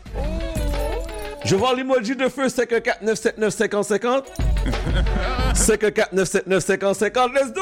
Je 1.43 1.57
vois 1.57 1.75
l'emoji 1.75 2.15
de 2.15 2.29
feu 2.29 2.47
549795050. 2.47 4.23
549795050, 5.55 7.33
let's 7.33 7.51
do 7.51 7.58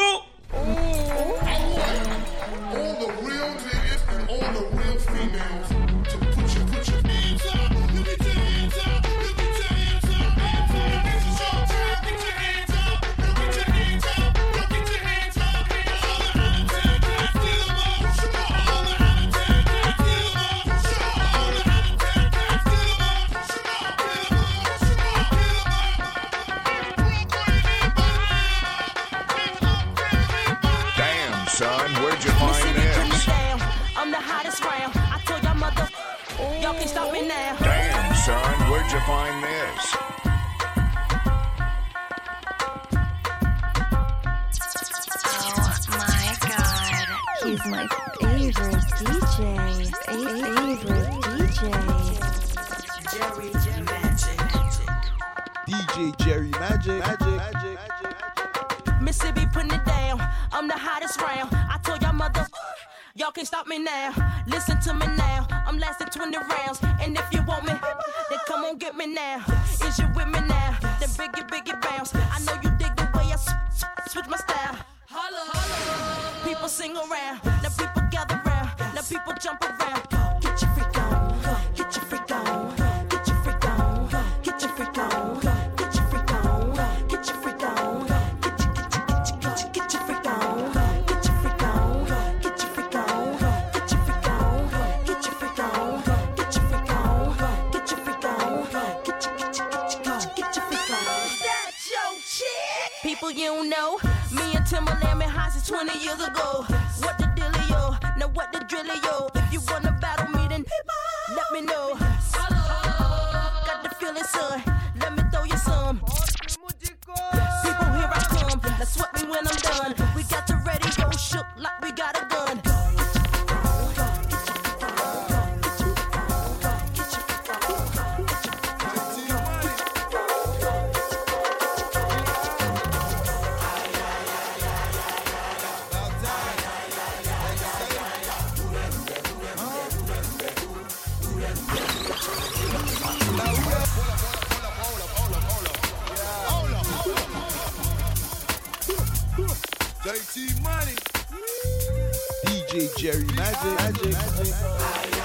Jerry 153.08 153.24
Magic. 153.38 153.64
Magic. 153.64 154.12
Magic. 154.12 155.17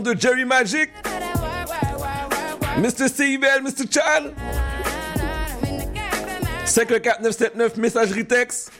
de 0.00 0.14
Jerry 0.18 0.44
Magic, 0.44 0.90
Mr. 2.78 3.08
Steven, 3.08 3.62
Mr. 3.64 3.86
Chan. 3.88 4.32
54979, 6.64 7.76
messagerie 7.76 8.24
texte. 8.24 8.71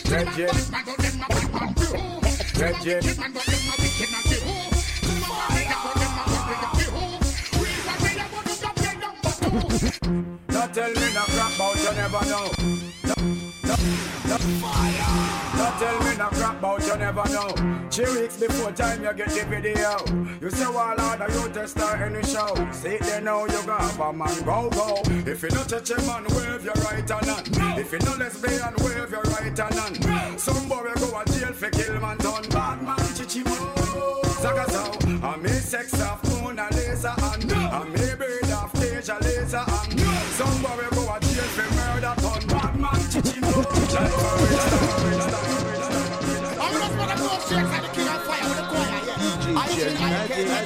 red, 0.05 0.29
Don't 10.49 10.75
tell 10.75 10.93
me 10.93 11.09
no 11.15 11.23
crap 11.25 11.55
about 11.55 11.77
you 11.79 11.93
never 11.95 12.25
know. 12.29 12.53
Don't, 13.03 13.25
don't, 13.65 13.83
don't, 14.29 14.45
don't 15.57 15.75
tell 15.79 15.99
me 16.05 16.13
no 16.19 16.29
crap 16.29 16.59
about 16.59 16.87
you 16.87 16.97
never 16.99 17.29
know. 17.33 17.68
Three 17.99 18.21
weeks 18.21 18.37
before 18.37 18.71
time 18.71 19.03
you 19.03 19.13
get 19.13 19.29
the 19.31 19.45
video. 19.47 19.99
You 20.41 20.51
say 20.51 20.67
well 20.67 21.01
out 21.01 21.21
of 21.21 21.35
you 21.35 21.53
test 21.53 21.73
start 21.73 22.01
any 22.01 22.23
show. 22.23 22.55
See 22.71 22.97
there 22.99 23.21
know 23.21 23.45
you 23.47 23.61
got 23.67 23.99
a 23.99 24.13
man 24.13 24.45
go 24.45 24.71
go. 24.71 25.03
If 25.27 25.43
you 25.43 25.49
don't 25.49 25.69
touch 25.69 25.91
a 25.91 26.01
man, 26.07 26.23
wave 26.31 26.65
your 26.65 26.75
right 26.75 27.11
hand 27.11 27.29
on. 27.29 27.43
No. 27.59 27.77
If 27.77 27.91
you 27.91 27.99
no 27.99 28.15
lesbian, 28.15 28.75
wave 28.87 29.11
your 29.11 29.23
right 29.23 29.59
hand 29.59 29.81
on. 29.83 29.93
No. 30.07 30.37
Some 30.37 30.69
boy 30.69 30.95
go 30.95 31.25
to 31.25 31.41
jail 31.41 31.53
for 31.53 31.71
kill 31.71 31.99
man 31.99 32.19
done. 32.19 32.49
Bad 32.51 32.83
man 32.85 32.99
chichimo. 33.19 33.75
Zagazo. 34.43 35.21
I 35.25 35.37
me 35.39 35.49
sex 35.49 36.01
off 36.01 36.23
Mona 36.41 36.69
Lisa 36.71 37.17
and 37.19 37.49
no. 37.49 37.57
I 37.57 37.85
me 37.89 38.15
bird 38.15 38.51
off 38.53 38.73
danger 38.75 39.19
laser 39.23 39.65
and 39.67 39.97
no. 39.97 40.13
some 40.39 40.63
boy 40.63 40.88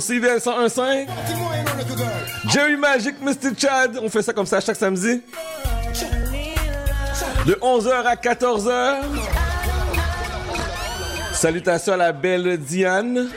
sur 0.00 0.14
CVL 0.14 0.38
101.5. 0.38 1.06
Jerry 2.48 2.76
Magic, 2.76 3.20
Mr. 3.20 3.54
Chad. 3.56 3.98
On 4.02 4.08
fait 4.08 4.22
ça 4.22 4.32
comme 4.32 4.46
ça 4.46 4.60
chaque 4.60 4.76
samedi. 4.76 5.22
De 7.46 7.54
11h 7.54 8.04
à 8.04 8.14
14h. 8.14 8.96
Salutations 11.32 11.92
à 11.94 11.96
la 11.96 12.12
belle 12.12 12.58
Diane. 12.58 13.28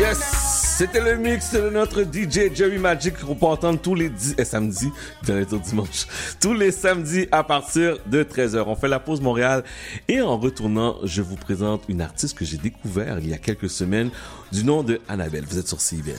Yes, 0.00 0.18
c'était 0.78 1.02
le 1.02 1.18
mix 1.18 1.52
de 1.52 1.68
notre 1.68 2.04
DJ 2.04 2.54
Jerry 2.54 2.78
Magic 2.78 3.18
qu'on 3.18 3.34
peut 3.34 3.44
entendre 3.44 3.78
tous 3.78 3.94
les 3.94 4.08
dix, 4.08 4.34
eh, 4.38 4.46
samedis, 4.46 4.90
dimanche, 5.22 6.06
tous 6.40 6.54
les 6.54 6.70
samedis 6.70 7.28
à 7.30 7.44
partir 7.44 7.98
de 8.06 8.22
13h. 8.22 8.64
On 8.66 8.76
fait 8.76 8.88
la 8.88 8.98
pause 8.98 9.20
Montréal 9.20 9.62
et 10.08 10.22
en 10.22 10.38
retournant, 10.38 10.96
je 11.04 11.20
vous 11.20 11.36
présente 11.36 11.82
une 11.88 12.00
artiste 12.00 12.38
que 12.38 12.46
j'ai 12.46 12.56
découvert 12.56 13.18
il 13.18 13.28
y 13.28 13.34
a 13.34 13.38
quelques 13.38 13.68
semaines 13.68 14.08
du 14.52 14.64
nom 14.64 14.82
de 14.82 15.02
Annabelle. 15.06 15.44
Vous 15.46 15.58
êtes 15.58 15.68
sur 15.68 15.82
CIBL 15.82 16.14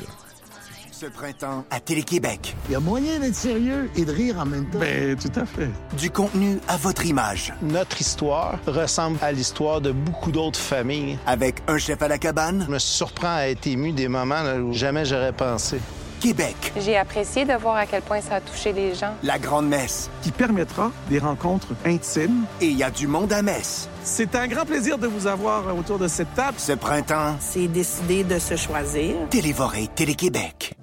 ce 1.01 1.07
printemps 1.07 1.65
à 1.71 1.80
Télé-Québec. 1.80 2.55
Il 2.69 2.73
y 2.73 2.75
a 2.75 2.80
moyen 2.80 3.17
d'être 3.19 3.33
sérieux 3.33 3.89
et 3.95 4.05
de 4.05 4.11
rire 4.11 4.38
en 4.38 4.45
même 4.45 4.69
temps. 4.69 4.77
Ben, 4.77 5.15
tout 5.15 5.31
à 5.39 5.47
fait. 5.47 5.69
Du 5.97 6.11
contenu 6.11 6.59
à 6.67 6.77
votre 6.77 7.07
image. 7.07 7.55
Notre 7.63 7.99
histoire 7.99 8.59
ressemble 8.67 9.17
à 9.23 9.31
l'histoire 9.31 9.81
de 9.81 9.91
beaucoup 9.91 10.31
d'autres 10.31 10.59
familles. 10.59 11.17
Avec 11.25 11.55
un 11.67 11.80
chef 11.80 12.03
à 12.03 12.07
la 12.07 12.19
cabane. 12.19 12.65
Je 12.67 12.71
me 12.71 12.77
surprends 12.77 13.35
à 13.35 13.47
être 13.47 13.65
ému 13.65 13.93
des 13.93 14.07
moments 14.07 14.43
où 14.63 14.73
jamais 14.73 15.03
j'aurais 15.03 15.33
pensé. 15.33 15.80
Québec. 16.19 16.71
J'ai 16.77 16.95
apprécié 16.95 17.45
de 17.45 17.53
voir 17.53 17.77
à 17.77 17.88
quel 17.88 18.03
point 18.03 18.21
ça 18.21 18.35
a 18.35 18.41
touché 18.41 18.71
les 18.71 18.93
gens. 18.93 19.15
La 19.23 19.39
Grande 19.39 19.67
Messe. 19.67 20.11
Qui 20.21 20.30
permettra 20.30 20.91
des 21.09 21.17
rencontres 21.17 21.69
intimes. 21.83 22.43
Et 22.61 22.67
il 22.67 22.77
y 22.77 22.83
a 22.83 22.91
du 22.91 23.07
monde 23.07 23.33
à 23.33 23.41
messe. 23.41 23.89
C'est 24.03 24.35
un 24.35 24.47
grand 24.47 24.65
plaisir 24.65 24.99
de 24.99 25.07
vous 25.07 25.25
avoir 25.25 25.75
autour 25.75 25.97
de 25.97 26.07
cette 26.07 26.35
table. 26.35 26.59
Ce 26.59 26.73
printemps. 26.73 27.38
C'est 27.39 27.67
décidé 27.67 28.23
de 28.23 28.38
se 28.38 28.55
choisir. 28.55 29.15
Télévoré 29.31 29.89
Télé-Québec. 29.95 30.75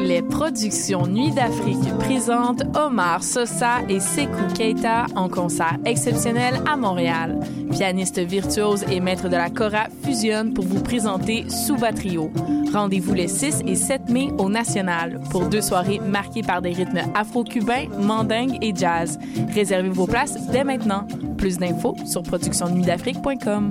Les 0.00 0.22
productions 0.22 1.06
Nuit 1.06 1.32
d'Afrique 1.32 1.88
présentent 1.98 2.62
Omar 2.76 3.22
Sosa 3.22 3.82
et 3.88 4.00
Sekou 4.00 4.52
Keita 4.54 5.06
en 5.16 5.28
concert 5.28 5.78
exceptionnel 5.84 6.54
à 6.66 6.76
Montréal. 6.76 7.40
Pianiste 7.70 8.18
virtuose 8.18 8.84
et 8.90 9.00
maître 9.00 9.28
de 9.28 9.36
la 9.36 9.50
Cora 9.50 9.86
fusionnent 10.02 10.54
pour 10.54 10.64
vous 10.64 10.80
présenter 10.80 11.48
Souba 11.48 11.92
Trio. 11.92 12.30
Rendez-vous 12.72 13.14
les 13.14 13.28
6 13.28 13.62
et 13.66 13.74
7 13.74 14.10
mai 14.10 14.28
au 14.38 14.48
National 14.48 15.20
pour 15.30 15.48
deux 15.48 15.62
soirées 15.62 15.98
marquées 16.00 16.42
par 16.42 16.62
des 16.62 16.72
rythmes 16.72 17.02
afro-cubains, 17.14 17.88
mandingues 17.98 18.58
et 18.62 18.74
jazz. 18.74 19.18
Réservez 19.54 19.88
vos 19.88 20.06
places 20.06 20.46
dès 20.50 20.64
maintenant. 20.64 21.06
Plus 21.36 21.58
d'infos 21.58 21.96
sur 22.04 22.22
productionnuitdafrique.com. 22.22 23.70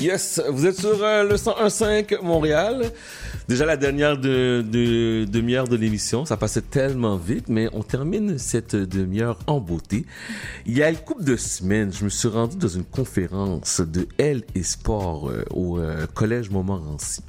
Yes, 0.00 0.40
vous 0.48 0.64
êtes 0.64 0.78
sur 0.78 1.02
euh, 1.02 1.24
le 1.24 1.34
101.5 1.34 2.22
Montréal. 2.22 2.92
Déjà 3.48 3.66
la 3.66 3.76
dernière 3.76 4.16
de, 4.16 4.64
de, 4.64 5.24
demi-heure 5.24 5.66
de 5.66 5.74
l'émission, 5.74 6.24
ça 6.24 6.36
passait 6.36 6.62
tellement 6.62 7.16
vite, 7.16 7.48
mais 7.48 7.68
on 7.72 7.82
termine 7.82 8.38
cette 8.38 8.76
demi-heure 8.76 9.40
en 9.48 9.58
beauté. 9.58 10.06
Il 10.66 10.76
y 10.76 10.84
a 10.84 10.90
une 10.90 10.98
couple 10.98 11.24
de 11.24 11.36
semaines, 11.36 11.92
je 11.92 12.04
me 12.04 12.10
suis 12.10 12.28
rendu 12.28 12.56
dans 12.56 12.68
une 12.68 12.84
conférence 12.84 13.80
de 13.80 14.06
L 14.18 14.44
et 14.54 14.62
Sport 14.62 15.30
euh, 15.30 15.44
au 15.50 15.80
euh, 15.80 16.06
Collège 16.14 16.50
Montmorency. 16.50 17.22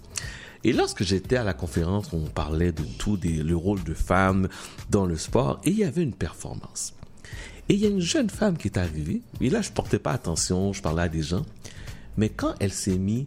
Et 0.63 0.71
lorsque 0.71 1.03
j'étais 1.03 1.37
à 1.37 1.43
la 1.43 1.53
conférence, 1.53 2.13
on 2.13 2.25
parlait 2.25 2.71
de 2.71 2.83
tout, 2.99 3.17
des, 3.17 3.41
le 3.41 3.55
rôle 3.55 3.83
de 3.83 3.95
femme 3.95 4.47
dans 4.91 5.07
le 5.07 5.17
sport, 5.17 5.59
et 5.63 5.71
il 5.71 5.77
y 5.77 5.85
avait 5.85 6.03
une 6.03 6.13
performance. 6.13 6.93
Et 7.67 7.73
il 7.73 7.79
y 7.79 7.87
a 7.87 7.89
une 7.89 8.01
jeune 8.01 8.29
femme 8.29 8.57
qui 8.57 8.67
est 8.67 8.77
arrivée, 8.77 9.21
et 9.41 9.49
là 9.49 9.61
je 9.61 9.71
portais 9.71 9.99
pas 9.99 10.11
attention, 10.11 10.71
je 10.71 10.81
parlais 10.83 11.03
à 11.03 11.07
des 11.07 11.23
gens, 11.23 11.45
mais 12.19 12.29
quand 12.29 12.53
elle 12.59 12.73
s'est 12.73 12.97
mise 12.97 13.25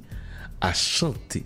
à 0.61 0.73
chanter, 0.75 1.45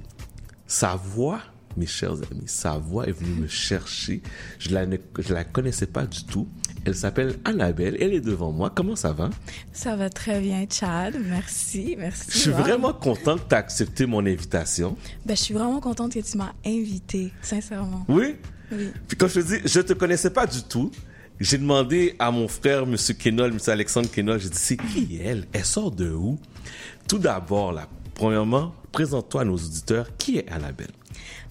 sa 0.66 0.96
voix, 0.96 1.40
mes 1.76 1.86
chers 1.86 2.12
amis, 2.14 2.42
sa 2.46 2.72
voix 2.78 3.06
est 3.06 3.12
venue 3.12 3.42
me 3.42 3.46
chercher. 3.48 4.20
Je 4.58 4.70
la, 4.70 4.84
ne, 4.86 4.96
je 5.18 5.32
la 5.32 5.44
connaissais 5.44 5.86
pas 5.86 6.06
du 6.06 6.24
tout. 6.24 6.48
Elle 6.84 6.94
s'appelle 6.94 7.36
Annabelle. 7.44 7.96
Elle 8.00 8.14
est 8.14 8.20
devant 8.20 8.50
moi. 8.50 8.70
Comment 8.74 8.96
ça 8.96 9.12
va? 9.12 9.30
Ça 9.72 9.94
va 9.94 10.08
très 10.10 10.40
bien, 10.40 10.64
Chad. 10.70 11.14
Merci, 11.28 11.94
merci. 11.98 12.30
Je 12.32 12.38
suis 12.38 12.50
Wow. 12.50 12.56
vraiment 12.58 12.92
content 12.94 13.36
que 13.36 13.48
tu 13.48 13.54
accepté 13.54 14.06
mon 14.06 14.24
invitation. 14.26 14.96
Ben, 15.24 15.36
je 15.36 15.42
suis 15.42 15.54
vraiment 15.54 15.80
contente 15.80 16.14
que 16.14 16.20
tu 16.20 16.36
m'as 16.36 16.52
invité, 16.64 17.32
sincèrement. 17.42 18.04
Oui? 18.08 18.36
Oui. 18.72 18.88
Puis 19.06 19.16
quand 19.16 19.28
je 19.28 19.40
te 19.40 19.46
dis, 19.46 19.60
je 19.68 19.80
te 19.80 19.92
connaissais 19.92 20.30
pas 20.30 20.46
du 20.46 20.62
tout. 20.62 20.90
J'ai 21.38 21.58
demandé 21.58 22.16
à 22.18 22.30
mon 22.30 22.48
frère, 22.48 22.86
Monsieur 22.86 23.12
Kenol, 23.14 23.52
Monsieur 23.52 23.72
Alexandre 23.72 24.10
Kenol, 24.10 24.40
j'ai 24.40 24.48
dit, 24.48 24.58
c'est 24.58 24.76
qui 24.78 25.18
elle? 25.22 25.46
Elle 25.52 25.64
sort 25.66 25.90
de 25.90 26.10
où? 26.10 26.38
Tout 27.08 27.18
d'abord, 27.18 27.74
premièrement, 28.14 28.72
présente-toi 28.90 29.42
à 29.42 29.44
nos 29.44 29.54
auditeurs. 29.54 30.08
Qui 30.16 30.38
est 30.38 30.48
Annabelle? 30.50 30.90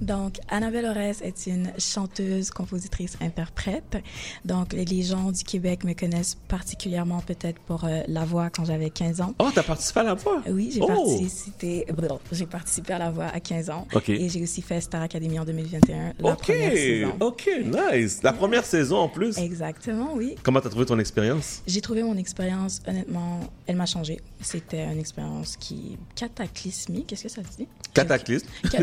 Donc, 0.02 0.40
Annabelle 0.50 0.86
Ores 0.86 1.22
est 1.24 1.48
une 1.48 1.72
chanteuse, 1.78 2.50
compositrice, 2.52 3.18
interprète. 3.22 3.98
Donc, 4.44 4.74
les 4.74 5.02
gens 5.04 5.32
du 5.32 5.44
Québec 5.44 5.84
me 5.84 5.94
connaissent 5.94 6.38
particulièrement 6.48 7.22
peut-être 7.22 7.60
pour 7.62 7.86
euh, 7.86 8.02
La 8.08 8.26
Voix 8.26 8.50
quand 8.50 8.66
j'avais 8.66 8.90
15 8.90 9.22
ans. 9.22 9.34
Oh, 9.40 9.50
t'as 9.54 9.64
participé 9.64 10.02
à 10.02 10.04
La 10.04 10.14
Voix? 10.14 10.42
Oui, 10.50 10.70
j'ai 10.74 10.82
Oh! 10.82 10.88
participé, 10.88 11.86
j'ai 12.32 12.46
participé 12.46 12.94
à 12.94 13.00
La 13.00 13.12
Voix 13.12 13.26
à 13.26 13.40
15 13.40 13.70
ans. 13.70 13.88
Ok. 13.94 14.10
Et 14.10 14.30
j'ai 14.30 14.42
aussi 14.44 14.62
fait 14.62 14.82
Star 14.82 15.02
Academy 15.02 15.40
en 15.40 15.46
2021, 15.46 16.14
la 16.20 16.32
Ok, 16.32 16.40
première 16.44 16.72
saison. 16.74 17.14
ok, 17.20 17.50
nice. 17.94 18.20
La 18.24 18.34
première 18.34 18.66
saison 18.66 18.98
en 18.98 19.10
plus. 19.10 19.38
Exactement, 19.38 20.14
oui. 20.16 20.36
Comment 20.44 20.62
t'as 20.62 20.70
trouvé 20.70 20.86
ton 20.86 21.00
expérience? 21.00 21.62
J'ai 21.68 21.82
trouvé 21.82 22.04
mon 22.04 22.18
expérience, 22.18 22.82
honnêtement, 22.88 23.40
elle 23.68 23.76
m'a 23.76 23.86
changé. 23.86 24.20
C'était 24.42 24.84
une 24.86 25.00
expérience 25.00 25.58
qui 25.58 25.98
cataclysmique, 26.16 27.08
qu'est-ce 27.08 27.24
que 27.24 27.30
ça 27.30 27.42
se 27.44 27.58
dit? 27.58 27.68
Cataclysme. 27.96 28.48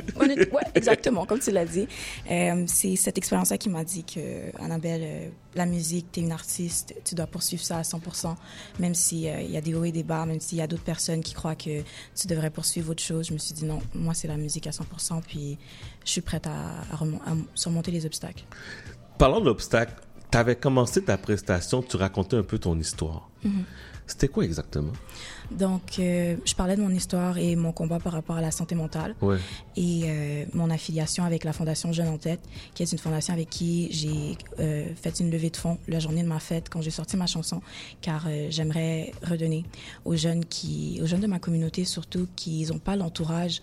Ouais, 0.53 0.63
exactement, 0.75 1.25
comme 1.27 1.39
tu 1.39 1.51
l'as 1.51 1.65
dit. 1.65 1.87
Euh, 2.31 2.65
c'est 2.67 2.97
cette 2.97 3.19
expérience-là 3.19 3.59
qui 3.59 3.69
m'a 3.69 3.85
dit 3.85 4.05
que, 4.05 4.21
Annabelle, 4.63 5.03
euh, 5.05 5.29
la 5.55 5.67
musique, 5.67 6.07
tu 6.13 6.21
es 6.21 6.23
une 6.23 6.33
artiste, 6.33 6.95
tu 7.05 7.15
dois 7.15 7.27
poursuivre 7.27 7.63
ça 7.63 7.79
à 7.79 7.83
100%, 7.83 8.35
même 8.81 8.95
s'il 8.95 9.19
y 9.21 9.57
a 9.57 9.61
des 9.61 9.75
hauts 9.75 9.85
et 9.85 9.93
des 9.93 10.03
bas, 10.03 10.25
même 10.27 10.41
s'il 10.41 10.59
y 10.59 10.63
a 10.63 10.67
d'autres 10.67 10.83
personnes 10.85 11.21
qui 11.23 11.35
croient 11.35 11.55
que 11.55 11.83
tu 12.15 12.27
devrais 12.27 12.51
poursuivre 12.51 12.91
autre 12.91 13.03
chose. 13.03 13.27
Je 13.29 13.33
me 13.35 13.39
suis 13.39 13.55
dit 13.55 13.65
non, 13.65 13.81
moi, 13.95 14.15
c'est 14.15 14.29
la 14.29 14.37
musique 14.37 14.67
à 14.67 14.71
100%, 14.71 15.23
puis 15.27 15.59
je 16.05 16.11
suis 16.11 16.21
prête 16.23 16.47
à, 16.47 16.81
à 16.93 16.97
remon- 16.97 17.21
à 17.27 17.33
surmonter 17.55 17.91
les 17.91 18.07
obstacles. 18.07 18.45
Parlant 19.19 19.41
d'obstacles, 19.41 19.95
t'avais 20.31 20.57
commencé 20.57 21.03
ta 21.05 21.19
prestation, 21.19 21.83
tu 21.83 21.97
racontais 21.97 22.37
un 22.37 22.43
peu 22.43 22.59
ton 22.59 22.79
histoire. 22.79 23.29
Mhm. 23.45 23.65
C'était 24.07 24.29
quoi 24.29 24.45
exactement? 24.45 24.93
Donc, 25.51 25.99
euh, 25.99 26.37
je 26.45 26.55
parlais 26.55 26.77
de 26.77 26.83
mon 26.83 26.91
histoire 26.91 27.39
et 27.39 27.57
mon 27.57 27.73
combat 27.73 27.99
par 27.99 28.13
rapport 28.13 28.37
à 28.37 28.41
la 28.41 28.51
santé 28.51 28.75
mentale. 28.75 29.15
Ouais. 29.21 29.39
Et 29.77 30.03
euh, 30.05 30.45
mon 30.55 30.71
affiliation 30.71 31.25
avec 31.25 31.45
la 31.45 31.53
Fondation 31.53 31.93
Jeune 31.93 32.09
en 32.09 32.19
Tête, 32.19 32.41
qui 32.75 32.83
est 32.83 32.91
une 32.93 32.99
fondation 32.99 33.33
avec 33.35 33.49
qui 33.51 33.89
j'ai 33.93 34.37
euh, 34.61 34.87
fait 35.01 35.21
une 35.21 35.31
levée 35.31 35.51
de 35.51 35.57
fonds 35.57 35.79
la 35.89 35.99
journée 36.01 36.23
de 36.23 36.29
ma 36.29 36.41
fête 36.41 36.69
quand 36.69 36.81
j'ai 36.83 36.91
sorti 36.91 37.17
ma 37.17 37.27
chanson, 37.27 37.61
car 38.01 38.27
j'aimerais 38.51 39.13
redonner 39.23 39.65
aux 40.05 40.17
jeunes 40.17 40.45
qui, 40.45 40.99
aux 41.03 41.07
jeunes 41.07 41.21
de 41.21 41.27
ma 41.27 41.39
communauté 41.39 41.85
surtout, 41.85 42.29
qui 42.37 42.67
n'ont 42.67 42.79
pas 42.79 42.97
l'entourage 42.97 43.61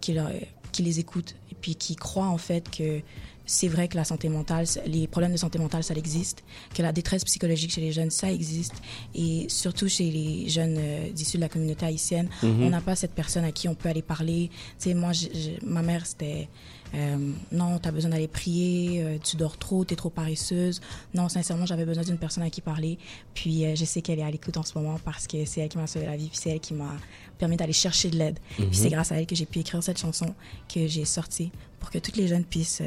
qui, 0.00 0.12
leur- 0.12 0.30
qui 0.72 0.82
les 0.82 0.98
écoute 1.00 1.34
et 1.50 1.54
puis 1.54 1.74
qui 1.76 1.96
croient 1.96 2.26
en 2.28 2.38
fait 2.38 2.68
que 2.70 3.00
c'est 3.46 3.68
vrai 3.68 3.88
que 3.88 3.96
la 3.96 4.04
santé 4.04 4.28
mentale, 4.28 4.66
les 4.86 5.06
problèmes 5.06 5.32
de 5.32 5.36
santé 5.36 5.58
mentale, 5.58 5.84
ça 5.84 5.94
existe, 5.94 6.42
que 6.74 6.82
la 6.82 6.92
détresse 6.92 7.24
psychologique 7.24 7.72
chez 7.72 7.80
les 7.80 7.92
jeunes, 7.92 8.10
ça 8.10 8.30
existe, 8.32 8.74
et 9.14 9.46
surtout 9.48 9.88
chez 9.88 10.10
les 10.10 10.48
jeunes 10.48 10.76
euh, 10.78 11.08
issus 11.16 11.36
de 11.36 11.42
la 11.42 11.48
communauté 11.48 11.86
haïtienne, 11.86 12.28
Mhm. 12.42 12.62
on 12.64 12.70
n'a 12.70 12.80
pas 12.80 12.96
cette 12.96 13.12
personne 13.12 13.44
à 13.44 13.52
qui 13.52 13.68
on 13.68 13.74
peut 13.74 13.88
aller 13.88 14.02
parler. 14.02 14.50
Tu 14.78 14.88
sais, 14.90 14.94
moi, 14.94 15.12
je- 15.12 15.26
je- 15.34 15.66
ma 15.66 15.82
mère, 15.82 16.06
c'était 16.06 16.48
euh, 16.94 17.32
non, 17.50 17.78
tu 17.78 17.88
as 17.88 17.92
besoin 17.92 18.10
d'aller 18.10 18.28
prier, 18.28 19.02
euh, 19.02 19.18
tu 19.22 19.36
dors 19.36 19.56
trop, 19.58 19.84
tu 19.84 19.94
es 19.94 19.96
trop 19.96 20.10
paresseuse. 20.10 20.80
Non, 21.12 21.28
sincèrement, 21.28 21.66
j'avais 21.66 21.84
besoin 21.84 22.04
d'une 22.04 22.18
personne 22.18 22.44
à 22.44 22.50
qui 22.50 22.60
parler. 22.60 22.98
Puis 23.34 23.64
euh, 23.64 23.74
je 23.74 23.84
sais 23.84 24.00
qu'elle 24.00 24.20
est 24.20 24.24
à 24.24 24.30
l'écoute 24.30 24.56
en 24.56 24.62
ce 24.62 24.78
moment 24.78 24.98
parce 25.04 25.26
que 25.26 25.44
c'est 25.44 25.60
elle 25.60 25.68
qui 25.68 25.78
m'a 25.78 25.86
sauvé 25.86 26.06
la 26.06 26.16
vie, 26.16 26.28
puis 26.28 26.38
c'est 26.40 26.50
elle 26.50 26.60
qui 26.60 26.74
m'a 26.74 26.92
permis 27.38 27.56
d'aller 27.56 27.72
chercher 27.72 28.10
de 28.10 28.16
l'aide. 28.16 28.38
Mhm. 28.58 28.66
Puis 28.68 28.76
c'est 28.76 28.90
grâce 28.90 29.10
à 29.10 29.16
elle 29.16 29.26
que 29.26 29.34
j'ai 29.34 29.46
pu 29.46 29.58
écrire 29.60 29.82
cette 29.82 29.98
chanson 29.98 30.34
que 30.72 30.86
j'ai 30.86 31.04
sortie 31.04 31.50
pour 31.80 31.90
que 31.90 31.98
toutes 31.98 32.16
les 32.16 32.28
jeunes 32.28 32.44
puissent, 32.44 32.82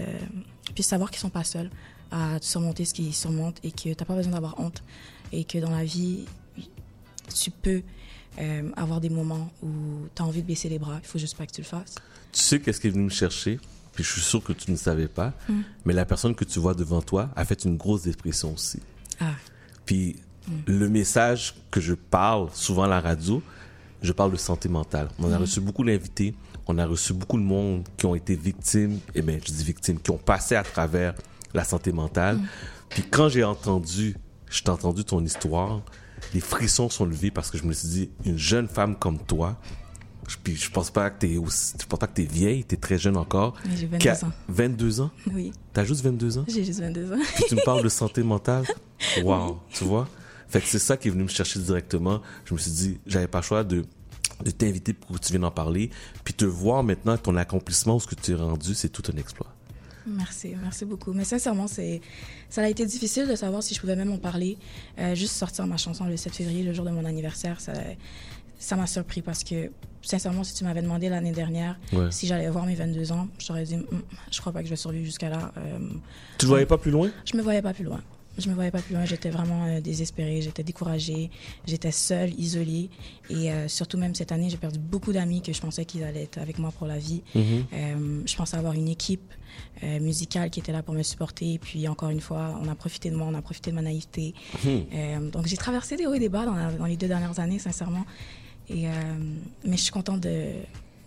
puissent 0.74 0.88
savoir 0.88 1.12
qu'ils 1.12 1.20
sont 1.20 1.30
pas 1.30 1.44
seuls 1.44 1.70
à 2.10 2.38
surmonter 2.42 2.86
ce 2.86 2.94
qu'ils 2.94 3.14
surmontent 3.14 3.60
et 3.64 3.72
que 3.72 3.94
t'as 3.94 4.06
pas 4.06 4.16
besoin 4.16 4.32
d'avoir 4.32 4.60
honte 4.60 4.82
et 5.34 5.44
que 5.44 5.58
dans 5.58 5.70
la 5.70 5.84
vie, 5.84 6.26
tu 7.36 7.52
peux 7.52 7.84
avoir 8.76 9.02
des 9.02 9.10
moments 9.10 9.52
où 9.62 9.68
tu 10.16 10.22
as 10.22 10.26
envie 10.26 10.42
de 10.42 10.48
baisser 10.48 10.70
les 10.70 10.80
bras. 10.80 11.00
Il 11.04 11.08
faut 11.08 11.20
juste 11.20 11.38
pas 11.38 11.46
que 11.46 11.52
tu 11.52 11.62
le 11.62 11.68
fasses. 11.68 11.96
Tu 12.32 12.42
sais 12.42 12.60
qu'est-ce 12.60 12.80
qui 12.80 12.88
est 12.88 12.92
venu 12.92 13.04
me 13.04 13.10
chercher? 13.10 13.60
Puis 13.98 14.04
je 14.06 14.12
suis 14.14 14.22
sûr 14.22 14.44
que 14.44 14.54
tu 14.54 14.70
ne 14.72 14.76
savais 14.78 15.08
pas. 15.08 15.34
Mm. 15.50 15.62
Mais 15.86 15.94
la 15.94 16.06
personne 16.06 16.36
que 16.36 16.46
tu 16.46 16.60
vois 16.60 16.76
devant 16.76 17.02
toi 17.02 17.30
a 17.36 17.44
fait 17.44 17.66
une 17.66 17.78
grosse 17.78 18.04
dépression 18.04 18.54
aussi. 18.54 18.80
Ah. 19.20 19.32
Puis 19.88 20.16
le 20.68 20.88
message 20.88 21.56
que 21.72 21.82
je 21.82 21.96
parle 21.96 22.50
souvent 22.54 22.84
à 22.84 22.88
la 22.88 23.02
radio, 23.02 23.42
je 24.04 24.14
parle 24.14 24.32
de 24.32 24.38
santé 24.38 24.70
mentale. 24.70 25.10
On 25.18 25.32
a 25.34 25.38
Mm. 25.38 25.42
reçu 25.42 25.60
beaucoup 25.62 25.84
d'invités, 25.84 26.36
on 26.68 26.78
a 26.78 26.86
reçu 26.86 27.12
beaucoup 27.14 27.38
de 27.40 27.44
monde 27.44 27.84
qui 27.98 28.06
ont 28.06 28.14
été 28.14 28.36
victimes, 28.36 29.00
et 29.16 29.24
bien 29.24 29.40
je 29.44 29.52
dis 29.52 29.64
victimes, 29.64 30.00
qui 30.00 30.12
ont 30.12 30.18
passé 30.20 30.56
à 30.56 30.62
travers 30.64 31.16
la 31.56 31.64
santé 31.64 31.92
mentale. 31.92 32.40
Puis 32.90 33.02
quand 33.10 33.30
j'ai 33.30 33.44
entendu, 33.44 34.16
je 34.50 34.62
t'ai 34.62 34.70
entendu 34.70 35.04
ton 35.04 35.24
histoire, 35.26 35.82
les 36.36 36.40
frissons 36.40 36.90
sont 36.90 37.06
levés 37.06 37.32
parce 37.32 37.50
que 37.50 37.58
je 37.58 37.64
me 37.64 37.74
suis 37.74 37.88
dit, 37.88 38.10
une 38.26 38.38
jeune 38.38 38.68
femme 38.68 38.96
comme 38.96 39.18
toi, 39.18 39.58
puis 40.44 40.56
je 40.56 40.70
pense 40.70 40.92
pas 40.92 41.10
que 41.10 41.20
t'es 41.20 41.38
aussi, 41.38 41.74
je 41.80 41.86
pense 41.86 42.00
pas 42.00 42.08
que 42.08 42.14
t'es 42.16 42.24
vieille, 42.26 42.64
t'es 42.66 42.76
très 42.76 42.98
jeune 42.98 43.16
encore. 43.18 43.54
J'ai 43.76 43.86
22 43.86 43.98
qui 43.98 44.10
a- 44.10 44.26
ans. 44.26 44.32
22 44.50 45.02
ans? 45.02 45.12
Oui. 45.34 45.52
T'as 45.74 45.86
juste 45.86 46.04
22 46.04 46.38
ans? 46.40 46.46
J'ai 46.48 46.64
juste 46.66 46.80
22 46.82 47.14
ans. 47.14 47.18
Puis 47.36 47.46
tu 47.48 47.56
me 47.56 47.64
parles 47.64 47.84
de 47.84 47.90
santé 48.02 48.24
mentale? 48.24 48.66
Wow, 49.24 49.60
tu 49.72 49.84
vois? 49.86 50.08
Fait 50.50 50.60
que 50.62 50.68
c'est 50.68 50.80
ça 50.80 50.98
qui 50.98 51.08
est 51.08 51.12
venu 51.12 51.24
me 51.24 51.30
chercher 51.30 51.60
directement. 51.60 52.22
Je 52.46 52.54
me 52.54 52.60
suis 52.60 52.72
dit, 52.72 52.98
j'avais 53.06 53.28
pas 53.28 53.40
le 53.40 53.44
choix 53.44 53.64
de, 53.64 53.86
de 54.44 54.52
t'inviter 54.52 54.94
pour 54.94 55.18
que 55.20 55.26
tu 55.26 55.32
viennes 55.32 55.46
en 55.46 55.52
parler. 55.52 55.90
Puis 56.24 56.34
te 56.34 56.46
voir 56.46 56.84
maintenant 56.84 57.18
ton 57.18 57.36
accomplissement, 57.36 58.00
ce 58.00 58.08
que 58.08 58.16
tu 58.16 58.32
es 58.32 58.36
rendu, 58.36 58.74
c'est 58.76 58.90
tout 58.90 59.04
un 59.14 59.18
exploit. 59.18 59.48
Merci, 60.06 60.56
merci 60.62 60.86
beaucoup. 60.86 61.12
Mais 61.12 61.26
sincèrement, 61.26 61.68
c'est, 61.68 62.00
ça 62.50 62.62
a 62.62 62.70
été 62.70 62.86
difficile 62.86 63.28
de 63.28 63.36
savoir 63.36 63.62
si 63.62 63.76
je 63.76 63.82
pouvais 63.82 63.98
même 63.98 64.12
en 64.12 64.18
parler. 64.18 64.58
Euh, 65.00 65.16
juste 65.16 65.34
sortir 65.34 65.68
ma 65.68 65.76
chanson 65.76 66.06
le 66.06 66.16
7 66.16 66.34
février, 66.34 66.64
le 66.64 66.72
jour 66.74 66.86
de 66.86 66.92
mon 66.92 67.04
anniversaire, 67.04 67.60
ça, 67.60 67.74
ça 68.60 68.76
m'a 68.76 68.88
surpris 68.88 69.22
parce 69.22 69.44
que, 69.44 69.72
sincèrement, 70.02 70.44
si 70.44 70.54
tu 70.54 70.64
m'avais 70.64 70.82
demandé 70.82 71.10
l'année 71.10 71.32
dernière 71.32 71.78
Ouais. 71.94 72.12
si 72.12 72.28
j'allais 72.28 72.46
avoir 72.48 72.66
mes 72.66 72.76
22 72.76 73.12
ans, 73.12 73.28
je 73.40 73.48
t'aurais 73.48 73.64
dit, 73.64 73.76
Hum, 73.76 73.86
je 74.32 74.40
crois 74.42 74.52
pas 74.54 74.60
que 74.60 74.66
je 74.66 74.72
vais 74.72 74.76
survivre 74.76 75.06
jusqu'à 75.06 75.30
là. 75.30 75.52
Euh, 75.58 75.80
Tu 76.38 76.46
ne 76.46 76.50
voyais 76.50 76.66
pas 76.66 76.78
plus 76.78 76.92
loin? 76.92 77.10
je 77.26 77.38
me 77.38 77.42
voyais 77.42 77.62
pas 77.62 77.74
plus 77.74 77.84
loin. 77.84 78.02
Je 78.40 78.50
me 78.50 78.54
voyais 78.54 78.70
pas 78.70 78.84
plus 78.84 78.94
loin. 78.94 79.04
J'étais 79.04 79.32
vraiment 79.32 79.66
euh, 79.66 79.82
désespérée. 79.82 80.44
J'étais 80.44 80.62
découragée. 80.64 81.32
J'étais 81.66 81.92
seule, 81.92 82.40
isolée. 82.40 82.92
Et 83.32 83.52
euh, 83.52 83.68
surtout 83.68 83.98
même 83.98 84.14
cette 84.14 84.32
année, 84.32 84.48
j'ai 84.52 84.58
perdu 84.58 84.78
beaucoup 84.78 85.12
d'amis 85.12 85.42
que 85.42 85.52
je 85.54 85.60
pensais 85.60 85.86
qu'ils 85.86 86.04
allaient 86.04 86.22
être 86.26 86.38
avec 86.38 86.60
moi 86.60 86.72
pour 86.72 86.86
la 86.86 87.00
vie. 87.00 87.24
Mhm. 87.34 87.44
Euh, 87.74 88.22
je 88.28 88.36
pensais 88.36 88.56
avoir 88.56 88.74
une 88.74 88.90
équipe 88.90 89.34
musicale 90.00 90.50
qui 90.52 90.60
était 90.60 90.72
là 90.72 90.84
pour 90.84 90.94
me 90.94 91.02
supporter. 91.04 91.54
Et 91.54 91.60
puis 91.60 91.88
encore 91.88 92.10
une 92.10 92.22
fois, 92.22 92.60
on 92.62 92.68
a 92.68 92.76
profité 92.76 93.10
de 93.10 93.16
moi, 93.16 93.28
on 93.28 93.34
a 93.34 93.42
profité 93.42 93.72
de 93.72 93.76
ma 93.76 93.82
naïveté. 93.82 94.34
Mhm. 94.64 94.86
Euh, 94.94 95.30
donc 95.32 95.48
j'ai 95.48 95.58
traversé 95.58 95.96
des 95.96 96.06
hauts 96.06 96.14
et 96.14 96.20
des 96.20 96.30
bas 96.30 96.46
dans, 96.46 96.54
la- 96.56 96.72
dans 96.72 96.86
les 96.86 96.98
deux 96.98 97.08
dernières 97.08 97.40
années, 97.40 97.58
sincèrement. 97.60 98.06
Et, 98.70 98.88
euh, 98.88 98.92
mais 99.64 99.78
je 99.78 99.84
suis 99.84 99.92
contente 99.92 100.22
de, 100.22 100.54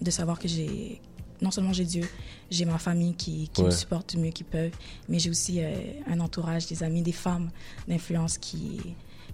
de 0.00 0.10
savoir 0.10 0.38
que 0.38 0.48
j'ai 0.48 1.00
non 1.42 1.50
seulement 1.50 1.72
j'ai 1.72 1.84
Dieu, 1.84 2.06
j'ai 2.50 2.64
ma 2.64 2.78
famille 2.78 3.14
qui, 3.14 3.48
qui 3.52 3.62
me 3.62 3.70
supporte 3.70 4.10
du 4.14 4.18
mieux 4.18 4.30
qu'ils 4.30 4.46
peuvent, 4.46 4.72
mais 5.08 5.18
j'ai 5.18 5.30
aussi 5.30 5.62
euh, 5.62 5.72
un 6.06 6.20
entourage, 6.20 6.66
des 6.66 6.82
amis, 6.82 7.02
des 7.02 7.12
femmes 7.12 7.50
d'influence 7.88 8.38
qui 8.38 8.80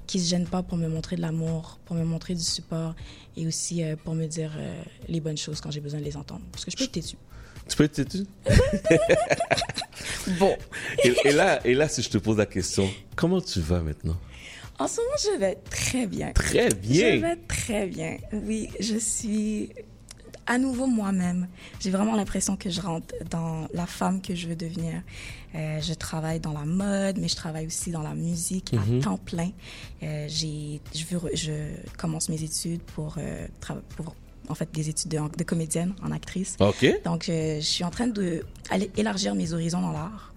qui 0.06 0.20
se 0.20 0.30
gênent 0.30 0.46
pas 0.46 0.62
pour 0.62 0.78
me 0.78 0.86
montrer 0.88 1.16
de 1.16 1.20
l'amour, 1.20 1.80
pour 1.84 1.96
me 1.96 2.04
montrer 2.04 2.34
du 2.34 2.42
support 2.42 2.94
et 3.36 3.44
aussi 3.44 3.82
euh, 3.82 3.96
pour 3.96 4.14
me 4.14 4.26
dire 4.26 4.52
euh, 4.56 4.80
les 5.08 5.20
bonnes 5.20 5.36
choses 5.36 5.60
quand 5.60 5.72
j'ai 5.72 5.80
besoin 5.80 5.98
de 5.98 6.04
les 6.04 6.16
entendre. 6.16 6.42
Parce 6.52 6.64
que 6.64 6.70
je 6.70 6.76
peux 6.76 6.84
être 6.84 6.92
têtue. 6.92 7.16
Tu 7.68 7.76
peux 7.76 7.84
être 7.84 7.92
têtu? 7.92 8.24
bon. 10.38 10.56
Et, 11.02 11.12
et 11.24 11.32
là, 11.32 11.66
et 11.66 11.74
là, 11.74 11.88
si 11.88 12.02
je 12.02 12.08
te 12.08 12.18
pose 12.18 12.36
la 12.36 12.46
question, 12.46 12.88
comment 13.16 13.40
tu 13.40 13.60
vas 13.60 13.80
maintenant? 13.80 14.16
En 14.78 14.88
ce 14.88 15.00
moment, 15.00 15.16
je 15.34 15.38
vais 15.40 15.54
très 15.70 16.06
bien. 16.06 16.32
Très 16.32 16.68
bien. 16.68 17.12
Je 17.16 17.20
vais 17.20 17.36
très 17.36 17.86
bien. 17.86 18.18
Oui, 18.32 18.68
je 18.78 18.96
suis 18.98 19.70
à 20.46 20.58
nouveau 20.58 20.86
moi-même. 20.86 21.48
J'ai 21.80 21.90
vraiment 21.90 22.14
l'impression 22.14 22.56
que 22.56 22.70
je 22.70 22.80
rentre 22.80 23.14
dans 23.30 23.66
la 23.72 23.86
femme 23.86 24.20
que 24.22 24.34
je 24.34 24.46
veux 24.48 24.54
devenir. 24.56 25.02
Euh, 25.54 25.80
je 25.80 25.94
travaille 25.94 26.40
dans 26.40 26.52
la 26.52 26.64
mode, 26.66 27.18
mais 27.18 27.26
je 27.28 27.34
travaille 27.36 27.66
aussi 27.66 27.90
dans 27.90 28.02
la 28.02 28.14
musique 28.14 28.72
Mhm. 28.72 29.00
à 29.00 29.02
temps 29.02 29.16
plein. 29.16 29.50
Euh, 30.02 30.26
j'ai, 30.28 30.80
je, 30.94 31.04
veux, 31.06 31.30
je 31.34 31.52
commence 31.96 32.28
mes 32.28 32.42
études 32.42 32.82
pour, 32.82 33.16
euh, 33.18 33.46
pour 33.96 34.14
en 34.48 34.54
fait, 34.54 34.70
des 34.72 34.88
études 34.88 35.10
de, 35.10 35.18
de 35.36 35.42
comédienne 35.42 35.94
en 36.04 36.12
actrice. 36.12 36.54
OK. 36.60 36.86
Donc, 37.04 37.28
euh, 37.28 37.56
je 37.56 37.64
suis 37.66 37.82
en 37.82 37.90
train 37.90 38.06
de 38.06 38.44
aller 38.70 38.90
élargir 38.96 39.34
mes 39.34 39.52
horizons 39.52 39.80
dans 39.80 39.90
l'art 39.92 40.32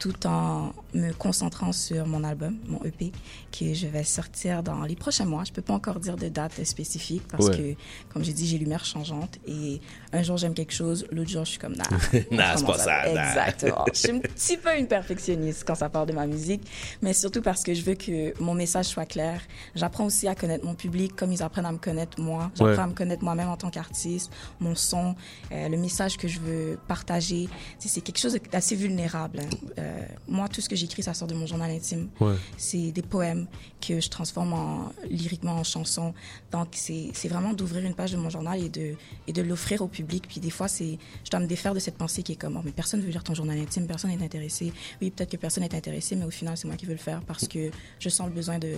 tout 0.00 0.26
en 0.26 0.72
me 0.94 1.12
concentrant 1.12 1.72
sur 1.72 2.06
mon 2.06 2.24
album, 2.24 2.56
mon 2.66 2.82
EP, 2.84 3.12
que 3.56 3.74
je 3.74 3.86
vais 3.86 4.02
sortir 4.02 4.62
dans 4.62 4.82
les 4.82 4.96
prochains 4.96 5.26
mois. 5.26 5.44
Je 5.44 5.52
peux 5.52 5.60
pas 5.62 5.74
encore 5.74 6.00
dire 6.00 6.16
de 6.16 6.28
date 6.28 6.64
spécifique 6.64 7.22
parce 7.30 7.46
Ouais. 7.48 7.56
que, 7.76 8.12
comme 8.12 8.24
j'ai 8.24 8.32
dit, 8.32 8.46
j'ai 8.48 8.56
l'humeur 8.58 8.82
changeante 8.84 9.38
et 9.46 9.80
un 10.12 10.22
jour 10.22 10.38
j'aime 10.38 10.54
quelque 10.54 10.72
chose, 10.72 11.06
l'autre 11.12 11.28
jour 11.30 11.44
je 11.44 11.50
suis 11.50 11.58
comme 11.58 11.74
nah. 11.76 11.84
Nah, 12.32 12.56
c'est 12.56 12.64
pas 12.66 12.78
ça, 12.78 13.12
nah. 13.12 13.28
Exactement. 13.28 13.84
je 13.92 13.98
suis 13.98 14.10
un 14.10 14.18
petit 14.20 14.56
peu 14.56 14.76
une 14.76 14.88
perfectionniste 14.88 15.64
quand 15.66 15.74
ça 15.74 15.90
parle 15.90 16.08
de 16.08 16.14
ma 16.14 16.26
musique, 16.26 16.62
mais 17.02 17.12
surtout 17.12 17.42
parce 17.42 17.62
que 17.62 17.74
je 17.74 17.82
veux 17.82 17.94
que 17.94 18.32
mon 18.42 18.54
message 18.54 18.86
soit 18.86 19.06
clair. 19.06 19.42
J'apprends 19.74 20.06
aussi 20.06 20.26
à 20.28 20.34
connaître 20.34 20.64
mon 20.64 20.74
public 20.74 21.14
comme 21.14 21.30
ils 21.30 21.42
apprennent 21.42 21.66
à 21.66 21.72
me 21.72 21.78
connaître 21.78 22.18
moi. 22.20 22.50
J'apprends 22.54 22.72
Ouais. 22.72 22.78
à 22.78 22.86
me 22.86 22.94
connaître 22.94 23.22
moi-même 23.22 23.50
en 23.50 23.56
tant 23.58 23.68
qu'artiste, 23.70 24.32
mon 24.60 24.74
son, 24.74 25.14
euh, 25.52 25.68
le 25.68 25.76
message 25.76 26.16
que 26.16 26.26
je 26.26 26.40
veux 26.40 26.78
partager. 26.88 27.48
C'est 27.78 28.00
quelque 28.00 28.18
chose 28.18 28.38
d'assez 28.50 28.76
vulnérable. 28.76 29.40
hein. 29.40 29.56
Euh, 29.78 29.89
moi, 30.28 30.48
tout 30.48 30.60
ce 30.60 30.68
que 30.68 30.76
j'écris, 30.76 31.02
ça 31.02 31.14
sort 31.14 31.28
de 31.28 31.34
mon 31.34 31.46
journal 31.46 31.70
intime. 31.70 32.08
Ouais. 32.20 32.34
C'est 32.56 32.92
des 32.92 33.02
poèmes 33.02 33.46
que 33.80 34.00
je 34.00 34.08
transforme 34.08 34.52
en, 34.52 34.92
lyriquement 35.08 35.52
en 35.52 35.64
chansons. 35.64 36.14
Donc, 36.52 36.68
c'est 36.72 37.28
vraiment 37.28 37.52
d'ouvrir 37.52 37.84
une 37.84 37.94
page 37.94 38.12
de 38.12 38.16
mon 38.16 38.30
journal 38.30 38.62
et 38.62 38.68
de, 38.68 38.94
et 39.26 39.32
de 39.32 39.42
l'offrir 39.42 39.82
au 39.82 39.88
public. 39.88 40.24
Puis 40.28 40.40
des 40.40 40.50
fois, 40.50 40.68
c'est 40.68 40.98
je 41.24 41.30
dois 41.30 41.40
me 41.40 41.46
défaire 41.46 41.74
de 41.74 41.80
cette 41.80 41.96
pensée 41.96 42.22
qui 42.22 42.32
est 42.32 42.36
comme, 42.36 42.56
oh, 42.56 42.62
mais 42.64 42.72
personne 42.72 43.00
veut 43.00 43.10
lire 43.10 43.24
ton 43.24 43.34
journal 43.34 43.58
intime, 43.58 43.86
personne 43.86 44.10
n'est 44.10 44.24
intéressé. 44.24 44.72
Oui, 45.00 45.10
peut-être 45.10 45.30
que 45.30 45.36
personne 45.36 45.62
n'est 45.64 45.74
intéressé, 45.74 46.16
mais 46.16 46.24
au 46.24 46.30
final, 46.30 46.56
c'est 46.56 46.66
moi 46.66 46.76
qui 46.76 46.86
veux 46.86 46.92
le 46.92 46.98
faire 46.98 47.20
parce 47.22 47.46
que 47.48 47.70
je 47.98 48.08
sens 48.08 48.26
le 48.28 48.34
besoin 48.34 48.58
de 48.58 48.74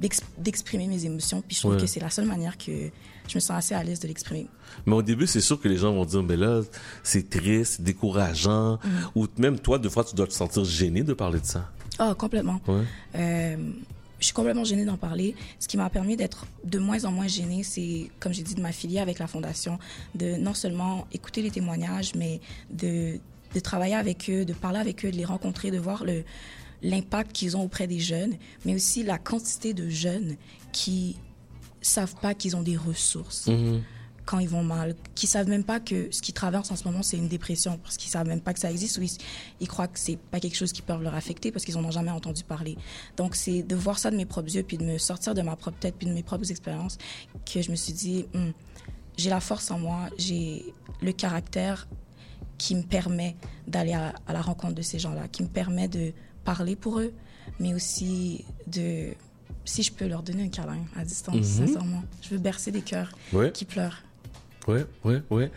d'ex- 0.00 0.20
d'exprimer 0.38 0.86
mes 0.86 1.04
émotions. 1.06 1.42
Puis 1.46 1.56
je 1.56 1.60
trouve 1.62 1.74
Ouais. 1.74 1.80
que 1.80 1.86
c'est 1.86 2.00
la 2.00 2.10
seule 2.10 2.26
manière 2.26 2.58
que 2.58 2.90
je 3.28 3.36
me 3.36 3.40
sens 3.40 3.56
assez 3.58 3.74
à 3.74 3.82
l'aise 3.82 4.00
de 4.00 4.08
l'exprimer. 4.08 4.46
Mais 4.84 4.94
au 4.94 5.02
début, 5.02 5.26
c'est 5.26 5.40
sûr 5.40 5.60
que 5.60 5.68
les 5.68 5.76
gens 5.76 5.92
vont 5.92 6.04
dire, 6.04 6.22
mais 6.22 6.36
là, 6.36 6.62
c'est 7.02 7.28
triste, 7.28 7.80
décourageant. 7.80 8.72
Mhm. 8.72 8.90
Ou 9.14 9.26
même 9.38 9.58
toi, 9.58 9.78
deux 9.78 9.88
fois, 9.88 10.04
tu 10.04 10.14
dois 10.14 10.26
te 10.26 10.32
sentir 10.32 10.64
gêné 10.64 11.02
de 11.02 11.12
parler 11.12 11.40
de 11.40 11.46
ça. 11.46 11.70
Ah, 11.98 12.14
complètement. 12.16 12.60
Ouais. 12.66 12.82
Euh, 13.16 13.56
je 14.18 14.26
suis 14.26 14.34
complètement 14.34 14.64
gênée 14.64 14.84
d'en 14.84 14.96
parler. 14.96 15.34
Ce 15.58 15.68
qui 15.68 15.76
m'a 15.76 15.90
permis 15.90 16.16
d'être 16.16 16.46
de 16.64 16.78
moins 16.78 17.04
en 17.04 17.12
moins 17.12 17.26
gênée, 17.26 17.62
c'est, 17.62 18.10
comme 18.20 18.32
j'ai 18.32 18.42
dit, 18.42 18.54
de 18.54 18.60
m'affilier 18.60 18.98
avec 18.98 19.18
la 19.18 19.26
Fondation, 19.26 19.78
de 20.14 20.36
non 20.36 20.54
seulement 20.54 21.06
écouter 21.12 21.42
les 21.42 21.50
témoignages, 21.50 22.14
mais 22.14 22.40
de, 22.70 23.18
de 23.54 23.60
travailler 23.60 23.94
avec 23.94 24.30
eux, 24.30 24.44
de 24.44 24.52
parler 24.52 24.78
avec 24.78 25.04
eux, 25.04 25.10
de 25.10 25.16
les 25.16 25.24
rencontrer, 25.24 25.70
de 25.70 25.78
voir 25.78 26.04
le, 26.04 26.24
l'impact 26.82 27.32
qu'ils 27.32 27.56
ont 27.56 27.62
auprès 27.62 27.86
des 27.86 27.98
jeunes, 27.98 28.34
mais 28.64 28.74
aussi 28.74 29.02
la 29.02 29.18
quantité 29.18 29.74
de 29.74 29.88
jeunes 29.88 30.36
qui 30.72 31.16
savent 31.86 32.14
pas 32.20 32.34
qu'ils 32.34 32.56
ont 32.56 32.62
des 32.62 32.76
ressources 32.76 33.46
Mhm. 33.48 33.82
quand 34.24 34.38
ils 34.40 34.48
vont 34.48 34.64
mal, 34.64 34.96
qui 35.14 35.26
savent 35.28 35.48
même 35.48 35.62
pas 35.62 35.78
que 35.78 36.08
ce 36.10 36.20
qu'ils 36.20 36.34
traversent 36.34 36.70
en 36.72 36.76
ce 36.76 36.82
moment 36.84 37.02
c'est 37.02 37.16
une 37.16 37.28
dépression 37.28 37.78
parce 37.78 37.96
qu'ils 37.96 38.10
savent 38.10 38.26
même 38.26 38.40
pas 38.40 38.52
que 38.54 38.58
ça 38.60 38.70
existe 38.70 38.98
ou 38.98 39.02
ils, 39.02 39.10
ils 39.60 39.68
croient 39.68 39.86
que 39.86 39.98
c'est 40.00 40.16
pas 40.16 40.40
quelque 40.40 40.56
chose 40.56 40.72
qui 40.72 40.82
peut 40.82 40.96
leur 41.00 41.14
affecter 41.14 41.52
parce 41.52 41.64
qu'ils 41.64 41.76
en 41.78 41.84
ont 41.84 41.90
jamais 41.92 42.10
entendu 42.10 42.42
parler. 42.42 42.76
Donc 43.16 43.36
c'est 43.36 43.62
de 43.62 43.76
voir 43.76 43.98
ça 44.00 44.10
de 44.10 44.16
mes 44.16 44.26
propres 44.26 44.52
yeux 44.54 44.64
puis 44.64 44.78
de 44.78 44.84
me 44.84 44.98
sortir 44.98 45.32
de 45.34 45.42
ma 45.42 45.54
propre 45.54 45.78
tête 45.78 45.94
puis 45.96 46.08
de 46.08 46.12
mes 46.12 46.24
propres 46.24 46.50
expériences 46.50 46.98
que 47.50 47.62
je 47.62 47.70
me 47.70 47.76
suis 47.76 47.92
dit 47.92 48.26
Hum, 48.34 48.52
j'ai 49.16 49.30
la 49.30 49.40
force 49.40 49.70
en 49.70 49.78
moi, 49.78 50.08
j'ai 50.18 50.74
le 51.02 51.12
caractère 51.12 51.86
qui 52.58 52.74
me 52.74 52.82
permet 52.82 53.36
d'aller 53.68 53.92
à, 53.92 54.12
à 54.26 54.32
la 54.32 54.40
rencontre 54.42 54.74
de 54.74 54.82
ces 54.82 54.98
gens-là, 54.98 55.28
qui 55.28 55.42
me 55.42 55.48
permet 55.48 55.88
de 55.88 56.12
parler 56.44 56.74
pour 56.74 56.98
eux, 57.00 57.12
mais 57.60 57.74
aussi 57.74 58.44
de 58.66 59.12
si 59.66 59.82
je 59.82 59.92
peux 59.92 60.06
leur 60.06 60.22
donner 60.22 60.44
un 60.44 60.48
câlin 60.48 60.78
à 60.96 61.04
distance, 61.04 61.36
Mhm. 61.36 61.42
sincèrement. 61.66 62.02
Je 62.22 62.30
veux 62.30 62.38
bercer 62.38 62.70
des 62.72 62.80
cœurs 62.80 63.12
Ouais. 63.34 63.52
qui 63.52 63.66
pleurent. 63.66 64.02
Ouais, 64.66 64.86
ouais, 65.04 65.22
ouais. 65.30 65.50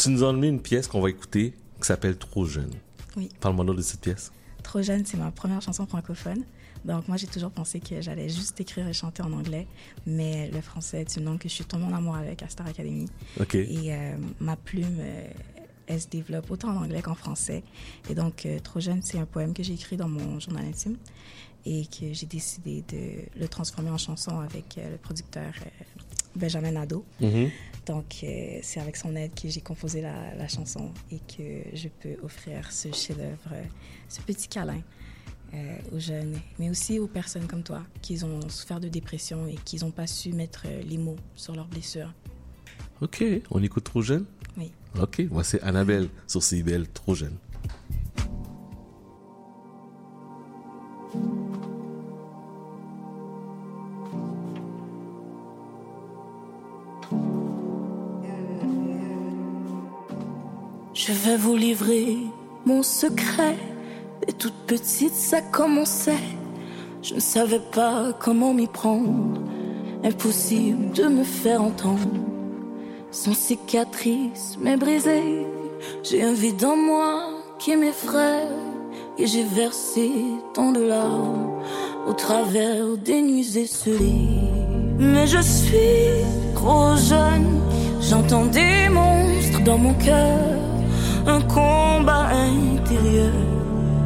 Tu 0.00 0.08
nous 0.10 0.22
as 0.22 0.28
emmené 0.28 0.46
une 0.48 0.60
pièce 0.62 0.86
qu'on 0.86 1.00
va 1.00 1.10
écouter 1.10 1.52
qui 1.80 1.86
s'appelle 1.86 2.16
Trop 2.16 2.46
jeune. 2.46 2.70
Oui. 3.16 3.28
Parle-moi 3.40 3.64
de 3.64 3.82
cette 3.82 4.00
pièce. 4.00 4.30
Trop 4.62 4.80
jeune, 4.82 5.04
c'est 5.04 5.16
ma 5.16 5.30
première 5.30 5.60
chanson 5.60 5.86
francophone. 5.86 6.44
Donc 6.84 7.08
moi, 7.08 7.16
j'ai 7.16 7.26
toujours 7.26 7.50
pensé 7.50 7.80
que 7.80 8.00
j'allais 8.00 8.28
juste 8.28 8.60
écrire 8.60 8.86
et 8.86 8.92
chanter 8.92 9.22
en 9.22 9.32
anglais, 9.32 9.66
mais 10.06 10.50
le 10.52 10.60
français 10.60 11.00
est 11.00 11.16
une 11.16 11.24
langue 11.24 11.38
que 11.38 11.48
je 11.48 11.54
suis 11.54 11.64
tombée 11.64 11.84
en 11.84 11.92
amour 11.92 12.14
avec 12.16 12.42
à 12.42 12.48
Star 12.48 12.66
Academy. 12.66 13.06
Ok. 13.40 13.54
Et 13.56 13.92
euh, 13.92 14.16
ma 14.40 14.54
plume, 14.56 14.98
euh, 15.00 15.26
elle 15.88 16.00
se 16.00 16.06
développe 16.08 16.50
autant 16.50 16.68
en 16.70 16.84
anglais 16.84 17.02
qu'en 17.02 17.14
français. 17.14 17.62
Et 18.08 18.14
donc, 18.14 18.46
euh, 18.46 18.58
Trop 18.60 18.80
jeune, 18.80 19.02
c'est 19.02 19.18
un 19.18 19.24
poème 19.26 19.52
que 19.52 19.62
j'ai 19.62 19.72
écrit 19.74 19.96
dans 19.96 20.08
mon 20.08 20.38
journal 20.40 20.64
intime 20.64 20.96
et 21.66 21.84
que 21.86 22.12
j'ai 22.12 22.26
décidé 22.26 22.84
de 22.88 23.40
le 23.40 23.48
transformer 23.48 23.90
en 23.90 23.98
chanson 23.98 24.38
avec 24.38 24.78
euh, 24.78 24.92
le 24.92 24.96
producteur 24.98 25.52
euh, 25.60 25.84
Benjamin 26.36 26.70
Nadeau. 26.70 27.04
Mhm. 27.20 27.50
Donc, 27.86 28.20
euh, 28.22 28.58
c'est 28.62 28.80
avec 28.80 28.96
son 28.96 29.14
aide 29.16 29.34
que 29.34 29.48
j'ai 29.48 29.60
composé 29.60 30.00
la, 30.00 30.34
la 30.34 30.48
chanson 30.48 30.92
et 31.10 31.18
que 31.18 31.76
je 31.76 31.88
peux 31.88 32.16
offrir 32.22 32.70
ce 32.72 32.92
chef-d'œuvre, 32.92 33.56
ce 34.08 34.20
petit 34.22 34.48
câlin 34.48 34.80
euh, 35.54 35.76
aux 35.92 35.98
jeunes, 35.98 36.38
mais 36.58 36.70
aussi 36.70 36.98
aux 36.98 37.06
personnes 37.06 37.46
comme 37.46 37.62
toi 37.62 37.82
qui 38.00 38.22
ont 38.24 38.48
souffert 38.48 38.80
de 38.80 38.88
dépression 38.88 39.46
et 39.46 39.56
qui 39.64 39.78
n'ont 39.78 39.92
pas 39.92 40.06
su 40.06 40.32
mettre 40.32 40.66
les 40.88 40.98
mots 40.98 41.16
sur 41.34 41.54
leurs 41.54 41.68
blessures. 41.68 42.12
Ok, 43.00 43.24
on 43.50 43.62
écoute 43.62 43.84
Trop 43.84 44.02
jeune? 44.02 44.24
Oui. 44.56 44.72
Ok, 45.00 45.22
voici 45.30 45.58
Annabelle 45.62 46.08
sur 46.26 46.42
CIBL, 46.42 46.86
Trop 46.88 47.14
jeune. 47.14 47.36
Je 61.06 61.12
vais 61.12 61.36
vous 61.36 61.54
livrer 61.54 62.16
mon 62.64 62.82
secret. 62.82 63.54
Dès 64.26 64.32
toute 64.32 64.66
petite, 64.66 65.14
ça 65.14 65.40
commençait. 65.40 66.26
Je 67.00 67.14
ne 67.14 67.20
savais 67.20 67.60
pas 67.60 68.12
comment 68.18 68.52
m'y 68.52 68.66
prendre. 68.66 69.40
Impossible 70.02 70.90
de 70.90 71.04
me 71.04 71.22
faire 71.22 71.62
entendre. 71.62 72.08
Sans 73.12 73.34
cicatrice, 73.34 74.58
mais 74.60 74.76
brisée. 74.76 75.46
J'ai 76.02 76.24
un 76.24 76.32
vide 76.32 76.64
en 76.64 76.74
moi 76.76 77.28
qui 77.60 77.76
m'effraie. 77.76 78.48
Et 79.16 79.28
j'ai 79.28 79.44
versé 79.44 80.10
tant 80.54 80.72
de 80.72 80.82
larmes 80.82 81.62
au 82.08 82.14
travers 82.14 82.96
des 82.96 83.22
nuits 83.22 83.56
esselées. 83.56 84.40
Mais 84.98 85.28
je 85.28 85.40
suis 85.40 86.24
trop 86.56 86.96
jeune. 86.96 87.60
J'entends 88.00 88.46
des 88.46 88.88
monstres 88.88 89.62
dans 89.62 89.78
mon 89.78 89.94
cœur. 89.94 90.66
Un 91.26 91.40
combat 91.42 92.28
intérieur. 92.28 93.32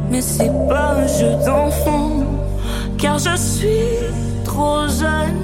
Mais 0.09 0.21
c'est 0.21 0.51
pas 0.67 0.95
un 1.03 1.07
jeu 1.07 1.31
d'enfant. 1.45 2.11
Car 2.97 3.17
je 3.19 3.35
suis 3.35 4.43
trop 4.43 4.87
jeune 4.87 5.41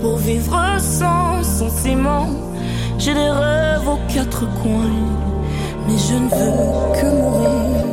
pour 0.00 0.16
vivre 0.16 0.60
sans 0.78 1.42
sans 1.42 1.70
ciment. 1.70 2.28
J'ai 2.98 3.14
des 3.14 3.30
rêves 3.30 3.88
aux 3.88 4.00
quatre 4.12 4.40
coins, 4.60 5.06
mais 5.86 5.98
je 5.98 6.14
ne 6.14 6.28
veux 6.28 7.00
que 7.00 7.06
mourir 7.20 7.84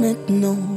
maintenant. 0.00 0.73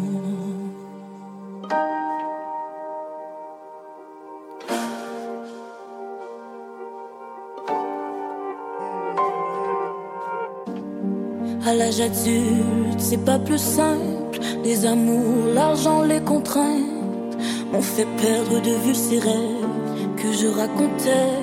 À 11.68 11.74
l'âge 11.74 12.00
adulte, 12.00 12.98
c'est 12.98 13.26
pas 13.26 13.38
plus 13.38 13.58
simple. 13.58 14.40
Les 14.64 14.86
amours, 14.86 15.54
l'argent, 15.54 16.02
les 16.02 16.22
contraintes 16.22 17.36
m'ont 17.74 17.82
fait 17.82 18.08
perdre 18.22 18.62
de 18.62 18.72
vue 18.86 18.96
ces 18.96 19.20
rêves 19.20 19.68
que 20.16 20.32
je 20.32 20.48
racontais 20.48 21.34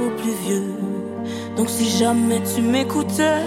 aux 0.00 0.10
plus 0.20 0.36
vieux. 0.46 0.74
Donc 1.56 1.68
si 1.68 1.90
jamais 1.90 2.40
tu 2.54 2.62
m'écoutais, 2.62 3.42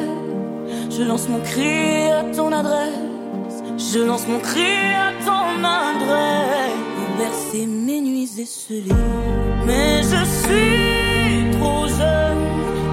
je 0.90 1.04
lance 1.04 1.30
mon 1.30 1.40
cri 1.40 2.10
à 2.12 2.26
ton 2.36 2.52
adresse. 2.52 3.64
Je 3.78 4.00
lance 4.00 4.28
mon 4.28 4.40
cri 4.40 4.74
à 5.08 5.14
ton 5.24 5.64
adresse. 5.64 6.82
Pour 6.98 7.18
bercer 7.18 7.66
mes 7.66 8.02
nuits 8.02 8.30
esselées. 8.42 8.92
Mais 9.66 10.04
je 10.04 10.22
suis 10.42 11.58
trop 11.58 11.88
jeune. 11.88 12.44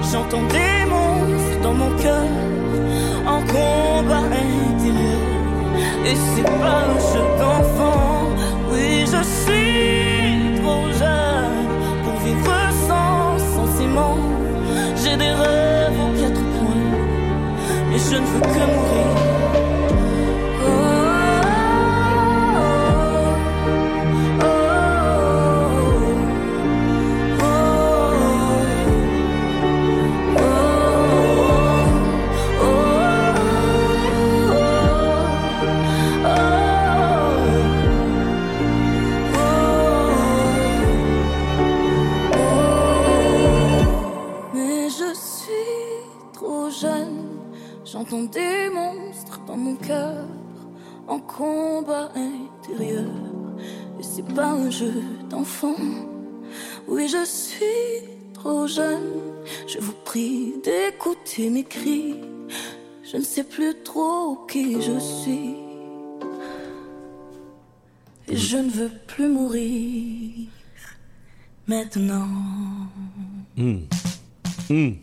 J'entends 0.09 0.47
des 0.47 0.85
monstres 0.89 1.61
dans 1.61 1.73
mon 1.73 1.93
cœur. 1.97 2.60
En 3.25 3.41
combat 3.41 4.23
intérieur. 4.25 5.21
Et 6.05 6.15
c'est 6.15 6.43
pas 6.43 6.85
un 6.89 6.99
jeu 7.11 7.25
d'enfant. 7.39 8.29
Oui, 8.71 9.01
je 9.01 9.21
suis 9.23 10.61
trop 10.61 10.85
jeune 10.99 11.67
pour 12.03 12.17
vivre 12.25 12.57
sans 12.87 13.37
sentiment. 13.55 14.17
J'ai 15.03 15.15
des 15.17 15.31
rêves 15.31 15.99
aux 16.03 16.13
quatre 16.21 16.43
coins, 16.55 16.89
mais 17.89 17.99
je 17.99 18.15
ne 18.15 18.25
veux 18.25 18.41
que 18.41 18.65
mourir. 18.73 19.30
Des 48.31 48.69
monstres 48.69 49.41
dans 49.45 49.57
mon 49.57 49.75
cœur, 49.75 50.25
en 51.07 51.19
combat 51.19 52.11
intérieur. 52.15 53.05
Et 53.99 54.03
c'est 54.03 54.27
pas 54.33 54.51
un 54.51 54.69
jeu 54.69 55.03
d'enfant. 55.29 55.75
Oui, 56.87 57.07
je 57.07 57.23
suis 57.25 58.09
trop 58.33 58.67
jeune, 58.67 59.11
je 59.67 59.79
vous 59.79 59.95
prie 60.05 60.53
d'écouter 60.63 61.49
mes 61.49 61.63
cris. 61.63 62.15
Je 63.03 63.17
ne 63.17 63.23
sais 63.23 63.43
plus 63.43 63.75
trop 63.83 64.45
qui 64.49 64.81
je 64.81 64.97
suis. 64.99 65.55
Et 68.27 68.37
je 68.37 68.57
ne 68.57 68.69
veux 68.69 68.91
plus 69.07 69.27
mourir 69.27 70.47
maintenant. 71.67 72.27
Hum. 73.57 73.81
Hum. 74.69 74.95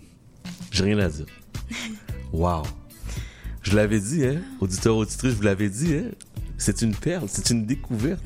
J'ai 0.70 0.84
rien 0.84 0.98
à 0.98 1.08
dire. 1.08 1.26
Wow. 2.30 2.62
Je 3.68 3.76
l'avais 3.76 4.00
dit, 4.00 4.24
hein, 4.24 4.40
auditeur, 4.60 4.96
auditrice, 4.96 5.32
je 5.32 5.36
vous 5.36 5.42
l'avais 5.42 5.68
dit, 5.68 5.94
hein. 5.94 6.10
C'est 6.56 6.80
une 6.82 6.94
perle, 6.94 7.28
c'est 7.28 7.50
une 7.50 7.66
découverte. 7.66 8.22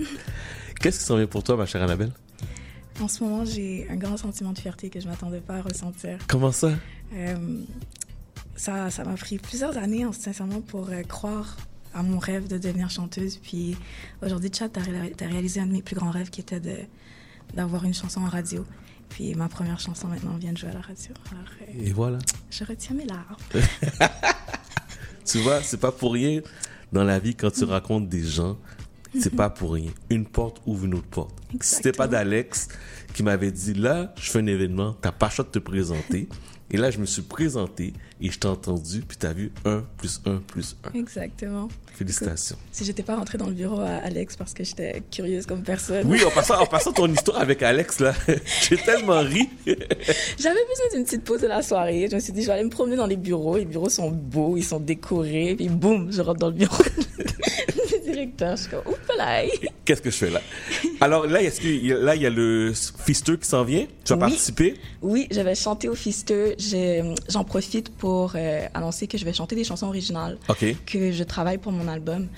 Qu'est-ce 0.81 1.01
qui 1.01 1.05
s'en 1.05 1.17
vient 1.17 1.27
pour 1.27 1.43
toi, 1.43 1.57
ma 1.57 1.67
chère 1.67 1.83
Annabelle? 1.83 2.13
En 3.01 3.09
ce 3.09 3.25
moment, 3.25 3.45
j'ai 3.45 3.87
un 3.91 3.97
grand 3.97 4.17
sentiment 4.17 4.53
de 4.53 4.59
fierté 4.59 4.89
que 4.89 5.01
je 5.01 5.07
m'attendais 5.09 5.41
pas 5.41 5.57
à 5.57 5.63
ressentir. 5.63 6.19
Comment 6.29 6.53
ça? 6.53 6.71
Euh, 7.15 7.61
ça 8.57 8.91
ça 8.91 9.05
m'a 9.05 9.15
pris 9.15 9.39
plusieurs 9.39 9.77
années, 9.77 10.05
hein, 10.05 10.13
sincèrement, 10.13 10.61
pour 10.61 10.89
euh, 10.91 11.03
croire 11.03 11.57
à 11.93 12.03
mon 12.03 12.19
rêve 12.19 12.47
de 12.49 12.57
devenir 12.57 12.89
chanteuse. 12.89 13.37
Puis 13.43 13.77
aujourd'hui, 14.23 14.51
Chad, 14.57 14.71
ré- 14.77 15.13
t'as 15.17 15.27
réalisé 15.27 15.61
un 15.61 15.67
de 15.67 15.73
mes 15.73 15.83
plus 15.83 15.97
grands 15.97 16.11
rêves 16.11 16.31
qui 16.31 16.41
était 16.41 16.89
d'avoir 17.55 17.85
une 17.85 17.95
chanson 17.95 18.21
en 18.21 18.29
radio. 18.29 18.65
Puis 19.11 19.35
ma 19.35 19.49
première 19.49 19.79
chanson 19.81 20.09
maintenant 20.09 20.37
vient 20.37 20.53
de 20.53 20.59
jouer 20.59 20.71
à 20.71 20.75
la 20.75 20.81
radio. 20.81 21.13
Alors, 21.33 21.45
euh, 21.63 21.85
Et 21.87 21.93
voilà. 21.93 22.19
je 22.51 22.65
retiens 22.65 22.95
mes 22.95 23.05
larmes. 23.07 23.37
Tu 25.25 25.39
vois, 25.39 25.63
c'est 25.63 25.81
pas 25.81 25.93
pour 25.93 26.13
rien 26.13 26.41
dans 26.93 27.05
la 27.05 27.19
vie 27.19 27.35
quand 27.35 27.51
tu 27.51 27.65
rencontres 27.65 28.09
des 28.09 28.23
gens, 28.23 28.59
c'est 29.19 29.35
pas 29.35 29.51
pour 29.51 29.75
rien. 29.75 29.91
Une 30.11 30.27
porte 30.27 30.61
ouvre 30.67 30.87
une 30.87 30.95
autre 30.95 31.07
porte. 31.07 31.35
Si 31.61 31.77
C'était 31.77 31.93
pas 31.93 32.09
d'Alex 32.09 32.69
qui 33.15 33.23
m'avait 33.23 33.51
dit 33.51 33.75
là, 33.75 34.13
je 34.17 34.31
fais 34.31 34.41
un 34.41 34.47
événement, 34.47 34.97
t'as 35.01 35.13
pas 35.13 35.27
le 35.27 35.33
choix 35.33 35.45
de 35.45 35.51
te 35.51 35.59
présenter. 35.59 36.29
Et 36.71 36.77
là, 36.79 36.91
je 36.91 36.99
me 36.99 37.07
suis 37.07 37.23
présenté 37.23 37.93
et 38.23 38.31
je 38.31 38.39
t'ai 38.39 38.47
entendu, 38.49 39.01
puis 39.07 39.17
t'as 39.19 39.33
vu 39.33 39.53
1 39.65 39.83
plus 39.99 40.21
1 40.25 40.37
plus 40.47 40.77
1. 40.95 40.99
Exactement. 40.99 41.69
Félicitations. 41.95 42.57
Si 42.71 42.85
j'étais 42.85 43.03
pas 43.03 43.17
rentrée 43.17 43.37
dans 43.39 43.47
le 43.49 43.53
bureau 43.53 43.81
à 43.81 43.97
Alex 44.05 44.37
parce 44.37 44.55
que 44.55 44.65
j'étais 44.65 45.03
curieuse 45.11 45.45
comme 45.45 45.63
personne. 45.63 46.07
Oui, 46.11 46.25
en 46.25 46.31
passant, 46.31 46.59
en 46.61 46.67
passant 46.67 46.93
ton 46.93 47.13
histoire 47.13 47.39
avec 47.41 47.63
Alex, 47.63 48.01
là, 48.01 48.15
j'ai 48.69 48.77
tellement 48.79 49.21
ri. 49.21 49.49
J'avais 49.67 50.65
besoin 50.65 50.87
d'une 50.95 51.05
petite 51.05 51.25
pause 51.25 51.41
de 51.43 51.47
la 51.49 51.63
soirée. 51.63 52.09
Je 52.11 52.15
me 52.17 52.21
suis 52.21 52.33
dit, 52.33 52.43
je 52.43 52.47
vais 52.47 52.53
aller 52.55 52.65
me 52.65 52.71
promener 52.71 52.97
dans 52.97 53.07
les 53.07 53.17
bureaux. 53.17 53.57
Les 53.59 53.65
bureaux 53.65 53.89
sont 53.91 54.11
beaux, 54.11 54.57
ils 54.57 54.65
sont 54.65 54.81
décorés. 54.81 55.55
Puis 55.57 55.69
boum, 55.69 56.11
je 56.13 56.23
rentre 56.23 56.39
dans 56.41 56.49
le 56.49 56.55
bureau 56.55 56.83
du 58.05 58.11
directeur. 58.13 58.57
Je 58.57 58.63
suis 58.63 58.71
comme. 58.71 58.83
Qu'est-ce 59.85 60.03
que 60.03 60.11
je 60.11 60.17
fais 60.17 60.31
là? 60.31 60.41
Alors 61.01 61.27
là, 61.27 61.43
est-ce 61.43 61.61
que 61.61 61.67
il 61.69 61.87
y 61.87 61.93
a- 61.93 61.99
là, 61.99 62.17
il 62.17 62.23
y 62.23 62.27
a 62.27 62.31
le 62.31 62.73
Fister 63.05 63.37
qui 63.39 63.47
s'en 63.49 63.63
vient? 63.65 63.87
Tu 64.05 64.13
vas 64.13 64.15
Oui. 64.17 64.21
participer? 64.33 64.75
Oui, 65.01 65.29
je 65.31 65.41
vais 65.41 65.55
chanter 65.55 65.89
au 65.89 65.95
Fister. 65.95 66.55
J'ai- 66.59 67.03
J'en 67.29 67.45
profite 67.45 67.91
pour 67.91 68.12
euh, 68.35 68.67
annoncer 68.75 69.07
que 69.07 69.19
je 69.19 69.25
vais 69.25 69.33
chanter 69.33 69.57
des 69.57 69.65
chansons 69.65 69.87
originales. 69.87 70.39
Que 70.87 71.13
je 71.13 71.25
travaille 71.25 71.59
pour 71.59 71.73
mon 71.73 71.89
album. 71.89 72.29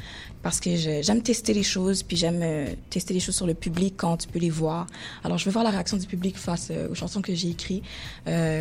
Parce 0.42 0.60
que 0.60 0.76
j'aime 0.76 1.22
tester 1.22 1.54
les 1.54 1.62
choses, 1.62 2.02
puis 2.02 2.18
j'aime 2.18 2.40
euh, 2.42 2.66
tester 2.90 3.14
les 3.14 3.20
choses 3.20 3.34
sur 3.34 3.46
le 3.46 3.54
public 3.54 3.94
quand 3.96 4.18
tu 4.18 4.28
peux 4.28 4.38
les 4.38 4.50
voir. 4.50 4.86
Alors, 5.24 5.38
je 5.38 5.46
veux 5.46 5.50
voir 5.50 5.64
la 5.64 5.70
réaction 5.70 5.96
du 5.96 6.06
public 6.06 6.36
face 6.36 6.68
euh, 6.70 6.90
aux 6.90 6.94
chansons 6.94 7.22
que 7.22 7.34
j'ai 7.34 7.50
écrites, 7.50 7.82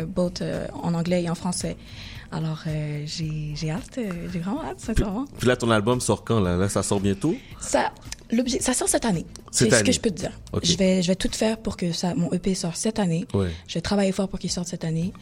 both 0.06 0.42
en 0.72 0.94
anglais 0.94 1.24
et 1.24 1.30
en 1.30 1.34
français. 1.34 1.76
Alors, 2.32 2.64
j'ai 3.04 3.70
hâte, 3.70 4.00
j'ai 4.32 4.38
vraiment 4.40 4.64
hâte, 4.64 4.80
sincèrement. 4.80 5.26
Puis 5.38 5.46
là, 5.46 5.56
ton 5.56 5.70
album 5.70 6.00
sort 6.00 6.24
quand? 6.24 6.40
Là, 6.40 6.56
là 6.56 6.68
ça 6.68 6.82
sort 6.82 7.00
bientôt? 7.00 7.36
Ça, 7.60 7.92
ça 8.60 8.74
sort 8.74 8.88
cette 8.88 9.04
année. 9.04 9.26
C'est 9.50 9.70
ce 9.70 9.84
que 9.84 9.92
je 9.92 10.00
peux 10.00 10.10
te 10.10 10.20
dire. 10.20 10.32
Je 10.62 10.76
vais, 10.76 11.02
je 11.02 11.08
vais 11.08 11.16
tout 11.16 11.28
faire 11.30 11.58
pour 11.58 11.76
que 11.76 11.92
ça, 11.92 12.14
mon 12.14 12.32
EP 12.32 12.54
sorte 12.54 12.76
cette 12.76 12.98
année. 12.98 13.26
Ouais. 13.34 13.50
Je 13.68 13.74
vais 13.74 13.80
travailler 13.80 14.12
fort 14.12 14.28
pour 14.28 14.38
qu'il 14.38 14.50
sorte 14.50 14.68
cette 14.68 14.84
année. 14.84 15.12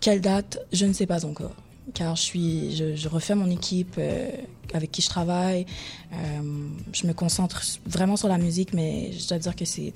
Quelle 0.00 0.20
date, 0.20 0.58
je 0.72 0.86
ne 0.86 0.92
sais 0.92 1.06
pas 1.06 1.24
encore. 1.24 1.54
Car 1.94 2.16
je 2.16 2.22
suis, 2.22 2.76
je, 2.76 2.94
je 2.94 3.08
refais 3.08 3.34
mon 3.34 3.50
équipe 3.50 3.94
euh, 3.98 4.30
avec 4.74 4.92
qui 4.92 5.02
je 5.02 5.08
travaille. 5.08 5.66
Euh, 6.12 6.68
je 6.92 7.06
me 7.06 7.14
concentre 7.14 7.62
vraiment 7.86 8.16
sur 8.16 8.28
la 8.28 8.38
musique, 8.38 8.74
mais 8.74 9.10
je 9.12 9.26
dois 9.28 9.38
dire 9.38 9.56
que 9.56 9.64
c'est, 9.64 9.92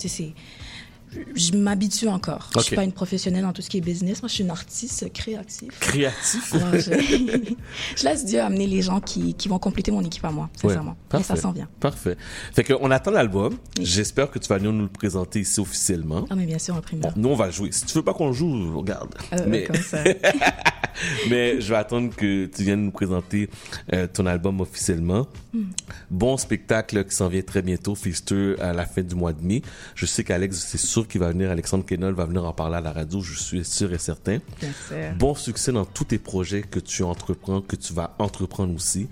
je 1.34 1.52
m'habitue 1.56 2.08
encore. 2.08 2.48
Je 2.54 2.58
Ok. 2.58 2.64
suis 2.66 2.76
pas 2.76 2.84
une 2.84 2.92
professionnelle 2.92 3.42
dans 3.42 3.52
tout 3.52 3.62
ce 3.62 3.70
qui 3.70 3.78
est 3.78 3.80
business. 3.80 4.22
Moi, 4.22 4.28
je 4.28 4.34
suis 4.34 4.44
une 4.44 4.50
artiste 4.50 5.12
créative. 5.12 5.70
Créatif? 5.80 6.54
Alors, 6.54 6.74
je, 6.74 6.90
je 7.96 8.04
laisse 8.04 8.24
Dieu 8.24 8.40
amener 8.40 8.66
les 8.66 8.82
gens 8.82 9.00
qui, 9.00 9.34
qui 9.34 9.48
vont 9.48 9.58
compléter 9.58 9.90
mon 9.90 10.02
équipe 10.02 10.24
à 10.24 10.30
moi, 10.30 10.50
sincèrement. 10.60 10.96
Ouais, 11.12 11.20
Et 11.20 11.22
ça 11.22 11.36
s'en 11.36 11.52
vient. 11.52 11.68
Parfait. 11.80 12.16
Fait 12.52 12.64
qu'on 12.64 12.90
attend 12.90 13.10
l'album. 13.10 13.56
J'espère 13.80 14.30
que 14.30 14.38
tu 14.38 14.48
vas 14.48 14.58
venir 14.58 14.72
nous 14.72 14.82
le 14.82 14.88
présenter 14.88 15.40
ici 15.40 15.60
officiellement. 15.60 16.24
Ah, 16.30 16.34
mais 16.34 16.46
bien 16.46 16.58
sûr, 16.58 16.74
en 16.74 16.80
primeur. 16.80 17.12
Nous, 17.16 17.28
on 17.28 17.36
va 17.36 17.50
jouer. 17.50 17.70
Si 17.72 17.84
tu 17.84 17.94
veux 17.94 18.04
pas 18.04 18.14
qu'on 18.14 18.32
joue, 18.32 18.76
regarde. 18.76 19.14
Euh, 19.32 19.44
mais, 19.46 19.64
comme 19.64 19.76
ça. 19.76 20.02
mais 21.30 21.60
je 21.60 21.68
vais 21.68 21.76
attendre 21.76 22.14
que 22.14 22.46
tu 22.46 22.62
viennes 22.64 22.84
nous 22.84 22.90
présenter 22.90 23.48
euh, 23.92 24.06
ton 24.06 24.26
album 24.26 24.60
officiellement. 24.60 25.26
Hmm. 25.52 25.64
Bon 26.10 26.36
spectacle 26.36 27.04
qui 27.04 27.14
s'en 27.14 27.28
vient 27.28 27.42
très 27.42 27.62
bientôt, 27.62 27.94
Feaster, 27.94 28.56
à 28.60 28.72
la 28.72 28.86
fin 28.86 29.02
du 29.02 29.14
mois 29.14 29.32
de 29.32 29.42
mai. 29.42 29.62
Je 29.94 30.06
sais 30.06 30.24
qu'Alex, 30.24 30.56
c'est 30.68 30.78
sûr 30.78 31.01
qu'il 31.06 31.20
va 31.20 31.30
venir, 31.30 31.50
Alexandre 31.50 31.84
Kenol 31.84 32.14
va 32.14 32.24
venir 32.26 32.44
en 32.44 32.52
parler 32.52 32.76
à 32.76 32.80
la 32.80 32.92
radio, 32.92 33.20
je 33.20 33.38
suis 33.38 33.64
sûr 33.64 33.92
et 33.92 33.98
certain. 33.98 34.38
Bien 34.60 34.70
sûr. 34.88 35.14
Bon 35.18 35.34
succès 35.34 35.72
dans 35.72 35.84
tous 35.84 36.04
tes 36.04 36.18
projets 36.18 36.62
que 36.62 36.80
tu 36.80 37.02
entreprends, 37.02 37.60
que 37.60 37.76
tu 37.76 37.92
vas 37.92 38.14
entreprendre 38.18 38.74
aussi. 38.74 39.08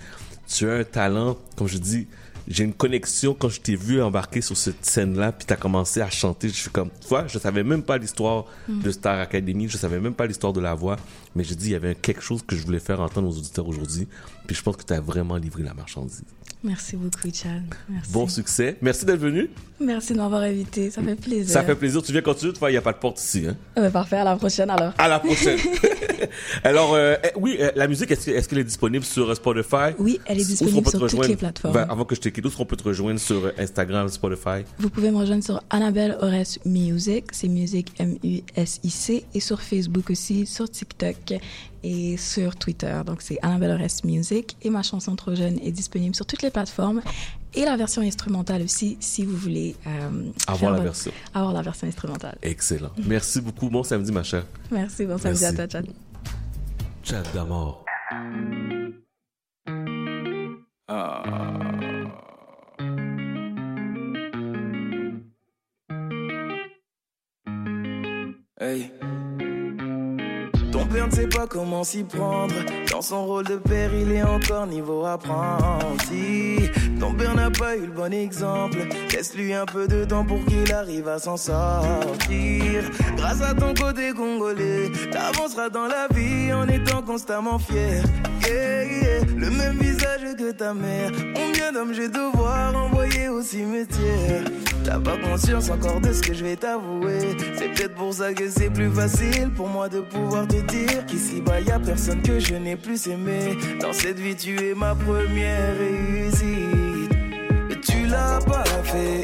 Tu 0.49 0.69
as 0.69 0.75
un 0.75 0.85
talent, 0.85 1.37
comme 1.57 1.69
je 1.69 1.79
dis, 1.79 2.07
j'ai 2.49 2.65
une 2.65 2.73
connexion 2.73 3.35
quand 3.39 3.49
je 3.49 3.61
t'ai 3.61 3.77
vu 3.77 4.03
embarquer 4.03 4.41
sur 4.41 4.57
cette 4.57 4.85
scène-là, 4.85 5.31
puis 5.31 5.47
t'as 5.47 5.55
commencé 5.57 6.01
à 6.01 6.11
chanter. 6.11 6.49
Je 6.49 6.55
suis 6.55 6.71
comme, 6.71 6.89
tu 7.01 7.07
vois, 7.09 7.27
je 7.29 7.39
savais 7.39 7.63
même 7.63 7.83
pas 7.83 7.99
l'histoire 7.99 8.47
Mm. 8.69 8.81
de 8.83 8.91
Star 8.91 9.21
Academy, 9.21 9.69
je 9.69 9.77
savais 9.77 10.01
même 10.01 10.15
pas 10.15 10.27
l'histoire 10.27 10.53
de 10.53 10.61
la 10.61 10.75
voix, 10.75 10.97
mais 11.37 11.45
j'ai 11.45 11.55
dit 11.55 11.67
il 11.67 11.73
y 11.73 11.77
avait 11.77 11.95
quelque 11.95 12.23
chose 12.23 12.43
que 12.45 12.57
je 12.57 12.65
voulais 12.65 12.81
faire 12.81 13.01
entendre 13.01 13.29
aux 13.29 13.37
auditeurs 13.39 13.69
aujourd'hui, 13.69 14.09
puis 14.47 14.57
je 14.57 14.63
pense 14.63 14.77
que 14.77 14.83
tu 14.85 14.93
as 14.93 15.01
vraiment 15.01 15.37
livré 15.37 15.63
la 15.63 15.75
marchandise. 15.75 16.23
Merci 16.63 16.97
beaucoup. 16.97 17.29
Merci. 17.89 18.13
Bon 18.13 18.29
succès, 18.29 18.77
merci 18.83 19.05
d'être 19.05 19.19
venu. 19.21 19.49
Merci 19.81 20.13
de 20.13 20.19
m'avoir 20.19 20.43
invité. 20.43 20.91
Ça 20.91 21.03
fait 21.03 21.15
plaisir. 21.15 21.49
Ça 21.49 21.63
fait 21.63 21.75
plaisir. 21.75 22.03
Tu 22.03 22.13
viens 22.13 22.21
continuer, 22.21 22.53
il 22.63 22.71
n'y 22.71 22.77
a 22.77 22.83
pas 22.83 22.93
de 22.93 22.99
porte 22.99 23.19
ici. 23.19 23.47
Hein? 23.49 23.57
Ah 23.77 23.81
ben, 23.81 23.91
parfait. 23.91 24.17
À 24.17 24.25
la 24.25 24.37
prochaine, 24.37 24.69
alors. 24.69 24.93
À 24.99 25.09
la 25.09 25.19
prochaine. 25.19 25.59
Alors, 26.65 26.95
euh, 26.95 27.17
eh, 27.25 27.29
oui, 27.37 27.57
euh, 27.61 27.71
la 27.77 27.89
musique, 27.89 28.11
est-ce 28.11 28.27
que- 28.27 28.31
est-ce 28.31 28.49
qu'elle 28.49 28.59
est 28.59 28.65
disponible 28.65 29.05
sur 29.05 29.31
euh, 29.31 29.35
Spotify? 29.35 29.95
Oui, 29.99 30.21
elle 30.27 30.39
est 30.41 30.45
disponible 30.45 30.87
sur 30.89 31.07
toutes 31.09 31.27
les 31.29 31.37
plateformes. 31.37 31.75
Ben, 31.75 31.87
avant 31.89 32.05
que 32.05 32.15
je 32.15 32.21
te 32.21 32.29
quitte, 32.29 32.45
où 32.45 32.49
est-ce 32.49 32.57
qu'on 32.57 32.67
peut 32.67 32.77
te 32.77 32.85
rejoindre 32.85 33.21
sur 33.21 33.51
Instagram, 33.59 34.09
Spotify? 34.09 34.65
Vous 34.79 34.91
pouvez 34.91 35.11
me 35.11 35.17
rejoindre 35.17 35.45
sur 35.45 35.63
Annabelle 35.71 36.17
Ores 36.21 36.59
Music, 36.65 37.25
c'est 37.33 37.49
Music 37.49 37.93
M-U-S-I-C, 37.99 39.25
et 39.35 39.41
sur 39.41 39.61
Facebook 39.63 40.11
aussi, 40.11 40.47
sur 40.47 40.71
TikTok 40.71 41.41
et 41.83 42.17
sur 42.17 42.57
Twitter. 42.57 43.01
Donc 43.07 43.23
c'est 43.23 43.39
Annabelle 43.43 43.71
Ores 43.81 44.05
Music. 44.05 44.57
Et 44.63 44.71
ma 44.71 44.83
chanson 44.83 45.17
Trop 45.17 45.35
Jeune 45.35 45.59
est 45.63 45.73
disponible 45.73 46.15
sur 46.15 46.27
toutes 46.27 46.43
les 46.43 46.51
plateformes. 46.51 47.03
Et 47.55 47.65
la 47.65 47.77
version 47.77 48.03
instrumentale 48.03 48.63
aussi, 48.63 48.97
si 49.01 49.25
vous 49.25 49.37
voulez 49.37 49.75
euh, 49.87 50.31
Avoir 50.47 50.71
la 50.73 50.77
votre- 50.79 50.85
version. 50.93 51.13
Avoir 51.35 51.53
la 51.53 51.63
version 51.63 51.87
instrumentale. 51.89 52.39
Excellent. 52.43 52.91
Merci 53.07 53.41
beaucoup. 53.41 53.69
Bon 53.71 53.83
samedi, 53.83 54.13
ma 54.13 54.23
chère. 54.23 54.45
Merci, 54.71 55.05
bon 55.07 55.19
samedi 55.19 55.45
à 55.45 55.53
toi, 55.53 55.67
Chad. 55.69 55.87
Chat 57.03 57.23
d'amour. 57.35 57.85
Hey. 68.61 68.91
Père 70.93 71.07
ne 71.07 71.13
sait 71.13 71.29
pas 71.29 71.47
comment 71.47 71.85
s'y 71.85 72.03
prendre. 72.03 72.55
Dans 72.91 73.01
son 73.01 73.25
rôle 73.25 73.47
de 73.47 73.57
père, 73.57 73.91
il 73.95 74.11
est 74.13 74.23
encore 74.23 74.67
niveau 74.67 75.05
apprenti. 75.05 76.69
Ton 76.99 77.15
père 77.15 77.35
n'a 77.35 77.51
pas 77.51 77.77
eu 77.77 77.83
le 77.83 77.93
bon 77.93 78.13
exemple. 78.13 78.79
Laisse-lui 79.13 79.55
un 79.55 79.67
peu 79.67 79.87
de 79.87 80.05
temps 80.05 80.25
pour 80.25 80.45
qu'il 80.47 80.73
arrive 80.73 81.09
à 81.09 81.19
s'en 81.19 81.37
sortir. 81.37 82.85
Grâce 83.17 83.41
à 83.41 83.55
ton 83.55 83.73
côté 83.75 84.13
congolais, 84.13 84.91
t'avanceras 85.13 85.69
dans 85.71 85.87
la 85.87 86.09
vie 86.13 86.53
en 86.53 86.67
étant 86.69 87.03
constamment 87.03 87.59
fier. 87.59 88.03
Yeah, 88.47 88.85
yeah. 88.85 89.21
Le 89.37 89.51
même 89.51 89.79
visage 89.79 90.35
que 90.37 90.51
ta 90.51 90.75
mère. 90.75 91.13
Combien 91.35 91.73
d'hommes 91.73 91.95
j'ai 91.95 92.09
devoir 92.09 92.75
envoyer 92.75 93.00
cimetière? 93.43 94.45
T'as 94.85 94.99
pas 94.99 95.17
conscience 95.17 95.71
encore 95.71 96.01
de 96.01 96.13
ce 96.13 96.23
que 96.23 96.35
je 96.35 96.45
vais 96.45 96.57
t'avouer. 96.57 97.37
C'est 97.57 97.69
peut-être 97.75 97.95
pour 97.95 98.13
ça 98.15 98.33
que 98.33 98.49
c'est 98.49 98.71
plus 98.71 98.91
facile 98.91 99.51
pour 99.55 99.69
moi 99.69 99.89
de 99.89 100.01
pouvoir 100.01 100.47
te 100.47 100.61
dire 100.61 101.05
qu'ici 101.07 101.41
bas 101.41 101.61
y 101.61 101.71
a 101.71 101.79
personne 101.79 102.23
que 102.23 102.39
je 102.39 102.55
n'ai 102.55 102.77
plus 102.77 103.07
aimé. 103.07 103.57
Dans 103.81 103.93
cette 103.93 104.19
vie, 104.19 104.37
tu 104.37 104.57
es 104.63 104.75
ma 104.75 104.95
première 104.95 105.77
réussite. 105.79 107.11
Tu 107.83 108.07
l'as 108.07 108.41
pas 108.47 108.65
fait 108.85 109.23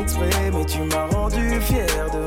exprès, 0.00 0.50
mais 0.52 0.64
tu 0.64 0.78
m'as 0.82 1.06
rendu 1.06 1.60
fier 1.60 1.86
de 2.12 2.19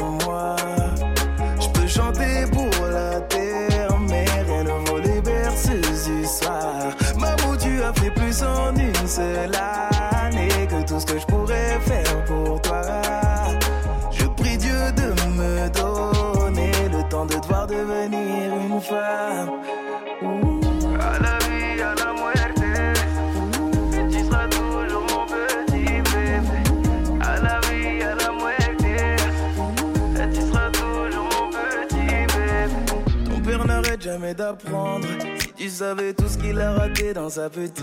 Si 34.44 35.54
tu 35.56 35.70
savais 35.70 36.14
tout 36.14 36.28
ce 36.28 36.38
qu'il 36.38 36.60
a 36.60 36.74
raté 36.74 37.14
dans 37.14 37.30
sa 37.30 37.50
petite 37.50 37.80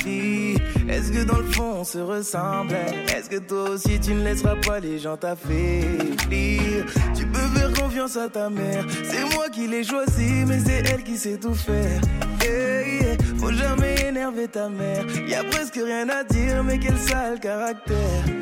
fille, 0.00 0.58
est-ce 0.86 1.10
que 1.10 1.24
dans 1.24 1.38
le 1.38 1.44
fond 1.44 1.76
on 1.80 1.84
se 1.84 1.98
ressemble 1.98 2.74
Est-ce 3.16 3.30
que 3.30 3.38
toi 3.38 3.70
aussi 3.70 3.98
tu 3.98 4.12
ne 4.12 4.22
laisseras 4.22 4.56
pas 4.56 4.80
les 4.80 4.98
gens 4.98 5.16
t'affaiblir? 5.16 6.84
Tu 7.16 7.26
peux 7.26 7.58
faire 7.58 7.72
confiance 7.72 8.18
à 8.18 8.28
ta 8.28 8.50
mère. 8.50 8.84
C'est 9.04 9.34
moi 9.34 9.48
qui 9.48 9.66
l'ai 9.66 9.82
choisi, 9.82 10.44
mais 10.46 10.58
c'est 10.58 10.82
elle 10.90 11.04
qui 11.04 11.16
sait 11.16 11.38
tout 11.38 11.54
faire. 11.54 12.00
Yeah. 12.44 13.16
Faut 13.38 13.52
jamais 13.52 13.94
énerver 14.08 14.48
ta 14.48 14.68
mère. 14.68 15.06
Y 15.26 15.34
a 15.34 15.44
presque 15.44 15.76
rien 15.82 16.06
à 16.10 16.22
dire, 16.22 16.62
mais 16.64 16.78
quel 16.78 16.98
sale 16.98 17.40
caractère. 17.40 18.37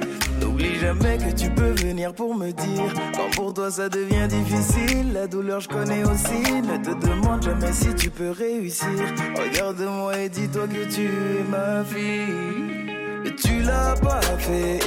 N'oublie 0.56 0.78
jamais 0.78 1.18
que 1.18 1.30
tu 1.34 1.50
peux 1.50 1.72
venir 1.84 2.14
pour 2.14 2.34
me 2.34 2.50
dire 2.50 2.94
Quand 3.14 3.30
pour 3.36 3.52
toi 3.52 3.70
ça 3.70 3.90
devient 3.90 4.26
difficile 4.26 5.12
La 5.12 5.26
douleur 5.26 5.60
je 5.60 5.68
connais 5.68 6.02
aussi. 6.04 6.50
Ne 6.62 6.78
te 6.82 7.06
demande 7.06 7.42
jamais 7.42 7.72
si 7.72 7.94
tu 7.94 8.08
peux 8.08 8.30
réussir. 8.30 8.88
Regarde-moi 9.36 10.16
et 10.16 10.30
dis-toi 10.30 10.66
que 10.66 10.90
tu 10.90 11.04
es 11.04 11.44
ma 11.50 11.84
fille. 11.84 13.26
Et 13.26 13.34
tu 13.34 13.60
l'as 13.60 13.96
pas 14.00 14.22
fait 14.38 14.78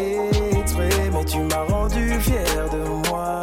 exprès 0.59 0.89
Mais 1.13 1.25
tu 1.25 1.37
m'as 1.37 1.65
rendu 1.65 2.19
fier 2.19 2.69
de 2.71 3.09
moi. 3.09 3.41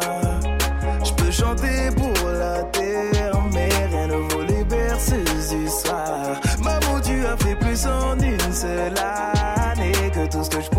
Je 1.05 1.13
peux 1.13 1.31
chanter 1.31 1.89
pour 1.95 2.29
la 2.29 2.61
terre 2.63 3.41
Mais 3.53 3.69
rien 3.89 4.07
ne 4.07 4.15
vaut 4.15 4.43
les 4.43 4.65
berceuses 4.65 5.49
du 5.49 5.69
soir. 5.69 6.41
Maman 6.61 6.99
tu 7.01 7.25
as 7.25 7.37
fait 7.37 7.55
plus 7.55 7.85
en 7.85 8.19
une 8.19 8.53
seule 8.53 8.95
année 8.97 9.93
Que 10.13 10.29
tout 10.29 10.43
ce 10.43 10.49
que 10.49 10.61
je 10.61 10.69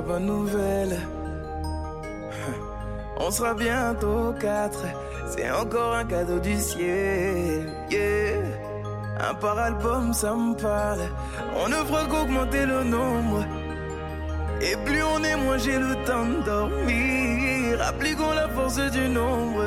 bonne 0.00 0.26
nouvelle 0.26 0.98
on 3.20 3.30
sera 3.30 3.54
bientôt 3.54 4.32
quatre. 4.40 4.84
C'est 5.26 5.50
encore 5.50 5.94
un 5.94 6.04
cadeau 6.04 6.38
du 6.38 6.56
ciel. 6.58 7.70
Yeah. 7.90 8.42
Un 9.20 9.34
par 9.34 9.58
album, 9.58 10.14
ça 10.14 10.34
me 10.34 10.54
parle. 10.54 11.02
On 11.56 11.68
ne 11.68 11.74
fera 11.74 12.04
qu'augmenter 12.06 12.64
le 12.64 12.84
nombre. 12.84 13.44
Et 14.60 14.76
plus 14.84 15.02
on 15.02 15.22
est, 15.22 15.36
moins 15.36 15.58
j'ai 15.58 15.78
le 15.78 15.94
temps 16.04 16.24
de 16.24 16.42
dormir. 16.44 17.82
Appliquons 17.86 18.32
la 18.32 18.48
force 18.48 18.80
du 18.90 19.08
nombre. 19.08 19.64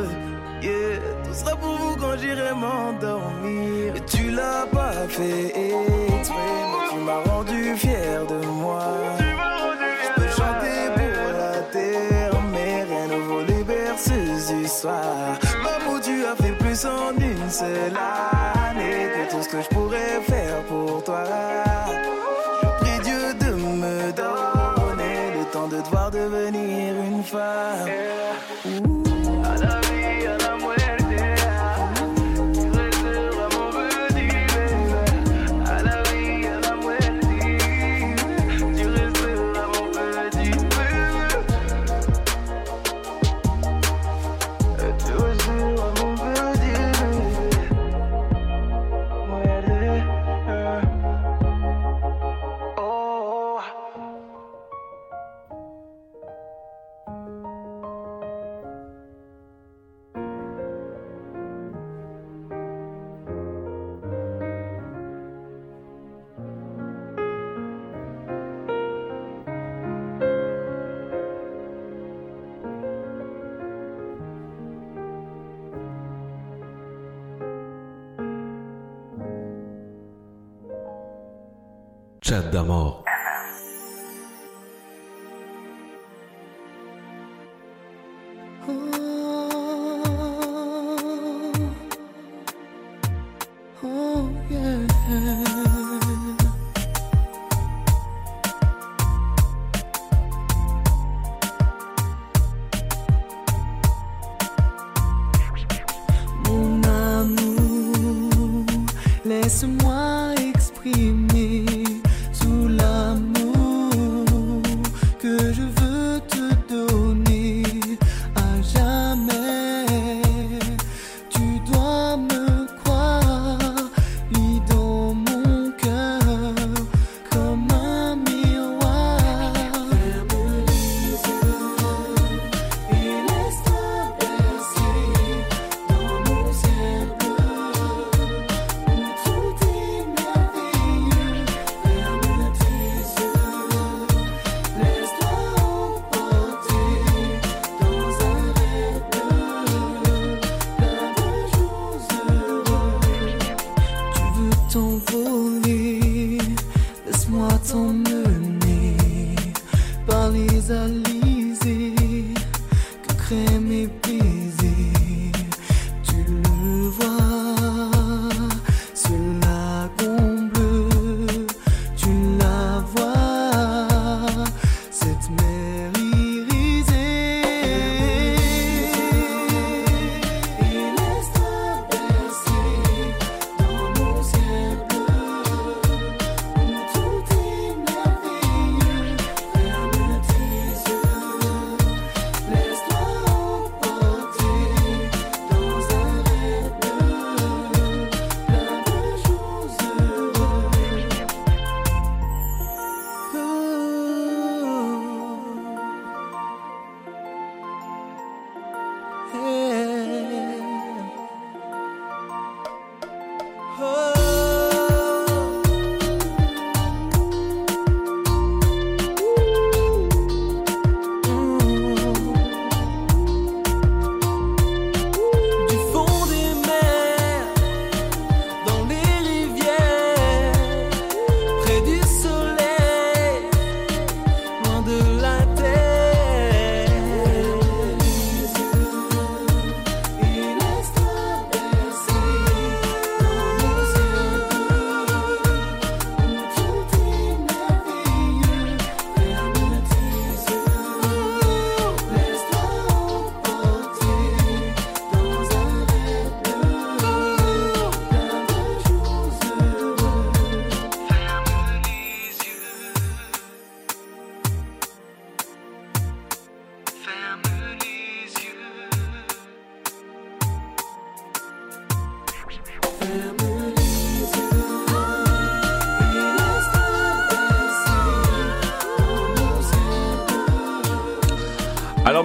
Yeah. 0.61 0.99
Tout 1.23 1.33
sera 1.33 1.55
pour 1.55 1.75
vous 1.75 1.95
quand 1.97 2.17
j'irai 2.17 2.53
m'endormir. 2.53 3.93
Tu 4.07 4.31
l'as 4.31 4.65
pas 4.71 5.07
fait 5.07 5.47
exprès, 5.47 6.33
tu 6.91 6.97
m'as 7.05 7.31
rendu 7.31 7.75
fier 7.75 8.25
de 8.27 8.45
moi. 8.45 8.83
Soir. 14.81 15.39
Maman, 15.63 15.99
tu 15.99 16.25
as 16.25 16.35
fait 16.35 16.53
plus 16.53 16.85
en 16.85 17.11
une 17.15 17.49
seule 17.49 17.93
année 17.95 19.09
que 19.13 19.31
tout 19.31 19.43
ce 19.43 19.49
que 19.49 19.61
je 19.61 19.69
pourrais 19.69 20.21
faire 20.27 20.63
pour 20.67 21.03
toi. 21.03 21.70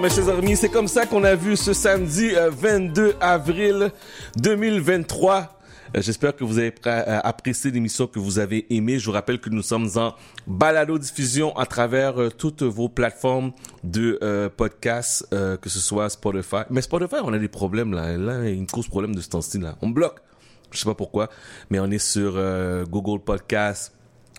Mes 0.07 0.13
chers 0.13 0.29
amis, 0.29 0.55
c'est 0.55 0.69
comme 0.69 0.87
ça 0.87 1.05
qu'on 1.05 1.25
a 1.25 1.35
vu 1.35 1.57
ce 1.57 1.73
samedi 1.73 2.33
euh, 2.33 2.49
22 2.49 3.15
avril 3.19 3.91
2023. 4.37 5.59
Euh, 5.97 6.01
J'espère 6.01 6.33
que 6.33 6.45
vous 6.45 6.59
avez 6.59 6.73
euh, 6.85 7.19
apprécié 7.25 7.71
l'émission, 7.71 8.07
que 8.07 8.17
vous 8.17 8.39
avez 8.39 8.73
aimé. 8.73 8.99
Je 8.99 9.05
vous 9.05 9.11
rappelle 9.11 9.41
que 9.41 9.49
nous 9.49 9.61
sommes 9.61 9.89
en 9.97 10.13
balado-diffusion 10.45 11.53
à 11.57 11.65
travers 11.65 12.21
euh, 12.21 12.29
toutes 12.29 12.63
vos 12.63 12.87
plateformes 12.87 13.51
de 13.83 14.17
euh, 14.23 14.47
podcasts, 14.47 15.27
euh, 15.33 15.57
que 15.57 15.67
ce 15.69 15.79
soit 15.79 16.09
Spotify. 16.09 16.63
Mais 16.69 16.81
Spotify, 16.81 17.17
on 17.23 17.33
a 17.33 17.37
des 17.37 17.49
problèmes 17.49 17.91
là. 17.93 18.15
Là, 18.15 18.43
il 18.43 18.49
y 18.49 18.53
a 18.53 18.55
une 18.55 18.67
cause 18.67 18.87
problème 18.87 19.13
de 19.13 19.19
ce 19.19 19.27
temps-ci 19.27 19.59
là. 19.59 19.75
On 19.81 19.89
bloque. 19.89 20.21
Je 20.71 20.79
sais 20.79 20.85
pas 20.85 20.95
pourquoi, 20.95 21.29
mais 21.69 21.79
on 21.79 21.89
est 21.91 21.97
sur 21.97 22.33
euh, 22.35 22.85
Google 22.85 23.23
Podcasts, 23.23 23.93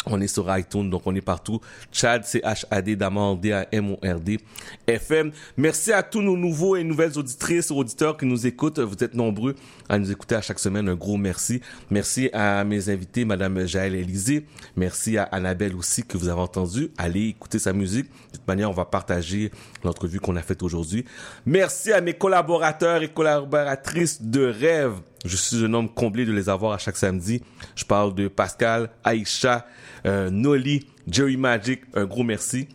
on 0.07 0.20
est 0.20 0.28
sur 0.28 0.57
iTunes, 0.57 0.89
donc 0.89 1.02
on 1.07 1.15
est 1.15 1.20
partout. 1.20 1.60
Chad, 1.93 2.25
C-H-A-D, 2.25 2.97
Damord, 2.97 3.36
D-A-M-O-R-D, 3.36 4.39
FM. 4.86 5.33
Merci 5.57 5.93
à 5.93 6.02
tous 6.02 6.23
nos 6.23 6.36
nouveaux 6.36 6.77
et 6.77 6.85
nouvelles 6.85 7.18
auditrices, 7.18 7.70
auditeurs 7.70 8.17
qui 8.17 8.27
nous 8.27 8.47
écoutent. 8.47 8.78
Vous 8.78 9.02
êtes 9.02 9.15
nombreux 9.15 9.55
à 9.89 9.99
nous 9.99 10.10
écouter 10.10 10.34
à 10.34 10.41
chaque 10.41 10.58
semaine. 10.58 10.89
Un 10.89 10.94
gros 10.94 11.17
merci. 11.17 11.60
Merci 11.91 12.31
à 12.33 12.65
mes 12.65 12.89
invités, 12.89 13.25
Madame 13.25 13.67
Jaël 13.67 13.94
Élysée. 13.94 14.47
Merci 14.76 15.18
à 15.18 15.25
Annabelle 15.25 15.75
aussi, 15.75 16.02
que 16.02 16.18
vous 16.18 16.28
avez 16.28 16.41
entendu. 16.41 16.91
Allez 16.99 17.28
écouter 17.28 17.58
sa 17.58 17.73
musique. 17.73 18.07
De 18.33 18.39
toute 18.39 18.49
manière, 18.49 18.70
on 18.70 18.75
va 18.75 18.84
partager 18.84 19.50
l'entrevue 19.84 20.20
qu'on 20.20 20.36
a 20.36 20.42
faite 20.42 20.62
aujourd'hui. 20.62 21.05
Merci 21.47 21.92
à 21.92 22.00
mes 22.00 22.15
collaborateurs 22.15 23.02
et 23.02 23.08
collaboratrices 23.08 24.23
de 24.23 24.44
rêve. 24.44 24.94
Je 25.25 25.36
suis 25.36 25.65
un 25.65 25.75
homme 25.75 25.89
comblé 25.89 26.25
de 26.25 26.33
les 26.33 26.49
avoir 26.49 26.73
à 26.73 26.78
chaque 26.78 26.97
samedi. 26.97 27.42
Je 27.75 27.84
parle 27.84 28.15
de 28.15 28.28
Pascal, 28.28 28.91
Aïcha, 29.02 29.67
euh, 30.07 30.31
Noli, 30.31 30.86
Jerry 31.10 31.36
Magic. 31.36 31.81
Un 31.94 32.05
gros 32.05 32.23
merci. 32.23 32.68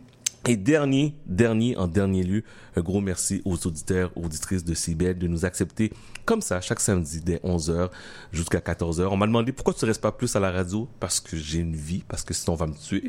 Et 0.45 0.57
dernier, 0.57 1.15
dernier, 1.25 1.77
en 1.77 1.87
dernier 1.87 2.23
lieu, 2.23 2.43
un 2.75 2.81
gros 2.81 2.99
merci 2.99 3.41
aux 3.45 3.65
auditeurs, 3.65 4.11
auditrices 4.17 4.65
de 4.65 4.73
CIBEL 4.73 5.17
de 5.17 5.27
nous 5.27 5.45
accepter 5.45 5.93
comme 6.25 6.41
ça 6.41 6.61
chaque 6.61 6.79
samedi 6.79 7.21
dès 7.21 7.37
11h 7.37 7.89
jusqu'à 8.31 8.59
14h. 8.59 9.07
On 9.07 9.17
m'a 9.17 9.27
demandé 9.27 9.51
pourquoi 9.51 9.73
tu 9.73 9.85
restes 9.85 10.01
pas 10.01 10.11
plus 10.11 10.35
à 10.35 10.39
la 10.39 10.51
radio? 10.51 10.87
Parce 10.99 11.19
que 11.19 11.37
j'ai 11.37 11.59
une 11.59 11.75
vie, 11.75 12.03
parce 12.07 12.23
que 12.23 12.33
sinon 12.33 12.53
on 12.53 12.57
va 12.57 12.67
me 12.67 12.75
tuer. 12.75 13.03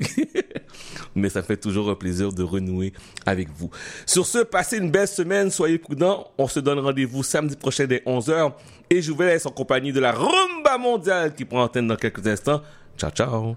Mais 1.14 1.28
ça 1.28 1.42
fait 1.42 1.56
toujours 1.56 1.90
un 1.90 1.94
plaisir 1.94 2.32
de 2.32 2.42
renouer 2.42 2.92
avec 3.26 3.48
vous. 3.56 3.70
Sur 4.06 4.26
ce, 4.26 4.38
passez 4.38 4.78
une 4.78 4.90
belle 4.90 5.08
semaine, 5.08 5.50
soyez 5.50 5.78
prudents. 5.78 6.26
On 6.38 6.48
se 6.48 6.60
donne 6.60 6.78
rendez-vous 6.78 7.22
samedi 7.22 7.56
prochain 7.56 7.86
dès 7.86 8.02
11h 8.06 8.52
et 8.90 9.02
je 9.02 9.12
vous 9.12 9.22
laisse 9.22 9.46
en 9.46 9.50
compagnie 9.50 9.92
de 9.92 10.00
la 10.00 10.12
rumba 10.12 10.78
mondiale 10.78 11.34
qui 11.34 11.44
prend 11.44 11.62
antenne 11.62 11.88
dans 11.88 11.96
quelques 11.96 12.26
instants. 12.26 12.62
Ciao, 12.96 13.10
ciao. 13.10 13.56